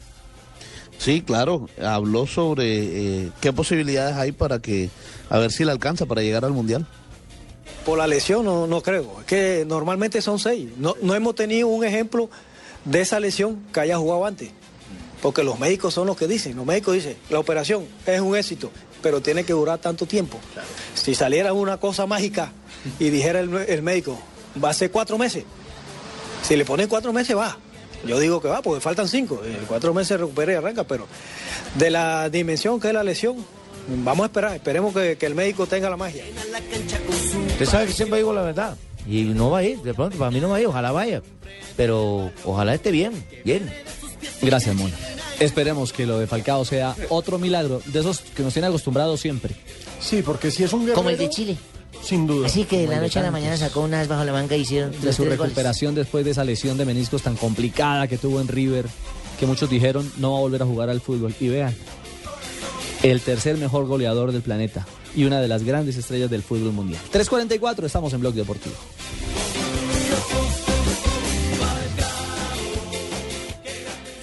Sí, 0.98 1.20
claro, 1.20 1.68
habló 1.82 2.26
sobre 2.26 3.24
eh, 3.24 3.30
qué 3.40 3.52
posibilidades 3.52 4.16
hay 4.16 4.32
para 4.32 4.61
que, 4.61 4.88
a 5.28 5.38
ver 5.38 5.52
si 5.52 5.64
le 5.64 5.72
alcanza 5.72 6.07
para 6.07 6.22
llegar 6.22 6.44
al 6.44 6.52
Mundial. 6.52 6.86
Por 7.84 7.98
la 7.98 8.07
lesión 8.07 8.44
no, 8.44 8.66
no 8.66 8.80
creo. 8.80 9.20
Es 9.20 9.26
que 9.26 9.64
normalmente 9.66 10.20
son 10.22 10.38
seis. 10.38 10.70
No, 10.78 10.94
no 11.02 11.14
hemos 11.14 11.34
tenido 11.34 11.68
un 11.68 11.84
ejemplo 11.84 12.30
de 12.84 13.00
esa 13.00 13.20
lesión 13.20 13.62
que 13.72 13.80
haya 13.80 13.98
jugado 13.98 14.24
antes. 14.24 14.50
Porque 15.22 15.42
los 15.42 15.58
médicos 15.58 15.94
son 15.94 16.06
los 16.06 16.16
que 16.16 16.26
dicen. 16.26 16.56
Los 16.56 16.66
médicos 16.66 16.94
dicen, 16.94 17.16
la 17.30 17.38
operación 17.38 17.86
es 18.06 18.20
un 18.20 18.36
éxito, 18.36 18.70
pero 19.02 19.20
tiene 19.20 19.44
que 19.44 19.52
durar 19.52 19.78
tanto 19.78 20.06
tiempo. 20.06 20.38
Si 20.94 21.14
saliera 21.14 21.52
una 21.52 21.78
cosa 21.78 22.06
mágica 22.06 22.52
y 22.98 23.10
dijera 23.10 23.40
el, 23.40 23.54
el 23.54 23.82
médico, 23.82 24.18
va 24.62 24.70
a 24.70 24.74
ser 24.74 24.90
cuatro 24.90 25.18
meses. 25.18 25.44
Si 26.42 26.56
le 26.56 26.64
ponen 26.64 26.88
cuatro 26.88 27.12
meses, 27.12 27.36
va. 27.36 27.58
Yo 28.06 28.20
digo 28.20 28.40
que 28.40 28.48
va, 28.48 28.62
porque 28.62 28.80
faltan 28.80 29.08
cinco. 29.08 29.40
Cuatro 29.66 29.92
meses 29.94 30.20
recupera 30.20 30.52
y 30.52 30.54
arranca, 30.56 30.84
pero 30.84 31.06
de 31.74 31.90
la 31.90 32.28
dimensión 32.30 32.78
que 32.78 32.88
es 32.88 32.94
la 32.94 33.02
lesión, 33.02 33.36
vamos 34.04 34.24
a 34.24 34.26
esperar. 34.26 34.54
Esperemos 34.54 34.94
que, 34.94 35.16
que 35.16 35.26
el 35.26 35.34
médico 35.34 35.66
tenga 35.66 35.90
la 35.90 35.96
magia. 35.96 36.24
Usted 37.48 37.66
sabe 37.66 37.86
que 37.86 37.92
siempre 37.92 38.18
digo 38.18 38.32
la 38.32 38.42
verdad. 38.42 38.76
Y 39.08 39.22
no 39.22 39.50
va 39.50 39.58
a 39.58 39.62
ir, 39.62 39.78
de 39.82 39.94
pronto, 39.94 40.18
para 40.18 40.30
mí 40.30 40.40
no 40.40 40.48
va 40.48 40.56
a 40.56 40.60
ir, 40.60 40.66
ojalá 40.66 40.92
vaya. 40.92 41.22
Pero 41.76 42.32
ojalá 42.44 42.74
esté 42.74 42.90
bien, 42.90 43.24
bien. 43.44 43.72
Gracias, 44.42 44.74
Mono. 44.74 44.94
Esperemos 45.40 45.92
que 45.92 46.06
lo 46.06 46.18
de 46.18 46.26
Falcao 46.26 46.64
sea 46.64 46.94
otro 47.10 47.38
milagro, 47.38 47.82
de 47.86 48.00
esos 48.00 48.20
que 48.20 48.42
nos 48.42 48.52
tiene 48.52 48.68
acostumbrados 48.68 49.20
siempre. 49.20 49.54
Sí, 50.00 50.22
porque 50.22 50.50
si 50.50 50.64
es 50.64 50.72
un 50.72 50.80
guerrero... 50.80 50.96
Como 50.96 51.10
el 51.10 51.18
de 51.18 51.28
Chile. 51.28 51.56
Sin 52.02 52.26
duda. 52.26 52.46
Así 52.46 52.64
que 52.64 52.78
de 52.78 52.86
la 52.86 53.00
noche 53.00 53.18
a 53.18 53.22
la 53.22 53.30
mañana 53.30 53.56
sacó 53.56 53.80
unas 53.80 54.06
bajo 54.06 54.24
la 54.24 54.32
manga 54.32 54.56
y 54.56 54.60
hicieron 54.60 54.92
de 54.92 55.12
su 55.12 55.24
goles. 55.24 55.38
recuperación 55.38 55.94
después 55.94 56.24
de 56.24 56.30
esa 56.30 56.44
lesión 56.44 56.78
de 56.78 56.84
meniscos 56.84 57.22
tan 57.22 57.36
complicada 57.36 58.06
que 58.06 58.16
tuvo 58.16 58.40
en 58.40 58.48
River, 58.48 58.86
que 59.38 59.46
muchos 59.46 59.68
dijeron 59.68 60.10
no 60.18 60.32
va 60.32 60.38
a 60.38 60.40
volver 60.42 60.62
a 60.62 60.66
jugar 60.66 60.88
al 60.88 61.00
fútbol. 61.00 61.34
Y 61.40 61.48
vean, 61.48 61.74
el 63.02 63.20
tercer 63.20 63.56
mejor 63.56 63.86
goleador 63.86 64.32
del 64.32 64.42
planeta 64.42 64.86
y 65.14 65.24
una 65.24 65.40
de 65.40 65.48
las 65.48 65.64
grandes 65.64 65.96
estrellas 65.96 66.30
del 66.30 66.42
fútbol 66.42 66.72
mundial. 66.72 67.00
3.44, 67.12 67.84
estamos 67.84 68.12
en 68.12 68.20
Blog 68.20 68.34
Deportivo. 68.34 68.76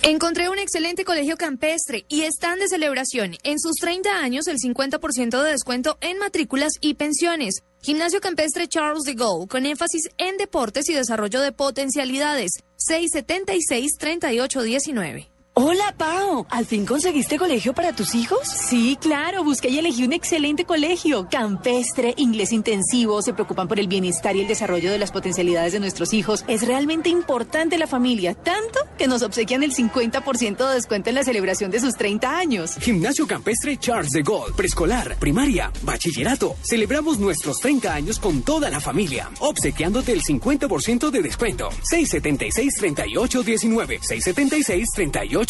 Encontré 0.06 0.50
un 0.50 0.60
excelente 0.60 1.06
colegio 1.06 1.38
campestre 1.38 2.04
y 2.10 2.24
están 2.24 2.60
de 2.60 2.68
celebración. 2.68 3.38
En 3.44 3.58
sus 3.58 3.78
30 3.78 4.18
años, 4.18 4.48
el 4.48 4.58
50% 4.58 5.42
de 5.42 5.50
descuento 5.50 5.98
en 6.02 6.18
matrículas 6.18 6.74
y 6.82 6.96
pensiones. 6.96 7.64
Gimnasio 7.82 8.20
Campestre 8.20 8.68
Charles 8.68 9.04
de 9.04 9.14
Gaulle, 9.14 9.48
con 9.48 9.66
énfasis 9.66 10.10
en 10.18 10.36
deportes 10.36 10.90
y 10.90 10.94
desarrollo 10.94 11.40
de 11.40 11.54
potencialidades. 11.54 12.52
676-3819. 12.80 15.33
Hola, 15.56 15.94
Pau. 15.96 16.48
¿Al 16.50 16.66
fin 16.66 16.84
conseguiste 16.84 17.38
colegio 17.38 17.76
para 17.76 17.96
tus 17.96 18.16
hijos? 18.16 18.40
Sí, 18.48 18.98
claro. 19.00 19.44
Busqué 19.44 19.70
y 19.70 19.78
elegí 19.78 20.04
un 20.04 20.12
excelente 20.12 20.66
colegio. 20.66 21.28
Campestre, 21.30 22.16
inglés 22.18 22.52
intensivo, 22.52 23.22
se 23.22 23.34
preocupan 23.34 23.68
por 23.68 23.80
el 23.80 23.88
bienestar 23.88 24.36
y 24.36 24.42
el 24.42 24.48
desarrollo 24.48 24.92
de 24.92 24.98
las 24.98 25.12
potencialidades 25.12 25.74
de 25.74 25.80
nuestros 25.80 26.12
hijos. 26.16 26.44
Es 26.48 26.66
realmente 26.66 27.10
importante 27.10 27.78
la 27.78 27.86
familia, 27.86 28.34
tanto 28.34 28.80
que 28.98 29.08
nos 29.08 29.22
obsequian 29.22 29.62
el 29.62 29.76
50% 29.76 30.68
de 30.68 30.74
descuento 30.74 31.10
en 31.10 31.16
la 31.16 31.24
celebración 31.24 31.70
de 31.70 31.82
sus 31.82 31.94
30 31.98 32.36
años. 32.36 32.76
Gimnasio 32.78 33.28
Campestre 33.28 33.78
Charles 33.78 34.10
de 34.10 34.24
Gaulle, 34.24 34.56
preescolar, 34.58 35.18
primaria, 35.20 35.72
bachillerato. 35.84 36.56
Celebramos 36.64 37.20
nuestros 37.20 37.60
30 37.60 37.94
años 37.94 38.18
con 38.18 38.42
toda 38.42 38.72
la 38.72 38.80
familia, 38.80 39.30
obsequiándote 39.40 40.14
el 40.14 40.24
50% 40.24 41.12
de 41.12 41.22
descuento. 41.22 41.70
676-3819. 41.92 44.00
676-3819. 44.02 45.43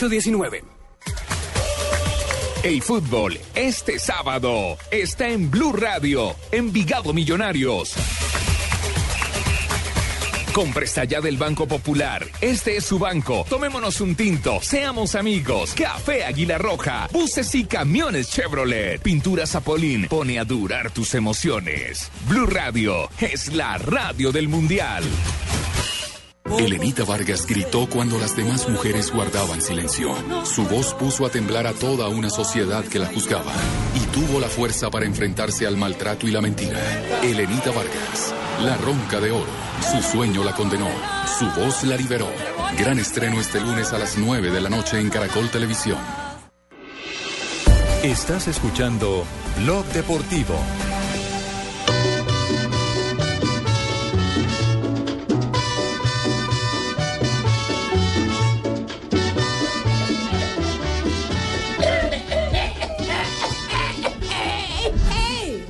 El 2.63 2.81
fútbol 2.81 3.37
este 3.53 3.99
sábado 3.99 4.75
está 4.89 5.27
en 5.27 5.51
Blue 5.51 5.71
Radio, 5.73 6.35
Envigado 6.51 7.13
Millonarios. 7.13 7.93
Compra 10.51 10.85
ya 10.85 11.21
del 11.21 11.37
Banco 11.37 11.67
Popular. 11.67 12.25
Este 12.41 12.77
es 12.77 12.85
su 12.85 12.97
banco. 12.97 13.45
Tomémonos 13.47 14.01
un 14.01 14.15
tinto. 14.15 14.59
Seamos 14.61 15.13
amigos. 15.13 15.73
Café 15.75 16.25
Águila 16.25 16.57
Roja. 16.57 17.07
Buses 17.11 17.53
y 17.53 17.65
camiones 17.65 18.29
Chevrolet. 18.29 18.99
Pintura 18.99 19.45
Zapolín. 19.45 20.07
Pone 20.07 20.39
a 20.39 20.45
durar 20.45 20.91
tus 20.91 21.13
emociones. 21.15 22.09
Blue 22.27 22.47
Radio 22.47 23.09
es 23.19 23.53
la 23.53 23.77
radio 23.77 24.31
del 24.31 24.47
Mundial. 24.47 25.03
Elenita 26.45 27.03
Vargas 27.05 27.47
gritó 27.47 27.87
cuando 27.89 28.19
las 28.19 28.35
demás 28.35 28.67
mujeres 28.69 29.11
guardaban 29.11 29.61
silencio. 29.61 30.13
Su 30.45 30.63
voz 30.65 30.93
puso 30.93 31.25
a 31.25 31.29
temblar 31.29 31.67
a 31.67 31.73
toda 31.73 32.09
una 32.09 32.29
sociedad 32.29 32.83
que 32.83 32.99
la 32.99 33.07
juzgaba 33.07 33.51
y 33.95 33.99
tuvo 34.07 34.39
la 34.39 34.47
fuerza 34.49 34.89
para 34.89 35.05
enfrentarse 35.05 35.65
al 35.65 35.77
maltrato 35.77 36.27
y 36.27 36.31
la 36.31 36.41
mentira. 36.41 36.79
Elenita 37.23 37.71
Vargas, 37.71 38.33
la 38.61 38.77
ronca 38.77 39.19
de 39.19 39.31
oro. 39.31 39.51
Su 39.91 40.01
sueño 40.01 40.43
la 40.43 40.53
condenó, 40.53 40.89
su 41.39 41.45
voz 41.59 41.83
la 41.83 41.95
liberó. 41.95 42.27
Gran 42.77 42.99
estreno 42.99 43.39
este 43.39 43.59
lunes 43.59 43.93
a 43.93 43.97
las 43.97 44.17
9 44.17 44.51
de 44.51 44.61
la 44.61 44.69
noche 44.69 44.99
en 44.99 45.09
Caracol 45.09 45.49
Televisión. 45.49 45.97
Estás 48.03 48.47
escuchando 48.47 49.23
Blog 49.59 49.85
Deportivo. 49.87 50.55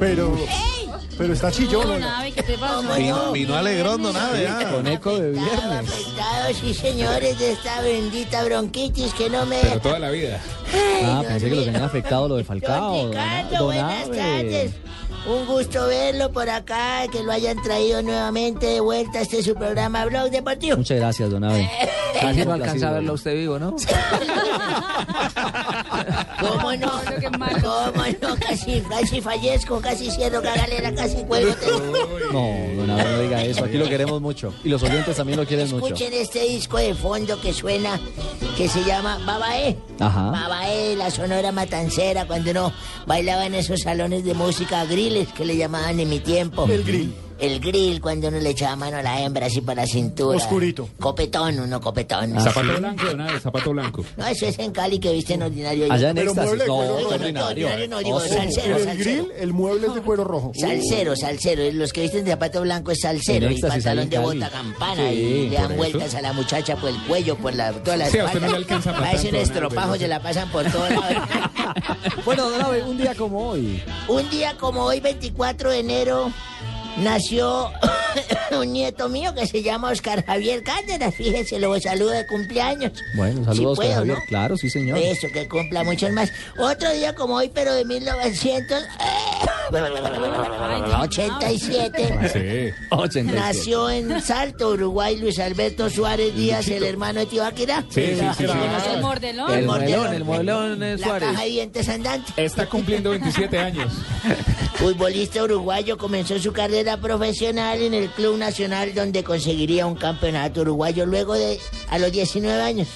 Pero, 0.03 0.35
pero 1.17 1.31
está 1.33 1.49
chillón. 1.49 1.87
No, 1.87 1.93
¿no? 1.93 1.99
Nave, 1.99 2.33
¿qué 2.33 2.43
te 2.43 2.57
pasó? 2.57 2.93
Vino, 2.95 3.31
vino 3.31 3.55
alegrón, 3.55 4.03
don 4.03 4.15
Ave, 4.17 4.45
ah. 4.49 4.69
Con 4.69 4.85
eco 4.87 5.17
de 5.17 5.31
viernes. 5.31 5.89
afectado, 5.89 6.53
sí, 6.59 6.73
señores, 6.73 7.39
de 7.39 7.51
esta 7.53 7.79
bendita 7.81 8.43
bronquitis 8.43 9.13
que 9.13 9.29
no 9.29 9.45
me... 9.45 9.59
Pero 9.61 9.79
toda 9.79 9.99
la 9.99 10.11
vida. 10.11 10.41
Ah, 11.05 11.23
pensé 11.25 11.49
que 11.49 11.55
lo 11.55 11.63
tenían 11.63 11.83
afectado 11.83 12.27
lo 12.27 12.35
de 12.35 12.43
Falcao. 12.43 12.97
don- 12.97 13.11
Ricardo, 13.11 13.55
don 13.57 13.65
buenas 13.67 14.07
Abe. 14.07 14.17
tardes. 14.17 14.71
Un 15.25 15.45
gusto 15.45 15.87
verlo 15.87 16.31
por 16.33 16.49
acá, 16.49 17.07
que 17.09 17.23
lo 17.23 17.31
hayan 17.31 17.61
traído 17.63 18.01
nuevamente 18.01 18.65
de 18.65 18.81
vuelta 18.81 19.19
a 19.19 19.21
este 19.21 19.41
su 19.41 19.55
programa 19.55 20.03
Blog 20.05 20.29
Deportivo. 20.29 20.75
Muchas 20.75 20.97
gracias, 20.97 21.29
don 21.31 21.45
Abe. 21.45 21.69
Casi 22.19 22.43
no 22.45 22.53
alcanza 22.53 22.89
a 22.89 22.91
verlo 22.93 23.13
usted 23.13 23.33
vivo, 23.33 23.57
¿no? 23.57 23.73
¿Cómo 26.41 26.75
no? 26.75 26.91
¿Cómo 27.61 28.03
no? 28.21 28.35
Casi, 28.37 28.81
casi 28.81 29.21
fallezco, 29.21 29.79
casi 29.79 30.11
cierro 30.11 30.41
galera, 30.41 30.93
casi 30.93 31.23
cuelgo. 31.23 31.55
No, 32.33 32.49
don 32.75 32.89
Abe, 32.91 33.03
no 33.03 33.21
diga 33.21 33.45
eso. 33.45 33.63
Aquí 33.63 33.77
lo 33.77 33.87
queremos 33.87 34.19
mucho. 34.19 34.53
Y 34.65 34.69
los 34.69 34.83
oyentes 34.83 35.15
también 35.15 35.39
lo 35.39 35.45
quieren 35.45 35.69
mucho. 35.69 35.85
Escuchen 35.85 36.11
este 36.13 36.41
disco 36.43 36.77
de 36.77 36.93
fondo 36.93 37.39
que 37.39 37.53
suena, 37.53 37.97
que 38.57 38.69
se 38.69 38.83
llama 38.83 39.19
Babae. 39.25 39.77
Ajá. 39.99 40.31
Babae, 40.31 40.95
la 40.95 41.09
sonora 41.09 41.51
matancera, 41.51 42.25
cuando 42.25 42.51
uno 42.51 42.73
bailaba 43.05 43.45
en 43.45 43.55
esos 43.55 43.81
salones 43.81 44.23
de 44.23 44.33
música 44.33 44.85
grilles 44.85 45.31
que 45.33 45.45
le 45.45 45.57
llamaban 45.57 45.99
en 45.99 46.09
mi 46.09 46.19
tiempo. 46.19 46.65
El 46.65 46.83
grill. 46.83 47.13
El 47.43 47.59
grill, 47.59 47.99
cuando 47.99 48.29
uno 48.29 48.39
le 48.39 48.51
echaba 48.51 48.75
mano 48.77 48.97
a 48.97 49.01
la 49.03 49.21
hembra 49.21 49.47
así 49.47 49.59
para 49.59 49.81
la 49.81 49.87
cintura. 49.87 50.37
Oscurito. 50.37 50.87
Copetón, 50.99 51.59
uno 51.59 51.81
copetón. 51.81 52.39
Zapato 52.39 52.77
blanco, 52.77 53.03
Abe, 53.07 53.39
zapato 53.41 53.71
blanco. 53.71 54.05
No, 54.15 54.25
eso 54.27 54.45
es 54.47 54.57
en 54.59 54.71
Cali 54.71 54.97
que 54.99 55.11
viste 55.11 55.33
en 55.33 55.43
ordinario. 55.43 55.91
Allá 55.91 56.09
en 56.11 56.15
Pero 56.15 56.33
mueble 56.33 56.65
No, 56.65 56.81
rojo. 56.81 57.09
ordinario. 57.09 57.87
no, 57.89 57.99
digo, 57.99 58.15
Oh, 58.15 58.21
sí. 58.21 58.29
salsero, 58.29 58.77
el 58.77 58.83
salsero. 58.85 59.23
grill, 59.25 59.31
el 59.39 59.53
mueble 59.53 59.87
es 59.87 59.93
de 59.95 60.01
cuero 60.01 60.23
rojo. 60.23 60.51
Salsero, 60.57 61.15
salsero. 61.17 61.69
Los 61.73 61.91
que 61.91 62.01
visten 62.03 62.23
de 62.23 62.31
zapato 62.31 62.61
blanco 62.61 62.91
es 62.91 62.99
salsero. 63.01 63.51
Y 63.51 63.59
pantalón 63.59 64.09
de 64.09 64.19
bota 64.19 64.49
campana. 64.49 65.09
Sí, 65.09 65.15
y 65.15 65.49
le 65.49 65.55
dan 65.57 65.65
eso. 65.65 65.75
vueltas 65.75 66.15
a 66.15 66.21
la 66.21 66.31
muchacha 66.33 66.77
por 66.77 66.89
el 66.89 66.97
cuello, 67.07 67.35
por 67.35 67.53
la, 67.53 67.73
toda 67.73 67.97
la 67.97 68.05
Sí, 68.05 68.17
usted 68.19 68.25
espalda. 68.25 68.45
no 68.47 68.51
le 68.53 68.57
alcanza 68.57 68.93
Parecen 68.93 69.35
estropajos, 69.35 69.97
se 69.97 70.07
la 70.07 70.21
pasan 70.21 70.49
por 70.49 70.63
todos 70.71 70.89
lados. 70.89 71.27
Bueno, 72.25 72.49
don 72.49 72.61
Abe, 72.61 72.83
un 72.83 72.97
día 72.97 73.15
como 73.15 73.49
hoy. 73.49 73.81
Un 74.07 74.29
día 74.29 74.55
como 74.57 74.83
hoy, 74.83 74.99
24 75.01 75.71
de 75.71 75.79
enero, 75.79 76.31
nació 76.97 77.71
un 78.59 78.73
nieto 78.73 79.09
mío 79.09 79.33
que 79.33 79.47
se 79.47 79.63
llama 79.63 79.91
Oscar 79.91 80.25
Javier 80.25 80.63
Cárdenas. 80.63 81.15
Fíjese, 81.15 81.59
lo 81.59 81.79
saludo 81.79 82.11
de 82.11 82.25
cumpleaños. 82.27 82.91
Bueno, 83.15 83.43
saludos, 83.45 83.57
Sí 83.57 83.65
Oscar 83.65 83.85
puedo, 83.85 83.95
Javier. 83.99 84.17
¿no? 84.17 84.23
Claro, 84.27 84.57
sí, 84.57 84.69
señor. 84.69 84.97
Eso, 84.97 85.27
que 85.33 85.47
cumpla 85.47 85.83
muchos 85.83 86.11
más. 86.11 86.31
Otro 86.57 86.91
día 86.91 87.15
como 87.15 87.35
hoy, 87.35 87.49
pero 87.53 87.73
de 87.73 87.85
1987. 87.85 88.75
Sí. 92.33 92.73
87. 92.89 93.39
Nació 93.39 93.89
en 93.89 94.21
Salto, 94.21 94.69
Uruguay, 94.69 95.17
Luis 95.17 95.39
Alberto 95.39 95.89
Suárez 95.89 96.35
Díaz, 96.35 96.67
el 96.67 96.83
hermano 96.83 97.21
de 97.21 97.25
Tibaquira. 97.25 97.83
Sí, 97.89 98.15
sí, 98.15 98.21
sí, 98.37 98.45
sí. 98.45 98.51
El 98.93 99.01
mordelón. 99.01 99.51
El 99.51 99.65
modelón, 99.65 100.13
el 100.13 100.23
modelón 100.23 100.83
eh, 100.83 100.97
La 100.97 101.05
Suárez. 101.05 101.29
caja 101.29 101.43
de 101.43 101.49
dientes 101.49 101.89
andante. 101.89 102.31
Está 102.37 102.67
cumpliendo 102.67 103.09
27 103.11 103.57
años. 103.59 103.91
Futbolista 104.75 105.43
uruguayo 105.43 105.97
comenzó 105.97 106.37
su 106.39 106.51
carrera 106.53 106.82
profesional 107.01 107.81
en 107.81 107.93
el 107.93 108.09
Club 108.09 108.37
Nacional 108.37 108.93
donde 108.93 109.23
conseguiría 109.23 109.85
un 109.85 109.95
campeonato 109.95 110.61
uruguayo 110.61 111.05
luego 111.05 111.33
de 111.33 111.59
a 111.89 111.97
los 111.97 112.11
19 112.11 112.61
años. 112.61 112.87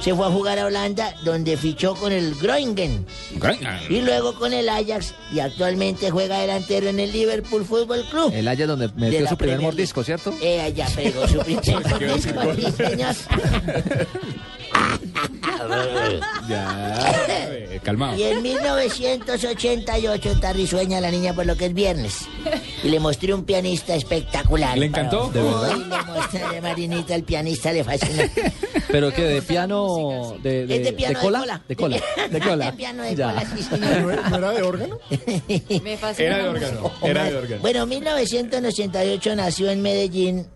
Se 0.00 0.14
fue 0.14 0.26
a 0.26 0.30
jugar 0.30 0.58
a 0.58 0.66
Holanda 0.66 1.14
donde 1.24 1.56
fichó 1.56 1.94
con 1.94 2.12
el 2.12 2.34
Groningen 2.34 3.06
y 3.88 4.00
luego 4.00 4.34
con 4.34 4.52
el 4.52 4.68
Ajax 4.68 5.14
y 5.32 5.38
actualmente 5.40 6.10
juega 6.10 6.40
delantero 6.40 6.88
en 6.88 6.98
el 6.98 7.12
Liverpool 7.12 7.64
Fútbol 7.64 8.02
Club. 8.10 8.32
El 8.34 8.48
Haya 8.48 8.66
donde 8.66 8.88
De 8.88 8.94
metió 8.96 9.28
su 9.28 9.36
primer 9.36 9.60
mordisco, 9.60 10.02
¿cierto? 10.02 10.34
Eh, 10.40 10.60
allá 10.60 10.88
pegó 10.96 11.28
su 11.28 11.38
primer 11.44 11.84
mordisco, 11.84 12.54
sí, 12.56 12.72
señor. 12.76 13.14
Ya, 16.48 17.26
eh, 17.38 17.80
calmado. 17.82 18.16
Y 18.16 18.22
en 18.24 18.42
1988 18.42 20.30
está 20.30 20.52
risueña 20.52 21.00
la 21.00 21.10
niña 21.10 21.32
por 21.34 21.46
lo 21.46 21.56
que 21.56 21.66
es 21.66 21.74
viernes. 21.74 22.26
Y 22.82 22.88
le 22.88 22.98
mostré 23.00 23.32
un 23.34 23.44
pianista 23.44 23.94
espectacular. 23.94 24.76
¿Le 24.76 24.86
encantó? 24.86 25.30
Pero- 25.32 25.62
¿De 25.62 25.68
verdad? 25.68 25.76
Uy, 25.76 25.84
le 25.84 26.02
mostré 26.12 26.58
a 26.58 26.60
Marinita, 26.62 27.14
el 27.14 27.24
pianista 27.24 27.72
le 27.72 27.84
fascinó. 27.84 28.22
Pero 28.88 29.12
que 29.12 29.22
de 29.22 29.42
piano. 29.42 30.34
De, 30.42 30.66
de, 30.66 30.76
Es 30.76 30.84
de 30.84 30.92
piano 30.92 31.18
de 31.18 31.24
cola. 31.24 31.62
De 31.68 31.76
cola. 31.76 31.96
De 32.30 32.40
cola. 32.46 32.66
De 32.66 32.72
piano 32.76 33.02
de 33.02 33.14
Ya. 33.16 33.28
cola, 33.34 33.40
sí, 33.56 33.66
¿No 33.70 33.76
señor. 33.76 34.12
era- 34.12 34.28
no 34.30 34.36
era 34.36 34.50
de 34.50 34.62
órgano? 34.62 34.98
Me 35.82 35.96
fascina. 35.96 36.26
Era 36.28 36.38
de 36.42 36.48
órgano. 36.48 36.92
Era 37.02 37.24
de 37.24 37.36
órgano. 37.36 37.62
Bueno, 37.62 37.86
1988 37.86 39.36
nació 39.36 39.70
en 39.70 39.82
Medellín 39.82 40.46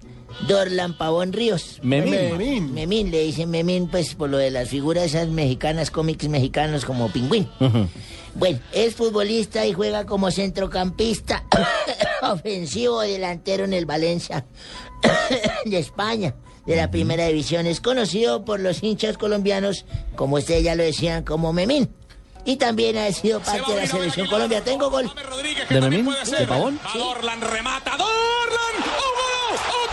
Dorlan 0.46 0.96
Pavón 0.96 1.32
Ríos. 1.32 1.78
Memín. 1.82 2.14
Memín. 2.14 2.74
Memín, 2.74 3.10
le 3.10 3.22
dicen 3.22 3.50
Memín, 3.50 3.88
pues 3.88 4.14
por 4.14 4.30
lo 4.30 4.38
de 4.38 4.50
las 4.50 4.68
figuras 4.68 5.04
esas 5.04 5.28
mexicanas, 5.28 5.90
cómics 5.90 6.28
mexicanos 6.28 6.84
como 6.84 7.08
Pingüín. 7.10 7.48
Bueno, 8.34 8.60
es 8.72 8.94
futbolista 8.94 9.64
y 9.66 9.72
juega 9.72 10.04
como 10.04 10.30
centrocampista 10.30 11.44
ofensivo 12.22 12.96
o 12.96 13.00
delantero 13.00 13.64
en 13.64 13.72
el 13.72 13.86
Valencia 13.86 14.44
de 15.64 15.78
España, 15.78 16.34
de 16.66 16.76
la 16.76 16.90
primera 16.90 17.26
división. 17.26 17.66
Es 17.66 17.80
conocido 17.80 18.44
por 18.44 18.60
los 18.60 18.82
hinchas 18.82 19.16
colombianos, 19.16 19.86
como 20.16 20.36
ustedes 20.36 20.64
ya 20.64 20.74
lo 20.74 20.82
decían, 20.82 21.24
como 21.24 21.52
Memín. 21.52 21.88
Y 22.44 22.56
también 22.56 22.96
ha 22.96 23.10
sido 23.10 23.40
parte 23.40 23.72
de 23.72 23.80
la 23.80 23.86
selección 23.88 24.28
Colombia. 24.28 24.62
Tengo 24.62 24.88
gol. 24.88 25.10
¿De 25.68 25.80
Memín? 25.80 26.06
¿De 26.06 26.46
Pavón? 26.46 26.78
Dorlan 26.94 27.40
remata, 27.40 27.96
Dorlan, 27.96 28.76
¡Óvalo! 28.84 29.85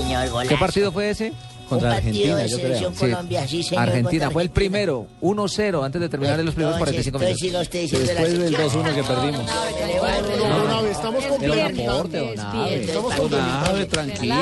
Señor, 0.00 0.28
golazo. 0.30 0.48
¿Qué 0.48 0.56
partido 0.56 0.92
fue 0.92 1.10
ese? 1.10 1.32
Contra 1.68 1.88
Un 1.88 1.94
partido 1.94 2.36
Argentina, 2.36 2.36
de 2.36 2.48
yo 2.48 2.56
creo. 2.56 2.66
Selección 2.78 2.94
Colombia, 2.94 3.48
sí, 3.48 3.62
señor, 3.62 3.82
Argentina 3.82 4.30
fue 4.30 4.42
el 4.42 4.50
primero, 4.50 5.06
1-0 5.22 5.84
antes 5.84 6.00
de 6.00 6.08
terminar 6.08 6.38
los 6.44 6.54
primeros 6.54 6.78
Entonces, 6.78 7.10
45 7.10 7.18
entonces 7.18 7.42
minutos. 7.42 7.68
Después 8.06 8.38
del 8.38 8.56
sección. 8.56 8.84
2-1 8.84 8.94
que 8.94 9.04
perdimos. 9.04 9.50
Abe, 9.50 9.72
estamos 10.92 11.24
complementando. 11.26 12.18
Estamos 12.68 13.14
complementando. 13.14 13.86
tranquilo, 13.88 14.34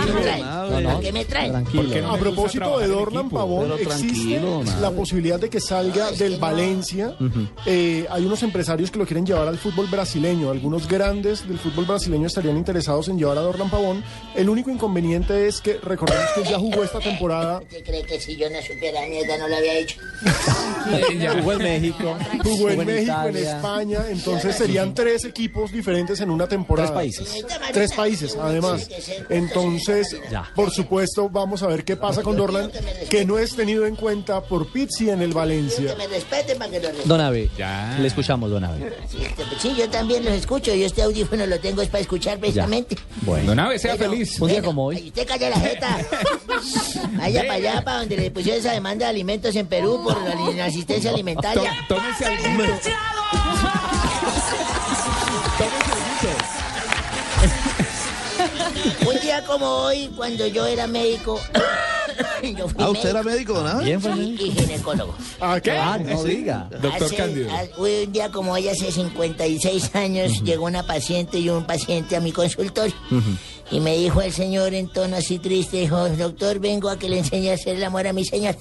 ¿A 0.91 1.01
qué 1.01 1.13
me 1.13 1.25
trae? 1.25 1.51
A 1.51 2.17
propósito 2.19 2.79
de 2.79 2.89
Dorlan 2.89 3.31
Pavón, 3.31 3.73
existe 3.81 4.41
la 4.81 4.91
posibilidad 4.91 5.39
de 5.39 5.49
que 5.49 5.61
salga 5.61 6.11
del 6.13 6.39
Valencia. 6.39 7.17
Eh, 7.67 8.07
hay 8.11 8.25
unos 8.25 8.43
empresarios 8.43 8.91
que 8.91 8.99
lo 8.99 9.07
quieren 9.07 9.27
llevar 9.27 9.49
al 9.49 9.59
fútbol 9.59 9.87
brasileño. 9.87 10.51
Algunos 10.51 10.89
grandes 10.89 11.47
del 11.47 11.59
fútbol 11.59 11.87
brasileño 11.87 12.27
estarían 12.27 12.57
interesados 12.57 13.09
en 13.09 13.19
llevar 13.19 13.39
a 13.39 13.43
Dorlan 13.43 13.71
Pavón. 13.71 14.03
El 14.35 14.49
único 14.49 14.71
inconveniente 14.71 15.47
es 15.47 15.61
que 15.61 15.79
recordemos 15.83 16.25
que 16.35 16.45
ya 16.45 16.59
jugó 16.59 16.83
esta 16.83 16.99
temporada. 16.99 17.61
¿Usted 17.61 17.85
cree 17.85 18.03
que 18.03 18.21
si 18.21 18.37
yo 18.37 18.49
no 18.51 18.61
supiera 18.63 19.01
no 19.39 19.49
lo 19.49 19.57
había 19.57 19.79
hecho? 19.79 20.01
Jugó 21.41 21.53
en 21.53 21.59
México. 21.59 22.17
Jugó 22.43 22.71
en 22.71 22.87
México, 22.87 23.27
en. 23.27 23.37
España, 23.37 24.01
entonces 24.11 24.57
serían 24.57 24.95
tres 24.95 25.25
equipos 25.25 25.73
diferentes 25.73 26.21
en 26.21 26.31
una 26.41 26.49
temporada. 26.49 26.89
Tres 26.89 26.95
países. 26.95 27.47
Tres 27.73 27.93
países, 27.93 28.37
además. 28.41 28.89
Entonces, 29.29 30.17
por 30.55 30.71
supuesto, 30.71 31.29
vamos 31.29 31.63
a 31.63 31.67
ver 31.67 31.85
qué 31.85 31.97
pasa 31.97 32.23
con 32.23 32.37
Dorlan, 32.37 32.71
que 33.09 33.25
no 33.25 33.39
es 33.39 33.55
tenido 33.55 33.87
en 33.87 33.97
cuenta 33.97 34.43
por 34.43 34.71
Pizzi 34.73 35.11
en 35.11 35.23
el 35.23 35.33
Valencia. 35.33 35.91
Que 35.91 35.97
me 35.97 36.07
respeten 36.07 36.59
para 36.59 36.71
que 36.71 36.81
lo 36.81 36.89
respeten. 36.89 37.09
Don 37.09 37.21
Abe, 37.21 37.51
le 37.99 38.07
escuchamos, 38.07 38.51
Don 38.51 38.65
Abe. 38.65 38.93
Sí, 39.59 39.75
yo 39.77 39.89
también 39.91 40.25
los 40.25 40.35
escucho. 40.35 40.75
Yo 40.75 40.87
este 40.87 41.03
audífono 41.03 41.47
lo 41.47 41.61
tengo 41.61 41.83
es 41.83 41.89
para 41.89 42.01
escuchar 42.01 42.39
precisamente. 42.39 42.97
Bueno. 43.23 43.49
Don 43.49 43.59
Abe, 43.59 43.79
sea 43.79 43.97
feliz. 43.97 44.41
Un 44.41 44.49
día 44.49 44.63
como 44.63 44.87
hoy. 44.87 45.09
Usted 45.09 45.27
calla 45.27 45.51
la 45.51 45.61
jeta. 45.61 45.99
Vaya 47.13 47.43
para 47.43 47.55
allá, 47.55 47.83
para 47.85 47.99
donde 47.99 48.17
le 48.17 48.31
pusieron 48.31 48.61
esa 48.61 48.73
demanda 48.73 49.07
de 49.07 49.11
alimentos 49.11 49.55
en 49.57 49.67
Perú 49.67 50.01
por 50.03 50.21
la 50.23 50.51
inasistencia 50.51 51.11
alimentaria. 51.11 51.73
Tómese 51.89 52.25
algo. 52.27 53.50
Un 59.07 59.21
día 59.21 59.45
como 59.45 59.67
hoy, 59.67 60.11
cuando 60.17 60.47
yo 60.47 60.67
era 60.67 60.87
médico, 60.87 61.41
yo 62.57 62.69
fui 62.69 62.77
Ah, 62.85 62.91
¿usted 62.91 63.11
era 63.11 63.23
médico, 63.23 63.57
Abe? 63.59 63.85
Bien, 63.85 64.01
y 64.39 64.51
ginecólogo. 64.53 65.15
¿Ah, 65.41 65.61
qué? 65.63 65.73
Ah, 65.73 65.99
no 65.99 66.23
diga. 66.25 66.69
Doctor 66.71 67.05
Hace- 67.05 67.17
Cándido. 67.17 67.51
ha- 67.51 67.81
un 67.81 68.13
día 68.13 68.31
como 68.31 68.53
hoy, 68.53 68.69
hace 68.69 68.91
56 68.91 69.95
años, 69.95 70.43
llegó 70.43 70.65
una 70.67 70.85
paciente 70.87 71.39
y 71.39 71.49
un 71.51 71.65
paciente 71.67 72.17
a 72.17 72.21
mi 72.21 72.33
consultorio. 72.33 72.95
Y 73.73 73.79
me 73.79 73.97
dijo 73.97 74.21
el 74.21 74.33
señor 74.33 74.75
en 74.75 74.89
tono 74.89 75.17
así 75.17 75.39
triste, 75.39 75.77
dijo, 75.79 76.09
doctor, 76.09 76.59
vengo 76.59 76.89
a 76.89 76.99
que 76.99 77.09
le 77.09 77.19
enseñe 77.19 77.51
a 77.51 77.55
hacer 77.55 77.77
el 77.77 77.85
amor 77.85 78.07
a 78.09 78.13
mi 78.13 78.25
señor. 78.25 78.57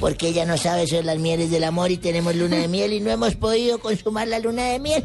Porque 0.00 0.28
ella 0.28 0.44
no 0.44 0.56
sabe 0.56 0.86
sobre 0.88 1.04
las 1.04 1.18
mieles 1.18 1.50
del 1.50 1.62
amor 1.64 1.90
y 1.92 1.96
tenemos 1.96 2.34
luna 2.34 2.56
de 2.56 2.66
miel 2.68 2.92
y 2.92 3.00
no 3.00 3.10
hemos 3.10 3.36
podido 3.36 3.78
consumar 3.78 4.26
la 4.28 4.38
luna 4.40 4.64
de 4.64 4.78
miel. 4.80 5.04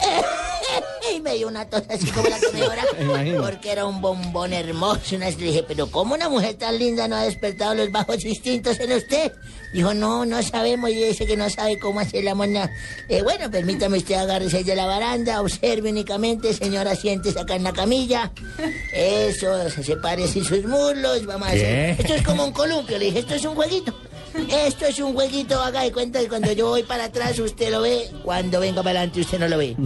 y 1.14 1.20
me 1.20 1.34
dio 1.34 1.48
una 1.48 1.64
tos 1.68 1.82
así 1.88 2.06
como 2.10 2.28
la 2.28 2.38
que 2.38 2.48
me 2.52 2.64
Imagino. 3.04 3.42
porque 3.42 3.70
era 3.72 3.84
un 3.84 4.00
bombón 4.00 4.52
hermoso. 4.52 5.16
Una, 5.16 5.30
le 5.30 5.36
dije, 5.36 5.62
pero 5.66 5.90
¿cómo 5.90 6.14
una 6.14 6.28
mujer 6.28 6.54
tan 6.54 6.78
linda 6.78 7.06
no 7.08 7.16
ha 7.16 7.22
despertado 7.24 7.74
los 7.74 7.90
bajos 7.92 8.24
instintos 8.24 8.78
en 8.80 8.92
usted? 8.92 9.32
Dijo, 9.72 9.92
no, 9.92 10.24
no 10.24 10.42
sabemos. 10.42 10.90
Y 10.90 10.94
dice 10.94 11.26
que 11.26 11.36
no 11.36 11.48
sabe 11.50 11.78
cómo 11.78 12.00
hacer 12.00 12.20
el 12.20 12.28
amor. 12.28 12.48
na- 12.48 12.70
Eh, 13.08 13.22
bueno, 13.22 13.50
permítame 13.50 13.98
usted 13.98 14.14
agárrese 14.14 14.64
de 14.64 14.76
la 14.76 14.86
baranda, 14.86 15.40
observe 15.40 15.90
únicamente, 15.90 16.52
señora, 16.54 16.94
siéntese 16.96 17.38
acá 17.40 17.54
en 17.56 17.64
la 17.64 17.72
camilla. 17.72 18.30
Eso, 18.92 19.68
se 19.70 19.82
separe 19.84 20.26
sin 20.28 20.44
sus 20.44 20.64
muslos, 20.64 21.26
vamos 21.26 21.48
a 21.48 21.50
hacer. 21.52 21.96
Esto 22.00 22.14
es 22.14 22.22
como 22.22 22.44
un 22.44 22.52
columpio, 22.52 22.98
le 22.98 23.06
dije, 23.06 23.18
esto 23.20 23.34
es 23.34 23.44
un 23.44 23.54
jueguito. 23.54 23.94
Esto 24.34 24.86
es 24.86 24.98
un 24.98 25.14
jueguito, 25.14 25.60
haga 25.60 25.82
de 25.82 25.92
cuenta 25.92 26.18
que 26.20 26.28
cuando 26.28 26.50
yo 26.52 26.68
voy 26.68 26.82
para 26.82 27.04
atrás 27.04 27.38
usted 27.38 27.70
lo 27.70 27.82
ve, 27.82 28.10
cuando 28.22 28.60
venga 28.60 28.82
para 28.82 29.00
adelante 29.00 29.20
usted 29.20 29.38
no 29.38 29.48
lo 29.48 29.58
ve. 29.58 29.76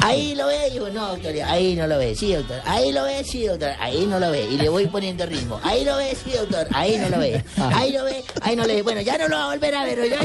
Ahí 0.00 0.34
lo 0.34 0.46
ve, 0.46 0.70
digo, 0.70 0.88
no, 0.88 1.08
doctor, 1.08 1.32
ahí 1.44 1.76
no 1.76 1.86
lo 1.86 1.98
ve, 1.98 2.14
sí, 2.14 2.32
doctor. 2.34 2.60
Ahí 2.64 2.92
lo 2.92 3.04
ve, 3.04 3.22
sí, 3.24 3.44
doctor, 3.46 3.72
ahí 3.78 4.06
no 4.06 4.18
lo 4.18 4.30
ve. 4.30 4.46
Y 4.50 4.56
le 4.56 4.68
voy 4.68 4.86
poniendo 4.86 5.26
ritmo. 5.26 5.60
Ahí 5.62 5.84
lo 5.84 5.96
ve, 5.96 6.16
sí, 6.16 6.32
doctor, 6.32 6.66
ahí 6.72 6.96
no 6.98 7.08
lo 7.10 7.18
ve. 7.18 7.44
Ahí 7.56 7.92
lo 7.92 8.04
ve, 8.04 8.24
ahí 8.40 8.56
no 8.56 8.66
lo 8.66 8.74
ve. 8.74 8.82
Bueno, 8.82 9.00
ya 9.02 9.18
no 9.18 9.28
lo 9.28 9.36
va 9.36 9.44
a 9.44 9.48
volver 9.48 9.74
a 9.74 9.84
ver, 9.84 10.00
¿oye? 10.00 10.18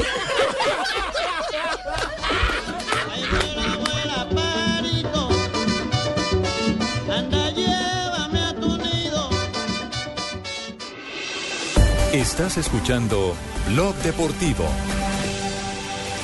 Estás 12.12 12.56
escuchando 12.56 13.34
Blog 13.68 13.94
Deportivo. 13.96 14.64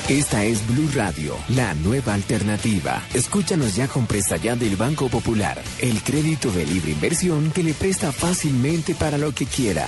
Esta 0.09 0.43
es 0.43 0.65
Blue 0.65 0.89
Radio, 0.95 1.37
la 1.49 1.75
nueva 1.75 2.15
alternativa. 2.15 3.03
Escúchanos 3.13 3.75
ya 3.75 3.87
con 3.87 4.07
presta 4.07 4.37
ya 4.37 4.55
del 4.55 4.77
Banco 4.77 5.09
Popular, 5.09 5.61
el 5.79 6.01
crédito 6.01 6.49
de 6.49 6.65
libre 6.65 6.89
inversión 6.89 7.51
que 7.51 7.61
le 7.61 7.75
presta 7.75 8.11
fácilmente 8.11 8.95
para 8.95 9.19
lo 9.19 9.31
que 9.31 9.45
quiera. 9.45 9.87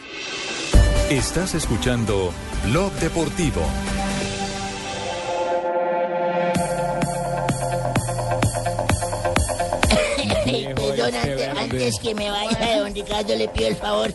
Estás 1.11 1.53
escuchando 1.55 2.31
Blog 2.67 2.93
Deportivo. 2.93 3.59
Perdón, 10.73 11.13
antes, 11.13 11.49
antes 11.49 11.99
que 11.99 12.15
me 12.15 12.31
vaya, 12.31 12.79
don 12.79 12.95
Ricardo, 12.95 13.35
le 13.35 13.49
pido 13.49 13.67
el 13.67 13.75
favor. 13.75 14.13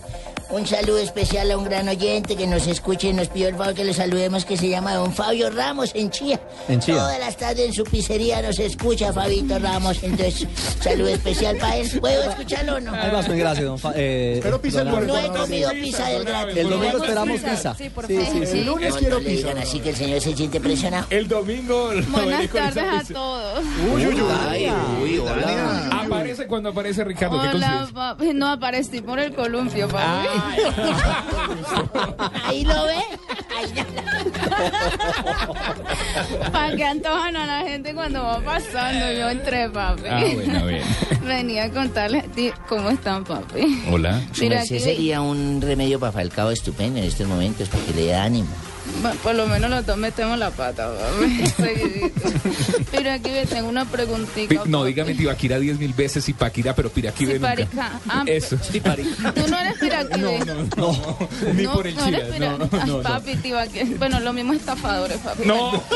Un 0.48 0.64
saludo 0.64 0.98
especial 0.98 1.50
a 1.50 1.58
un 1.58 1.64
gran 1.64 1.88
oyente 1.88 2.36
que 2.36 2.46
nos 2.46 2.68
escuche 2.68 3.08
y 3.08 3.12
nos 3.12 3.26
pidió 3.28 3.48
el 3.48 3.56
favor 3.56 3.74
que 3.74 3.84
le 3.84 3.92
saludemos, 3.92 4.44
que 4.44 4.56
se 4.56 4.68
llama 4.68 4.94
don 4.94 5.12
Fabio 5.12 5.50
Ramos 5.50 5.90
en 5.94 6.08
Chía. 6.10 6.38
En 6.68 6.78
Chía. 6.78 6.94
Todas 6.94 7.18
las 7.18 7.36
tardes 7.36 7.66
en 7.66 7.72
su 7.72 7.82
pizzería 7.82 8.40
nos 8.42 8.58
escucha 8.60 9.12
Fabito 9.12 9.58
Ramos. 9.58 9.98
Entonces, 10.04 10.46
saludo 10.80 11.08
especial 11.08 11.56
para 11.56 11.76
él. 11.78 11.90
¿Puedo 12.00 12.30
escucharlo 12.30 12.76
o 12.76 12.80
no? 12.80 12.94
Ahí 12.94 13.10
vas, 13.10 13.26
muy 13.28 13.38
gracias, 13.38 13.66
don 13.66 13.76
Fa- 13.78 13.92
eh, 13.96 14.38
Pero 14.40 14.60
pizza 14.62 14.82
el. 14.82 14.88
No 15.06 15.18
he 15.18 15.26
comido 15.28 15.70
pizza 15.72 16.08
del 16.10 16.24
gratis. 16.24 16.56
El 16.56 16.68
domingo 16.70 16.98
¿Podemos 16.98 17.02
esperamos 17.08 17.40
pizza? 17.40 17.74
Sí, 17.74 17.90
por 17.90 18.06
Sí, 18.06 18.14
favor. 18.16 18.32
sí, 18.32 18.46
sí. 18.46 18.58
El 18.60 18.66
lunes 18.66 18.90
No, 18.94 18.98
quiero 19.00 19.18
no 19.18 19.24
pizza. 19.24 19.36
digan 19.48 19.58
así 19.58 19.80
que 19.80 19.90
el 19.90 19.96
señor 19.96 20.20
se 20.20 20.36
siente 20.36 20.60
presionado. 20.60 21.06
El 21.10 21.26
domingo 21.26 21.90
Buenas 22.08 22.48
tardes 22.50 22.84
a 23.10 23.12
todos. 23.12 23.64
Uy, 23.92 24.06
uy, 24.06 24.14
uy. 24.14 24.28
Ay, 24.48 24.72
uy, 25.02 25.18
hola. 25.18 25.90
Aparece 26.36 26.46
cuando 26.48 26.68
aparece 26.70 27.04
Ricardo. 27.04 27.40
¿Qué 27.40 27.48
Hola, 27.48 27.66
consigues? 27.68 27.92
papi. 27.92 28.34
No 28.34 28.48
aparecí 28.48 29.00
por 29.00 29.18
el 29.18 29.34
columpio, 29.34 29.88
papi. 29.88 30.28
Ahí 32.44 32.64
lo 32.64 32.84
ve. 32.84 32.96
Para 36.52 36.76
que 36.76 36.84
antojan 36.84 37.36
a 37.36 37.46
la 37.46 37.60
gente 37.68 37.94
cuando 37.94 38.22
va 38.22 38.40
pasando. 38.40 39.12
Yo 39.12 39.30
entré, 39.30 39.68
papi. 39.70 40.02
Ah, 40.08 40.20
bueno, 40.34 40.66
bien. 40.66 40.82
Venía 41.24 41.64
a 41.64 41.70
contarles 41.70 42.24
a 42.24 42.28
ti 42.28 42.50
cómo 42.68 42.90
están, 42.90 43.24
papi. 43.24 43.84
Hola. 43.90 44.20
Su 44.32 44.42
Mira, 44.42 44.56
merced 44.58 44.76
aquí- 44.76 44.84
sería 44.84 45.20
un 45.22 45.60
remedio 45.60 45.98
para 45.98 46.12
Falcao 46.12 46.50
estupendo 46.50 46.98
en 46.98 47.04
estos 47.06 47.26
momentos 47.26 47.68
porque 47.68 47.92
le 47.94 48.08
da 48.08 48.24
ánimo. 48.24 48.48
Bueno, 49.02 49.16
por 49.22 49.34
lo 49.34 49.46
menos 49.46 49.70
los 49.70 49.86
dos 49.86 49.96
metemos 49.96 50.38
la 50.38 50.50
pata. 50.50 50.90
Pero 52.90 53.12
aquí 53.12 53.30
le 53.30 53.46
tengo 53.46 53.68
una 53.68 53.84
preguntita. 53.84 54.62
No, 54.66 54.84
dígame 54.84 55.14
Tibaquira 55.14 55.58
diez 55.58 55.78
mil 55.78 55.92
veces 55.92 56.24
Zipaquira, 56.24 56.74
pero 56.74 56.88
Piraquira 56.90 57.34
nunca. 57.34 57.50
Ziparica. 57.56 58.00
Ah, 58.08 58.22
Eso. 58.26 58.56
Tú 58.56 59.50
no 59.50 59.58
eres 59.58 59.78
piraquide. 59.78 60.18
No, 60.18 60.44
no, 60.44 60.54
no. 60.76 61.18
Ni 61.52 61.62
No, 61.64 61.72
por 61.74 61.86
el 61.86 61.96
no 61.96 62.04
pira- 62.06 62.38
No, 62.38 62.58
no, 62.58 62.86
no. 62.86 63.02
papi, 63.02 63.36
Tibaquira. 63.36 63.84
Bueno, 63.98 64.20
los 64.20 64.34
mismos 64.34 64.56
estafadores, 64.56 65.18
papi. 65.18 65.44
No. 65.46 65.82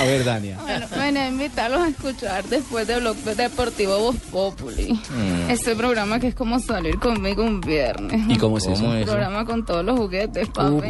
A 0.00 0.04
ver, 0.04 0.24
Dania. 0.24 0.58
Bueno, 0.62 0.86
venía 0.96 1.24
a 1.24 1.28
invitarlos 1.28 1.80
a 1.80 1.88
escuchar 1.88 2.44
después 2.44 2.86
de 2.86 3.00
Blog 3.00 3.16
Deportivo 3.16 3.98
Voz 3.98 4.16
Populi. 4.30 4.92
Mm. 4.94 5.50
Este 5.50 5.74
programa 5.74 6.20
que 6.20 6.28
es 6.28 6.34
como 6.34 6.58
salir 6.60 6.98
conmigo 6.98 7.42
un 7.42 7.60
viernes. 7.60 8.20
¿Y 8.28 8.36
cómo 8.36 8.58
es 8.58 8.66
Un 8.66 8.72
eso? 8.96 9.06
programa 9.06 9.44
con 9.44 9.64
todos 9.64 9.84
los 9.84 9.98
juguetes, 9.98 10.48
papi. 10.48 10.88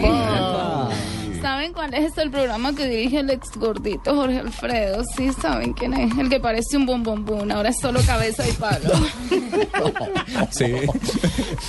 ¿Saben 1.41 1.73
cuál 1.73 1.95
es 1.95 2.17
el 2.19 2.31
programa 2.31 2.75
que 2.75 2.87
dirige 2.87 3.21
el 3.21 3.31
ex 3.31 3.53
gordito 3.57 4.15
Jorge 4.15 4.41
Alfredo? 4.41 5.03
Sí, 5.17 5.31
¿saben 5.41 5.73
quién 5.73 5.95
es? 5.95 6.17
El 6.19 6.29
que 6.29 6.41
parece 6.41 6.77
un 6.77 6.87
bombombón, 6.87 7.51
ahora 7.53 7.71
es 7.71 7.79
solo 7.81 8.01
cabeza 8.07 8.47
y 8.49 8.53
palo. 8.53 8.91
Sí. 10.51 10.75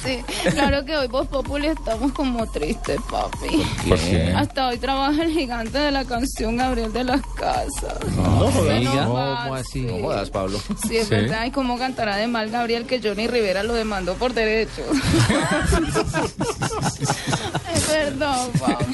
Sí, 0.04 0.20
claro 0.52 0.86
que 0.86 0.96
hoy 0.96 1.08
Voz 1.08 1.28
Populi 1.28 1.68
estamos 1.68 2.12
como 2.14 2.46
tristes, 2.48 3.00
papi. 3.10 3.64
¿Por 3.88 3.98
qué? 3.98 4.34
Hasta 4.36 4.68
hoy 4.68 4.78
trabaja 4.78 5.24
el 5.24 5.32
gigante 5.32 5.78
de 5.78 5.92
la 5.92 6.06
canción 6.06 6.58
Gabriel 6.58 6.94
de 6.94 7.04
las 7.04 7.22
Casas. 7.36 7.98
No, 8.16 8.52
jodas. 8.52 8.84
No 8.84 8.92
¿Cómo 8.92 9.56
así? 9.56 9.82
No 9.82 10.00
jodas, 10.00 10.30
Pablo. 10.30 10.60
Sí, 10.88 10.98
es 10.98 11.10
verdad. 11.10 11.46
¿Y 11.46 11.52
cómo 11.52 11.78
cantará 11.78 12.16
de 12.18 12.28
mal 12.28 12.50
Gabriel 12.50 12.86
que 12.86 13.02
Johnny 13.02 13.28
Rivera 13.28 13.64
lo 13.64 13.74
demandó 13.74 14.16
por 14.16 14.34
derecho? 14.34 14.84
verdad, 18.06 18.48
papi. 18.60 18.86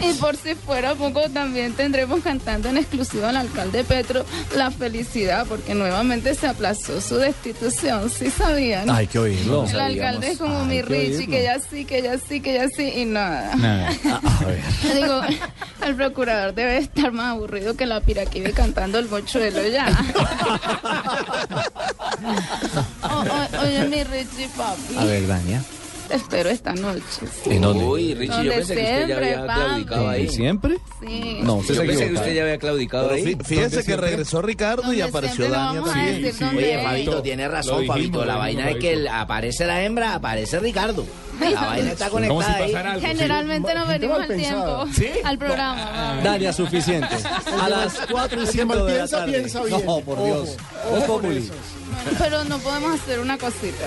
Y 0.00 0.12
por 0.14 0.36
si 0.36 0.54
fuera 0.54 0.94
poco, 0.94 1.28
también 1.30 1.72
tendremos 1.74 2.20
cantando 2.22 2.68
en 2.68 2.76
exclusiva 2.78 3.30
al 3.30 3.36
alcalde 3.36 3.84
Petro 3.84 4.24
la 4.56 4.70
felicidad, 4.70 5.46
porque 5.48 5.74
nuevamente 5.74 6.34
se 6.34 6.46
aplazó 6.46 7.00
su 7.00 7.16
destitución. 7.16 8.10
¿Sí 8.10 8.30
sabían? 8.30 8.90
Hay 8.90 9.06
que 9.06 9.18
oírlo. 9.18 9.64
El 9.68 9.80
alcalde 9.80 10.32
es 10.32 10.38
como 10.38 10.64
mi 10.64 10.76
Hay 10.78 10.82
que 10.82 10.88
Richie, 10.88 11.16
oírlo. 11.16 11.30
que 11.32 11.42
ya 11.42 11.58
sí, 11.60 11.84
que 11.84 12.02
ya 12.02 12.18
sí, 12.18 12.40
que 12.40 12.54
ya 12.54 12.68
sí, 12.68 12.92
y 12.96 13.04
nada. 13.04 13.54
Nada. 13.56 13.88
A 14.40 14.44
ver. 14.44 14.62
Digo, 14.94 15.20
el 15.86 15.94
procurador 15.94 16.54
debe 16.54 16.78
estar 16.78 17.12
más 17.12 17.32
aburrido 17.32 17.74
que 17.76 17.86
la 17.86 18.00
piraquive 18.00 18.52
cantando 18.52 18.98
el 18.98 19.08
mochuelo 19.08 19.66
ya. 19.68 19.86
O- 23.02 23.06
o- 23.06 23.62
oye, 23.62 23.84
mi 23.88 24.02
Richie, 24.04 24.48
papi. 24.56 24.96
A 24.98 25.04
ver, 25.04 25.26
Dania. 25.26 25.62
Te 26.08 26.14
espero 26.16 26.50
esta 26.50 26.74
noche. 26.74 27.00
¿En 27.46 27.62
dónde? 27.62 27.84
Uy, 27.84 28.14
Richie, 28.14 28.44
yo 28.44 28.52
pensé 28.52 28.74
que 28.74 28.82
usted 28.82 29.08
ya 29.08 29.16
había 29.16 29.46
papi. 29.46 29.60
claudicado 29.60 30.08
ahí. 30.08 30.28
¿Siempre? 30.28 30.78
Sí. 31.00 31.38
No, 31.42 31.54
usted 31.56 31.74
Yo 31.74 31.80
se 31.80 31.86
pensé 31.86 32.08
que 32.08 32.14
usted 32.14 32.34
ya 32.34 32.42
había 32.42 32.58
claudicado 32.58 33.04
Pero 33.08 33.14
ahí. 33.14 33.24
fí- 33.34 33.44
fíjese 33.44 33.84
que 33.84 33.96
regresó 33.96 34.42
Ricardo 34.42 34.92
y 34.92 35.00
apareció 35.00 35.48
Dania 35.48 35.82
también. 35.82 36.22
decir 36.22 36.46
dónde 36.46 36.64
Oye. 36.76 36.82
Fabito, 36.84 37.22
tiene 37.22 37.48
razón, 37.48 37.80
dijimos, 37.80 37.96
Fabito. 37.96 38.24
La 38.24 38.36
vaina 38.36 38.70
es 38.70 38.76
que 38.76 38.92
el- 38.92 39.08
aparece 39.08 39.66
la 39.66 39.82
hembra, 39.82 40.14
aparece 40.14 40.58
Ricardo. 40.60 41.06
La 41.40 41.60
vaina 41.66 41.90
está 41.90 42.08
Como 42.10 42.22
si 42.22 42.28
conectada 42.28 42.92
ahí. 42.92 43.00
Generalmente 43.00 43.74
nos 43.74 43.88
venimos 43.88 44.20
al 44.20 44.36
tiempo 44.36 44.86
al 45.24 45.38
programa. 45.38 45.92
papi. 46.16 46.24
Dania, 46.24 46.52
suficiente. 46.52 47.08
A 47.60 47.68
las 47.68 47.98
4 48.10 48.38
y 48.38 48.42
El 48.44 48.46
que 48.50 48.52
5 48.58 48.84
de 48.84 48.98
la 48.98 49.08
tarde. 49.08 49.46
No, 49.84 50.00
por 50.00 50.24
Dios. 50.24 50.56
Pero 52.18 52.44
no 52.44 52.58
podemos 52.58 53.00
hacer 53.00 53.20
una 53.20 53.38
cosita. 53.38 53.84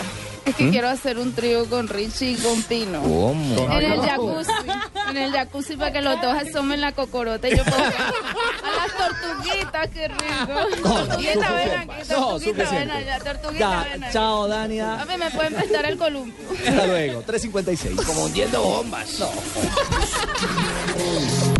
Es 0.47 0.55
que 0.55 0.63
¿Mm? 0.65 0.71
quiero 0.71 0.87
hacer 0.89 1.17
un 1.17 1.33
trío 1.33 1.65
con 1.69 1.87
Richie 1.89 2.31
y 2.31 2.35
con 2.35 2.61
Pino. 2.63 3.01
¿Cómo? 3.01 3.55
En 3.73 3.91
el 3.91 3.99
jacuzzi. 4.01 4.51
En 5.09 5.17
el 5.17 5.31
jacuzzi 5.31 5.75
para 5.75 5.91
que 5.91 6.01
los 6.01 6.21
dos 6.21 6.33
asomen 6.35 6.79
la 6.81 6.91
cocorota 6.93 7.47
y 7.49 7.57
yo 7.57 7.63
ponga 7.65 7.87
a 7.87 7.91
las 8.77 8.91
tortuguitas, 8.97 9.87
qué 9.93 10.07
rico. 10.07 10.83
Tortuguita, 10.83 11.51
ven 11.53 11.71
aquí, 11.71 11.87
No, 12.09 12.27
tortuguita, 12.27 12.71
ven 12.71 12.91
allá, 12.91 13.19
tortuguita, 13.19 13.59
Ya, 13.59 13.83
ven 13.91 14.03
allá. 14.03 14.13
chao, 14.13 14.47
Dania. 14.47 15.01
A 15.01 15.05
mí 15.05 15.13
me 15.17 15.29
pueden 15.31 15.53
prestar 15.53 15.85
el 15.85 15.97
columpio. 15.97 16.45
Hasta 16.67 16.87
luego. 16.87 17.23
3.56. 17.23 18.05
Como 18.05 18.23
hundiendo 18.25 18.61
bombas. 18.61 19.19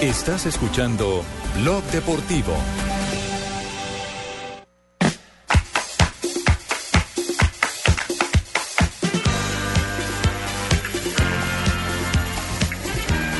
Estás 0.00 0.44
escuchando 0.44 1.24
Blog 1.62 1.82
Deportivo. 1.84 2.52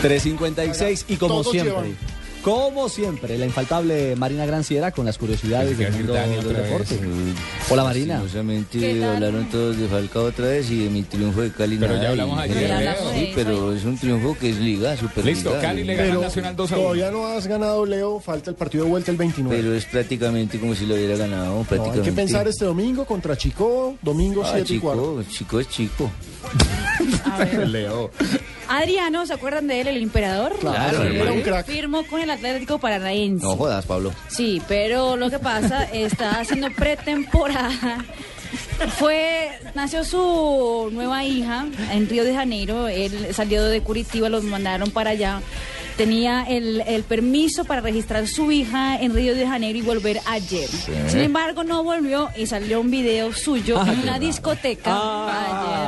Tres 0.00 0.22
356 0.22 1.04
y 1.08 1.16
como 1.16 1.34
Todos 1.34 1.50
siempre. 1.50 1.72
llevan. 1.72 2.15
Como 2.47 2.89
siempre, 2.89 3.36
la 3.39 3.44
infaltable 3.44 4.14
Marina 4.14 4.47
Granciera 4.47 4.93
con 4.93 5.05
las 5.05 5.18
curiosidades 5.18 5.77
del 5.77 5.90
mundo 5.90 6.12
del 6.12 6.44
deporte. 6.47 6.97
Hola 7.68 7.82
Marina. 7.82 8.23
Hablaron 8.23 9.51
todos 9.51 9.77
de 9.77 9.89
Falcao 9.89 10.27
otra 10.27 10.47
vez 10.47 10.70
y 10.70 10.85
de 10.85 10.90
mi 10.90 11.02
triunfo 11.02 11.40
de 11.40 11.51
Cali. 11.51 11.77
Pero 11.77 12.01
ya 12.01 12.10
hablamos 12.10 12.39
ayer, 12.39 12.68
Ya 12.68 12.78
hablamos 12.78 13.12
de 13.14 13.18
Sí, 13.18 13.32
pero 13.35 13.73
es 13.74 13.85
un 13.85 13.98
triunfo 13.98 14.36
que 14.39 14.51
es 14.51 14.59
liga, 14.59 14.97
super 14.97 15.24
Listo, 15.24 15.56
Cali 15.60 15.82
le 15.82 15.97
gana 15.97 16.14
al 16.14 16.20
Nacional 16.20 16.55
2 16.55 16.70
a 16.70 16.74
1. 16.77 16.82
Todavía 16.85 17.10
no 17.10 17.27
has 17.27 17.48
ganado, 17.48 17.85
Leo. 17.85 18.20
Falta 18.20 18.51
el 18.51 18.55
partido 18.56 18.85
de 18.85 18.90
vuelta 18.90 19.10
el 19.10 19.16
29. 19.16 19.56
Pero 19.60 19.74
es 19.74 19.85
prácticamente 19.86 20.60
como 20.60 20.77
si 20.77 20.86
lo 20.86 20.94
hubiera 20.94 21.16
ganado. 21.16 21.47
No, 21.52 21.59
hay 21.59 21.64
Prácticamente. 21.64 22.09
que 22.10 22.14
pensar 22.14 22.47
este 22.47 22.64
domingo 22.64 23.05
contra 23.06 23.36
Chico, 23.36 23.97
domingo 24.02 24.44
Ah, 24.44 24.52
7 24.55 24.73
y 24.73 24.78
4. 24.78 25.24
chico, 25.24 25.32
chico 25.32 25.60
es 25.60 25.68
chico. 25.68 26.10
A 27.24 27.39
ver. 27.39 27.66
Leo. 27.68 28.12
Adriano, 28.68 29.26
¿se 29.26 29.34
acuerdan 29.34 29.66
de 29.66 29.80
él, 29.80 29.88
el 29.88 30.02
emperador? 30.02 30.56
Claro, 30.59 31.02
era 31.02 31.14
hermano. 31.14 31.34
un 31.34 31.43
crack. 31.43 31.66
Firmó 31.66 32.05
con 32.06 32.20
el 32.20 32.30
Atlético 32.30 32.78
Paranaense. 32.78 33.44
No 33.44 33.56
jodas, 33.56 33.84
Pablo. 33.86 34.12
Sí, 34.28 34.60
pero 34.68 35.16
lo 35.16 35.30
que 35.30 35.38
pasa, 35.38 35.84
está 35.84 36.40
haciendo 36.40 36.70
pretemporada. 36.70 38.05
Fue, 38.98 39.51
nació 39.74 40.05
su 40.05 40.88
nueva 40.93 41.24
hija 41.24 41.66
en 41.93 42.09
Río 42.09 42.24
de 42.24 42.34
Janeiro. 42.34 42.88
Él 42.88 43.34
salió 43.34 43.64
de 43.64 43.80
Curitiba, 43.80 44.28
los 44.28 44.44
mandaron 44.44 44.90
para 44.90 45.10
allá. 45.10 45.40
Tenía 45.97 46.44
el, 46.44 46.82
el 46.86 47.02
permiso 47.05 47.64
para 47.64 47.81
registrar 47.81 48.27
su 48.28 48.52
hija 48.52 49.01
en 49.01 49.14
Río 49.14 49.35
de 49.35 49.47
Janeiro 49.47 49.78
y 49.78 49.82
volver 49.82 50.20
ayer. 50.27 50.68
Sin 51.09 51.20
embargo, 51.20 51.64
no 51.64 51.82
volvió 51.82 52.28
y 52.36 52.47
salió 52.47 52.81
un 52.82 52.90
video 52.90 53.32
suyo 53.32 53.78
Ah, 53.81 53.90
en 53.93 54.01
una 54.01 54.18
discoteca 54.18 54.93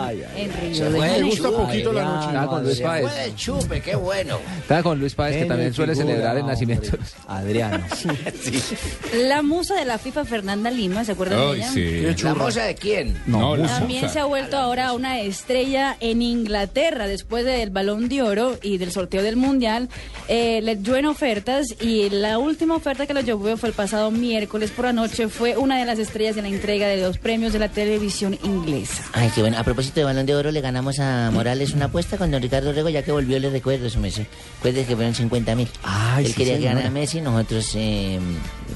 Ay, 0.08 0.22
ayer 0.22 0.28
ay, 0.34 0.42
en 0.44 0.52
Río 0.60 0.74
Se 0.74 0.84
de 0.84 0.90
de 0.90 0.98
Me 1.00 1.06
Janeiro. 1.08 1.26
gusta 1.26 1.50
poquito 1.50 1.92
la 1.92 2.04
noche. 2.04 2.26
Estaba 2.28 2.46
con 2.48 2.64
Luis 2.64 2.80
Páez. 2.80 3.06
fue 3.10 3.20
de 3.22 3.34
chupe, 3.34 3.80
qué 3.82 3.96
bueno. 3.96 4.38
Estaba 4.60 4.82
con 4.82 4.98
Luis 4.98 5.14
Páez, 5.14 5.36
que 5.36 5.44
también 5.44 5.68
el 5.68 5.74
suele 5.74 5.94
figura, 5.94 6.10
celebrar 6.12 6.36
el 6.36 6.42
hombre. 6.42 6.54
nacimiento. 6.54 6.96
Adriano. 7.26 7.84
La 9.12 9.42
musa 9.42 9.74
de 9.74 9.84
la 9.84 9.98
FIFA, 9.98 10.24
Fernanda 10.24 10.70
Lima, 10.70 11.04
¿se 11.04 11.12
acuerdan 11.12 11.38
de 11.38 11.44
Ay, 11.46 11.56
ella? 11.58 11.70
sí. 12.16 12.22
¿La 12.24 12.34
moza 12.34 12.64
de 12.64 12.74
quién? 12.74 13.20
No, 13.26 13.56
la 13.56 13.66
También 13.66 14.02
musa. 14.02 14.12
se 14.14 14.20
ha 14.20 14.24
vuelto 14.24 14.56
ahora 14.56 14.92
una 14.92 15.20
estrella 15.20 15.96
en 16.00 16.22
Inglaterra 16.22 17.06
después 17.06 17.44
del 17.44 17.70
Balón 17.70 18.08
de 18.08 18.22
Oro 18.22 18.58
y 18.62 18.78
del 18.78 18.92
sorteo 18.92 19.22
del 19.22 19.36
Mundial. 19.36 19.88
Eh, 20.30 20.60
le 20.62 20.76
dio 20.76 20.96
en 20.96 21.06
ofertas 21.06 21.66
y 21.80 22.10
la 22.10 22.38
última 22.38 22.76
oferta 22.76 23.06
que 23.06 23.14
lo 23.14 23.22
llevó 23.22 23.56
fue 23.56 23.70
el 23.70 23.74
pasado 23.74 24.10
miércoles 24.10 24.70
por 24.70 24.84
la 24.84 24.92
noche. 24.92 25.28
Fue 25.28 25.56
una 25.56 25.78
de 25.78 25.86
las 25.86 25.98
estrellas 25.98 26.36
en 26.36 26.42
la 26.42 26.50
entrega 26.50 26.86
de 26.86 27.00
los 27.00 27.16
premios 27.16 27.54
de 27.54 27.58
la 27.58 27.70
televisión 27.70 28.38
inglesa. 28.44 29.04
Ay, 29.14 29.30
qué 29.34 29.40
bueno. 29.40 29.58
A 29.58 29.64
propósito 29.64 30.00
de 30.00 30.04
Balón 30.04 30.26
de 30.26 30.34
Oro, 30.34 30.50
le 30.50 30.60
ganamos 30.60 30.98
a 30.98 31.30
Morales 31.30 31.72
una 31.72 31.86
apuesta 31.86 32.18
con 32.18 32.30
don 32.30 32.42
Ricardo 32.42 32.72
Rego, 32.74 32.90
ya 32.90 33.02
que 33.02 33.10
volvió, 33.10 33.38
le 33.38 33.48
recuerdo 33.48 33.88
su 33.88 34.00
mes. 34.00 34.20
Recuerde 34.56 34.84
que 34.84 34.94
fueron 34.94 35.14
50 35.14 35.54
mil. 35.54 35.68
Ay, 35.82 36.26
Él 36.26 36.32
sí, 36.32 36.36
quería 36.36 36.58
que 36.58 36.64
ganara 36.64 36.90
Messi, 36.90 37.22
nosotros 37.22 37.72
eh, 37.74 38.18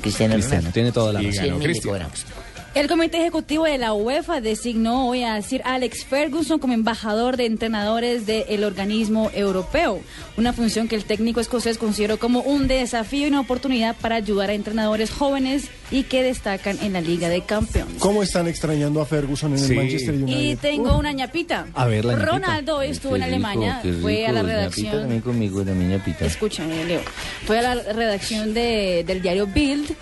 Cristiano 0.01 0.35
Cristiano, 0.35 0.63
Ronaldo. 0.63 0.71
tiene 0.73 0.93
toda 0.93 1.13
la 1.13 1.21
razón. 1.21 1.45
ganó 1.45 1.59
100 2.75 2.83
mil 2.83 2.83
le 2.83 2.83
Cristian. 2.83 2.83
cobramos. 2.83 2.83
El 2.83 2.89
Comité 2.89 3.19
Ejecutivo 3.19 3.65
de 3.65 3.79
la 3.79 3.93
UEFA 3.93 4.41
designó 4.41 5.09
hoy 5.09 5.23
a 5.25 5.41
Sir 5.43 5.61
Alex 5.65 6.05
Ferguson 6.05 6.59
como 6.59 6.73
embajador 6.75 7.37
de 7.37 7.47
entrenadores 7.47 8.27
del 8.27 8.65
organismo 8.65 9.31
europeo, 9.35 10.01
una 10.37 10.53
función 10.53 10.89
que 10.89 10.97
el 10.97 11.05
técnico 11.05 11.41
escocés 11.41 11.79
consideró 11.79 12.19
como 12.19 12.41
un 12.41 12.69
desafío 12.69 13.27
y 13.27 13.31
una 13.31 13.41
oportunidad 13.41 13.95
para 14.01 14.17
ayudar 14.17 14.51
a 14.51 14.55
entrenadores 14.55 15.11
jóvenes 15.11 15.69
y 15.91 16.05
que 16.05 16.23
destacan 16.23 16.79
en 16.83 16.95
la 16.95 17.01
Liga 17.03 17.29
de 17.29 17.43
Campeones. 17.43 17.97
¿Cómo 17.99 18.23
están 18.23 18.49
extrañando 18.49 19.01
a 19.03 19.07
Ferguson 19.07 19.53
en 19.53 19.59
Sí. 19.59 19.73
el 19.73 19.77
Manchester 19.77 20.15
Y 20.15 20.23
United? 20.23 20.59
tengo 20.61 20.97
una 20.99 21.13
ñapita. 21.13 21.67
A 21.75 21.87
ver, 21.87 22.05
la 22.07 22.13
ñapita. 22.15 22.31
Ronaldo 22.33 22.81
estuvo 22.83 23.17
en 23.17 23.23
rico, 23.23 23.35
Alemania, 23.35 23.81
qué 23.83 23.93
fue 23.95 24.27
a 24.27 24.33
la 24.33 24.41
rico. 24.41 24.47
Ñapita 24.53 24.59
redacción. 24.61 25.01
también 25.01 25.21
conmigo, 25.21 25.63
la. 25.65 26.25
Escúchame, 26.25 26.85
Leo. 26.87 27.03
Fue 27.47 27.59
a 27.59 27.75
la 27.75 27.93
redacción 27.93 28.55
de- 28.55 29.05
del 29.07 29.21
diario 29.21 29.47
Bild 29.47 29.95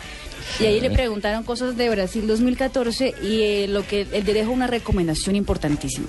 y 0.58 0.64
ahí 0.66 0.80
le 0.80 0.90
preguntaron 0.90 1.42
cosas 1.44 1.76
de 1.76 1.88
Brasil 1.90 2.26
2014 2.26 3.14
y 3.22 3.42
eh, 3.42 3.66
lo 3.68 3.86
que 3.86 4.02
él 4.12 4.24
le 4.24 4.32
dejó 4.34 4.50
una 4.50 4.66
recomendación 4.66 5.36
importantísima. 5.36 6.06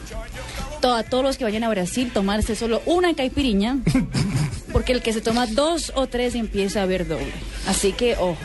To- 0.81 0.93
a 0.95 1.03
todos 1.03 1.23
los 1.23 1.37
que 1.37 1.43
vayan 1.43 1.63
a 1.63 1.69
Brasil, 1.69 2.09
tomarse 2.13 2.55
solo 2.55 2.81
una 2.85 3.13
caipiriña, 3.13 3.77
porque 4.73 4.93
el 4.93 5.01
que 5.01 5.13
se 5.13 5.21
toma 5.21 5.45
dos 5.47 5.91
o 5.95 6.07
tres 6.07 6.33
empieza 6.35 6.81
a 6.81 6.85
ver 6.85 7.07
doble. 7.07 7.31
Así 7.67 7.91
que, 7.93 8.15
ojo. 8.15 8.37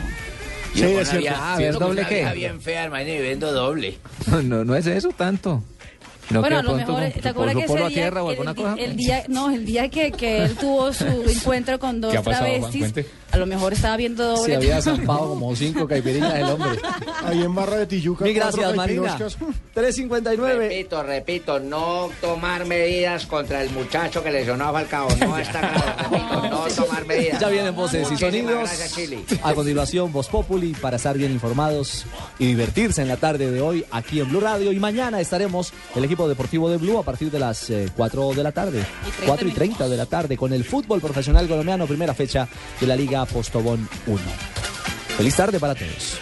Sí, 0.73 0.81
Yo 0.81 0.87
es 0.87 1.09
cierto. 1.09 1.17
vieja- 1.19 1.53
A 1.53 1.57
ver, 1.57 1.73
¿doble 1.79 2.05
qué? 2.07 2.29
bien 2.35 2.61
fea, 2.61 2.83
hermano, 2.83 3.09
y 3.09 3.17
vendo 3.19 3.51
doble. 3.51 3.97
No, 4.27 4.43
no, 4.43 4.65
no 4.65 4.75
es 4.75 4.85
eso 4.85 5.09
tanto. 5.09 5.63
No, 6.29 6.41
bueno, 6.41 6.59
a 6.59 6.61
lo 6.61 6.75
mejor, 6.75 7.01
con- 7.11 7.21
¿te 7.21 7.29
acuerdas 7.29 7.55
que 7.55 7.63
ese 7.63 7.77
día, 7.77 7.87
tierra 7.87 8.21
o 8.21 8.31
el, 8.31 8.37
cosa? 8.37 8.75
el 8.77 8.97
día, 8.97 9.23
no, 9.29 9.49
el 9.49 9.65
día 9.65 9.87
que, 9.87 10.11
que 10.11 10.39
él 10.43 10.55
tuvo 10.57 10.91
su 10.91 11.05
encuentro 11.29 11.79
con 11.79 12.01
dos 12.01 12.11
¿Qué 12.11 12.17
ha 12.17 12.21
pasado, 12.21 12.47
Juan? 12.59 12.69
travestis. 12.71 13.05
A 13.31 13.37
lo 13.37 13.45
mejor 13.45 13.73
estaba 13.73 13.97
viendo 13.97 14.23
doble. 14.23 14.45
Se 14.45 14.55
había 14.55 14.81
zampado 14.81 15.29
como 15.29 15.55
cinco 15.55 15.87
caipirinhas 15.87 16.35
el 16.35 16.43
hombre. 16.45 16.79
Ahí 17.25 17.41
en 17.41 17.53
Barra 17.53 17.77
de 17.77 17.87
Tijuca. 17.87 18.23
Mil 18.23 18.33
gracias, 18.33 18.75
Marina. 18.75 19.07
caipiroscas. 19.07 19.37
359. 19.73 20.69
Repito, 20.69 21.03
repito, 21.03 21.59
no 21.59 22.09
tomar 22.21 22.65
medidas 22.65 23.25
contra 23.25 23.61
el 23.61 23.69
muchacho 23.71 24.23
que 24.23 24.31
lesionó 24.31 24.65
a 24.65 24.71
Falcao. 24.71 25.07
No 25.19 25.37
está 25.37 25.59
claro, 25.59 26.09
repito, 26.09 26.49
no 26.49 26.67
tomar 26.67 27.05
medidas. 27.05 27.39
Ya 27.39 27.49
vienen 27.49 27.75
voces 27.75 28.09
y 28.11 28.17
sonidos. 28.17 28.69
A 29.43 29.53
continuación, 29.53 30.11
Voz 30.13 30.27
Populi 30.27 30.73
para 30.73 30.95
estar 30.97 31.17
bien 31.17 31.31
informados 31.31 32.05
y 32.39 32.45
divertirse 32.47 33.01
en 33.01 33.07
la 33.07 33.17
tarde 33.17 33.51
de 33.51 33.61
hoy 33.61 33.85
aquí 33.91 34.19
en 34.19 34.29
Blue 34.29 34.39
Radio. 34.39 34.71
Y 34.71 34.79
mañana 34.79 35.19
estaremos 35.19 35.73
el 35.95 36.03
equipo 36.05 36.27
deportivo 36.29 36.69
de 36.69 36.77
Blue 36.77 36.97
a 36.97 37.03
partir 37.03 37.29
de 37.29 37.39
las 37.39 37.69
eh, 37.69 37.89
4 37.95 38.33
de 38.33 38.43
la 38.43 38.51
tarde. 38.51 38.85
4 39.25 39.47
y 39.47 39.51
30 39.51 39.89
de 39.89 39.97
la 39.97 40.05
tarde 40.05 40.37
con 40.37 40.53
el 40.53 40.63
fútbol 40.63 41.01
profesional 41.01 41.47
colombiano, 41.47 41.85
primera 41.85 42.13
fecha 42.13 42.47
de 42.79 42.87
la 42.87 42.95
Liga 42.95 43.16
Postobón 43.25 43.89
1. 44.05 44.19
Feliz 45.17 45.35
tarde 45.35 45.59
para 45.59 45.75
todos. 45.75 46.19